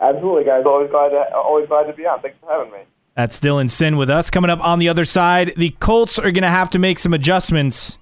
Absolutely, 0.00 0.44
guys. 0.44 0.62
Always 0.64 0.90
glad 0.90 1.08
to 1.08 1.34
always 1.34 1.66
glad 1.66 1.84
to 1.84 1.92
be 1.92 2.06
on. 2.06 2.20
Thanks 2.20 2.36
for 2.40 2.50
having 2.50 2.72
me. 2.72 2.78
That's 3.16 3.40
Dylan 3.40 3.68
Sinn 3.68 3.96
with 3.96 4.08
us. 4.08 4.30
Coming 4.30 4.50
up 4.50 4.64
on 4.64 4.78
the 4.78 4.88
other 4.88 5.04
side, 5.04 5.52
the 5.56 5.70
Colts 5.80 6.20
are 6.20 6.30
going 6.30 6.42
to 6.42 6.48
have 6.48 6.70
to 6.70 6.78
make 6.78 7.00
some 7.00 7.12
adjustments. 7.12 7.98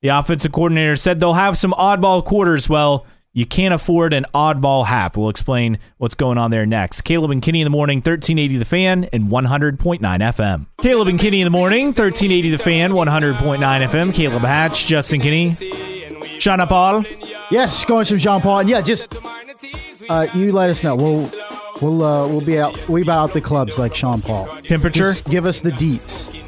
The 0.00 0.08
offensive 0.08 0.52
coordinator 0.52 0.96
said 0.96 1.20
they'll 1.20 1.34
have 1.34 1.58
some 1.58 1.72
oddball 1.72 2.24
quarters. 2.24 2.68
Well, 2.70 3.04
you 3.34 3.44
can't 3.44 3.74
afford 3.74 4.12
an 4.12 4.24
oddball 4.32 4.86
half. 4.86 5.16
We'll 5.16 5.28
explain 5.28 5.78
what's 5.98 6.14
going 6.14 6.38
on 6.38 6.52
there 6.52 6.64
next. 6.64 7.02
Caleb 7.02 7.32
and 7.32 7.42
Kenny 7.42 7.60
in 7.60 7.64
the 7.66 7.70
morning, 7.70 7.98
1380 7.98 8.56
The 8.56 8.64
Fan 8.64 9.04
and 9.12 9.24
100.9 9.24 10.00
FM. 10.00 10.66
Caleb 10.80 11.08
and 11.08 11.18
Kenny 11.18 11.40
in 11.40 11.44
the 11.44 11.50
morning, 11.50 11.86
1380 11.86 12.50
The 12.50 12.58
Fan, 12.58 12.92
100.9 12.92 13.58
FM. 13.58 14.14
Caleb 14.14 14.42
Hatch, 14.42 14.86
Justin 14.86 15.20
Kenny, 15.20 15.50
Sean 16.38 16.64
Paul. 16.68 17.04
Yes, 17.50 17.84
going 17.84 18.04
some 18.04 18.18
Sean 18.18 18.40
Paul. 18.40 18.60
And 18.60 18.70
yeah, 18.70 18.80
just 18.80 19.14
uh, 20.08 20.28
you 20.34 20.52
let 20.52 20.70
us 20.70 20.84
know. 20.84 20.94
We'll 20.94 21.30
we'll 21.82 22.02
uh, 22.02 22.28
we'll 22.28 22.40
be 22.40 22.58
out. 22.58 22.88
We 22.88 23.02
about 23.02 23.30
out 23.30 23.34
the 23.34 23.40
clubs 23.40 23.78
like 23.78 23.94
Sean 23.94 24.22
Paul. 24.22 24.46
Temperature? 24.62 25.12
Just 25.12 25.24
give 25.24 25.44
us 25.44 25.60
the 25.60 25.72
deets. 25.72 26.43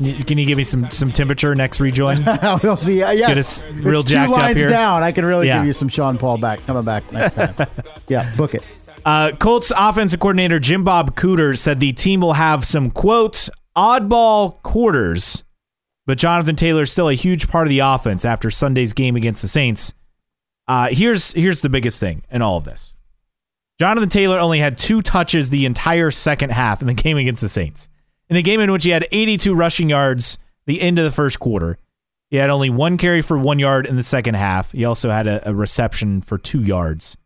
Can 0.00 0.38
you 0.38 0.46
give 0.46 0.56
me 0.56 0.64
some 0.64 0.90
some 0.90 1.12
temperature 1.12 1.54
next 1.54 1.78
rejoin? 1.78 2.24
we'll 2.62 2.76
see. 2.76 3.02
Uh, 3.02 3.10
yes. 3.10 3.28
Get 3.28 3.38
us 3.38 3.64
real 3.84 4.00
it's 4.00 4.10
jacked 4.10 4.34
two 4.34 4.40
up 4.40 4.56
here. 4.56 4.68
down. 4.68 5.02
I 5.02 5.12
can 5.12 5.24
really 5.26 5.46
Yeah. 5.46 5.58
give 5.58 5.66
you 5.66 5.72
some 5.74 5.88
Sean 5.88 6.16
Paul 6.16 6.38
back 6.38 6.64
coming 6.64 6.84
back 6.84 7.10
next 7.12 7.34
time. 7.34 7.54
yeah, 8.08 8.34
book 8.36 8.54
it. 8.54 8.62
Uh, 9.04 9.32
Colts 9.32 9.72
offensive 9.76 10.18
coordinator 10.18 10.58
Jim 10.58 10.84
Bob 10.84 11.16
Cooter 11.16 11.56
said 11.56 11.80
the 11.80 11.92
team 11.92 12.20
will 12.22 12.32
have 12.32 12.64
some 12.64 12.90
quote 12.90 13.50
oddball 13.76 14.62
quarters, 14.62 15.44
but 16.06 16.16
Jonathan 16.16 16.56
Taylor 16.56 16.82
is 16.82 16.92
still 16.92 17.08
a 17.10 17.14
huge 17.14 17.48
part 17.48 17.66
of 17.66 17.68
the 17.70 17.80
offense 17.80 18.24
after 18.24 18.50
Sunday's 18.50 18.94
game 18.94 19.16
against 19.16 19.42
the 19.42 19.48
Saints. 19.48 19.92
Uh, 20.66 20.88
here's 20.90 21.32
here's 21.34 21.60
the 21.60 21.68
biggest 21.68 22.00
thing 22.00 22.22
in 22.30 22.40
all 22.40 22.56
of 22.56 22.64
this. 22.64 22.96
Jonathan 23.78 24.08
Taylor 24.08 24.38
only 24.38 24.60
had 24.60 24.78
two 24.78 25.02
touches 25.02 25.50
the 25.50 25.66
entire 25.66 26.10
second 26.10 26.52
half 26.52 26.80
in 26.80 26.86
the 26.86 26.94
game 27.02 27.18
against 27.18 27.42
the 27.42 27.48
Saints. 27.50 27.89
In 28.30 28.36
the 28.36 28.42
game 28.42 28.60
in 28.60 28.70
which 28.70 28.84
he 28.84 28.92
had 28.92 29.06
82 29.10 29.52
rushing 29.54 29.90
yards 29.90 30.38
the 30.66 30.80
end 30.80 30.98
of 31.00 31.04
the 31.04 31.10
first 31.10 31.40
quarter, 31.40 31.78
he 32.30 32.36
had 32.36 32.48
only 32.48 32.70
one 32.70 32.96
carry 32.96 33.22
for 33.22 33.36
one 33.36 33.58
yard 33.58 33.86
in 33.86 33.96
the 33.96 34.04
second 34.04 34.34
half. 34.34 34.70
He 34.70 34.84
also 34.84 35.10
had 35.10 35.26
a, 35.26 35.50
a 35.50 35.52
reception 35.52 36.20
for 36.20 36.38
two 36.38 36.62
yards. 36.62 37.16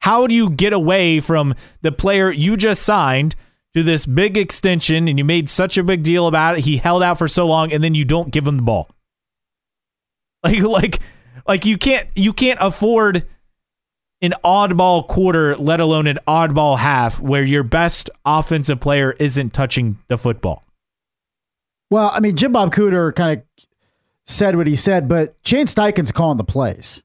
How 0.00 0.26
do 0.26 0.34
you 0.34 0.50
get 0.50 0.72
away 0.72 1.20
from 1.20 1.54
the 1.82 1.92
player 1.92 2.30
you 2.30 2.56
just 2.56 2.82
signed 2.82 3.36
to 3.74 3.84
this 3.84 4.04
big 4.04 4.36
extension 4.36 5.06
and 5.06 5.16
you 5.16 5.24
made 5.24 5.48
such 5.48 5.78
a 5.78 5.84
big 5.84 6.02
deal 6.02 6.26
about 6.26 6.58
it? 6.58 6.64
He 6.64 6.76
held 6.76 7.04
out 7.04 7.18
for 7.18 7.28
so 7.28 7.46
long 7.46 7.72
and 7.72 7.82
then 7.82 7.94
you 7.94 8.04
don't 8.04 8.32
give 8.32 8.46
him 8.46 8.56
the 8.56 8.62
ball. 8.62 8.90
Like 10.44 10.62
like 10.62 11.00
like 11.48 11.64
you 11.64 11.76
can't 11.76 12.08
you 12.14 12.32
can't 12.32 12.58
afford 12.60 13.26
an 14.22 14.34
oddball 14.44 15.06
quarter, 15.06 15.56
let 15.56 15.80
alone 15.80 16.06
an 16.06 16.18
oddball 16.26 16.78
half 16.78 17.20
where 17.20 17.42
your 17.42 17.62
best 17.62 18.08
offensive 18.24 18.80
player 18.80 19.12
isn't 19.20 19.52
touching 19.52 19.98
the 20.08 20.16
football. 20.16 20.64
Well, 21.90 22.10
I 22.12 22.20
mean, 22.20 22.36
Jim 22.36 22.52
Bob 22.52 22.74
Cooter 22.74 23.14
kind 23.14 23.40
of 23.40 23.66
said 24.24 24.56
what 24.56 24.66
he 24.66 24.74
said, 24.74 25.08
but 25.08 25.34
Shane 25.44 25.66
Steichen's 25.66 26.12
calling 26.12 26.38
the 26.38 26.44
plays. 26.44 27.02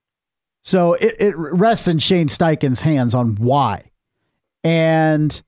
So 0.64 0.94
it, 0.94 1.16
it 1.20 1.36
rests 1.38 1.88
in 1.88 2.00
Shane 2.00 2.28
Steichen's 2.28 2.82
hands 2.82 3.14
on 3.14 3.36
why. 3.36 3.92
And 4.64 5.42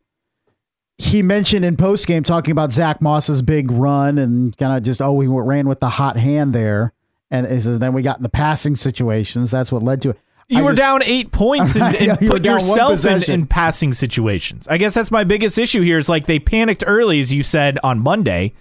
he 0.97 1.24
mentioned 1.24 1.66
in 1.66 1.78
postgame 1.78 2.26
talking 2.26 2.51
about 2.51 2.72
Zach 2.72 3.01
Moss's 3.01 3.41
big 3.41 3.72
run 3.72 4.18
and 4.18 4.55
kind 4.57 4.78
of 4.78 4.84
just, 4.84 5.01
oh, 5.01 5.14
we 5.14 5.28
ran 5.28 5.68
with 5.68 5.80
the 5.80 5.89
hot 5.89 6.18
hand 6.18 6.53
there. 6.53 6.93
And 7.32 7.47
he 7.47 7.59
says, 7.59 7.80
then 7.80 7.93
we 7.93 8.03
got 8.03 8.18
in 8.18 8.24
the 8.24 8.30
passing 8.30 8.76
situations. 8.76 9.49
That's 9.49 9.72
what 9.72 9.82
led 9.82 10.01
to 10.03 10.11
it. 10.11 10.20
You 10.50 10.60
I 10.60 10.62
were 10.62 10.72
just- 10.72 10.80
down 10.80 11.04
eight 11.04 11.32
points 11.32 11.76
and, 11.76 11.96
and 11.96 12.22
you 12.22 12.30
put 12.30 12.44
yourself 12.46 13.06
in, 13.06 13.24
in 13.32 13.48
passing 13.48 13.94
situations. 13.94 14.68
I 14.68 14.78
guess 14.78 14.94
that's 14.94 15.12
my 15.12 15.24
biggest 15.24 15.58
issue 15.58 15.82
here 15.82 15.98
is 15.98 16.09
like 16.09 16.26
they 16.26 16.39
panicked 16.39 16.84
early, 16.86 17.20
as 17.20 17.32
you 17.34 17.43
said 17.43 17.80
on 17.84 18.00
Monday, 18.00 18.54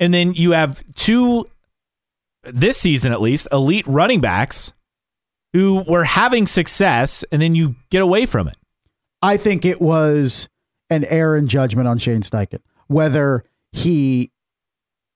and 0.00 0.12
then 0.12 0.34
you 0.34 0.52
have 0.52 0.82
two 0.94 1.48
this 2.44 2.76
season 2.76 3.12
at 3.12 3.20
least 3.20 3.46
elite 3.52 3.86
running 3.86 4.20
backs 4.20 4.72
who 5.52 5.84
were 5.86 6.04
having 6.04 6.46
success, 6.46 7.24
and 7.30 7.40
then 7.42 7.54
you 7.54 7.76
get 7.90 8.02
away 8.02 8.26
from 8.26 8.48
it. 8.48 8.56
I 9.20 9.36
think 9.36 9.64
it 9.64 9.80
was 9.80 10.48
an 10.90 11.04
error 11.04 11.36
in 11.36 11.46
judgment 11.46 11.86
on 11.86 11.98
Shane 11.98 12.22
Steichen. 12.22 12.60
Whether 12.88 13.44
he, 13.70 14.32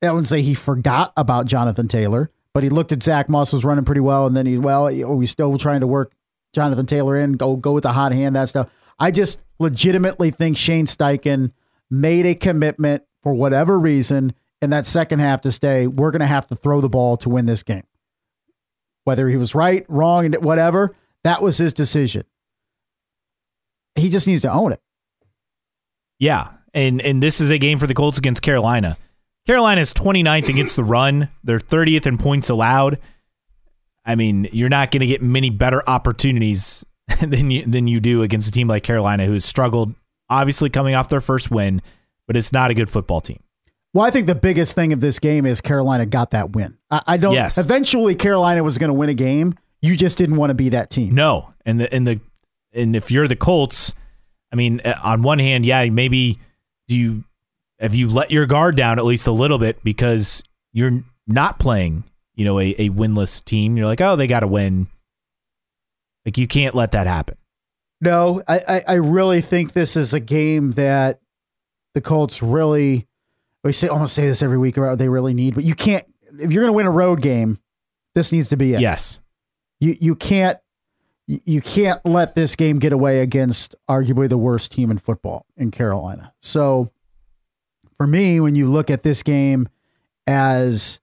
I 0.02 0.10
wouldn't 0.10 0.28
say 0.28 0.42
he 0.42 0.54
forgot 0.54 1.12
about 1.16 1.46
Jonathan 1.46 1.88
Taylor, 1.88 2.30
but 2.56 2.62
he 2.62 2.70
looked 2.70 2.90
at 2.90 3.02
Zach 3.02 3.28
Moss 3.28 3.52
running 3.64 3.84
pretty 3.84 4.00
well, 4.00 4.26
and 4.26 4.34
then 4.34 4.46
he, 4.46 4.56
well, 4.56 4.88
are 4.88 5.14
we 5.14 5.26
still 5.26 5.58
trying 5.58 5.80
to 5.80 5.86
work 5.86 6.14
Jonathan 6.54 6.86
Taylor 6.86 7.14
in? 7.14 7.32
Go 7.32 7.54
go 7.54 7.72
with 7.72 7.82
the 7.82 7.92
hot 7.92 8.12
hand, 8.12 8.34
that 8.34 8.48
stuff. 8.48 8.70
I 8.98 9.10
just 9.10 9.42
legitimately 9.58 10.30
think 10.30 10.56
Shane 10.56 10.86
Steichen 10.86 11.52
made 11.90 12.24
a 12.24 12.34
commitment 12.34 13.02
for 13.22 13.34
whatever 13.34 13.78
reason 13.78 14.32
in 14.62 14.70
that 14.70 14.86
second 14.86 15.18
half 15.18 15.42
to 15.42 15.52
stay. 15.52 15.86
We're 15.86 16.10
going 16.10 16.20
to 16.20 16.26
have 16.26 16.46
to 16.46 16.54
throw 16.54 16.80
the 16.80 16.88
ball 16.88 17.18
to 17.18 17.28
win 17.28 17.44
this 17.44 17.62
game. 17.62 17.84
Whether 19.04 19.28
he 19.28 19.36
was 19.36 19.54
right, 19.54 19.84
wrong, 19.86 20.24
and 20.24 20.42
whatever, 20.42 20.96
that 21.24 21.42
was 21.42 21.58
his 21.58 21.74
decision. 21.74 22.24
He 23.96 24.08
just 24.08 24.26
needs 24.26 24.40
to 24.40 24.50
own 24.50 24.72
it. 24.72 24.80
Yeah, 26.18 26.52
and 26.72 27.02
and 27.02 27.22
this 27.22 27.42
is 27.42 27.50
a 27.50 27.58
game 27.58 27.78
for 27.78 27.86
the 27.86 27.92
Colts 27.92 28.16
against 28.16 28.40
Carolina. 28.40 28.96
Carolina 29.46 29.80
is 29.80 29.92
29th 29.92 30.48
against 30.48 30.76
the 30.76 30.84
run. 30.84 31.28
They're 31.44 31.60
30th 31.60 32.06
in 32.06 32.18
points 32.18 32.50
allowed. 32.50 32.98
I 34.04 34.14
mean, 34.14 34.48
you're 34.52 34.68
not 34.68 34.90
going 34.90 35.00
to 35.00 35.06
get 35.06 35.22
many 35.22 35.50
better 35.50 35.82
opportunities 35.88 36.84
than 37.20 37.50
you 37.50 37.64
than 37.64 37.86
you 37.86 38.00
do 38.00 38.22
against 38.22 38.48
a 38.48 38.52
team 38.52 38.68
like 38.68 38.82
Carolina, 38.82 39.26
who 39.26 39.32
has 39.32 39.44
struggled, 39.44 39.94
obviously 40.28 40.70
coming 40.70 40.94
off 40.94 41.08
their 41.08 41.20
first 41.20 41.50
win, 41.50 41.80
but 42.26 42.36
it's 42.36 42.52
not 42.52 42.70
a 42.70 42.74
good 42.74 42.90
football 42.90 43.20
team. 43.20 43.40
Well, 43.94 44.04
I 44.04 44.10
think 44.10 44.26
the 44.26 44.34
biggest 44.34 44.74
thing 44.74 44.92
of 44.92 45.00
this 45.00 45.18
game 45.18 45.46
is 45.46 45.60
Carolina 45.60 46.04
got 46.06 46.32
that 46.32 46.50
win. 46.50 46.76
I, 46.90 47.02
I 47.06 47.16
don't. 47.16 47.34
Yes. 47.34 47.56
Eventually, 47.56 48.14
Carolina 48.14 48.62
was 48.62 48.78
going 48.78 48.88
to 48.88 48.94
win 48.94 49.08
a 49.08 49.14
game. 49.14 49.54
You 49.80 49.96
just 49.96 50.18
didn't 50.18 50.36
want 50.36 50.50
to 50.50 50.54
be 50.54 50.68
that 50.70 50.90
team. 50.90 51.14
No, 51.14 51.54
and 51.64 51.80
the 51.80 51.92
and 51.94 52.06
the 52.06 52.20
and 52.72 52.96
if 52.96 53.10
you're 53.10 53.28
the 53.28 53.36
Colts, 53.36 53.94
I 54.52 54.56
mean, 54.56 54.80
uh, 54.84 54.94
on 55.02 55.22
one 55.22 55.38
hand, 55.38 55.64
yeah, 55.64 55.88
maybe 55.88 56.38
do 56.88 56.96
you 56.96 57.24
have 57.78 57.94
you 57.94 58.08
let 58.08 58.30
your 58.30 58.46
guard 58.46 58.76
down 58.76 58.98
at 58.98 59.04
least 59.04 59.26
a 59.26 59.32
little 59.32 59.58
bit 59.58 59.82
because 59.84 60.42
you're 60.72 61.02
not 61.26 61.58
playing 61.58 62.04
you 62.36 62.44
know, 62.44 62.60
a, 62.60 62.74
a 62.78 62.90
winless 62.90 63.44
team. 63.44 63.76
You're 63.76 63.86
like, 63.86 64.00
oh, 64.00 64.14
they 64.14 64.26
got 64.26 64.40
to 64.40 64.46
win. 64.46 64.86
Like 66.24 66.38
you 66.38 66.46
can't 66.46 66.74
let 66.74 66.92
that 66.92 67.06
happen. 67.06 67.36
No, 68.00 68.42
I, 68.46 68.60
I, 68.68 68.82
I 68.88 68.94
really 68.94 69.40
think 69.40 69.72
this 69.72 69.96
is 69.96 70.12
a 70.12 70.20
game 70.20 70.72
that 70.72 71.20
the 71.94 72.00
Colts 72.00 72.42
really. 72.42 73.08
We 73.64 73.72
say 73.72 73.88
almost 73.88 74.14
say 74.14 74.26
this 74.26 74.42
every 74.42 74.58
week 74.58 74.76
about 74.76 74.98
they 74.98 75.08
really 75.08 75.34
need, 75.34 75.54
but 75.56 75.64
you 75.64 75.74
can't. 75.74 76.04
If 76.38 76.52
you're 76.52 76.62
going 76.62 76.72
to 76.72 76.76
win 76.76 76.86
a 76.86 76.90
road 76.90 77.20
game, 77.20 77.58
this 78.14 78.30
needs 78.30 78.50
to 78.50 78.56
be 78.56 78.74
it. 78.74 78.80
Yes, 78.80 79.20
you 79.80 79.96
you 79.98 80.14
can't 80.14 80.58
you 81.26 81.60
can't 81.60 82.04
let 82.04 82.34
this 82.36 82.54
game 82.54 82.78
get 82.78 82.92
away 82.92 83.22
against 83.22 83.74
arguably 83.88 84.28
the 84.28 84.38
worst 84.38 84.70
team 84.70 84.90
in 84.90 84.98
football 84.98 85.46
in 85.56 85.72
Carolina. 85.72 86.32
So 86.40 86.92
for 87.96 88.06
me, 88.06 88.40
when 88.40 88.54
you 88.54 88.68
look 88.68 88.90
at 88.90 89.02
this 89.02 89.22
game 89.22 89.68
as 90.26 91.00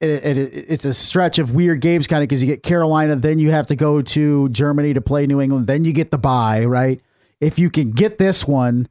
it, 0.00 0.24
it, 0.24 0.38
it's 0.68 0.84
a 0.84 0.94
stretch 0.94 1.38
of 1.38 1.52
weird 1.52 1.80
games 1.80 2.06
kind 2.06 2.22
of 2.22 2.28
because 2.28 2.42
you 2.42 2.46
get 2.46 2.62
Carolina, 2.62 3.16
then 3.16 3.38
you 3.38 3.50
have 3.50 3.66
to 3.66 3.76
go 3.76 4.00
to 4.00 4.48
Germany 4.48 4.94
to 4.94 5.00
play 5.00 5.26
New 5.26 5.40
England, 5.40 5.66
then 5.66 5.84
you 5.84 5.92
get 5.92 6.10
the 6.10 6.18
bye, 6.18 6.64
right? 6.64 7.00
If 7.40 7.58
you 7.58 7.70
can 7.70 7.90
get 7.90 8.18
this 8.18 8.46
one 8.46 8.88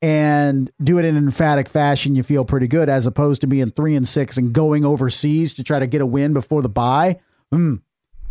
and 0.00 0.70
do 0.82 0.98
it 0.98 1.04
in 1.04 1.16
an 1.16 1.24
emphatic 1.24 1.68
fashion, 1.68 2.14
you 2.14 2.22
feel 2.22 2.44
pretty 2.44 2.66
good 2.66 2.88
as 2.88 3.06
opposed 3.06 3.40
to 3.42 3.46
being 3.46 3.70
three 3.70 3.94
and 3.94 4.08
six 4.08 4.36
and 4.36 4.52
going 4.52 4.84
overseas 4.84 5.54
to 5.54 5.64
try 5.64 5.78
to 5.78 5.86
get 5.86 6.00
a 6.00 6.06
win 6.06 6.32
before 6.32 6.62
the 6.62 6.68
bye. 6.68 7.18
Mm, 7.52 7.82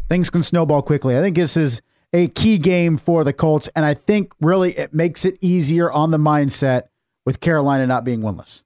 things 0.09 0.29
can 0.29 0.43
snowball 0.43 0.81
quickly. 0.81 1.17
I 1.17 1.21
think 1.21 1.35
this 1.35 1.55
is 1.55 1.81
a 2.13 2.27
key 2.27 2.57
game 2.57 2.97
for 2.97 3.23
the 3.23 3.31
Colts, 3.31 3.69
and 3.75 3.85
I 3.85 3.93
think 3.93 4.33
really 4.41 4.71
it 4.73 4.93
makes 4.93 5.23
it 5.23 5.37
easier 5.39 5.91
on 5.91 6.11
the 6.11 6.17
mindset 6.17 6.83
with 7.25 7.39
Carolina 7.39 7.87
not 7.87 8.03
being 8.03 8.21
winless. 8.21 8.63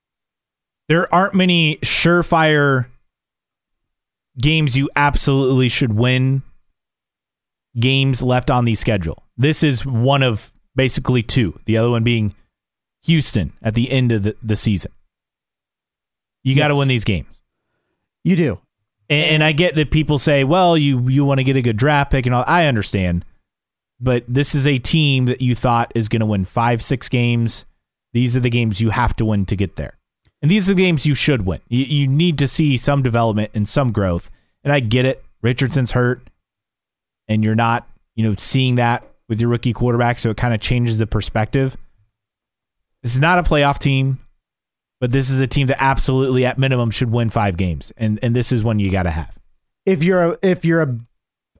There 0.87 1.13
aren't 1.13 1.33
many 1.33 1.77
surefire 1.77 2.87
games 4.37 4.77
you 4.77 4.89
absolutely 4.95 5.69
should 5.69 5.93
win 5.93 6.43
games 7.79 8.21
left 8.21 8.49
on 8.49 8.65
the 8.65 8.75
schedule. 8.75 9.23
This 9.37 9.63
is 9.63 9.85
one 9.85 10.23
of 10.23 10.53
basically 10.75 11.23
two, 11.23 11.59
the 11.65 11.77
other 11.77 11.89
one 11.89 12.03
being 12.03 12.35
Houston 13.03 13.53
at 13.61 13.75
the 13.75 13.91
end 13.91 14.11
of 14.11 14.23
the, 14.23 14.35
the 14.41 14.55
season. 14.55 14.91
You 16.43 16.55
got 16.55 16.67
to 16.67 16.75
win 16.75 16.87
these 16.87 17.03
games. 17.03 17.41
You 18.23 18.35
do. 18.35 18.59
And, 19.09 19.35
and 19.35 19.43
I 19.43 19.51
get 19.51 19.75
that 19.75 19.91
people 19.91 20.19
say, 20.19 20.43
well, 20.43 20.77
you, 20.77 21.09
you 21.09 21.25
want 21.25 21.39
to 21.39 21.43
get 21.43 21.55
a 21.55 21.61
good 21.61 21.77
draft 21.77 22.11
pick 22.11 22.25
and 22.25 22.35
all. 22.35 22.43
I 22.47 22.65
understand. 22.67 23.25
But 23.99 24.25
this 24.27 24.53
is 24.55 24.67
a 24.67 24.77
team 24.77 25.25
that 25.25 25.41
you 25.41 25.55
thought 25.55 25.91
is 25.95 26.09
going 26.09 26.19
to 26.19 26.25
win 26.25 26.45
five, 26.45 26.83
six 26.83 27.09
games. 27.09 27.65
These 28.15 28.37
are 28.37 28.39
the 28.39 28.49
games 28.49 28.79
you 28.79 28.91
have 28.91 29.13
to 29.17 29.25
win 29.25 29.45
to 29.47 29.57
get 29.57 29.75
there. 29.75 29.97
And 30.41 30.49
these 30.49 30.69
are 30.69 30.73
the 30.73 30.81
games 30.81 31.05
you 31.05 31.13
should 31.13 31.45
win. 31.45 31.59
You, 31.67 31.83
you 31.83 32.07
need 32.07 32.39
to 32.39 32.47
see 32.47 32.77
some 32.77 33.03
development 33.03 33.51
and 33.53 33.67
some 33.67 33.91
growth. 33.91 34.31
And 34.63 34.71
I 34.71 34.79
get 34.79 35.05
it. 35.05 35.21
Richardson's 35.41 35.91
hurt, 35.91 36.27
and 37.27 37.43
you're 37.43 37.55
not, 37.55 37.87
you 38.15 38.23
know, 38.23 38.33
seeing 38.37 38.75
that 38.75 39.03
with 39.27 39.41
your 39.41 39.49
rookie 39.49 39.73
quarterback, 39.73 40.17
so 40.17 40.29
it 40.29 40.37
kind 40.37 40.53
of 40.53 40.61
changes 40.61 40.97
the 40.97 41.05
perspective. 41.05 41.75
This 43.03 43.13
is 43.13 43.19
not 43.19 43.37
a 43.37 43.43
playoff 43.43 43.79
team, 43.79 44.19
but 45.01 45.11
this 45.11 45.29
is 45.29 45.41
a 45.41 45.47
team 45.47 45.67
that 45.67 45.83
absolutely, 45.83 46.45
at 46.45 46.57
minimum, 46.57 46.89
should 46.91 47.11
win 47.11 47.29
five 47.29 47.57
games, 47.57 47.91
and 47.97 48.17
and 48.23 48.35
this 48.35 48.51
is 48.51 48.63
one 48.63 48.79
you 48.79 48.89
got 48.89 49.03
to 49.03 49.11
have. 49.11 49.37
If 49.85 50.03
you're 50.03 50.31
a, 50.31 50.37
if 50.41 50.63
you're 50.63 50.81
a 50.81 50.97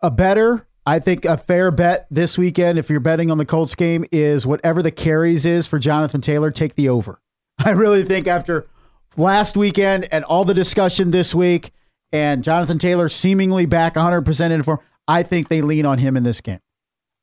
a 0.02 0.10
better, 0.10 0.65
I 0.86 1.00
think 1.00 1.26
a 1.26 1.38
fair 1.38 1.72
bet 1.72 2.06
this 2.12 2.38
weekend, 2.38 2.78
if 2.78 2.90
you're 2.90 3.00
betting 3.00 3.32
on 3.32 3.40
the 3.40 3.46
Colts 3.46 3.74
game, 3.74 4.06
is 4.12 4.46
whatever 4.46 4.84
the 4.84 4.92
carries 4.92 5.46
is 5.46 5.66
for 5.66 5.80
Jonathan 5.80 6.22
Taylor, 6.22 6.52
take 6.52 6.76
the 6.76 6.90
over. 6.90 7.20
I 7.58 7.72
really 7.72 8.04
think 8.04 8.28
after 8.28 8.68
last 9.18 9.58
weekend 9.58 10.08
and 10.12 10.24
all 10.26 10.46
the 10.46 10.54
discussion 10.54 11.12
this 11.12 11.34
week, 11.34 11.72
and 12.12 12.44
Jonathan 12.44 12.78
Taylor 12.78 13.10
seemingly 13.10 13.66
back 13.66 13.96
100% 13.96 14.52
in 14.52 14.64
form, 14.64 14.80
I 15.08 15.24
think 15.24 15.48
they 15.48 15.62
lean 15.62 15.86
on 15.86 15.98
him 15.98 16.16
in 16.16 16.24
this 16.24 16.40
game. 16.40 16.60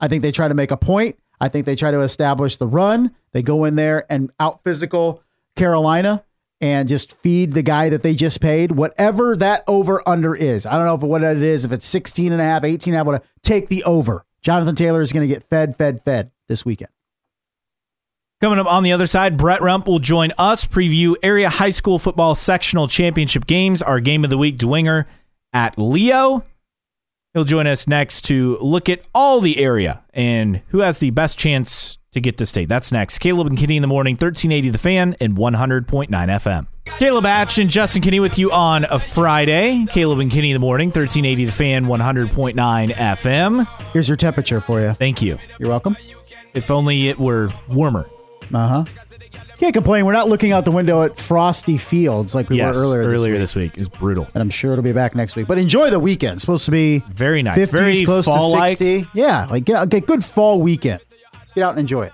I 0.01 0.09
think 0.09 0.23
they 0.23 0.33
try 0.33 0.49
to 0.49 0.55
make 0.55 0.71
a 0.71 0.77
point. 0.77 1.19
I 1.41 1.49
think 1.49 1.65
they 1.65 1.77
try 1.77 1.91
to 1.91 2.01
establish 2.01 2.57
the 2.57 2.67
run. 2.67 3.15
They 3.33 3.43
go 3.43 3.65
in 3.65 3.77
there 3.77 4.05
and 4.11 4.31
out 4.39 4.63
physical 4.65 5.23
Carolina 5.57 6.25
and 6.63 6.89
just 6.89 7.19
feed 7.19 7.53
the 7.53 7.63
guy 7.63 7.89
that 7.89 8.05
they 8.05 8.15
just 8.15 8.41
paid, 8.41 8.71
whatever 8.71 9.37
that 9.37 9.65
over 9.67 10.01
under 10.09 10.35
is. 10.35 10.65
I 10.65 10.73
don't 10.73 10.87
know 10.87 10.95
if 10.95 11.03
what 11.03 11.25
it 11.25 11.43
is, 11.43 11.65
if 11.65 11.73
it's 11.73 11.87
16 11.87 12.33
and 12.33 12.41
a 12.41 12.45
half, 12.45 12.63
18 12.63 12.95
and 12.95 13.09
a 13.09 13.13
half. 13.13 13.23
Take 13.43 13.69
the 13.69 13.83
over. 13.83 14.25
Jonathan 14.43 14.77
Taylor 14.77 15.03
is 15.03 15.13
going 15.13 15.29
to 15.29 15.35
get 15.35 15.43
fed, 15.43 15.77
fed, 15.77 16.05
fed 16.05 16.31
this 16.49 16.65
weekend. 16.65 16.91
Coming 18.41 18.61
up 18.61 18.67
on 18.67 18.85
the 18.85 18.93
other 18.93 19.07
side, 19.07 19.37
Brett 19.37 19.61
Rump 19.61 19.87
will 19.87 19.99
join 19.99 20.33
us, 20.39 20.65
preview 20.65 21.15
area 21.23 21.49
high 21.49 21.71
school 21.71 21.99
football 21.99 22.35
sectional 22.35 22.89
championship 22.89 23.47
games, 23.47 23.83
our 23.83 24.01
game 24.01 24.25
of 24.25 24.31
the 24.31 24.39
week, 24.39 24.57
Dwenger 24.57 25.07
at 25.53 25.77
Leo. 25.79 26.45
He'll 27.35 27.45
join 27.45 27.67
us 27.67 27.89
next 27.89 28.23
to 28.27 28.59
look 28.61 28.89
at 28.89 29.01
all 29.15 29.41
the 29.41 29.61
area 29.61 30.03
and 30.13 30.63
who 30.69 30.81
has 30.81 30.99
the 30.99 31.11
best 31.11 31.39
chance 31.39 31.99
to 32.13 32.21
get 32.21 32.39
to 32.39 32.47
state. 32.47 32.69
That's 32.69 32.93
next. 32.93 33.19
Caleb 33.19 33.47
and 33.49 33.59
Kenny 33.59 33.77
in 33.77 33.83
the 33.83 33.89
morning, 33.89 34.15
1380 34.15 34.71
The 34.71 34.79
Fan 34.79 35.17
and 35.21 35.37
100.9 35.37 36.09
FM. 36.09 36.67
Caleb 36.99 37.25
Hatch 37.25 37.59
and 37.59 37.71
Justin 37.71 38.03
Kenny 38.03 38.21
with 38.21 38.39
you 38.39 38.51
on 38.53 38.85
a 38.85 38.99
Friday. 38.99 39.87
Caleb 39.89 40.19
and 40.19 40.31
Kenny 40.31 40.51
in 40.51 40.55
the 40.55 40.61
morning, 40.61 40.89
1380 40.89 41.45
The 41.47 41.53
Fan, 41.53 41.87
100.9 41.87 42.93
FM. 42.93 43.93
Here's 43.93 44.09
your 44.09 44.17
temperature 44.17 44.61
for 44.61 44.81
you. 44.81 44.93
Thank 44.93 45.23
you. 45.23 45.39
You're 45.59 45.69
welcome. 45.71 45.97
If 46.55 46.71
only 46.71 47.09
it 47.09 47.19
were 47.19 47.51
warmer. 47.69 48.09
Uh 48.53 48.69
huh. 48.69 48.85
Can't 49.59 49.73
complain. 49.73 50.05
We're 50.05 50.13
not 50.13 50.29
looking 50.29 50.51
out 50.51 50.65
the 50.65 50.73
window 50.73 51.03
at 51.05 51.17
frosty 51.17 51.79
fields 51.79 52.35
like 52.35 52.51
we 52.51 52.57
yes, 52.57 52.75
were 52.75 52.83
earlier. 52.83 53.03
earlier 53.03 53.39
this 53.39 53.55
week. 53.55 53.73
this 53.75 53.77
week 53.77 53.81
is 53.81 53.89
brutal. 53.89 54.27
and 54.35 54.43
I'm 54.43 54.51
sure 54.51 54.73
it'll 54.73 54.83
be 54.83 54.93
back 54.93 55.15
next 55.15 55.37
week. 55.37 55.47
But 55.47 55.59
enjoy 55.59 55.89
the 55.89 56.01
weekend. 56.01 56.35
It's 56.35 56.43
supposed 56.43 56.65
to 56.65 56.73
be 56.73 56.99
Very 57.11 57.43
nice. 57.45 57.59
50s, 57.59 57.71
Very 57.71 58.05
close 58.05 58.25
to. 58.27 58.61
60. 58.69 59.09
Yeah, 59.15 59.47
like 59.49 59.65
get, 59.65 59.89
get 59.89 60.05
good 60.07 60.25
fall 60.25 60.61
weekend. 60.61 61.01
Get 61.55 61.63
out 61.63 61.71
and 61.71 61.81
enjoy 61.81 62.05
it. 62.05 62.13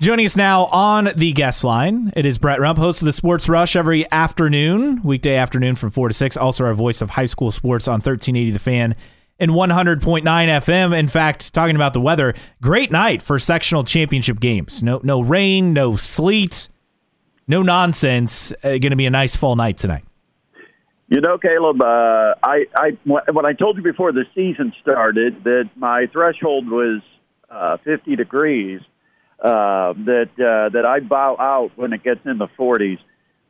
Joining 0.00 0.26
us 0.26 0.36
now 0.36 0.64
on 0.64 1.10
the 1.14 1.32
guest 1.32 1.62
line, 1.62 2.12
it 2.16 2.26
is 2.26 2.36
Brett 2.36 2.58
Rump, 2.58 2.76
host 2.76 3.02
of 3.02 3.06
the 3.06 3.12
Sports 3.12 3.48
Rush 3.48 3.76
every 3.76 4.10
afternoon, 4.10 5.00
weekday 5.04 5.36
afternoon 5.36 5.76
from 5.76 5.90
4 5.90 6.08
to 6.08 6.14
6. 6.14 6.36
Also, 6.36 6.64
our 6.64 6.74
voice 6.74 7.02
of 7.02 7.10
high 7.10 7.26
school 7.26 7.52
sports 7.52 7.86
on 7.86 7.94
1380 8.00 8.50
The 8.50 8.58
Fan 8.58 8.96
and 9.38 9.52
100.9 9.52 10.22
FM. 10.22 10.98
In 10.98 11.06
fact, 11.06 11.54
talking 11.54 11.76
about 11.76 11.92
the 11.92 12.00
weather, 12.00 12.34
great 12.60 12.90
night 12.90 13.22
for 13.22 13.38
sectional 13.38 13.84
championship 13.84 14.40
games. 14.40 14.82
No, 14.82 15.00
no 15.04 15.20
rain, 15.20 15.72
no 15.72 15.94
sleet, 15.94 16.68
no 17.46 17.62
nonsense. 17.62 18.52
Uh, 18.64 18.70
Going 18.70 18.90
to 18.90 18.96
be 18.96 19.06
a 19.06 19.10
nice 19.10 19.36
fall 19.36 19.54
night 19.54 19.78
tonight. 19.78 20.04
You 21.08 21.20
know, 21.20 21.38
Caleb, 21.38 21.80
uh, 21.82 22.34
I, 22.42 22.64
I 22.74 22.98
when 23.04 23.44
I 23.44 23.52
told 23.52 23.76
you 23.76 23.82
before 23.82 24.12
the 24.12 24.24
season 24.34 24.72
started 24.80 25.44
that 25.44 25.68
my 25.76 26.06
threshold 26.10 26.68
was 26.70 27.02
uh, 27.52 27.76
50 27.84 28.16
degrees, 28.16 28.80
uh, 29.38 29.92
that 29.92 30.30
uh, 30.38 30.70
that 30.70 30.84
I 30.86 31.00
bow 31.00 31.36
out 31.38 31.72
when 31.76 31.92
it 31.92 32.02
gets 32.02 32.20
in 32.24 32.38
the 32.38 32.48
40s. 32.58 32.98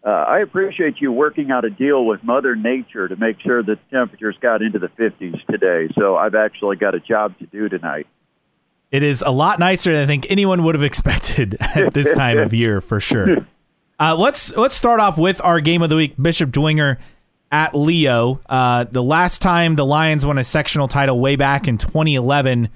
Uh, 0.05 0.09
I 0.09 0.41
appreciate 0.41 1.01
you 1.01 1.12
working 1.12 1.53
out 1.53 1.65
a 1.65 1.70
deal 1.70 2.05
with 2.05 2.24
Mother 2.24 2.57
Nature 2.57 3.07
to 3.07 3.15
make 3.15 3.41
sure 3.41 3.62
that 3.62 3.79
temperatures 3.91 4.37
got 4.41 4.61
into 4.61 4.81
the 4.81 4.89
50s 4.89 5.47
today. 5.47 5.93
So 5.97 6.16
I've 6.16 6.35
actually 6.35 6.77
got 6.77 6.97
a 6.97 7.01
job 7.01 7.39
to 7.39 7.47
do 7.47 7.69
tonight. 7.69 8.09
It 8.91 9.05
is 9.05 9.23
a 9.24 9.31
lot 9.31 9.61
nicer 9.61 9.93
than 9.93 10.03
I 10.03 10.07
think 10.07 10.27
anyone 10.29 10.65
would 10.65 10.74
have 10.74 10.83
expected 10.93 11.57
at 11.61 11.95
this 11.95 12.12
time 12.15 12.39
of 12.39 12.53
year, 12.53 12.81
for 12.81 13.01
sure. 13.01 13.47
Uh, 14.01 14.16
let's 14.16 14.57
let's 14.57 14.74
start 14.74 14.99
off 14.99 15.16
with 15.16 15.41
our 15.45 15.61
game 15.61 15.81
of 15.81 15.89
the 15.89 15.95
week, 15.95 16.15
Bishop 16.20 16.51
Dwenger 16.51 16.97
at 17.53 17.73
Leo. 17.73 18.41
Uh, 18.49 18.83
the 18.83 19.03
last 19.03 19.43
time 19.43 19.77
the 19.77 19.87
Lions 19.87 20.27
won 20.27 20.39
a 20.39 20.43
sectional 20.43 20.89
title 20.89 21.20
way 21.20 21.37
back 21.37 21.69
in 21.69 21.79
2011, 21.79 22.69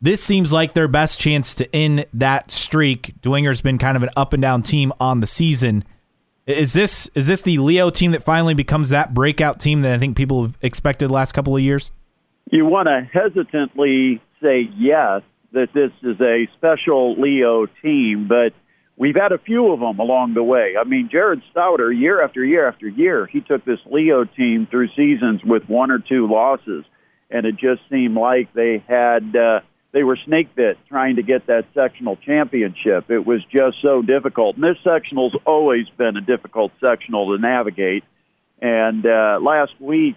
this 0.00 0.22
seems 0.22 0.52
like 0.52 0.74
their 0.74 0.88
best 0.88 1.20
chance 1.20 1.54
to 1.56 1.74
end 1.74 2.06
that 2.14 2.50
streak. 2.50 3.14
Dwenger's 3.20 3.60
been 3.60 3.78
kind 3.78 3.96
of 3.96 4.02
an 4.02 4.10
up 4.16 4.32
and 4.32 4.42
down 4.42 4.62
team 4.62 4.92
on 5.00 5.20
the 5.20 5.26
season. 5.26 5.84
Is 6.46 6.72
this 6.72 7.10
is 7.14 7.26
this 7.26 7.42
the 7.42 7.58
Leo 7.58 7.90
team 7.90 8.12
that 8.12 8.22
finally 8.22 8.54
becomes 8.54 8.90
that 8.90 9.12
breakout 9.12 9.60
team 9.60 9.82
that 9.82 9.92
I 9.92 9.98
think 9.98 10.16
people 10.16 10.42
have 10.42 10.56
expected 10.62 11.08
the 11.08 11.12
last 11.12 11.32
couple 11.32 11.54
of 11.54 11.62
years? 11.62 11.92
You 12.50 12.64
want 12.64 12.88
to 12.88 13.06
hesitantly 13.12 14.22
say 14.40 14.70
yes, 14.76 15.22
that 15.52 15.68
this 15.74 15.90
is 16.02 16.20
a 16.20 16.48
special 16.56 17.20
Leo 17.20 17.66
team, 17.82 18.28
but 18.28 18.52
we've 18.96 19.16
had 19.16 19.32
a 19.32 19.38
few 19.38 19.72
of 19.72 19.80
them 19.80 19.98
along 19.98 20.34
the 20.34 20.42
way. 20.42 20.74
I 20.78 20.84
mean, 20.84 21.08
Jared 21.10 21.42
Stouter, 21.52 21.92
year 21.92 22.22
after 22.22 22.44
year 22.44 22.68
after 22.68 22.88
year, 22.88 23.26
he 23.26 23.40
took 23.40 23.64
this 23.64 23.80
Leo 23.86 24.24
team 24.24 24.66
through 24.70 24.88
seasons 24.96 25.42
with 25.44 25.68
one 25.68 25.90
or 25.90 25.98
two 25.98 26.26
losses, 26.26 26.84
and 27.30 27.46
it 27.46 27.56
just 27.56 27.82
seemed 27.90 28.14
like 28.14 28.52
they 28.54 28.82
had 28.86 29.34
uh, 29.36 29.60
they 29.92 30.02
were 30.02 30.18
snake 30.24 30.54
bit 30.54 30.78
trying 30.88 31.16
to 31.16 31.22
get 31.22 31.46
that 31.46 31.66
sectional 31.74 32.16
championship. 32.16 33.10
It 33.10 33.26
was 33.26 33.42
just 33.44 33.80
so 33.80 34.02
difficult. 34.02 34.56
And 34.56 34.64
this 34.64 34.76
sectional's 34.84 35.34
always 35.46 35.88
been 35.96 36.16
a 36.16 36.20
difficult 36.20 36.72
sectional 36.80 37.36
to 37.36 37.40
navigate. 37.40 38.04
And 38.60 39.06
uh, 39.06 39.38
last 39.40 39.72
week, 39.80 40.16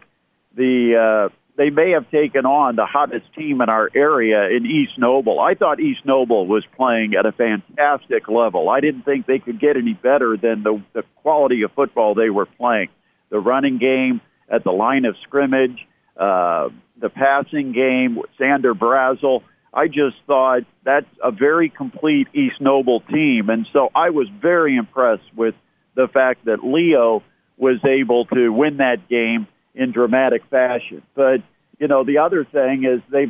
the 0.55 1.29
uh, 1.29 1.35
they 1.57 1.69
may 1.69 1.91
have 1.91 2.09
taken 2.09 2.45
on 2.45 2.75
the 2.75 2.85
hottest 2.85 3.33
team 3.35 3.61
in 3.61 3.69
our 3.69 3.89
area 3.93 4.49
in 4.49 4.65
East 4.65 4.97
Noble. 4.97 5.39
I 5.39 5.53
thought 5.53 5.79
East 5.79 6.05
Noble 6.05 6.47
was 6.47 6.65
playing 6.75 7.13
at 7.13 7.25
a 7.25 7.31
fantastic 7.31 8.27
level. 8.27 8.69
I 8.69 8.79
didn't 8.79 9.03
think 9.03 9.25
they 9.25 9.39
could 9.39 9.59
get 9.59 9.77
any 9.77 9.93
better 9.93 10.37
than 10.37 10.63
the, 10.63 10.81
the 10.93 11.03
quality 11.17 11.61
of 11.61 11.71
football 11.73 12.15
they 12.15 12.29
were 12.29 12.45
playing. 12.45 12.89
The 13.29 13.39
running 13.39 13.77
game, 13.77 14.21
at 14.49 14.63
the 14.63 14.71
line 14.71 15.05
of 15.05 15.15
scrimmage, 15.23 15.87
uh, 16.17 16.69
the 16.99 17.09
passing 17.09 17.73
game 17.73 18.19
Sander 18.37 18.73
Brazel. 18.73 19.43
I 19.73 19.87
just 19.87 20.17
thought 20.27 20.63
that's 20.83 21.07
a 21.23 21.31
very 21.31 21.69
complete 21.69 22.27
East 22.33 22.59
Noble 22.59 22.99
team. 23.01 23.49
And 23.49 23.65
so 23.71 23.89
I 23.95 24.09
was 24.09 24.27
very 24.41 24.75
impressed 24.75 25.33
with 25.35 25.55
the 25.95 26.07
fact 26.07 26.45
that 26.45 26.63
Leo 26.63 27.23
was 27.57 27.77
able 27.85 28.25
to 28.25 28.49
win 28.49 28.77
that 28.77 29.07
game 29.07 29.47
in 29.73 29.91
dramatic 29.91 30.43
fashion. 30.49 31.01
But, 31.15 31.41
you 31.79 31.87
know, 31.87 32.03
the 32.03 32.17
other 32.17 32.43
thing 32.43 32.83
is 32.83 33.01
they 33.09 33.27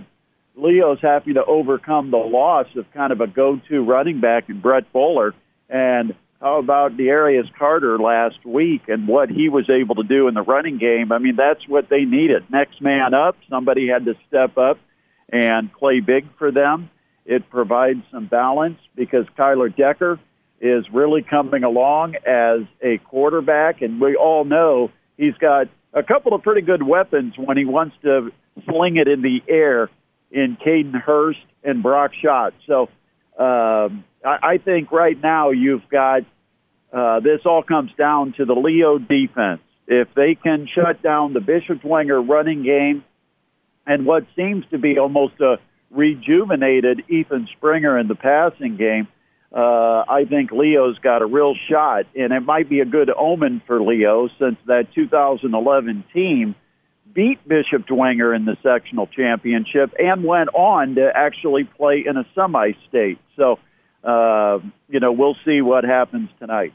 Leo's 0.55 0.99
happy 1.01 1.33
to 1.33 1.45
overcome 1.45 2.11
the 2.11 2.17
loss 2.17 2.67
of 2.75 2.91
kind 2.91 3.11
of 3.11 3.21
a 3.21 3.27
go-to 3.27 3.83
running 3.83 4.19
back 4.19 4.49
in 4.49 4.59
Brett 4.59 4.91
Bowler. 4.91 5.33
And 5.69 6.13
how 6.41 6.57
about 6.57 6.97
Darius 6.97 7.47
Carter 7.57 7.97
last 7.99 8.43
week 8.45 8.83
and 8.87 9.07
what 9.07 9.29
he 9.29 9.47
was 9.47 9.69
able 9.69 9.95
to 9.95 10.03
do 10.03 10.27
in 10.27 10.33
the 10.33 10.41
running 10.41 10.77
game? 10.77 11.11
I 11.11 11.19
mean, 11.19 11.35
that's 11.35 11.65
what 11.67 11.89
they 11.89 12.03
needed. 12.03 12.49
Next 12.49 12.81
man 12.81 13.13
up. 13.13 13.37
Somebody 13.49 13.87
had 13.87 14.05
to 14.05 14.15
step 14.27 14.57
up 14.57 14.77
and 15.31 15.71
play 15.73 15.99
big 15.99 16.25
for 16.37 16.51
them. 16.51 16.89
It 17.25 17.49
provides 17.49 18.01
some 18.11 18.25
balance 18.27 18.79
because 18.95 19.25
Kyler 19.37 19.75
Decker 19.75 20.19
is 20.59 20.85
really 20.91 21.23
coming 21.23 21.63
along 21.63 22.15
as 22.25 22.61
a 22.81 22.97
quarterback, 22.97 23.81
and 23.81 24.01
we 24.01 24.15
all 24.15 24.43
know 24.43 24.91
he's 25.17 25.35
got 25.35 25.67
a 25.93 26.03
couple 26.03 26.33
of 26.33 26.43
pretty 26.43 26.61
good 26.61 26.83
weapons 26.83 27.33
when 27.37 27.57
he 27.57 27.65
wants 27.65 27.95
to 28.03 28.31
sling 28.69 28.97
it 28.97 29.07
in 29.07 29.21
the 29.21 29.41
air 29.47 29.89
in 30.31 30.57
Caden 30.57 30.99
Hurst 30.99 31.39
and 31.63 31.81
Brock 31.83 32.11
Schott. 32.21 32.53
So 32.67 32.83
um, 33.37 34.03
I, 34.23 34.37
I 34.43 34.57
think 34.63 34.91
right 34.91 35.19
now 35.21 35.51
you've 35.51 35.87
got 35.89 36.23
uh, 36.93 37.21
this 37.21 37.41
all 37.45 37.63
comes 37.63 37.91
down 37.97 38.33
to 38.37 38.45
the 38.45 38.53
Leo 38.53 38.97
defense. 38.97 39.61
If 39.87 40.09
they 40.13 40.35
can 40.35 40.67
shut 40.73 41.01
down 41.01 41.33
the 41.33 41.39
Bishop 41.39 41.81
Dwenger 41.81 42.27
running 42.27 42.63
game 42.63 43.03
and 43.85 44.05
what 44.05 44.25
seems 44.35 44.65
to 44.71 44.77
be 44.77 44.97
almost 44.97 45.39
a 45.39 45.57
rejuvenated 45.89 47.03
Ethan 47.09 47.47
Springer 47.57 47.97
in 47.97 48.07
the 48.07 48.15
passing 48.15 48.77
game, 48.77 49.07
uh, 49.53 50.05
I 50.07 50.25
think 50.29 50.51
Leo's 50.51 50.97
got 50.99 51.21
a 51.21 51.25
real 51.25 51.55
shot, 51.69 52.05
and 52.15 52.31
it 52.31 52.39
might 52.39 52.69
be 52.69 52.79
a 52.79 52.85
good 52.85 53.11
omen 53.15 53.61
for 53.67 53.81
Leo 53.81 54.29
since 54.39 54.57
that 54.67 54.93
2011 54.95 56.05
team 56.13 56.55
beat 57.13 57.45
Bishop 57.45 57.85
Dwenger 57.85 58.33
in 58.33 58.45
the 58.45 58.55
sectional 58.63 59.07
championship 59.07 59.93
and 59.99 60.23
went 60.23 60.49
on 60.53 60.95
to 60.95 61.11
actually 61.13 61.65
play 61.65 62.05
in 62.05 62.15
a 62.15 62.25
semi-state. 62.33 63.19
So, 63.35 63.59
uh, 64.03 64.59
you 64.87 65.01
know, 65.01 65.11
we'll 65.11 65.35
see 65.43 65.61
what 65.61 65.83
happens 65.83 66.29
tonight. 66.39 66.73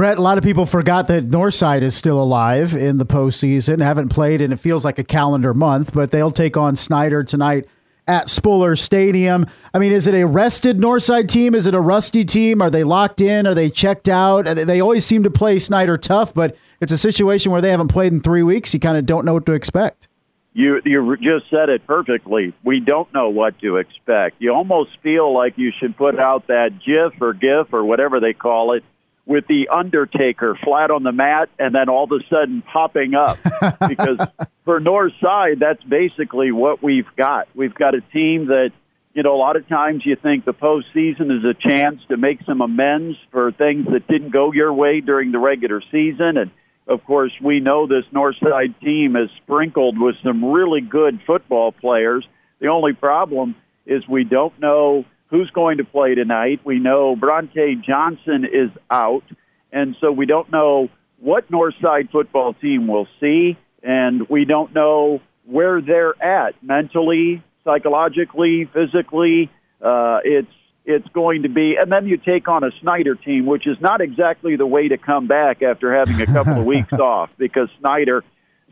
Brett, 0.00 0.16
a 0.16 0.22
lot 0.22 0.38
of 0.38 0.44
people 0.44 0.64
forgot 0.64 1.08
that 1.08 1.26
Northside 1.26 1.82
is 1.82 1.94
still 1.94 2.22
alive 2.22 2.74
in 2.74 2.96
the 2.96 3.04
postseason. 3.04 3.82
Haven't 3.82 4.08
played, 4.08 4.40
and 4.40 4.50
it 4.50 4.56
feels 4.56 4.82
like 4.82 4.98
a 4.98 5.04
calendar 5.04 5.52
month, 5.52 5.92
but 5.92 6.10
they'll 6.10 6.30
take 6.30 6.56
on 6.56 6.74
Snider 6.74 7.22
tonight 7.22 7.66
at 8.08 8.30
Spuller 8.30 8.78
Stadium. 8.78 9.44
I 9.74 9.78
mean, 9.78 9.92
is 9.92 10.06
it 10.06 10.14
a 10.14 10.26
rested 10.26 10.78
Northside 10.78 11.28
team? 11.28 11.54
Is 11.54 11.66
it 11.66 11.74
a 11.74 11.80
rusty 11.82 12.24
team? 12.24 12.62
Are 12.62 12.70
they 12.70 12.82
locked 12.82 13.20
in? 13.20 13.46
Are 13.46 13.52
they 13.52 13.68
checked 13.68 14.08
out? 14.08 14.48
Uh, 14.48 14.54
they 14.54 14.80
always 14.80 15.04
seem 15.04 15.22
to 15.24 15.30
play 15.30 15.58
Snider 15.58 15.98
tough, 15.98 16.32
but 16.32 16.56
it's 16.80 16.92
a 16.92 16.96
situation 16.96 17.52
where 17.52 17.60
they 17.60 17.70
haven't 17.70 17.88
played 17.88 18.10
in 18.10 18.22
three 18.22 18.42
weeks. 18.42 18.72
You 18.72 18.80
kind 18.80 18.96
of 18.96 19.04
don't 19.04 19.26
know 19.26 19.34
what 19.34 19.44
to 19.44 19.52
expect. 19.52 20.08
You 20.54 20.80
you 20.86 21.14
just 21.18 21.50
said 21.50 21.68
it 21.68 21.86
perfectly. 21.86 22.54
We 22.64 22.80
don't 22.80 23.12
know 23.12 23.28
what 23.28 23.58
to 23.58 23.76
expect. 23.76 24.36
You 24.38 24.54
almost 24.54 24.92
feel 25.02 25.34
like 25.34 25.58
you 25.58 25.72
should 25.78 25.94
put 25.94 26.18
out 26.18 26.46
that 26.46 26.78
GIF 26.82 27.20
or 27.20 27.34
GIF 27.34 27.74
or 27.74 27.84
whatever 27.84 28.18
they 28.18 28.32
call 28.32 28.72
it 28.72 28.82
with 29.26 29.46
the 29.46 29.68
Undertaker 29.68 30.58
flat 30.64 30.90
on 30.90 31.02
the 31.02 31.12
mat 31.12 31.48
and 31.58 31.74
then 31.74 31.88
all 31.88 32.04
of 32.04 32.12
a 32.12 32.24
sudden 32.28 32.62
popping 32.62 33.14
up. 33.14 33.38
because 33.88 34.18
for 34.64 34.80
North 34.80 35.12
Side, 35.20 35.60
that's 35.60 35.82
basically 35.84 36.52
what 36.52 36.82
we've 36.82 37.08
got. 37.16 37.48
We've 37.54 37.74
got 37.74 37.94
a 37.94 38.00
team 38.00 38.46
that, 38.46 38.70
you 39.14 39.22
know, 39.22 39.34
a 39.34 39.38
lot 39.38 39.56
of 39.56 39.68
times 39.68 40.04
you 40.04 40.16
think 40.16 40.44
the 40.44 40.54
postseason 40.54 41.36
is 41.36 41.44
a 41.44 41.54
chance 41.54 42.00
to 42.08 42.16
make 42.16 42.40
some 42.44 42.60
amends 42.60 43.16
for 43.30 43.52
things 43.52 43.86
that 43.92 44.08
didn't 44.08 44.30
go 44.30 44.52
your 44.52 44.72
way 44.72 45.00
during 45.00 45.32
the 45.32 45.38
regular 45.38 45.82
season. 45.92 46.36
And 46.36 46.50
of 46.86 47.04
course, 47.04 47.32
we 47.40 47.60
know 47.60 47.86
this 47.86 48.04
North 48.12 48.36
Side 48.42 48.74
team 48.80 49.16
is 49.16 49.30
sprinkled 49.42 49.98
with 49.98 50.16
some 50.24 50.44
really 50.44 50.80
good 50.80 51.20
football 51.26 51.72
players. 51.72 52.26
The 52.58 52.68
only 52.68 52.94
problem 52.94 53.54
is 53.86 54.06
we 54.08 54.24
don't 54.24 54.58
know 54.60 55.04
who's 55.30 55.50
going 55.50 55.78
to 55.78 55.84
play 55.84 56.14
tonight. 56.14 56.60
We 56.64 56.78
know 56.78 57.16
Bronte 57.16 57.76
Johnson 57.76 58.44
is 58.44 58.70
out, 58.90 59.24
and 59.72 59.96
so 60.00 60.12
we 60.12 60.26
don't 60.26 60.50
know 60.50 60.88
what 61.18 61.50
Northside 61.50 62.10
football 62.10 62.54
team 62.54 62.86
we'll 62.86 63.08
see, 63.20 63.56
and 63.82 64.28
we 64.28 64.44
don't 64.44 64.74
know 64.74 65.20
where 65.44 65.80
they're 65.80 66.20
at 66.22 66.62
mentally, 66.62 67.42
psychologically, 67.64 68.68
physically. 68.72 69.50
Uh, 69.80 70.18
it's 70.24 70.52
it's 70.84 71.08
going 71.08 71.42
to 71.42 71.48
be, 71.48 71.76
and 71.76 71.92
then 71.92 72.06
you 72.06 72.16
take 72.16 72.48
on 72.48 72.64
a 72.64 72.70
Snider 72.80 73.14
team, 73.14 73.46
which 73.46 73.66
is 73.66 73.76
not 73.80 74.00
exactly 74.00 74.56
the 74.56 74.66
way 74.66 74.88
to 74.88 74.98
come 74.98 75.28
back 75.28 75.62
after 75.62 75.94
having 75.94 76.20
a 76.20 76.26
couple 76.26 76.58
of 76.58 76.64
weeks 76.74 76.92
off, 76.94 77.30
because 77.38 77.68
Snider 77.78 78.24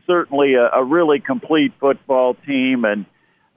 certainly 0.05 0.55
a, 0.55 0.69
a 0.71 0.83
really 0.83 1.19
complete 1.19 1.71
football 1.79 2.33
team 2.33 2.83
and 2.83 3.05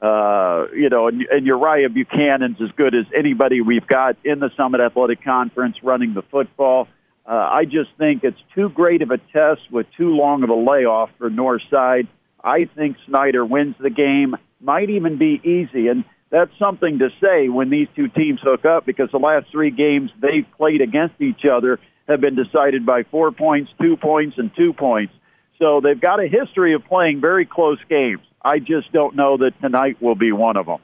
uh, 0.02 0.66
you 0.74 0.88
know, 0.88 1.06
and, 1.06 1.22
and 1.30 1.46
Uriah 1.46 1.88
Buchanan's 1.88 2.60
as 2.60 2.72
good 2.76 2.92
as 2.94 3.06
anybody 3.16 3.60
we've 3.60 3.86
got 3.86 4.16
in 4.24 4.40
the 4.40 4.50
Summit 4.56 4.80
Athletic 4.80 5.22
Conference 5.22 5.76
running 5.80 6.12
the 6.12 6.22
football. 6.22 6.88
Uh, 7.24 7.48
I 7.52 7.64
just 7.66 7.90
think 7.98 8.24
it's 8.24 8.40
too 8.52 8.68
great 8.68 9.02
of 9.02 9.12
a 9.12 9.18
test 9.18 9.70
with 9.70 9.86
too 9.96 10.10
long 10.10 10.42
of 10.42 10.50
a 10.50 10.54
layoff 10.54 11.10
for 11.18 11.30
Northside. 11.30 12.08
I 12.42 12.64
think 12.64 12.96
Snider 13.06 13.46
wins 13.46 13.76
the 13.78 13.90
game, 13.90 14.34
might 14.60 14.90
even 14.90 15.18
be 15.18 15.40
easy. 15.44 15.86
And 15.86 16.04
that's 16.30 16.50
something 16.58 16.98
to 16.98 17.10
say 17.20 17.48
when 17.48 17.70
these 17.70 17.86
two 17.94 18.08
teams 18.08 18.40
hook 18.42 18.64
up 18.64 18.84
because 18.84 19.08
the 19.12 19.18
last 19.18 19.52
three 19.52 19.70
games 19.70 20.10
they've 20.20 20.46
played 20.56 20.80
against 20.80 21.20
each 21.20 21.44
other 21.44 21.78
have 22.08 22.20
been 22.20 22.34
decided 22.34 22.84
by 22.84 23.04
four 23.04 23.30
points, 23.30 23.70
two 23.80 23.96
points, 23.96 24.36
and 24.36 24.50
two 24.56 24.72
points. 24.72 25.14
So 25.60 25.80
they've 25.80 26.00
got 26.00 26.18
a 26.18 26.26
history 26.26 26.74
of 26.74 26.84
playing 26.86 27.20
very 27.20 27.46
close 27.46 27.78
games. 27.88 28.22
I 28.44 28.58
just 28.58 28.92
don't 28.92 29.14
know 29.14 29.36
that 29.38 29.52
tonight 29.60 30.00
will 30.00 30.14
be 30.14 30.32
one 30.32 30.56
of 30.56 30.66
them. 30.66 30.78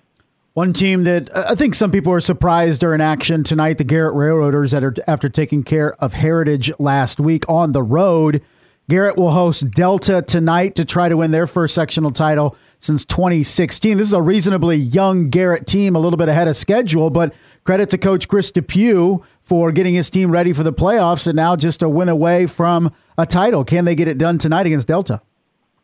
One 0.55 0.73
team 0.73 1.05
that 1.05 1.31
uh, 1.35 1.45
I 1.51 1.55
think 1.55 1.75
some 1.75 1.93
people 1.93 2.13
are 2.13 2.21
surprised 2.21 2.83
are 2.83 2.95
in 2.95 3.01
action 3.01 3.45
tonight, 3.45 3.79
the 3.79 3.85
Garrett 3.85 4.15
Railroaders, 4.15 4.73
that 4.73 4.83
are 4.83 4.95
after 5.07 5.29
taking 5.29 5.63
care 5.63 5.93
of 6.03 6.15
Heritage 6.15 6.73
last 6.79 7.21
week 7.21 7.45
on 7.49 7.73
the 7.73 7.83
road. 7.83 8.43
Garrett 8.89 9.17
will 9.17 9.31
host 9.31 9.71
Delta 9.71 10.23
tonight 10.23 10.75
to 10.77 10.85
try 10.85 11.09
to 11.09 11.17
win 11.17 11.31
their 11.31 11.47
first 11.47 11.75
sectional 11.75 12.11
title 12.11 12.57
since 12.81 13.05
2016. 13.05 13.99
This 13.99 14.09
is 14.09 14.13
a 14.13 14.23
reasonably 14.23 14.77
young 14.77 15.31
Garrett 15.31 15.67
team, 15.67 15.95
a 15.95 15.99
little 15.99 16.17
bit 16.17 16.29
ahead 16.29 16.49
of 16.49 16.57
schedule, 16.57 17.11
but 17.11 17.35
credit 17.65 17.91
to 17.91 17.99
Coach 17.99 18.29
Chris 18.29 18.51
Depew 18.51 19.23
for 19.43 19.73
getting 19.73 19.95
his 19.95 20.11
team 20.11 20.31
ready 20.31 20.53
for 20.53 20.63
the 20.63 20.73
playoffs 20.73 21.27
and 21.27 21.37
now 21.37 21.55
just 21.55 21.83
a 21.83 21.89
win 21.89 22.09
away 22.09 22.47
from 22.47 22.93
a 23.17 23.27
title. 23.27 23.63
Can 23.63 23.85
they 23.85 23.95
get 23.95 24.09
it 24.09 24.17
done 24.17 24.39
tonight 24.39 24.67
against 24.67 24.89
Delta? 24.89 25.21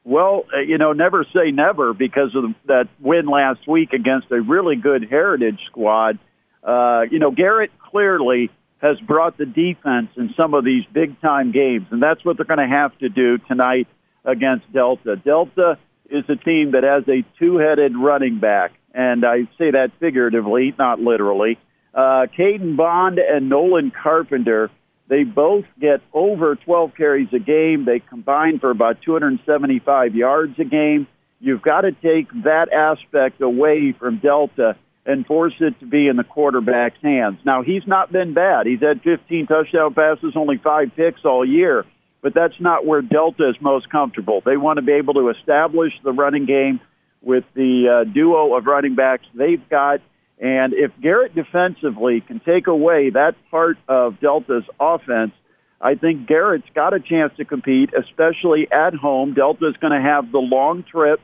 Well, 0.04 0.44
uh, 0.54 0.60
you 0.60 0.76
know, 0.76 0.92
never 0.92 1.24
say 1.34 1.50
never 1.50 1.94
because 1.94 2.34
of 2.34 2.44
that 2.66 2.88
win 3.00 3.26
last 3.26 3.66
week 3.66 3.94
against 3.94 4.30
a 4.30 4.40
really 4.40 4.76
good 4.76 5.08
Heritage 5.08 5.60
squad. 5.66 6.18
Uh, 6.62 7.02
you 7.10 7.18
know, 7.18 7.30
Garrett 7.30 7.70
clearly 7.78 8.50
has 8.78 9.00
brought 9.00 9.38
the 9.38 9.46
defense 9.46 10.10
in 10.16 10.34
some 10.38 10.52
of 10.52 10.62
these 10.62 10.84
big 10.92 11.18
time 11.22 11.52
games, 11.52 11.86
and 11.90 12.02
that's 12.02 12.22
what 12.22 12.36
they're 12.36 12.44
going 12.44 12.58
to 12.58 12.76
have 12.76 12.96
to 12.98 13.08
do 13.08 13.38
tonight 13.38 13.88
against 14.26 14.70
Delta. 14.72 15.16
Delta 15.16 15.78
is 16.10 16.24
a 16.28 16.36
team 16.36 16.72
that 16.72 16.82
has 16.82 17.04
a 17.08 17.24
two 17.38 17.56
headed 17.56 17.96
running 17.96 18.40
back, 18.40 18.72
and 18.92 19.24
I 19.24 19.44
say 19.56 19.70
that 19.70 19.92
figuratively, 20.00 20.74
not 20.78 21.00
literally. 21.00 21.58
Uh, 21.94 22.26
Caden 22.36 22.76
Bond 22.76 23.18
and 23.18 23.48
Nolan 23.48 23.90
Carpenter 23.90 24.70
they 25.08 25.24
both 25.24 25.64
get 25.78 26.00
over 26.12 26.56
12 26.56 26.92
carries 26.96 27.28
a 27.32 27.38
game. 27.38 27.84
They 27.84 28.00
combine 28.00 28.58
for 28.58 28.70
about 28.70 29.02
275 29.02 30.14
yards 30.14 30.58
a 30.58 30.64
game. 30.64 31.06
You've 31.40 31.62
got 31.62 31.82
to 31.82 31.92
take 31.92 32.30
that 32.44 32.72
aspect 32.72 33.40
away 33.42 33.92
from 33.98 34.18
Delta 34.18 34.76
and 35.04 35.26
force 35.26 35.52
it 35.60 35.78
to 35.80 35.86
be 35.86 36.08
in 36.08 36.16
the 36.16 36.24
quarterback's 36.24 37.02
hands. 37.02 37.38
Now, 37.44 37.62
he's 37.62 37.86
not 37.86 38.10
been 38.10 38.32
bad. 38.32 38.66
He's 38.66 38.80
had 38.80 39.02
15 39.02 39.46
touchdown 39.46 39.92
passes, 39.92 40.32
only 40.34 40.56
five 40.56 40.92
picks 40.96 41.20
all 41.24 41.44
year, 41.44 41.84
but 42.22 42.32
that's 42.32 42.58
not 42.58 42.86
where 42.86 43.02
Delta 43.02 43.50
is 43.50 43.56
most 43.60 43.90
comfortable. 43.90 44.40
They 44.42 44.56
want 44.56 44.78
to 44.78 44.82
be 44.82 44.92
able 44.92 45.14
to 45.14 45.28
establish 45.28 45.92
the 46.02 46.12
running 46.12 46.46
game 46.46 46.80
with 47.20 47.44
the 47.54 48.04
uh, 48.06 48.10
duo 48.10 48.56
of 48.56 48.64
running 48.64 48.94
backs 48.94 49.26
they've 49.34 49.66
got 49.68 50.00
and 50.38 50.72
if 50.72 50.90
Garrett 51.00 51.34
defensively 51.34 52.20
can 52.20 52.40
take 52.40 52.66
away 52.66 53.10
that 53.10 53.34
part 53.50 53.78
of 53.88 54.20
Delta's 54.20 54.64
offense, 54.80 55.32
I 55.80 55.94
think 55.94 56.26
Garrett's 56.26 56.68
got 56.74 56.94
a 56.94 57.00
chance 57.00 57.32
to 57.36 57.44
compete, 57.44 57.90
especially 57.94 58.68
at 58.70 58.94
home. 58.94 59.34
Delta's 59.34 59.76
going 59.80 59.92
to 59.92 60.00
have 60.00 60.32
the 60.32 60.38
long 60.38 60.82
trip 60.82 61.20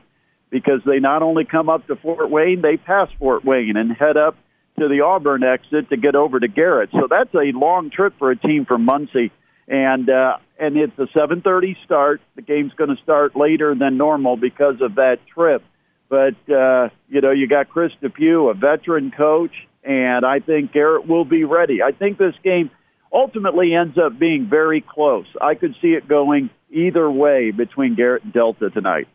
because 0.49 0.81
they 0.85 0.99
not 0.99 1.23
only 1.23 1.45
come 1.45 1.69
up 1.69 1.87
to 1.87 1.95
Fort 1.95 2.29
Wayne, 2.29 2.61
they 2.61 2.77
pass 2.77 3.09
Fort 3.19 3.43
Wayne 3.43 3.75
and 3.75 3.91
head 3.91 4.17
up 4.17 4.35
to 4.79 4.87
the 4.87 5.01
Auburn 5.01 5.43
exit 5.43 5.89
to 5.89 5.97
get 5.97 6.15
over 6.15 6.39
to 6.39 6.47
Garrett. 6.47 6.91
So 6.91 7.07
that's 7.09 7.33
a 7.33 7.51
long 7.57 7.89
trip 7.89 8.13
for 8.17 8.31
a 8.31 8.35
team 8.35 8.65
from 8.65 8.85
Muncie. 8.85 9.31
and 9.67 10.09
uh, 10.09 10.37
and 10.59 10.77
it's 10.77 10.97
a 10.99 11.07
7:30 11.17 11.75
start. 11.85 12.21
The 12.35 12.41
game's 12.41 12.73
going 12.73 12.95
to 12.95 13.01
start 13.01 13.35
later 13.35 13.73
than 13.73 13.97
normal 13.97 14.37
because 14.37 14.81
of 14.81 14.95
that 14.95 15.19
trip. 15.33 15.63
But 16.11 16.35
uh, 16.53 16.89
you 17.07 17.21
know, 17.21 17.31
you 17.31 17.47
got 17.47 17.69
Chris 17.69 17.93
Depew, 18.01 18.49
a 18.49 18.53
veteran 18.53 19.11
coach, 19.11 19.53
and 19.81 20.25
I 20.25 20.39
think 20.39 20.73
Garrett 20.73 21.07
will 21.07 21.23
be 21.23 21.45
ready. 21.45 21.81
I 21.81 21.93
think 21.93 22.17
this 22.17 22.35
game 22.43 22.69
ultimately 23.13 23.73
ends 23.73 23.97
up 23.97 24.19
being 24.19 24.45
very 24.49 24.81
close. 24.81 25.25
I 25.41 25.55
could 25.55 25.73
see 25.81 25.93
it 25.93 26.09
going 26.09 26.49
either 26.69 27.09
way 27.09 27.51
between 27.51 27.95
Garrett 27.95 28.25
and 28.25 28.33
Delta 28.33 28.69
tonight. 28.69 29.07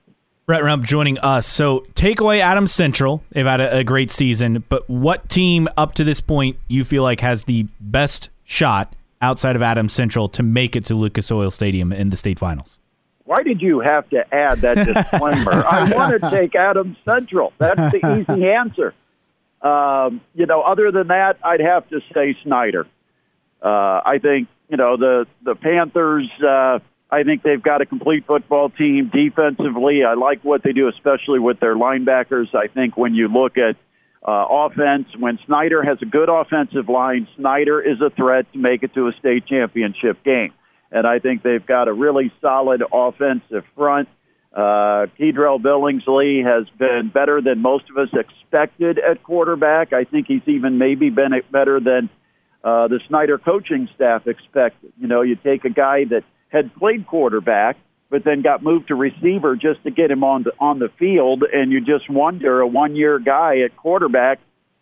Brett 0.47 0.65
Rump 0.65 0.85
joining 0.85 1.19
us. 1.19 1.47
So 1.47 1.85
take 1.95 2.21
away 2.21 2.41
Adams 2.41 2.73
Central. 2.73 3.23
They've 3.31 3.45
had 3.45 3.61
a, 3.61 3.79
a, 3.79 3.85
great 3.85 4.11
season, 4.11 4.65
but 4.71 4.89
what 4.89 5.29
team 5.29 5.69
up 5.77 5.95
to 5.97 6.05
this 6.05 6.23
point 6.23 6.57
you 6.67 6.83
feel 6.83 7.03
like 7.03 7.21
has 7.21 7.45
the 7.45 7.67
best 7.79 8.31
shot 8.45 8.95
outside 9.21 9.55
of 9.57 9.61
Adams 9.61 9.93
Central 9.93 10.31
to 10.31 10.43
make 10.43 10.77
it 10.77 10.85
to 10.85 10.95
Lucas 10.95 11.31
Oil 11.31 11.51
Stadium 11.51 11.93
in 11.93 12.09
the 12.09 12.17
state 12.17 12.39
finals? 12.39 12.79
Why 13.27 13.43
did 13.43 13.61
you 13.61 13.81
have 13.81 14.09
to 14.11 14.25
add 14.33 14.59
that 14.59 14.87
disclaimer? 14.87 15.67
I 15.67 15.91
want 15.95 16.21
to 16.21 16.31
take 16.31 16.55
Adams 16.55 16.97
Central. 17.05 17.53
That's 17.59 17.93
the 17.93 18.21
easy 18.21 18.47
answer. 18.49 18.95
Um, 19.61 20.21
you 20.35 20.47
know, 20.47 20.63
other 20.63 20.93
than 20.93 21.09
that, 21.09 21.39
I'd 21.43 21.61
have 21.61 21.89
to 21.89 22.01
say 22.15 22.37
Snider. 22.45 22.87
Uh, 23.61 24.01
I 24.05 24.19
think 24.23 24.49
you 24.69 24.77
know 24.77 24.97
the 24.97 25.27
the 25.43 25.57
Panthers. 25.57 26.31
Uh, 26.41 26.79
I 27.11 27.25
think 27.25 27.43
they've 27.43 27.63
got 27.63 27.81
a 27.81 27.87
complete 27.87 28.27
football 28.27 28.71
team 28.71 29.11
defensively. 29.13 30.05
I 30.05 30.15
like 30.15 30.45
what 30.45 30.63
they 30.63 30.73
do, 30.73 30.89
especially 30.89 31.39
with 31.39 31.59
their 31.61 31.75
linebackers. 31.75 32.55
I 32.55 32.69
think 32.69 32.97
when 32.97 33.15
you 33.15 33.29
look 33.29 33.59
at 33.59 33.77
uh, 34.27 34.47
offense, 34.49 35.09
when 35.19 35.39
Snider 35.47 35.83
has 35.83 35.99
a 36.03 36.07
good 36.07 36.29
offensive 36.29 36.89
line, 36.89 37.29
Snider 37.37 37.81
is 37.81 38.01
a 38.01 38.11
threat 38.11 38.53
to 38.53 38.59
make 38.59 38.83
it 38.83 38.95
to 38.95 39.09
a 39.09 39.13
state 39.19 39.47
championship 39.47 40.23
game. 40.25 40.53
And 40.91 41.07
I 41.07 41.19
think 41.19 41.43
they've 41.43 41.65
got 41.65 41.89
a 41.89 41.93
really 41.93 42.33
solid 42.41 42.83
offensive 42.93 43.65
front. 43.75 44.09
Uh, 44.53 45.07
Kedrell 45.19 45.61
Billingsley 45.61 46.43
has 46.45 46.67
been 46.79 47.11
better 47.13 47.43
than 47.43 47.61
most 47.61 47.91
of 47.91 47.99
us 47.99 48.09
expected 48.15 48.99
at 48.99 49.23
quarterback. 49.23 49.93
I 49.93 50.05
think 50.05 50.29
he's 50.29 50.47
even 50.47 50.79
maybe 50.79 51.11
been 51.11 51.33
better 51.51 51.79
than 51.79 52.09
uh, 52.65 52.89
the 52.89 53.01
Snider 53.07 53.39
coaching 53.39 53.89
staff 53.95 54.27
expected. 54.27 54.93
You 54.99 55.09
know, 55.09 55.23
you 55.23 55.37
take 55.37 55.65
a 55.65 55.71
guy 55.71 56.05
that 56.05 56.25
had 56.49 56.75
played 56.75 57.07
quarterback, 57.07 57.77
but 58.09 58.25
then 58.25 58.41
got 58.41 58.63
moved 58.63 58.89
to 58.89 58.95
receiver 58.95 59.57
just 59.57 59.83
to 59.85 59.91
get 59.91 60.11
him 60.11 60.25
on 60.25 60.45
the 60.45 60.53
on 60.59 60.79
the 60.79 60.89
field, 60.99 61.45
and 61.53 61.71
you 61.71 61.81
just 61.81 62.09
wonder 62.09 62.61
a 62.61 62.67
one 62.67 62.97
year 62.97 63.19
guy 63.19 63.61
at 63.61 63.77
quarterback 63.77 64.41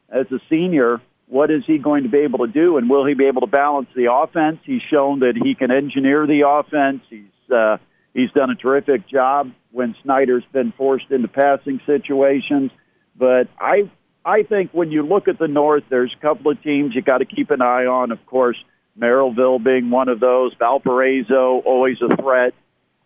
as 0.09 0.31
a 0.31 0.39
senior, 0.48 1.01
what 1.35 1.51
is 1.51 1.65
he 1.66 1.78
going 1.78 2.05
to 2.05 2.09
be 2.09 2.19
able 2.19 2.47
to 2.47 2.47
do, 2.47 2.77
and 2.77 2.89
will 2.89 3.05
he 3.05 3.15
be 3.15 3.24
able 3.24 3.40
to 3.40 3.48
balance 3.48 3.89
the 3.97 4.12
offense? 4.12 4.61
He's 4.65 4.82
shown 4.89 5.19
that 5.19 5.35
he 5.35 5.56
can 5.56 5.73
engineer 5.73 6.28
the 6.28 6.48
offense. 6.48 7.02
He's 7.11 7.52
uh, 7.52 7.78
he's 8.15 8.31
done 8.31 8.51
a 8.51 8.55
terrific 8.55 9.09
job 9.09 9.51
when 9.73 9.97
Snider's 10.05 10.44
been 10.52 10.73
forced 10.78 11.11
into 11.11 11.27
passing 11.27 11.81
situations. 11.86 12.70
But 13.16 13.48
I 13.59 13.90
I 14.24 14.44
think 14.44 14.70
when 14.70 14.93
you 14.93 15.02
look 15.02 15.27
at 15.27 15.40
the 15.40 15.48
North, 15.48 15.82
there's 15.89 16.15
a 16.16 16.20
couple 16.23 16.52
of 16.52 16.62
teams 16.62 16.94
you 16.94 17.02
got 17.02 17.19
to 17.19 17.24
keep 17.24 17.51
an 17.51 17.61
eye 17.61 17.86
on. 17.86 18.12
Of 18.12 18.24
course, 18.27 18.56
Merrillville 18.97 19.61
being 19.65 19.90
one 19.90 20.09
of 20.09 20.20
those. 20.20 20.55
Valparaiso, 20.61 21.62
always 21.65 21.97
a 22.01 22.15
threat. 22.15 22.55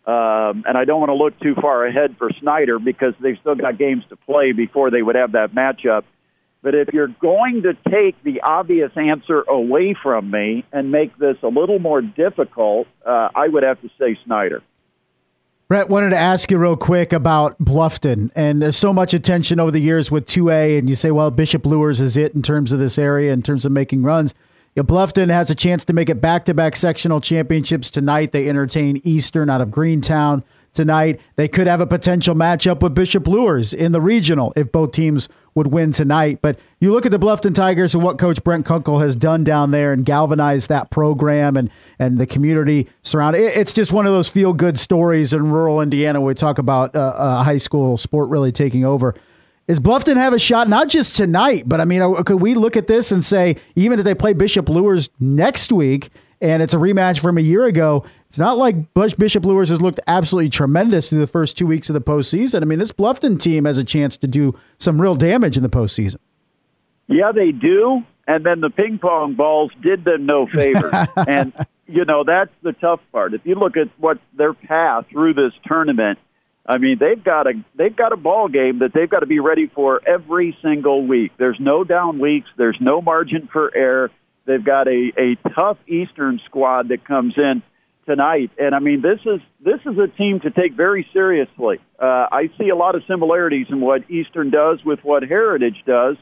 Um, 0.05 0.65
and 0.67 0.77
I 0.77 0.85
don't 0.85 0.99
want 0.99 1.09
to 1.09 1.15
look 1.15 1.39
too 1.39 1.55
far 1.59 1.83
ahead 1.83 2.15
for 2.19 2.29
Snyder 2.39 2.77
because 2.77 3.15
they've 3.19 3.39
still 3.41 3.55
got 3.55 3.79
games 3.79 4.03
to 4.09 4.17
play 4.17 4.51
before 4.51 4.91
they 4.91 5.01
would 5.01 5.15
have 5.15 5.31
that 5.31 5.55
matchup. 5.55 6.03
But 6.61 6.75
if 6.75 6.89
you're 6.93 7.07
going 7.07 7.63
to 7.63 7.73
take 7.89 8.21
the 8.23 8.41
obvious 8.41 8.91
answer 8.95 9.41
away 9.41 9.95
from 10.01 10.29
me 10.29 10.65
and 10.73 10.91
make 10.91 11.17
this 11.17 11.37
a 11.41 11.47
little 11.47 11.79
more 11.79 12.01
difficult, 12.01 12.87
uh, 13.05 13.29
I 13.33 13.47
would 13.47 13.63
have 13.63 13.81
to 13.81 13.89
say 13.97 14.17
Snider. 14.25 14.61
Brett, 15.69 15.87
wanted 15.87 16.09
to 16.09 16.17
ask 16.17 16.49
you 16.49 16.57
real 16.57 16.75
quick 16.75 17.13
about 17.13 17.57
Bluffton. 17.59 18.31
And 18.35 18.61
there's 18.61 18.75
so 18.75 18.91
much 18.91 19.13
attention 19.13 19.59
over 19.59 19.71
the 19.71 19.79
years 19.79 20.09
with 20.09 20.25
2A, 20.25 20.79
and 20.79 20.89
you 20.89 20.95
say, 20.95 21.11
well, 21.11 21.29
Bishop 21.29 21.65
Luers 21.65 22.01
is 22.01 22.17
it 22.17 22.33
in 22.33 22.41
terms 22.41 22.71
of 22.73 22.79
this 22.79 22.97
area, 22.97 23.31
in 23.31 23.43
terms 23.43 23.65
of 23.65 23.71
making 23.71 24.01
runs. 24.01 24.33
Know, 24.79 24.83
Bluffton 24.83 25.29
has 25.29 25.51
a 25.51 25.55
chance 25.55 25.83
to 25.85 25.93
make 25.93 26.09
it 26.09 26.21
back 26.21 26.45
to 26.45 26.53
back 26.53 26.75
sectional 26.75 27.19
championships 27.19 27.89
tonight. 27.89 28.31
They 28.31 28.47
entertain 28.47 29.01
Eastern 29.03 29.49
out 29.49 29.61
of 29.61 29.71
Greentown 29.71 30.43
tonight. 30.73 31.19
They 31.35 31.47
could 31.47 31.67
have 31.67 31.81
a 31.81 31.87
potential 31.87 32.35
matchup 32.35 32.81
with 32.81 32.95
Bishop 32.95 33.27
Luers 33.27 33.73
in 33.73 33.91
the 33.91 34.01
regional 34.01 34.53
if 34.55 34.71
both 34.71 34.91
teams 34.91 35.29
would 35.55 35.67
win 35.67 35.91
tonight. 35.91 36.39
But 36.41 36.59
you 36.79 36.91
look 36.91 37.05
at 37.05 37.11
the 37.11 37.19
Bluffton 37.19 37.53
Tigers 37.53 37.93
and 37.93 38.03
what 38.03 38.17
Coach 38.17 38.43
Brent 38.43 38.65
Kunkel 38.65 38.99
has 38.99 39.15
done 39.15 39.43
down 39.43 39.71
there 39.71 39.91
and 39.91 40.05
galvanized 40.05 40.69
that 40.69 40.89
program 40.89 41.57
and, 41.57 41.69
and 41.97 42.17
the 42.17 42.25
community 42.25 42.87
surrounding 43.01 43.43
it. 43.43 43.57
It's 43.57 43.73
just 43.73 43.91
one 43.91 44.05
of 44.05 44.13
those 44.13 44.29
feel 44.29 44.53
good 44.53 44.79
stories 44.79 45.33
in 45.33 45.51
rural 45.51 45.81
Indiana. 45.81 46.21
Where 46.21 46.29
we 46.29 46.33
talk 46.33 46.57
about 46.57 46.95
uh, 46.95 47.13
a 47.17 47.43
high 47.43 47.57
school 47.57 47.97
sport 47.97 48.29
really 48.29 48.51
taking 48.51 48.85
over. 48.85 49.15
Is 49.67 49.79
Bluffton 49.79 50.15
have 50.15 50.33
a 50.33 50.39
shot 50.39 50.67
not 50.67 50.87
just 50.87 51.15
tonight, 51.15 51.63
but 51.67 51.79
I 51.79 51.85
mean, 51.85 52.01
uh, 52.01 52.23
could 52.23 52.41
we 52.41 52.55
look 52.55 52.75
at 52.75 52.87
this 52.87 53.11
and 53.11 53.23
say 53.23 53.57
even 53.75 53.99
if 53.99 54.05
they 54.05 54.15
play 54.15 54.33
Bishop 54.33 54.67
Luers 54.67 55.09
next 55.19 55.71
week 55.71 56.09
and 56.41 56.63
it's 56.63 56.73
a 56.73 56.77
rematch 56.77 57.19
from 57.19 57.37
a 57.37 57.41
year 57.41 57.65
ago, 57.65 58.05
it's 58.29 58.37
not 58.37 58.57
like 58.57 58.93
Bishop 58.93 59.43
Luers 59.43 59.69
has 59.69 59.81
looked 59.81 59.99
absolutely 60.05 60.49
tremendous 60.49 61.09
through 61.09 61.19
the 61.19 61.27
first 61.27 61.57
two 61.57 61.65
weeks 61.65 61.89
of 61.89 61.95
the 61.95 62.01
postseason. 62.01 62.61
I 62.61 62.65
mean, 62.65 62.77
this 62.77 62.91
Bluffton 62.91 63.41
team 63.41 63.65
has 63.65 63.79
a 63.79 63.83
chance 63.83 64.17
to 64.17 64.27
do 64.27 64.57
some 64.77 65.01
real 65.01 65.15
damage 65.15 65.57
in 65.57 65.63
the 65.63 65.69
postseason. 65.69 66.17
Yeah, 67.07 67.31
they 67.33 67.51
do. 67.51 68.03
And 68.27 68.45
then 68.45 68.61
the 68.61 68.69
ping 68.69 68.99
pong 68.99 69.33
balls 69.33 69.71
did 69.81 70.03
them 70.03 70.27
no 70.27 70.45
favors. 70.45 70.93
and, 71.15 71.53
you 71.87 72.05
know, 72.05 72.23
that's 72.23 72.51
the 72.61 72.73
tough 72.73 72.99
part. 73.11 73.33
If 73.33 73.41
you 73.45 73.55
look 73.55 73.75
at 73.75 73.87
what 73.97 74.19
their 74.37 74.53
path 74.53 75.05
through 75.11 75.33
this 75.33 75.53
tournament, 75.65 76.19
I 76.67 76.77
mean, 76.77 76.97
they've 76.99 77.23
got 77.23 77.47
a 77.47 77.53
they've 77.73 77.95
got 77.95 78.13
a 78.13 78.17
ball 78.17 78.47
game 78.47 78.79
that 78.79 78.93
they've 78.93 79.09
got 79.09 79.21
to 79.21 79.25
be 79.25 79.39
ready 79.39 79.65
for 79.73 80.01
every 80.07 80.55
single 80.61 81.07
week. 81.07 81.31
There's 81.39 81.57
no 81.59 81.83
down 81.83 82.19
weeks. 82.19 82.47
There's 82.57 82.77
no 82.79 83.01
margin 83.01 83.49
for 83.51 83.75
error. 83.75 84.11
They've 84.45 84.63
got 84.63 84.87
a, 84.87 85.11
a 85.17 85.35
tough 85.55 85.79
Eastern 85.87 86.39
squad 86.45 86.89
that 86.89 87.03
comes 87.05 87.33
in 87.35 87.63
tonight, 88.09 88.49
and 88.57 88.73
I 88.73 88.79
mean, 88.79 89.01
this 89.01 89.19
is 89.25 89.39
this 89.63 89.79
is 89.85 89.99
a 89.99 90.07
team 90.07 90.39
to 90.39 90.49
take 90.49 90.73
very 90.73 91.07
seriously. 91.13 91.77
Uh, 92.01 92.25
I 92.31 92.49
see 92.57 92.69
a 92.69 92.75
lot 92.75 92.95
of 92.95 93.03
similarities 93.07 93.67
in 93.69 93.81
what 93.81 94.09
Eastern 94.09 94.49
does 94.49 94.83
with 94.83 94.99
what 95.03 95.21
Heritage 95.21 95.83
does, 95.85 96.17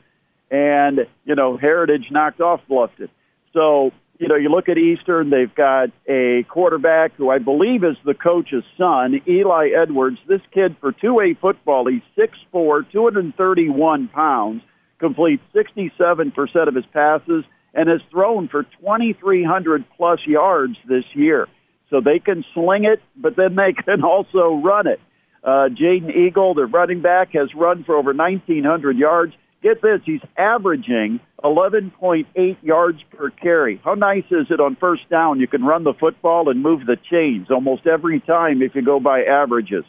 and 0.52 1.08
you 1.24 1.36
know, 1.36 1.56
Heritage 1.56 2.08
knocked 2.12 2.42
off 2.42 2.60
Bluffton. 2.70 3.08
So 3.54 3.92
you 4.20 4.28
know, 4.28 4.36
you 4.36 4.50
look 4.50 4.68
at 4.68 4.78
Eastern, 4.78 5.30
they've 5.30 5.54
got 5.54 5.92
a 6.08 6.44
quarterback 6.50 7.14
who 7.16 7.30
I 7.30 7.38
believe 7.38 7.86
is 7.86 7.96
the 8.04 8.16
coach's 8.16 8.64
son, 8.78 9.22
Eli 9.28 9.70
Edwards. 9.70 10.18
This 10.28 10.42
kid 10.54 10.76
for 10.82 10.92
2A 10.92 11.40
football, 11.40 11.88
he's 11.88 12.02
6'4", 12.18 12.92
231 12.92 14.08
pounds, 14.10 14.62
completes 15.00 15.44
67% 15.56 16.68
of 16.68 16.76
his 16.76 16.86
passes, 16.92 17.46
and 17.74 17.88
has 17.88 18.02
thrown 18.10 18.48
for 18.48 18.64
2,300 18.64 19.86
plus 19.96 20.20
yards 20.26 20.76
this 20.88 21.06
year. 21.14 21.48
So 21.90 22.02
they 22.02 22.20
can 22.20 22.44
sling 22.54 22.86
it, 22.86 23.02
but 23.16 23.36
then 23.36 23.56
they 23.56 23.74
can 23.86 24.04
also 24.04 24.62
run 24.64 24.88
it. 24.88 25.00
Uh, 25.44 25.70
Jaden 25.70 26.14
Eagle, 26.16 26.54
their 26.56 26.66
running 26.66 27.02
back, 27.02 27.34
has 27.34 27.54
run 27.56 27.84
for 27.84 27.96
over 27.96 28.14
1,900 28.14 28.98
yards 28.98 29.34
get 29.62 29.82
this, 29.82 30.02
he's 30.06 30.22
averaging 30.38 31.20
11.8 31.44 32.58
yards 32.62 33.00
per 33.12 33.30
carry. 33.30 33.82
How 33.84 33.94
nice 33.94 34.26
is 34.32 34.48
it 34.50 34.60
on 34.60 34.76
first 34.76 35.10
down? 35.10 35.40
You 35.40 35.48
can 35.48 35.64
run 35.64 35.84
the 35.84 35.94
football 35.94 36.50
and 36.50 36.62
move 36.62 36.86
the 36.86 36.98
chains 37.10 37.48
almost 37.50 37.88
every 37.88 38.20
time 38.20 38.62
if 38.62 38.76
you 38.76 38.82
go 38.82 39.00
by 39.00 39.24
averages. 39.24 39.84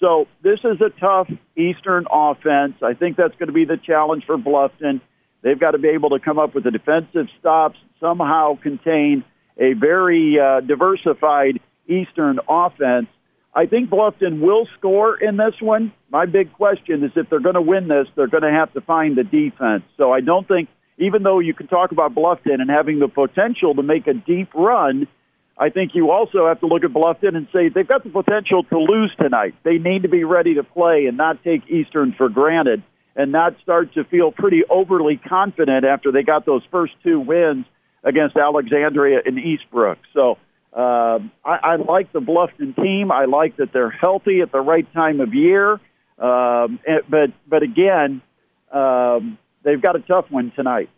So 0.00 0.28
this 0.42 0.60
is 0.62 0.80
a 0.80 0.90
tough 1.00 1.28
Eastern 1.56 2.06
offense. 2.10 2.74
I 2.82 2.94
think 2.94 3.16
that's 3.16 3.34
going 3.34 3.48
to 3.48 3.52
be 3.52 3.64
the 3.64 3.76
challenge 3.76 4.24
for 4.24 4.38
Bluffton. 4.38 5.00
They've 5.42 5.58
got 5.58 5.72
to 5.72 5.78
be 5.78 5.88
able 5.88 6.10
to 6.10 6.20
come 6.20 6.38
up 6.38 6.54
with 6.54 6.64
the 6.64 6.70
defensive 6.70 7.26
stops, 7.38 7.78
somehow 8.00 8.58
contain 8.60 9.24
a 9.58 9.72
very 9.74 10.38
uh, 10.38 10.60
diversified 10.60 11.60
Eastern 11.86 12.38
offense 12.48 13.08
I 13.58 13.66
think 13.66 13.90
Bluffton 13.90 14.40
will 14.40 14.68
score 14.78 15.16
in 15.16 15.36
this 15.36 15.54
one. 15.60 15.92
My 16.10 16.26
big 16.26 16.52
question 16.52 17.02
is 17.02 17.10
if 17.16 17.28
they're 17.28 17.40
going 17.40 17.56
to 17.56 17.60
win 17.60 17.88
this, 17.88 18.06
they're 18.14 18.28
going 18.28 18.44
to 18.44 18.52
have 18.52 18.72
to 18.74 18.80
find 18.80 19.16
the 19.16 19.24
defense. 19.24 19.82
So 19.96 20.12
I 20.12 20.20
don't 20.20 20.46
think, 20.46 20.68
even 20.98 21.24
though 21.24 21.40
you 21.40 21.54
can 21.54 21.66
talk 21.66 21.90
about 21.90 22.14
Bluffton 22.14 22.60
and 22.60 22.70
having 22.70 23.00
the 23.00 23.08
potential 23.08 23.74
to 23.74 23.82
make 23.82 24.06
a 24.06 24.14
deep 24.14 24.54
run, 24.54 25.08
I 25.58 25.70
think 25.70 25.96
you 25.96 26.12
also 26.12 26.46
have 26.46 26.60
to 26.60 26.66
look 26.66 26.84
at 26.84 26.90
Bluffton 26.90 27.36
and 27.36 27.48
say 27.52 27.68
they've 27.68 27.88
got 27.88 28.04
the 28.04 28.10
potential 28.10 28.62
to 28.64 28.78
lose 28.78 29.12
tonight. 29.20 29.56
They 29.64 29.78
need 29.78 30.02
to 30.02 30.08
be 30.08 30.22
ready 30.22 30.54
to 30.54 30.62
play 30.62 31.06
and 31.06 31.16
not 31.16 31.42
take 31.42 31.68
Eastern 31.68 32.12
for 32.12 32.28
granted 32.28 32.84
and 33.16 33.32
not 33.32 33.56
start 33.62 33.92
to 33.94 34.04
feel 34.04 34.30
pretty 34.30 34.62
overly 34.70 35.16
confident 35.16 35.84
after 35.84 36.12
they 36.12 36.22
got 36.22 36.46
those 36.46 36.62
first 36.70 36.92
two 37.02 37.18
wins 37.18 37.66
against 38.04 38.36
Alexandria 38.36 39.20
and 39.24 39.38
Eastbrook. 39.38 39.96
So 40.14 40.38
uh, 40.72 41.18
I, 41.44 41.56
I 41.62 41.76
like 41.76 42.12
the 42.12 42.20
Bluffton 42.20 42.76
team. 42.76 43.10
I 43.10 43.24
like 43.24 43.56
that 43.56 43.72
they're 43.72 43.90
healthy 43.90 44.40
at 44.40 44.52
the 44.52 44.60
right 44.60 44.90
time 44.92 45.20
of 45.20 45.34
year. 45.34 45.80
Um, 46.18 46.80
but 47.08 47.30
but 47.46 47.62
again, 47.62 48.22
um, 48.72 49.38
they've 49.62 49.80
got 49.80 49.96
a 49.96 50.00
tough 50.00 50.26
one 50.30 50.52
tonight. 50.56 50.90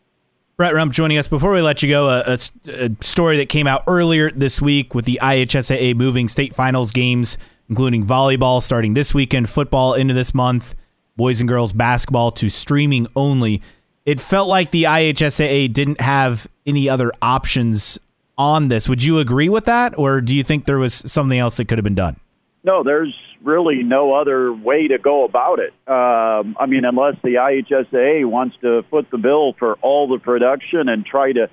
Brett 0.56 0.74
Rump 0.74 0.92
joining 0.92 1.16
us. 1.16 1.26
Before 1.26 1.54
we 1.54 1.62
let 1.62 1.82
you 1.82 1.88
go, 1.88 2.08
a, 2.08 2.20
a, 2.26 2.38
a, 2.68 2.90
story 3.00 3.38
that 3.38 3.48
came 3.48 3.66
out 3.66 3.82
earlier 3.86 4.30
this 4.30 4.60
week 4.60 4.94
with 4.94 5.06
the 5.06 5.18
IHSAA 5.22 5.96
moving 5.96 6.28
state 6.28 6.54
finals 6.54 6.92
games, 6.92 7.38
including 7.70 8.04
volleyball 8.04 8.62
starting 8.62 8.92
this 8.92 9.14
weekend, 9.14 9.48
football 9.48 9.94
into 9.94 10.12
this 10.12 10.34
month, 10.34 10.74
boys 11.16 11.40
and 11.40 11.48
girls 11.48 11.72
basketball 11.72 12.30
to 12.32 12.50
streaming 12.50 13.06
only. 13.16 13.62
It 14.06 14.20
felt 14.20 14.48
like 14.48 14.70
the 14.70 14.84
IHSAA 14.84 15.72
didn't 15.72 16.00
have 16.00 16.46
any 16.66 16.88
other 16.88 17.12
options 17.20 17.98
on 18.38 18.68
this. 18.68 18.88
Would 18.88 19.04
you 19.04 19.18
agree 19.18 19.48
with 19.48 19.66
that, 19.66 19.96
or 19.98 20.20
do 20.20 20.34
you 20.34 20.42
think 20.42 20.64
there 20.64 20.78
was 20.78 20.94
something 20.94 21.38
else 21.38 21.58
that 21.58 21.66
could 21.66 21.78
have 21.78 21.84
been 21.84 21.94
done? 21.94 22.16
No, 22.64 22.82
there's 22.82 23.14
really 23.42 23.82
no 23.82 24.14
other 24.14 24.52
way 24.52 24.88
to 24.88 24.98
go 24.98 25.24
about 25.24 25.58
it. 25.58 25.72
Um, 25.86 26.56
I 26.58 26.66
mean, 26.66 26.84
unless 26.84 27.16
the 27.22 27.34
IHSAA 27.34 28.28
wants 28.28 28.56
to 28.62 28.82
foot 28.90 29.10
the 29.10 29.18
bill 29.18 29.54
for 29.58 29.74
all 29.82 30.08
the 30.08 30.18
production 30.18 30.88
and 30.88 31.04
try 31.04 31.32
to 31.32 31.48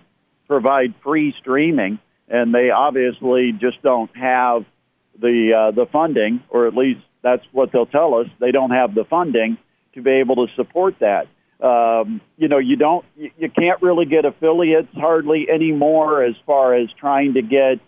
provide 0.47 0.93
free 1.03 1.33
streaming, 1.39 1.99
and 2.29 2.53
they 2.53 2.69
obviously 2.69 3.53
just 3.53 3.81
don't 3.81 4.15
have 4.15 4.65
the 5.19 5.53
uh, 5.53 5.71
the 5.71 5.85
funding, 5.91 6.43
or 6.49 6.67
at 6.67 6.75
least 6.75 7.01
that's 7.21 7.43
what 7.51 7.71
they'll 7.71 7.85
tell 7.85 8.15
us. 8.15 8.27
They 8.39 8.51
don't 8.51 8.71
have 8.71 8.93
the 8.93 9.05
funding 9.05 9.57
to 9.93 10.01
be 10.01 10.11
able 10.11 10.47
to 10.47 10.53
support 10.55 10.95
that. 10.99 11.27
Um, 11.59 12.21
you 12.37 12.47
know, 12.47 12.59
you 12.59 12.75
don't, 12.75 13.03
you, 13.15 13.49
can't 13.49 13.81
really 13.81 14.05
get 14.05 14.25
affiliates 14.25 14.93
hardly 14.93 15.49
anymore 15.49 16.23
as 16.23 16.35
far 16.45 16.75
as 16.75 16.87
trying 16.99 17.33
to 17.33 17.41
get 17.41 17.79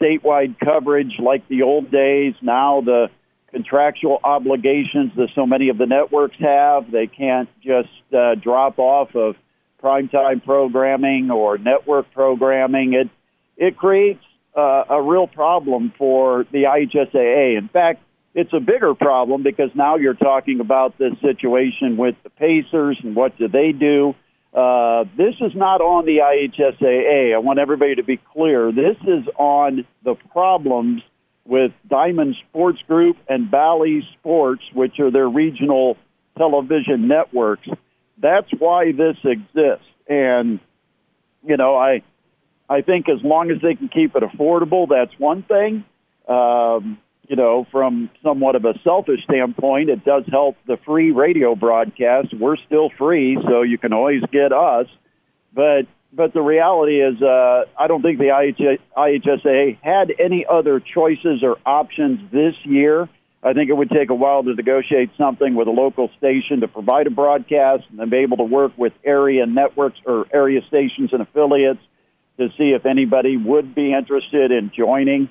statewide 0.00 0.58
coverage 0.58 1.14
like 1.18 1.48
the 1.48 1.62
old 1.62 1.90
days. 1.90 2.34
Now 2.42 2.82
the 2.82 3.08
contractual 3.50 4.20
obligations 4.22 5.12
that 5.16 5.28
so 5.34 5.46
many 5.46 5.68
of 5.70 5.78
the 5.78 5.86
networks 5.86 6.36
have. 6.38 6.90
They 6.90 7.06
can't 7.06 7.48
just 7.62 7.88
uh, 8.12 8.34
drop 8.34 8.78
off 8.78 9.14
of 9.14 9.36
primetime 9.82 10.44
programming 10.44 11.30
or 11.30 11.58
network 11.58 12.12
programming. 12.12 12.94
It 12.94 13.08
it 13.56 13.76
creates 13.76 14.22
uh, 14.56 14.84
a 14.90 15.02
real 15.02 15.26
problem 15.26 15.92
for 15.96 16.44
the 16.52 16.64
IHSAA. 16.64 17.58
In 17.58 17.68
fact, 17.68 18.02
it's 18.34 18.52
a 18.52 18.60
bigger 18.60 18.94
problem 18.94 19.42
because 19.42 19.70
now 19.74 19.96
you're 19.96 20.14
talking 20.14 20.60
about 20.60 20.98
this 20.98 21.12
situation 21.20 21.96
with 21.96 22.14
the 22.22 22.30
Pacers 22.30 22.98
and 23.02 23.16
what 23.16 23.36
do 23.38 23.48
they 23.48 23.72
do. 23.72 24.14
Uh, 24.52 25.04
this 25.16 25.34
is 25.40 25.52
not 25.54 25.80
on 25.80 26.06
the 26.06 26.18
IHSAA. 26.18 27.34
I 27.34 27.38
want 27.38 27.58
everybody 27.58 27.96
to 27.96 28.02
be 28.02 28.16
clear. 28.16 28.72
This 28.72 28.96
is 29.02 29.26
on 29.36 29.86
the 30.04 30.14
problems 30.32 31.02
with 31.44 31.72
Diamond 31.88 32.36
Sports 32.48 32.80
Group 32.86 33.16
and 33.28 33.50
Bally 33.50 34.06
Sports, 34.18 34.62
which 34.72 35.00
are 35.00 35.10
their 35.10 35.28
regional 35.28 35.96
television 36.36 37.08
networks. 37.08 37.68
That's 38.18 38.48
why 38.58 38.92
this 38.92 39.16
exists. 39.24 39.86
And, 40.08 40.60
you 41.44 41.56
know, 41.56 41.76
I, 41.76 42.02
I 42.68 42.82
think 42.82 43.08
as 43.08 43.22
long 43.22 43.50
as 43.50 43.60
they 43.62 43.74
can 43.74 43.88
keep 43.88 44.14
it 44.14 44.22
affordable, 44.22 44.88
that's 44.88 45.18
one 45.18 45.42
thing. 45.42 45.84
Um, 46.26 46.98
you 47.28 47.36
know, 47.36 47.66
from 47.70 48.10
somewhat 48.22 48.56
of 48.56 48.64
a 48.64 48.78
selfish 48.82 49.22
standpoint, 49.24 49.90
it 49.90 50.04
does 50.04 50.24
help 50.30 50.56
the 50.66 50.78
free 50.84 51.10
radio 51.10 51.54
broadcast. 51.54 52.32
We're 52.32 52.56
still 52.56 52.90
free, 52.96 53.38
so 53.46 53.62
you 53.62 53.78
can 53.78 53.92
always 53.92 54.22
get 54.32 54.52
us. 54.52 54.86
But 55.52 55.86
but 56.10 56.32
the 56.32 56.40
reality 56.40 57.02
is, 57.02 57.20
uh, 57.20 57.64
I 57.78 57.86
don't 57.86 58.00
think 58.00 58.18
the 58.18 58.78
IHSAA 58.96 59.78
had 59.82 60.14
any 60.18 60.46
other 60.46 60.80
choices 60.80 61.42
or 61.42 61.58
options 61.66 62.32
this 62.32 62.54
year. 62.64 63.10
I 63.42 63.52
think 63.52 63.68
it 63.68 63.74
would 63.74 63.90
take 63.90 64.08
a 64.08 64.14
while 64.14 64.42
to 64.42 64.54
negotiate 64.54 65.10
something 65.18 65.54
with 65.54 65.68
a 65.68 65.70
local 65.70 66.10
station 66.16 66.60
to 66.60 66.68
provide 66.68 67.06
a 67.06 67.10
broadcast 67.10 67.84
and 67.90 67.98
then 67.98 68.08
be 68.08 68.16
able 68.18 68.38
to 68.38 68.44
work 68.44 68.72
with 68.76 68.94
area 69.04 69.46
networks 69.46 69.98
or 70.06 70.26
area 70.32 70.62
stations 70.66 71.10
and 71.12 71.20
affiliates 71.20 71.80
to 72.38 72.48
see 72.56 72.70
if 72.70 72.86
anybody 72.86 73.36
would 73.36 73.74
be 73.74 73.92
interested 73.92 74.50
in 74.50 74.72
joining. 74.74 75.28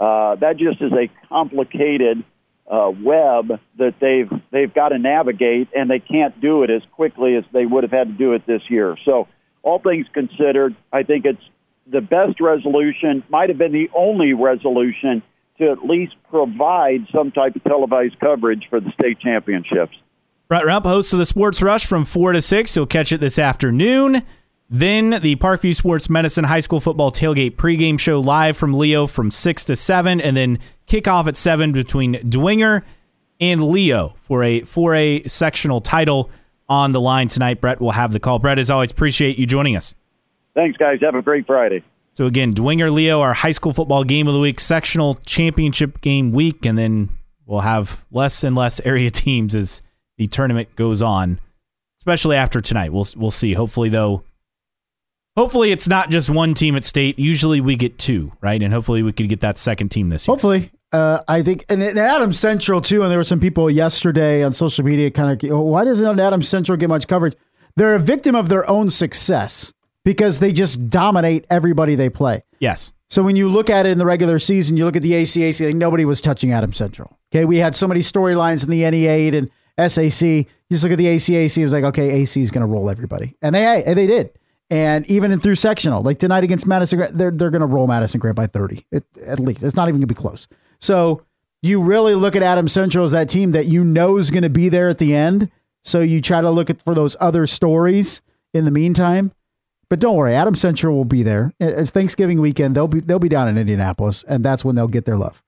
Uh, 0.00 0.36
that 0.36 0.56
just 0.56 0.80
is 0.80 0.92
a 0.92 1.10
complicated 1.28 2.24
uh, 2.70 2.90
web 2.90 3.60
that 3.78 3.94
they've 4.00 4.30
they've 4.50 4.72
got 4.72 4.88
to 4.88 4.98
navigate, 4.98 5.68
and 5.76 5.90
they 5.90 5.98
can't 5.98 6.40
do 6.40 6.62
it 6.62 6.70
as 6.70 6.82
quickly 6.92 7.36
as 7.36 7.44
they 7.52 7.66
would 7.66 7.84
have 7.84 7.92
had 7.92 8.08
to 8.08 8.14
do 8.14 8.32
it 8.32 8.46
this 8.46 8.62
year. 8.70 8.96
So 9.04 9.28
all 9.62 9.78
things 9.78 10.06
considered, 10.14 10.74
I 10.90 11.02
think 11.02 11.26
it's 11.26 11.42
the 11.86 12.00
best 12.00 12.40
resolution, 12.40 13.22
might 13.28 13.50
have 13.50 13.58
been 13.58 13.72
the 13.72 13.90
only 13.94 14.32
resolution 14.32 15.22
to 15.58 15.70
at 15.70 15.84
least 15.84 16.14
provide 16.30 17.06
some 17.12 17.30
type 17.30 17.54
of 17.54 17.62
televised 17.64 18.18
coverage 18.20 18.66
for 18.70 18.80
the 18.80 18.90
state 18.92 19.20
championships. 19.20 19.94
Brett 20.48 20.64
Rump, 20.64 20.86
host 20.86 21.12
of 21.12 21.18
the 21.18 21.26
Sports 21.26 21.60
Rush 21.60 21.84
from 21.84 22.04
4 22.04 22.32
to 22.32 22.40
6. 22.40 22.74
You'll 22.74 22.86
catch 22.86 23.12
it 23.12 23.18
this 23.18 23.38
afternoon. 23.38 24.22
Then 24.72 25.10
the 25.20 25.34
Parkview 25.34 25.74
Sports 25.74 26.08
Medicine 26.08 26.44
High 26.44 26.60
School 26.60 26.78
Football 26.78 27.10
Tailgate 27.10 27.56
pregame 27.56 27.98
show 27.98 28.20
live 28.20 28.56
from 28.56 28.72
Leo 28.72 29.08
from 29.08 29.32
6 29.32 29.64
to 29.64 29.74
7. 29.74 30.20
And 30.20 30.36
then 30.36 30.60
kickoff 30.86 31.26
at 31.26 31.36
7 31.36 31.72
between 31.72 32.14
Dwenger 32.14 32.82
and 33.40 33.64
Leo 33.64 34.14
for 34.16 34.44
a 34.44 34.60
4A 34.60 35.28
sectional 35.28 35.80
title 35.80 36.30
on 36.68 36.92
the 36.92 37.00
line 37.00 37.26
tonight. 37.26 37.60
Brett 37.60 37.80
will 37.80 37.90
have 37.90 38.12
the 38.12 38.20
call. 38.20 38.38
Brett, 38.38 38.60
as 38.60 38.70
always, 38.70 38.92
appreciate 38.92 39.38
you 39.38 39.44
joining 39.44 39.76
us. 39.76 39.92
Thanks, 40.54 40.76
guys. 40.76 41.00
Have 41.00 41.16
a 41.16 41.22
great 41.22 41.48
Friday. 41.48 41.82
So 42.12 42.26
again, 42.26 42.54
Dwenger 42.54 42.92
Leo, 42.92 43.20
our 43.20 43.34
high 43.34 43.50
school 43.50 43.72
football 43.72 44.04
game 44.04 44.28
of 44.28 44.34
the 44.34 44.40
week, 44.40 44.60
sectional 44.60 45.16
championship 45.26 46.00
game 46.00 46.30
week, 46.30 46.64
and 46.64 46.78
then 46.78 47.08
we'll 47.44 47.60
have 47.60 48.04
less 48.12 48.44
and 48.44 48.54
less 48.54 48.80
area 48.84 49.10
teams 49.10 49.56
as 49.56 49.82
the 50.16 50.28
tournament 50.28 50.76
goes 50.76 51.02
on, 51.02 51.40
especially 51.98 52.36
after 52.36 52.60
tonight. 52.60 52.92
We'll 52.92 53.06
we'll 53.16 53.30
see. 53.30 53.52
Hopefully, 53.52 53.88
though, 53.88 54.22
hopefully 55.36 55.72
it's 55.72 55.88
not 55.88 56.10
just 56.10 56.30
one 56.30 56.54
team 56.54 56.76
at 56.76 56.84
state. 56.84 57.18
Usually 57.18 57.60
we 57.60 57.76
get 57.76 57.98
two, 57.98 58.32
right? 58.40 58.62
And 58.62 58.72
hopefully 58.72 59.02
we 59.02 59.12
could 59.12 59.28
get 59.28 59.40
that 59.40 59.58
second 59.58 59.90
team 59.90 60.08
this 60.08 60.26
year. 60.26 60.32
Hopefully, 60.32 60.70
uh, 60.92 61.20
I 61.28 61.42
think, 61.42 61.64
and, 61.68 61.82
and 61.82 61.98
Adams 61.98 62.38
Central 62.38 62.80
too. 62.80 63.02
And 63.02 63.10
there 63.10 63.18
were 63.18 63.24
some 63.24 63.40
people 63.40 63.70
yesterday 63.70 64.42
on 64.42 64.52
social 64.52 64.84
media 64.84 65.10
kind 65.10 65.42
of, 65.42 65.50
oh, 65.50 65.60
why 65.60 65.84
doesn't 65.84 66.20
Adams 66.20 66.48
Central 66.48 66.76
get 66.76 66.88
much 66.88 67.06
coverage? 67.06 67.34
They're 67.76 67.94
a 67.94 68.00
victim 68.00 68.34
of 68.34 68.48
their 68.48 68.68
own 68.68 68.90
success 68.90 69.72
because 70.04 70.40
they 70.40 70.52
just 70.52 70.88
dominate 70.88 71.46
everybody 71.50 71.94
they 71.94 72.10
play. 72.10 72.42
Yes. 72.58 72.92
So 73.08 73.22
when 73.22 73.36
you 73.36 73.48
look 73.48 73.70
at 73.70 73.86
it 73.86 73.90
in 73.90 73.98
the 73.98 74.06
regular 74.06 74.38
season, 74.38 74.76
you 74.76 74.84
look 74.84 74.96
at 74.96 75.02
the 75.02 75.12
ACAC, 75.12 75.66
like 75.66 75.74
nobody 75.74 76.04
was 76.04 76.20
touching 76.20 76.52
Adams 76.52 76.76
Central. 76.76 77.18
Okay, 77.32 77.44
we 77.44 77.58
had 77.58 77.74
so 77.74 77.88
many 77.88 78.00
storylines 78.00 78.64
in 78.64 78.70
the 78.70 78.82
NE8 78.82 79.34
and 79.78 79.90
SAC. 79.90 80.22
You 80.22 80.46
just 80.70 80.84
look 80.84 80.92
at 80.92 80.98
the 80.98 81.06
ACAC, 81.06 81.58
it 81.58 81.64
was 81.64 81.72
like, 81.72 81.84
okay, 81.84 82.10
AC 82.10 82.40
is 82.40 82.50
going 82.52 82.60
to 82.60 82.66
roll 82.66 82.88
everybody, 82.88 83.36
and 83.42 83.54
they 83.54 83.82
they 83.84 84.06
did. 84.06 84.30
And 84.70 85.04
even 85.10 85.32
in 85.32 85.40
through 85.40 85.56
sectional, 85.56 86.02
like 86.02 86.18
tonight 86.20 86.44
against 86.44 86.66
Madison, 86.66 86.98
Grant, 86.98 87.18
they're 87.18 87.32
they're 87.32 87.50
going 87.50 87.60
to 87.60 87.66
roll 87.66 87.88
Madison 87.88 88.20
Grant 88.20 88.36
by 88.36 88.46
thirty 88.46 88.86
it, 88.92 89.04
at 89.26 89.40
least. 89.40 89.62
It's 89.62 89.74
not 89.74 89.88
even 89.88 89.96
going 89.96 90.08
to 90.08 90.14
be 90.14 90.14
close. 90.14 90.46
So 90.78 91.22
you 91.62 91.82
really 91.82 92.14
look 92.14 92.36
at 92.36 92.42
Adam 92.42 92.68
Central 92.68 93.04
as 93.04 93.10
that 93.10 93.28
team 93.28 93.50
that 93.50 93.66
you 93.66 93.84
know 93.84 94.16
is 94.16 94.30
going 94.30 94.44
to 94.44 94.50
be 94.50 94.68
there 94.68 94.88
at 94.88 94.98
the 94.98 95.14
end. 95.14 95.50
So 95.84 96.00
you 96.00 96.20
try 96.20 96.40
to 96.40 96.50
look 96.50 96.70
at 96.70 96.80
for 96.82 96.94
those 96.94 97.16
other 97.20 97.46
stories 97.46 98.22
in 98.54 98.64
the 98.64 98.70
meantime. 98.70 99.32
But 99.88 99.98
don't 99.98 100.14
worry, 100.14 100.36
Adam 100.36 100.54
Central 100.54 100.94
will 100.96 101.04
be 101.04 101.24
there. 101.24 101.52
It's 101.58 101.90
Thanksgiving 101.90 102.40
weekend. 102.40 102.76
They'll 102.76 102.86
be 102.86 103.00
they'll 103.00 103.18
be 103.18 103.28
down 103.28 103.48
in 103.48 103.58
Indianapolis, 103.58 104.22
and 104.22 104.44
that's 104.44 104.64
when 104.64 104.76
they'll 104.76 104.86
get 104.86 105.04
their 105.04 105.16
love. 105.16 105.42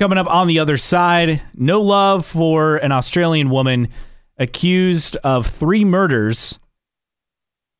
Coming 0.00 0.18
up 0.18 0.28
on 0.28 0.48
the 0.48 0.58
other 0.58 0.76
side, 0.76 1.42
no 1.54 1.80
love 1.80 2.26
for 2.26 2.76
an 2.78 2.90
Australian 2.90 3.50
woman 3.50 3.88
accused 4.36 5.16
of 5.22 5.46
three 5.46 5.84
murders 5.84 6.58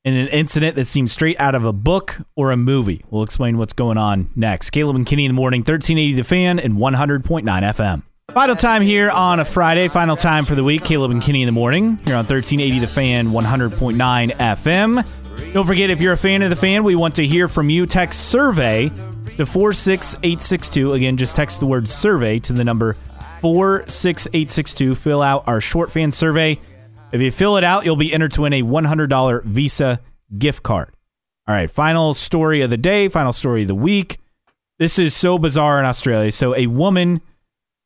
in 0.05 0.15
an 0.15 0.29
incident 0.29 0.77
that 0.77 0.85
seems 0.85 1.13
straight 1.13 1.39
out 1.41 1.55
of 1.55 1.65
a 1.65 1.73
book 1.73 2.17
or 2.37 2.51
a 2.51 2.57
movie. 2.57 3.05
We'll 3.11 3.23
explain 3.23 3.59
what's 3.59 3.73
going 3.73 3.99
on 3.99 4.31
next. 4.37 4.71
Caleb 4.71 4.97
and 4.97 5.07
Kenny 5.07 5.25
in 5.25 5.31
the 5.31 5.35
morning, 5.35 5.61
1380 5.61 6.15
The 6.15 6.25
Fan 6.25 6.59
and 6.59 6.75
100.9 6.77 7.45
FM. 7.45 8.03
Final 8.33 8.57
time 8.57 8.83
here 8.83 9.11
on 9.11 9.41
a 9.41 9.45
Friday. 9.45 9.89
Final 9.89 10.15
time 10.17 10.45
for 10.45 10.55
the 10.55 10.63
week. 10.63 10.85
Caleb 10.85 11.11
and 11.11 11.23
Kenny 11.23 11.43
in 11.43 11.47
the 11.47 11.53
morning 11.53 11.97
here 12.05 12.15
on 12.15 12.27
1380 12.27 12.79
The 12.79 12.87
Fan, 12.87 13.29
100.9 13.29 14.31
FM. 14.37 15.53
Don't 15.53 15.67
forget, 15.67 15.89
if 15.91 16.01
you're 16.01 16.13
a 16.13 16.17
fan 16.17 16.43
of 16.43 16.51
The 16.51 16.57
Fan, 16.57 16.85
we 16.85 16.95
want 16.95 17.17
to 17.17 17.27
hear 17.27 17.49
from 17.49 17.71
you. 17.71 17.87
Text 17.87 18.29
survey 18.29 18.91
to 19.37 19.47
46862. 19.47 20.93
Again, 20.93 21.17
just 21.17 21.37
text 21.37 21.61
the 21.61 21.67
word 21.67 21.89
survey 21.89 22.39
to 22.41 22.53
the 22.53 22.65
number 22.65 22.97
46862. 23.41 24.95
Fill 24.95 25.23
out 25.23 25.45
our 25.47 25.61
short 25.61 25.91
fan 25.91 26.13
survey. 26.13 26.59
If 27.11 27.23
you 27.23 27.31
fill 27.31 27.57
it 27.57 27.65
out, 27.65 27.85
you'll 27.85 27.97
be 27.97 28.13
entered 28.13 28.33
to 28.35 28.43
win 28.43 28.53
a 28.53 28.63
$100 28.63 29.45
Visa 29.45 30.01
gift 30.37 30.63
card. 30.63 30.95
All 31.47 31.55
right, 31.55 31.71
final 31.71 32.13
story 32.13 32.61
of 32.61 32.69
the 32.69 32.77
day, 32.77 33.09
final 33.09 33.33
story 33.33 33.63
of 33.63 33.69
the 33.69 33.75
week. 33.75 34.19
This 34.79 34.99
is 34.99 35.17
so 35.17 35.39
bizarre 35.39 35.79
in 35.79 35.87
Australia. 35.87 36.31
So, 36.31 36.55
a 36.55 36.67
woman 36.67 37.23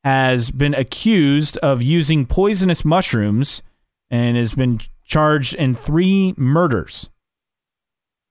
has 0.03 0.51
been 0.51 0.73
accused 0.73 1.57
of 1.57 1.81
using 1.81 2.25
poisonous 2.25 2.83
mushrooms 2.83 3.63
and 4.09 4.35
has 4.35 4.53
been 4.53 4.81
charged 5.05 5.55
in 5.55 5.73
three 5.73 6.33
murders. 6.35 7.09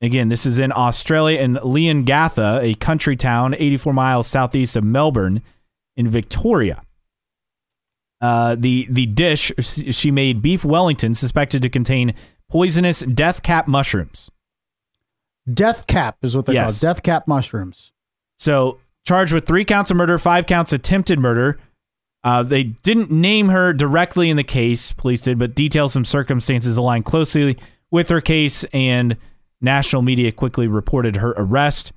Again, 0.03 0.29
this 0.29 0.45
is 0.45 0.59
in 0.59 0.73
Australia 0.73 1.41
in 1.41 1.55
Leongatha, 1.55 2.61
a 2.63 2.75
country 2.75 3.17
town 3.17 3.55
84 3.55 3.93
miles 3.95 4.27
southeast 4.27 4.77
of 4.77 4.85
Melbourne 4.85 5.43
in 5.97 6.09
Victoria. 6.09 6.83
Uh, 8.23 8.55
the 8.57 8.87
the 8.89 9.05
dish 9.07 9.51
she 9.59 10.11
made 10.13 10.41
beef 10.41 10.65
Wellington 10.65 11.13
suspected 11.13 11.61
to 11.63 11.69
contain 11.69 12.15
poisonous 12.49 13.01
death 13.01 13.43
cap 13.43 13.67
mushrooms. 13.67 14.31
Death 15.53 15.89
cap 15.89 16.19
is 16.23 16.37
what 16.37 16.47
they 16.47 16.53
Yes. 16.55 16.81
call 16.81 16.91
death 16.95 17.03
cap 17.03 17.27
mushrooms. 17.27 17.91
So 18.37 18.79
charged 19.05 19.33
with 19.33 19.45
three 19.45 19.65
counts 19.65 19.91
of 19.91 19.97
murder, 19.97 20.19
five 20.21 20.47
counts 20.47 20.73
attempted 20.73 21.19
murder. 21.19 21.59
Uh, 22.23 22.45
they 22.45 22.63
didn't 22.63 23.11
name 23.11 23.49
her 23.49 23.73
directly 23.73 24.31
in 24.31 24.37
the 24.37 24.45
case, 24.45 24.93
police 24.93 25.21
did, 25.23 25.41
but 25.41 25.57
details 25.57 25.93
some 25.93 26.05
circumstances 26.05 26.77
align 26.77 27.03
closely 27.03 27.59
with 27.91 28.09
her 28.09 28.21
case, 28.21 28.63
and 28.73 29.17
national 29.61 30.03
media 30.03 30.31
quickly 30.31 30.69
reported 30.69 31.17
her 31.17 31.33
arrest. 31.37 31.93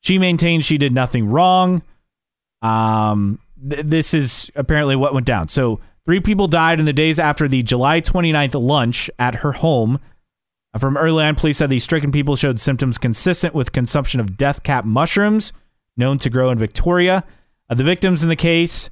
She 0.00 0.18
maintained 0.18 0.64
she 0.64 0.78
did 0.78 0.94
nothing 0.94 1.28
wrong. 1.28 1.82
Um, 2.62 3.38
th- 3.68 3.84
this 3.84 4.14
is 4.14 4.50
apparently 4.54 4.96
what 4.96 5.14
went 5.14 5.26
down. 5.26 5.48
So, 5.48 5.80
three 6.04 6.20
people 6.20 6.46
died 6.46 6.78
in 6.78 6.86
the 6.86 6.92
days 6.92 7.18
after 7.18 7.48
the 7.48 7.62
July 7.62 8.00
29th 8.00 8.60
lunch 8.60 9.10
at 9.18 9.36
her 9.36 9.52
home. 9.52 9.98
Uh, 10.74 10.78
From 10.78 10.96
early 10.96 11.24
on, 11.24 11.34
police 11.34 11.58
said 11.58 11.70
the 11.70 11.78
stricken 11.78 12.12
people 12.12 12.36
showed 12.36 12.60
symptoms 12.60 12.98
consistent 12.98 13.54
with 13.54 13.72
consumption 13.72 14.20
of 14.20 14.36
death 14.36 14.62
cap 14.62 14.84
mushrooms, 14.84 15.52
known 15.96 16.18
to 16.18 16.30
grow 16.30 16.50
in 16.50 16.58
Victoria. 16.58 17.24
Uh, 17.68 17.74
the 17.74 17.84
victims 17.84 18.22
in 18.22 18.28
the 18.28 18.36
case, 18.36 18.90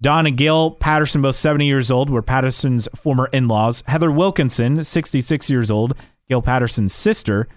Don 0.00 0.26
and 0.26 0.36
Gail 0.36 0.72
Patterson, 0.72 1.22
both 1.22 1.36
70 1.36 1.66
years 1.66 1.90
old, 1.90 2.10
were 2.10 2.22
Patterson's 2.22 2.88
former 2.94 3.28
in 3.32 3.48
laws. 3.48 3.82
Heather 3.86 4.10
Wilkinson, 4.10 4.84
66 4.84 5.50
years 5.50 5.70
old, 5.70 5.94
Gail 6.28 6.42
Patterson's 6.42 6.94
sister. 6.94 7.48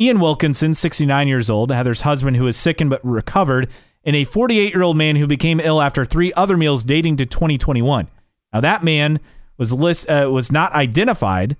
Ian 0.00 0.20
Wilkinson, 0.20 0.74
69 0.74 1.28
years 1.28 1.50
old, 1.50 1.70
Heather's 1.72 2.02
husband, 2.02 2.36
who 2.36 2.46
is 2.46 2.56
sickened 2.56 2.90
but 2.90 3.04
recovered, 3.04 3.68
and 4.04 4.16
a 4.16 4.24
48 4.24 4.72
year 4.72 4.82
old 4.82 4.96
man 4.96 5.16
who 5.16 5.26
became 5.26 5.60
ill 5.60 5.80
after 5.80 6.04
three 6.04 6.32
other 6.34 6.56
meals 6.56 6.84
dating 6.84 7.16
to 7.16 7.26
2021. 7.26 8.08
Now, 8.52 8.60
that 8.60 8.82
man 8.82 9.20
was 9.58 9.72
list, 9.72 10.08
uh, 10.08 10.30
was 10.32 10.50
not 10.50 10.72
identified, 10.72 11.56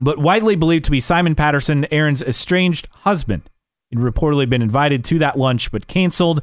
but 0.00 0.18
widely 0.18 0.56
believed 0.56 0.84
to 0.86 0.90
be 0.90 1.00
Simon 1.00 1.34
Patterson, 1.34 1.86
Erin's 1.92 2.22
estranged 2.22 2.88
husband. 2.98 3.48
He'd 3.90 3.98
reportedly 3.98 4.48
been 4.48 4.62
invited 4.62 5.04
to 5.06 5.18
that 5.18 5.38
lunch 5.38 5.70
but 5.70 5.86
canceled. 5.86 6.42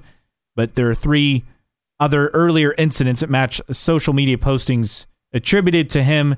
But 0.55 0.75
there 0.75 0.89
are 0.89 0.95
three 0.95 1.45
other 1.99 2.27
earlier 2.29 2.73
incidents 2.77 3.21
that 3.21 3.29
match 3.29 3.61
social 3.71 4.13
media 4.13 4.37
postings 4.37 5.05
attributed 5.33 5.89
to 5.91 6.03
him, 6.03 6.35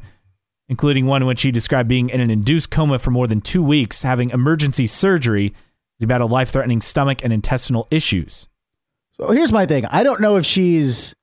including 0.67 1.05
one 1.05 1.21
in 1.21 1.27
which 1.27 1.41
he 1.41 1.51
described 1.51 1.89
being 1.89 2.09
in 2.09 2.21
an 2.21 2.29
induced 2.29 2.69
coma 2.69 2.99
for 2.99 3.11
more 3.11 3.27
than 3.27 3.41
two 3.41 3.63
weeks, 3.63 4.03
having 4.03 4.29
emergency 4.29 4.87
surgery. 4.87 5.53
He 5.99 6.05
battled 6.05 6.31
life 6.31 6.49
threatening 6.49 6.81
stomach 6.81 7.23
and 7.23 7.31
intestinal 7.31 7.87
issues. 7.91 8.47
So 9.17 9.31
here's 9.31 9.51
my 9.51 9.65
thing. 9.65 9.85
I 9.85 10.03
don't 10.03 10.21
know 10.21 10.37
if 10.37 10.45
she's 10.45 11.13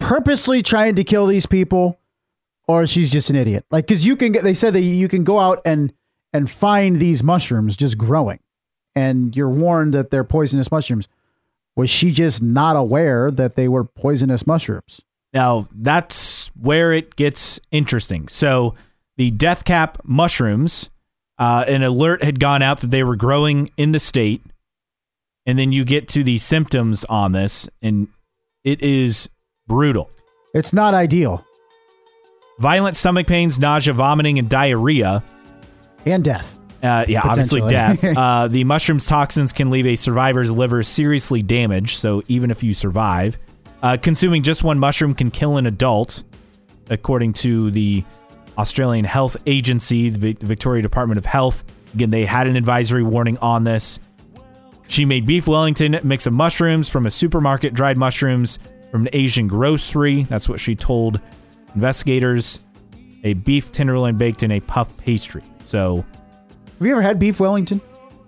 purposely 0.00 0.62
trying 0.62 0.96
to 0.96 1.04
kill 1.04 1.26
these 1.26 1.46
people 1.46 2.00
or 2.66 2.86
she's 2.86 3.10
just 3.10 3.30
an 3.30 3.36
idiot. 3.36 3.64
Like 3.70 3.86
cuz 3.86 4.04
you 4.04 4.16
can 4.16 4.32
get 4.32 4.42
they 4.42 4.54
said 4.54 4.74
that 4.74 4.82
you 4.82 5.08
can 5.08 5.24
go 5.24 5.38
out 5.38 5.60
and 5.64 5.92
and 6.32 6.50
find 6.50 6.98
these 6.98 7.22
mushrooms 7.22 7.76
just 7.76 7.96
growing 7.96 8.40
and 8.94 9.36
you're 9.36 9.50
warned 9.50 9.94
that 9.94 10.10
they're 10.10 10.24
poisonous 10.24 10.70
mushrooms. 10.70 11.08
Was 11.76 11.90
she 11.90 12.12
just 12.12 12.42
not 12.42 12.76
aware 12.76 13.30
that 13.30 13.56
they 13.56 13.68
were 13.68 13.84
poisonous 13.84 14.46
mushrooms? 14.46 15.00
Now, 15.32 15.66
that's 15.72 16.48
where 16.50 16.92
it 16.92 17.16
gets 17.16 17.60
interesting. 17.72 18.28
So, 18.28 18.76
the 19.16 19.32
death 19.32 19.64
cap 19.64 19.98
mushrooms, 20.04 20.90
uh, 21.38 21.64
an 21.66 21.82
alert 21.82 22.22
had 22.22 22.40
gone 22.40 22.62
out 22.62 22.80
that 22.80 22.90
they 22.90 23.02
were 23.02 23.16
growing 23.16 23.70
in 23.76 23.92
the 23.92 24.00
state. 24.00 24.42
And 25.46 25.58
then 25.58 25.72
you 25.72 25.84
get 25.84 26.08
to 26.08 26.24
the 26.24 26.38
symptoms 26.38 27.04
on 27.04 27.32
this, 27.32 27.68
and 27.82 28.08
it 28.62 28.80
is 28.82 29.28
brutal. 29.66 30.10
It's 30.54 30.72
not 30.72 30.94
ideal. 30.94 31.44
Violent 32.60 32.96
stomach 32.96 33.26
pains, 33.26 33.58
nausea, 33.58 33.92
vomiting, 33.92 34.38
and 34.38 34.48
diarrhea. 34.48 35.22
And 36.06 36.24
death. 36.24 36.56
Uh, 36.82 37.04
yeah, 37.08 37.22
obviously 37.24 37.62
death. 37.66 38.04
Uh, 38.16 38.46
the 38.46 38.62
mushrooms 38.64 39.06
toxins 39.06 39.52
can 39.52 39.70
leave 39.70 39.86
a 39.86 39.96
survivor's 39.96 40.50
liver 40.50 40.82
seriously 40.82 41.42
damaged. 41.42 41.96
So 41.96 42.22
even 42.28 42.50
if 42.50 42.62
you 42.62 42.72
survive, 42.72 43.38
uh, 43.82 43.96
consuming 44.00 44.42
just 44.42 44.62
one 44.62 44.78
mushroom 44.78 45.14
can 45.14 45.30
kill 45.30 45.56
an 45.56 45.66
adult, 45.66 46.22
according 46.90 47.32
to 47.34 47.70
the 47.70 48.04
Australian 48.58 49.04
Health 49.04 49.36
Agency, 49.46 50.10
the 50.10 50.34
Victoria 50.40 50.82
Department 50.82 51.18
of 51.18 51.26
Health. 51.26 51.64
Again, 51.94 52.10
they 52.10 52.24
had 52.24 52.46
an 52.46 52.56
advisory 52.56 53.02
warning 53.02 53.38
on 53.38 53.64
this. 53.64 53.98
She 54.88 55.04
made 55.04 55.26
beef 55.26 55.46
Wellington 55.46 55.98
mix 56.02 56.26
of 56.26 56.32
mushrooms 56.32 56.88
from 56.88 57.06
a 57.06 57.10
supermarket, 57.10 57.74
dried 57.74 57.96
mushrooms 57.96 58.58
from 58.90 59.02
an 59.02 59.10
Asian 59.12 59.48
grocery. 59.48 60.24
That's 60.24 60.48
what 60.48 60.60
she 60.60 60.74
told 60.74 61.20
investigators. 61.74 62.60
A 63.24 63.34
beef 63.34 63.72
tenderloin 63.72 64.16
baked 64.16 64.42
in 64.42 64.50
a 64.50 64.60
puff 64.60 65.02
pastry. 65.02 65.42
So 65.64 66.04
Have 66.78 66.86
you 66.86 66.92
ever 66.92 67.02
had 67.02 67.18
beef 67.18 67.40
Wellington? 67.40 67.80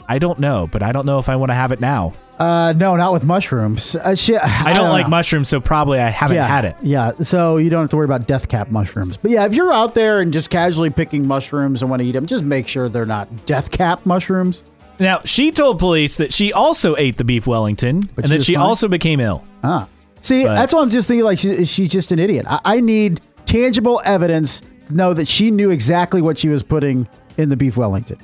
I 0.09 0.19
don't 0.19 0.39
know, 0.39 0.69
but 0.71 0.83
I 0.83 0.93
don't 0.93 1.07
know 1.07 1.19
if 1.19 1.29
I 1.29 1.37
want 1.37 1.51
to 1.51 1.55
have 1.55 1.73
it 1.73 1.81
now. 1.81 2.13
Uh, 2.39 2.75
no, 2.77 2.97
not 2.97 3.13
with 3.13 3.25
mushrooms. 3.25 3.97
Uh, 3.97 4.15
she, 4.15 4.37
I 4.37 4.75
don't, 4.75 4.91
like 4.91 5.07
know. 5.07 5.11
mushrooms, 5.11 5.49
so 5.49 5.59
probably 5.59 5.99
I 5.99 6.11
haven't 6.11 6.37
yeah, 6.37 6.47
had 6.47 6.67
it. 6.67 6.77
Yeah, 6.83 7.13
so 7.23 7.57
you 7.57 7.71
don't 7.71 7.81
have 7.81 7.91
to 7.91 7.97
worry 7.97 8.05
about 8.05 8.27
death 8.27 8.49
cap 8.49 8.71
mushrooms. 8.71 9.17
But 9.17 9.31
yeah, 9.31 9.47
if 9.47 9.55
you're 9.55 9.73
out 9.73 9.95
there 9.95 10.21
and 10.21 10.33
just 10.33 10.51
casually 10.51 10.91
picking 10.91 11.27
mushrooms 11.27 11.81
and 11.81 11.91
want 11.91 12.03
to 12.03 12.07
eat 12.09 12.13
them, 12.13 12.27
just 12.27 12.45
make 12.45 12.69
sure 12.69 12.89
they're 12.89 13.07
not 13.07 13.47
death 13.47 13.71
cap 13.71 14.05
mushrooms. 14.05 14.63
Now, 14.99 15.21
she 15.25 15.51
told 15.51 15.79
police 15.79 16.19
that 16.19 16.33
she 16.33 16.53
also 16.53 16.97
ate 16.97 17.17
the 17.17 17.25
beef 17.25 17.47
Wellington 17.47 18.01
But 18.15 18.25
and 18.25 18.33
she 18.33 18.39
that 18.39 18.45
she 18.45 18.57
also 18.57 18.89
became 18.89 19.21
ill. 19.21 19.43
Ah, 19.65 19.89
see, 20.21 20.45
But- 20.45 20.55
that's 20.55 20.75
why 20.75 20.83
I'm 20.83 20.91
just 20.91 21.09
thinking 21.09 21.25
like 21.25 21.39
she, 21.39 21.65
she's 21.65 21.89
just 21.89 22.13
an 22.13 22.19
idiot. 22.19 22.45
I, 22.49 22.61
I 22.65 22.81
need 22.81 23.21
tangible 23.47 24.03
evidence 24.05 24.63
to 24.89 24.95
know 24.95 25.15
that 25.15 25.27
she 25.27 25.51
knew 25.51 25.71
exactly 25.71 26.21
what 26.21 26.39
she 26.39 26.49
was 26.49 26.63
putting 26.63 27.09
in 27.39 27.49
the 27.49 27.57
beef 27.57 27.77
Wellington. 27.79 28.19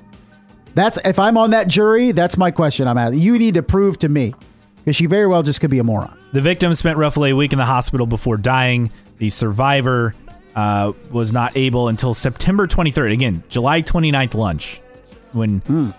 That's 0.74 0.99
if 1.05 1.19
I'm 1.19 1.36
on 1.36 1.51
that 1.51 1.69
jury, 1.69 2.12
that's 2.12 2.36
my 2.36 2.51
question. 2.51 2.89
I'm 2.89 2.97
asking. 2.99 3.20
You 3.20 3.39
need 3.39 3.55
to 3.55 3.62
prove 3.62 3.99
to 4.01 4.09
me 4.09 4.35
because 4.78 4.97
she 4.97 5.07
very 5.07 5.27
well 5.27 5.43
just 5.43 5.61
could 5.61 5.70
be 5.70 5.78
a 5.78 5.85
moron. 5.85 6.19
The 6.32 6.40
victim 6.40 6.74
spent 6.74 6.97
roughly 6.99 7.31
a 7.31 7.36
week 7.36 7.53
in 7.53 7.59
the 7.59 7.65
hospital 7.66 8.07
before 8.07 8.36
dying. 8.39 8.90
The 9.19 9.28
survivor 9.28 10.15
uh, 10.57 10.93
was 11.11 11.32
not 11.32 11.57
able 11.57 11.89
until 11.89 12.15
September 12.15 12.66
23rd. 12.66 13.12
Again, 13.12 13.43
July 13.49 13.82
29th 13.82 14.35
lunch 14.35 14.81
when 15.32 15.61
he 15.61 15.66
Hmm. 15.66 15.90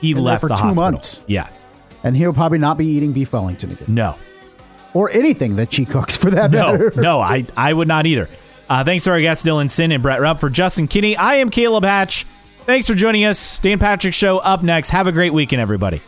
Been 0.00 0.14
there 0.14 0.22
left 0.22 0.40
for 0.40 0.48
the 0.48 0.54
two 0.54 0.62
hospital. 0.62 0.90
months. 0.92 1.22
Yeah. 1.26 1.48
And 2.02 2.16
he'll 2.16 2.32
probably 2.32 2.58
not 2.58 2.78
be 2.78 2.86
eating 2.86 3.12
beef 3.12 3.32
Wellington 3.32 3.72
again 3.72 3.86
No. 3.94 4.14
or 4.94 5.10
anything 5.10 5.56
that 5.56 5.74
she 5.74 5.84
cooks 5.84 6.16
for 6.16 6.30
that 6.30 6.50
No, 6.50 6.72
matter. 6.72 6.92
no, 6.96 7.20
I, 7.20 7.44
I 7.56 7.72
would 7.72 7.86
not 7.88 8.06
either. 8.06 8.28
Uh, 8.68 8.82
thanks 8.84 9.04
to 9.04 9.10
our 9.10 9.20
guests, 9.20 9.44
Dylan 9.46 9.68
Sinn 9.68 9.92
and 9.92 10.02
Brett 10.02 10.20
Rump. 10.20 10.40
For 10.40 10.48
Justin 10.48 10.86
Kenny, 10.88 11.16
I 11.16 11.34
am 11.34 11.50
Caleb 11.50 11.84
Hatch. 11.84 12.24
Thanks 12.66 12.86
for 12.86 12.94
joining 12.94 13.24
us. 13.24 13.58
Dan 13.60 13.78
Patrick 13.78 14.14
Show 14.14 14.38
up 14.38 14.62
next. 14.62 14.90
Have 14.90 15.06
a 15.06 15.12
great 15.12 15.32
weekend, 15.32 15.60
everybody. 15.60 16.02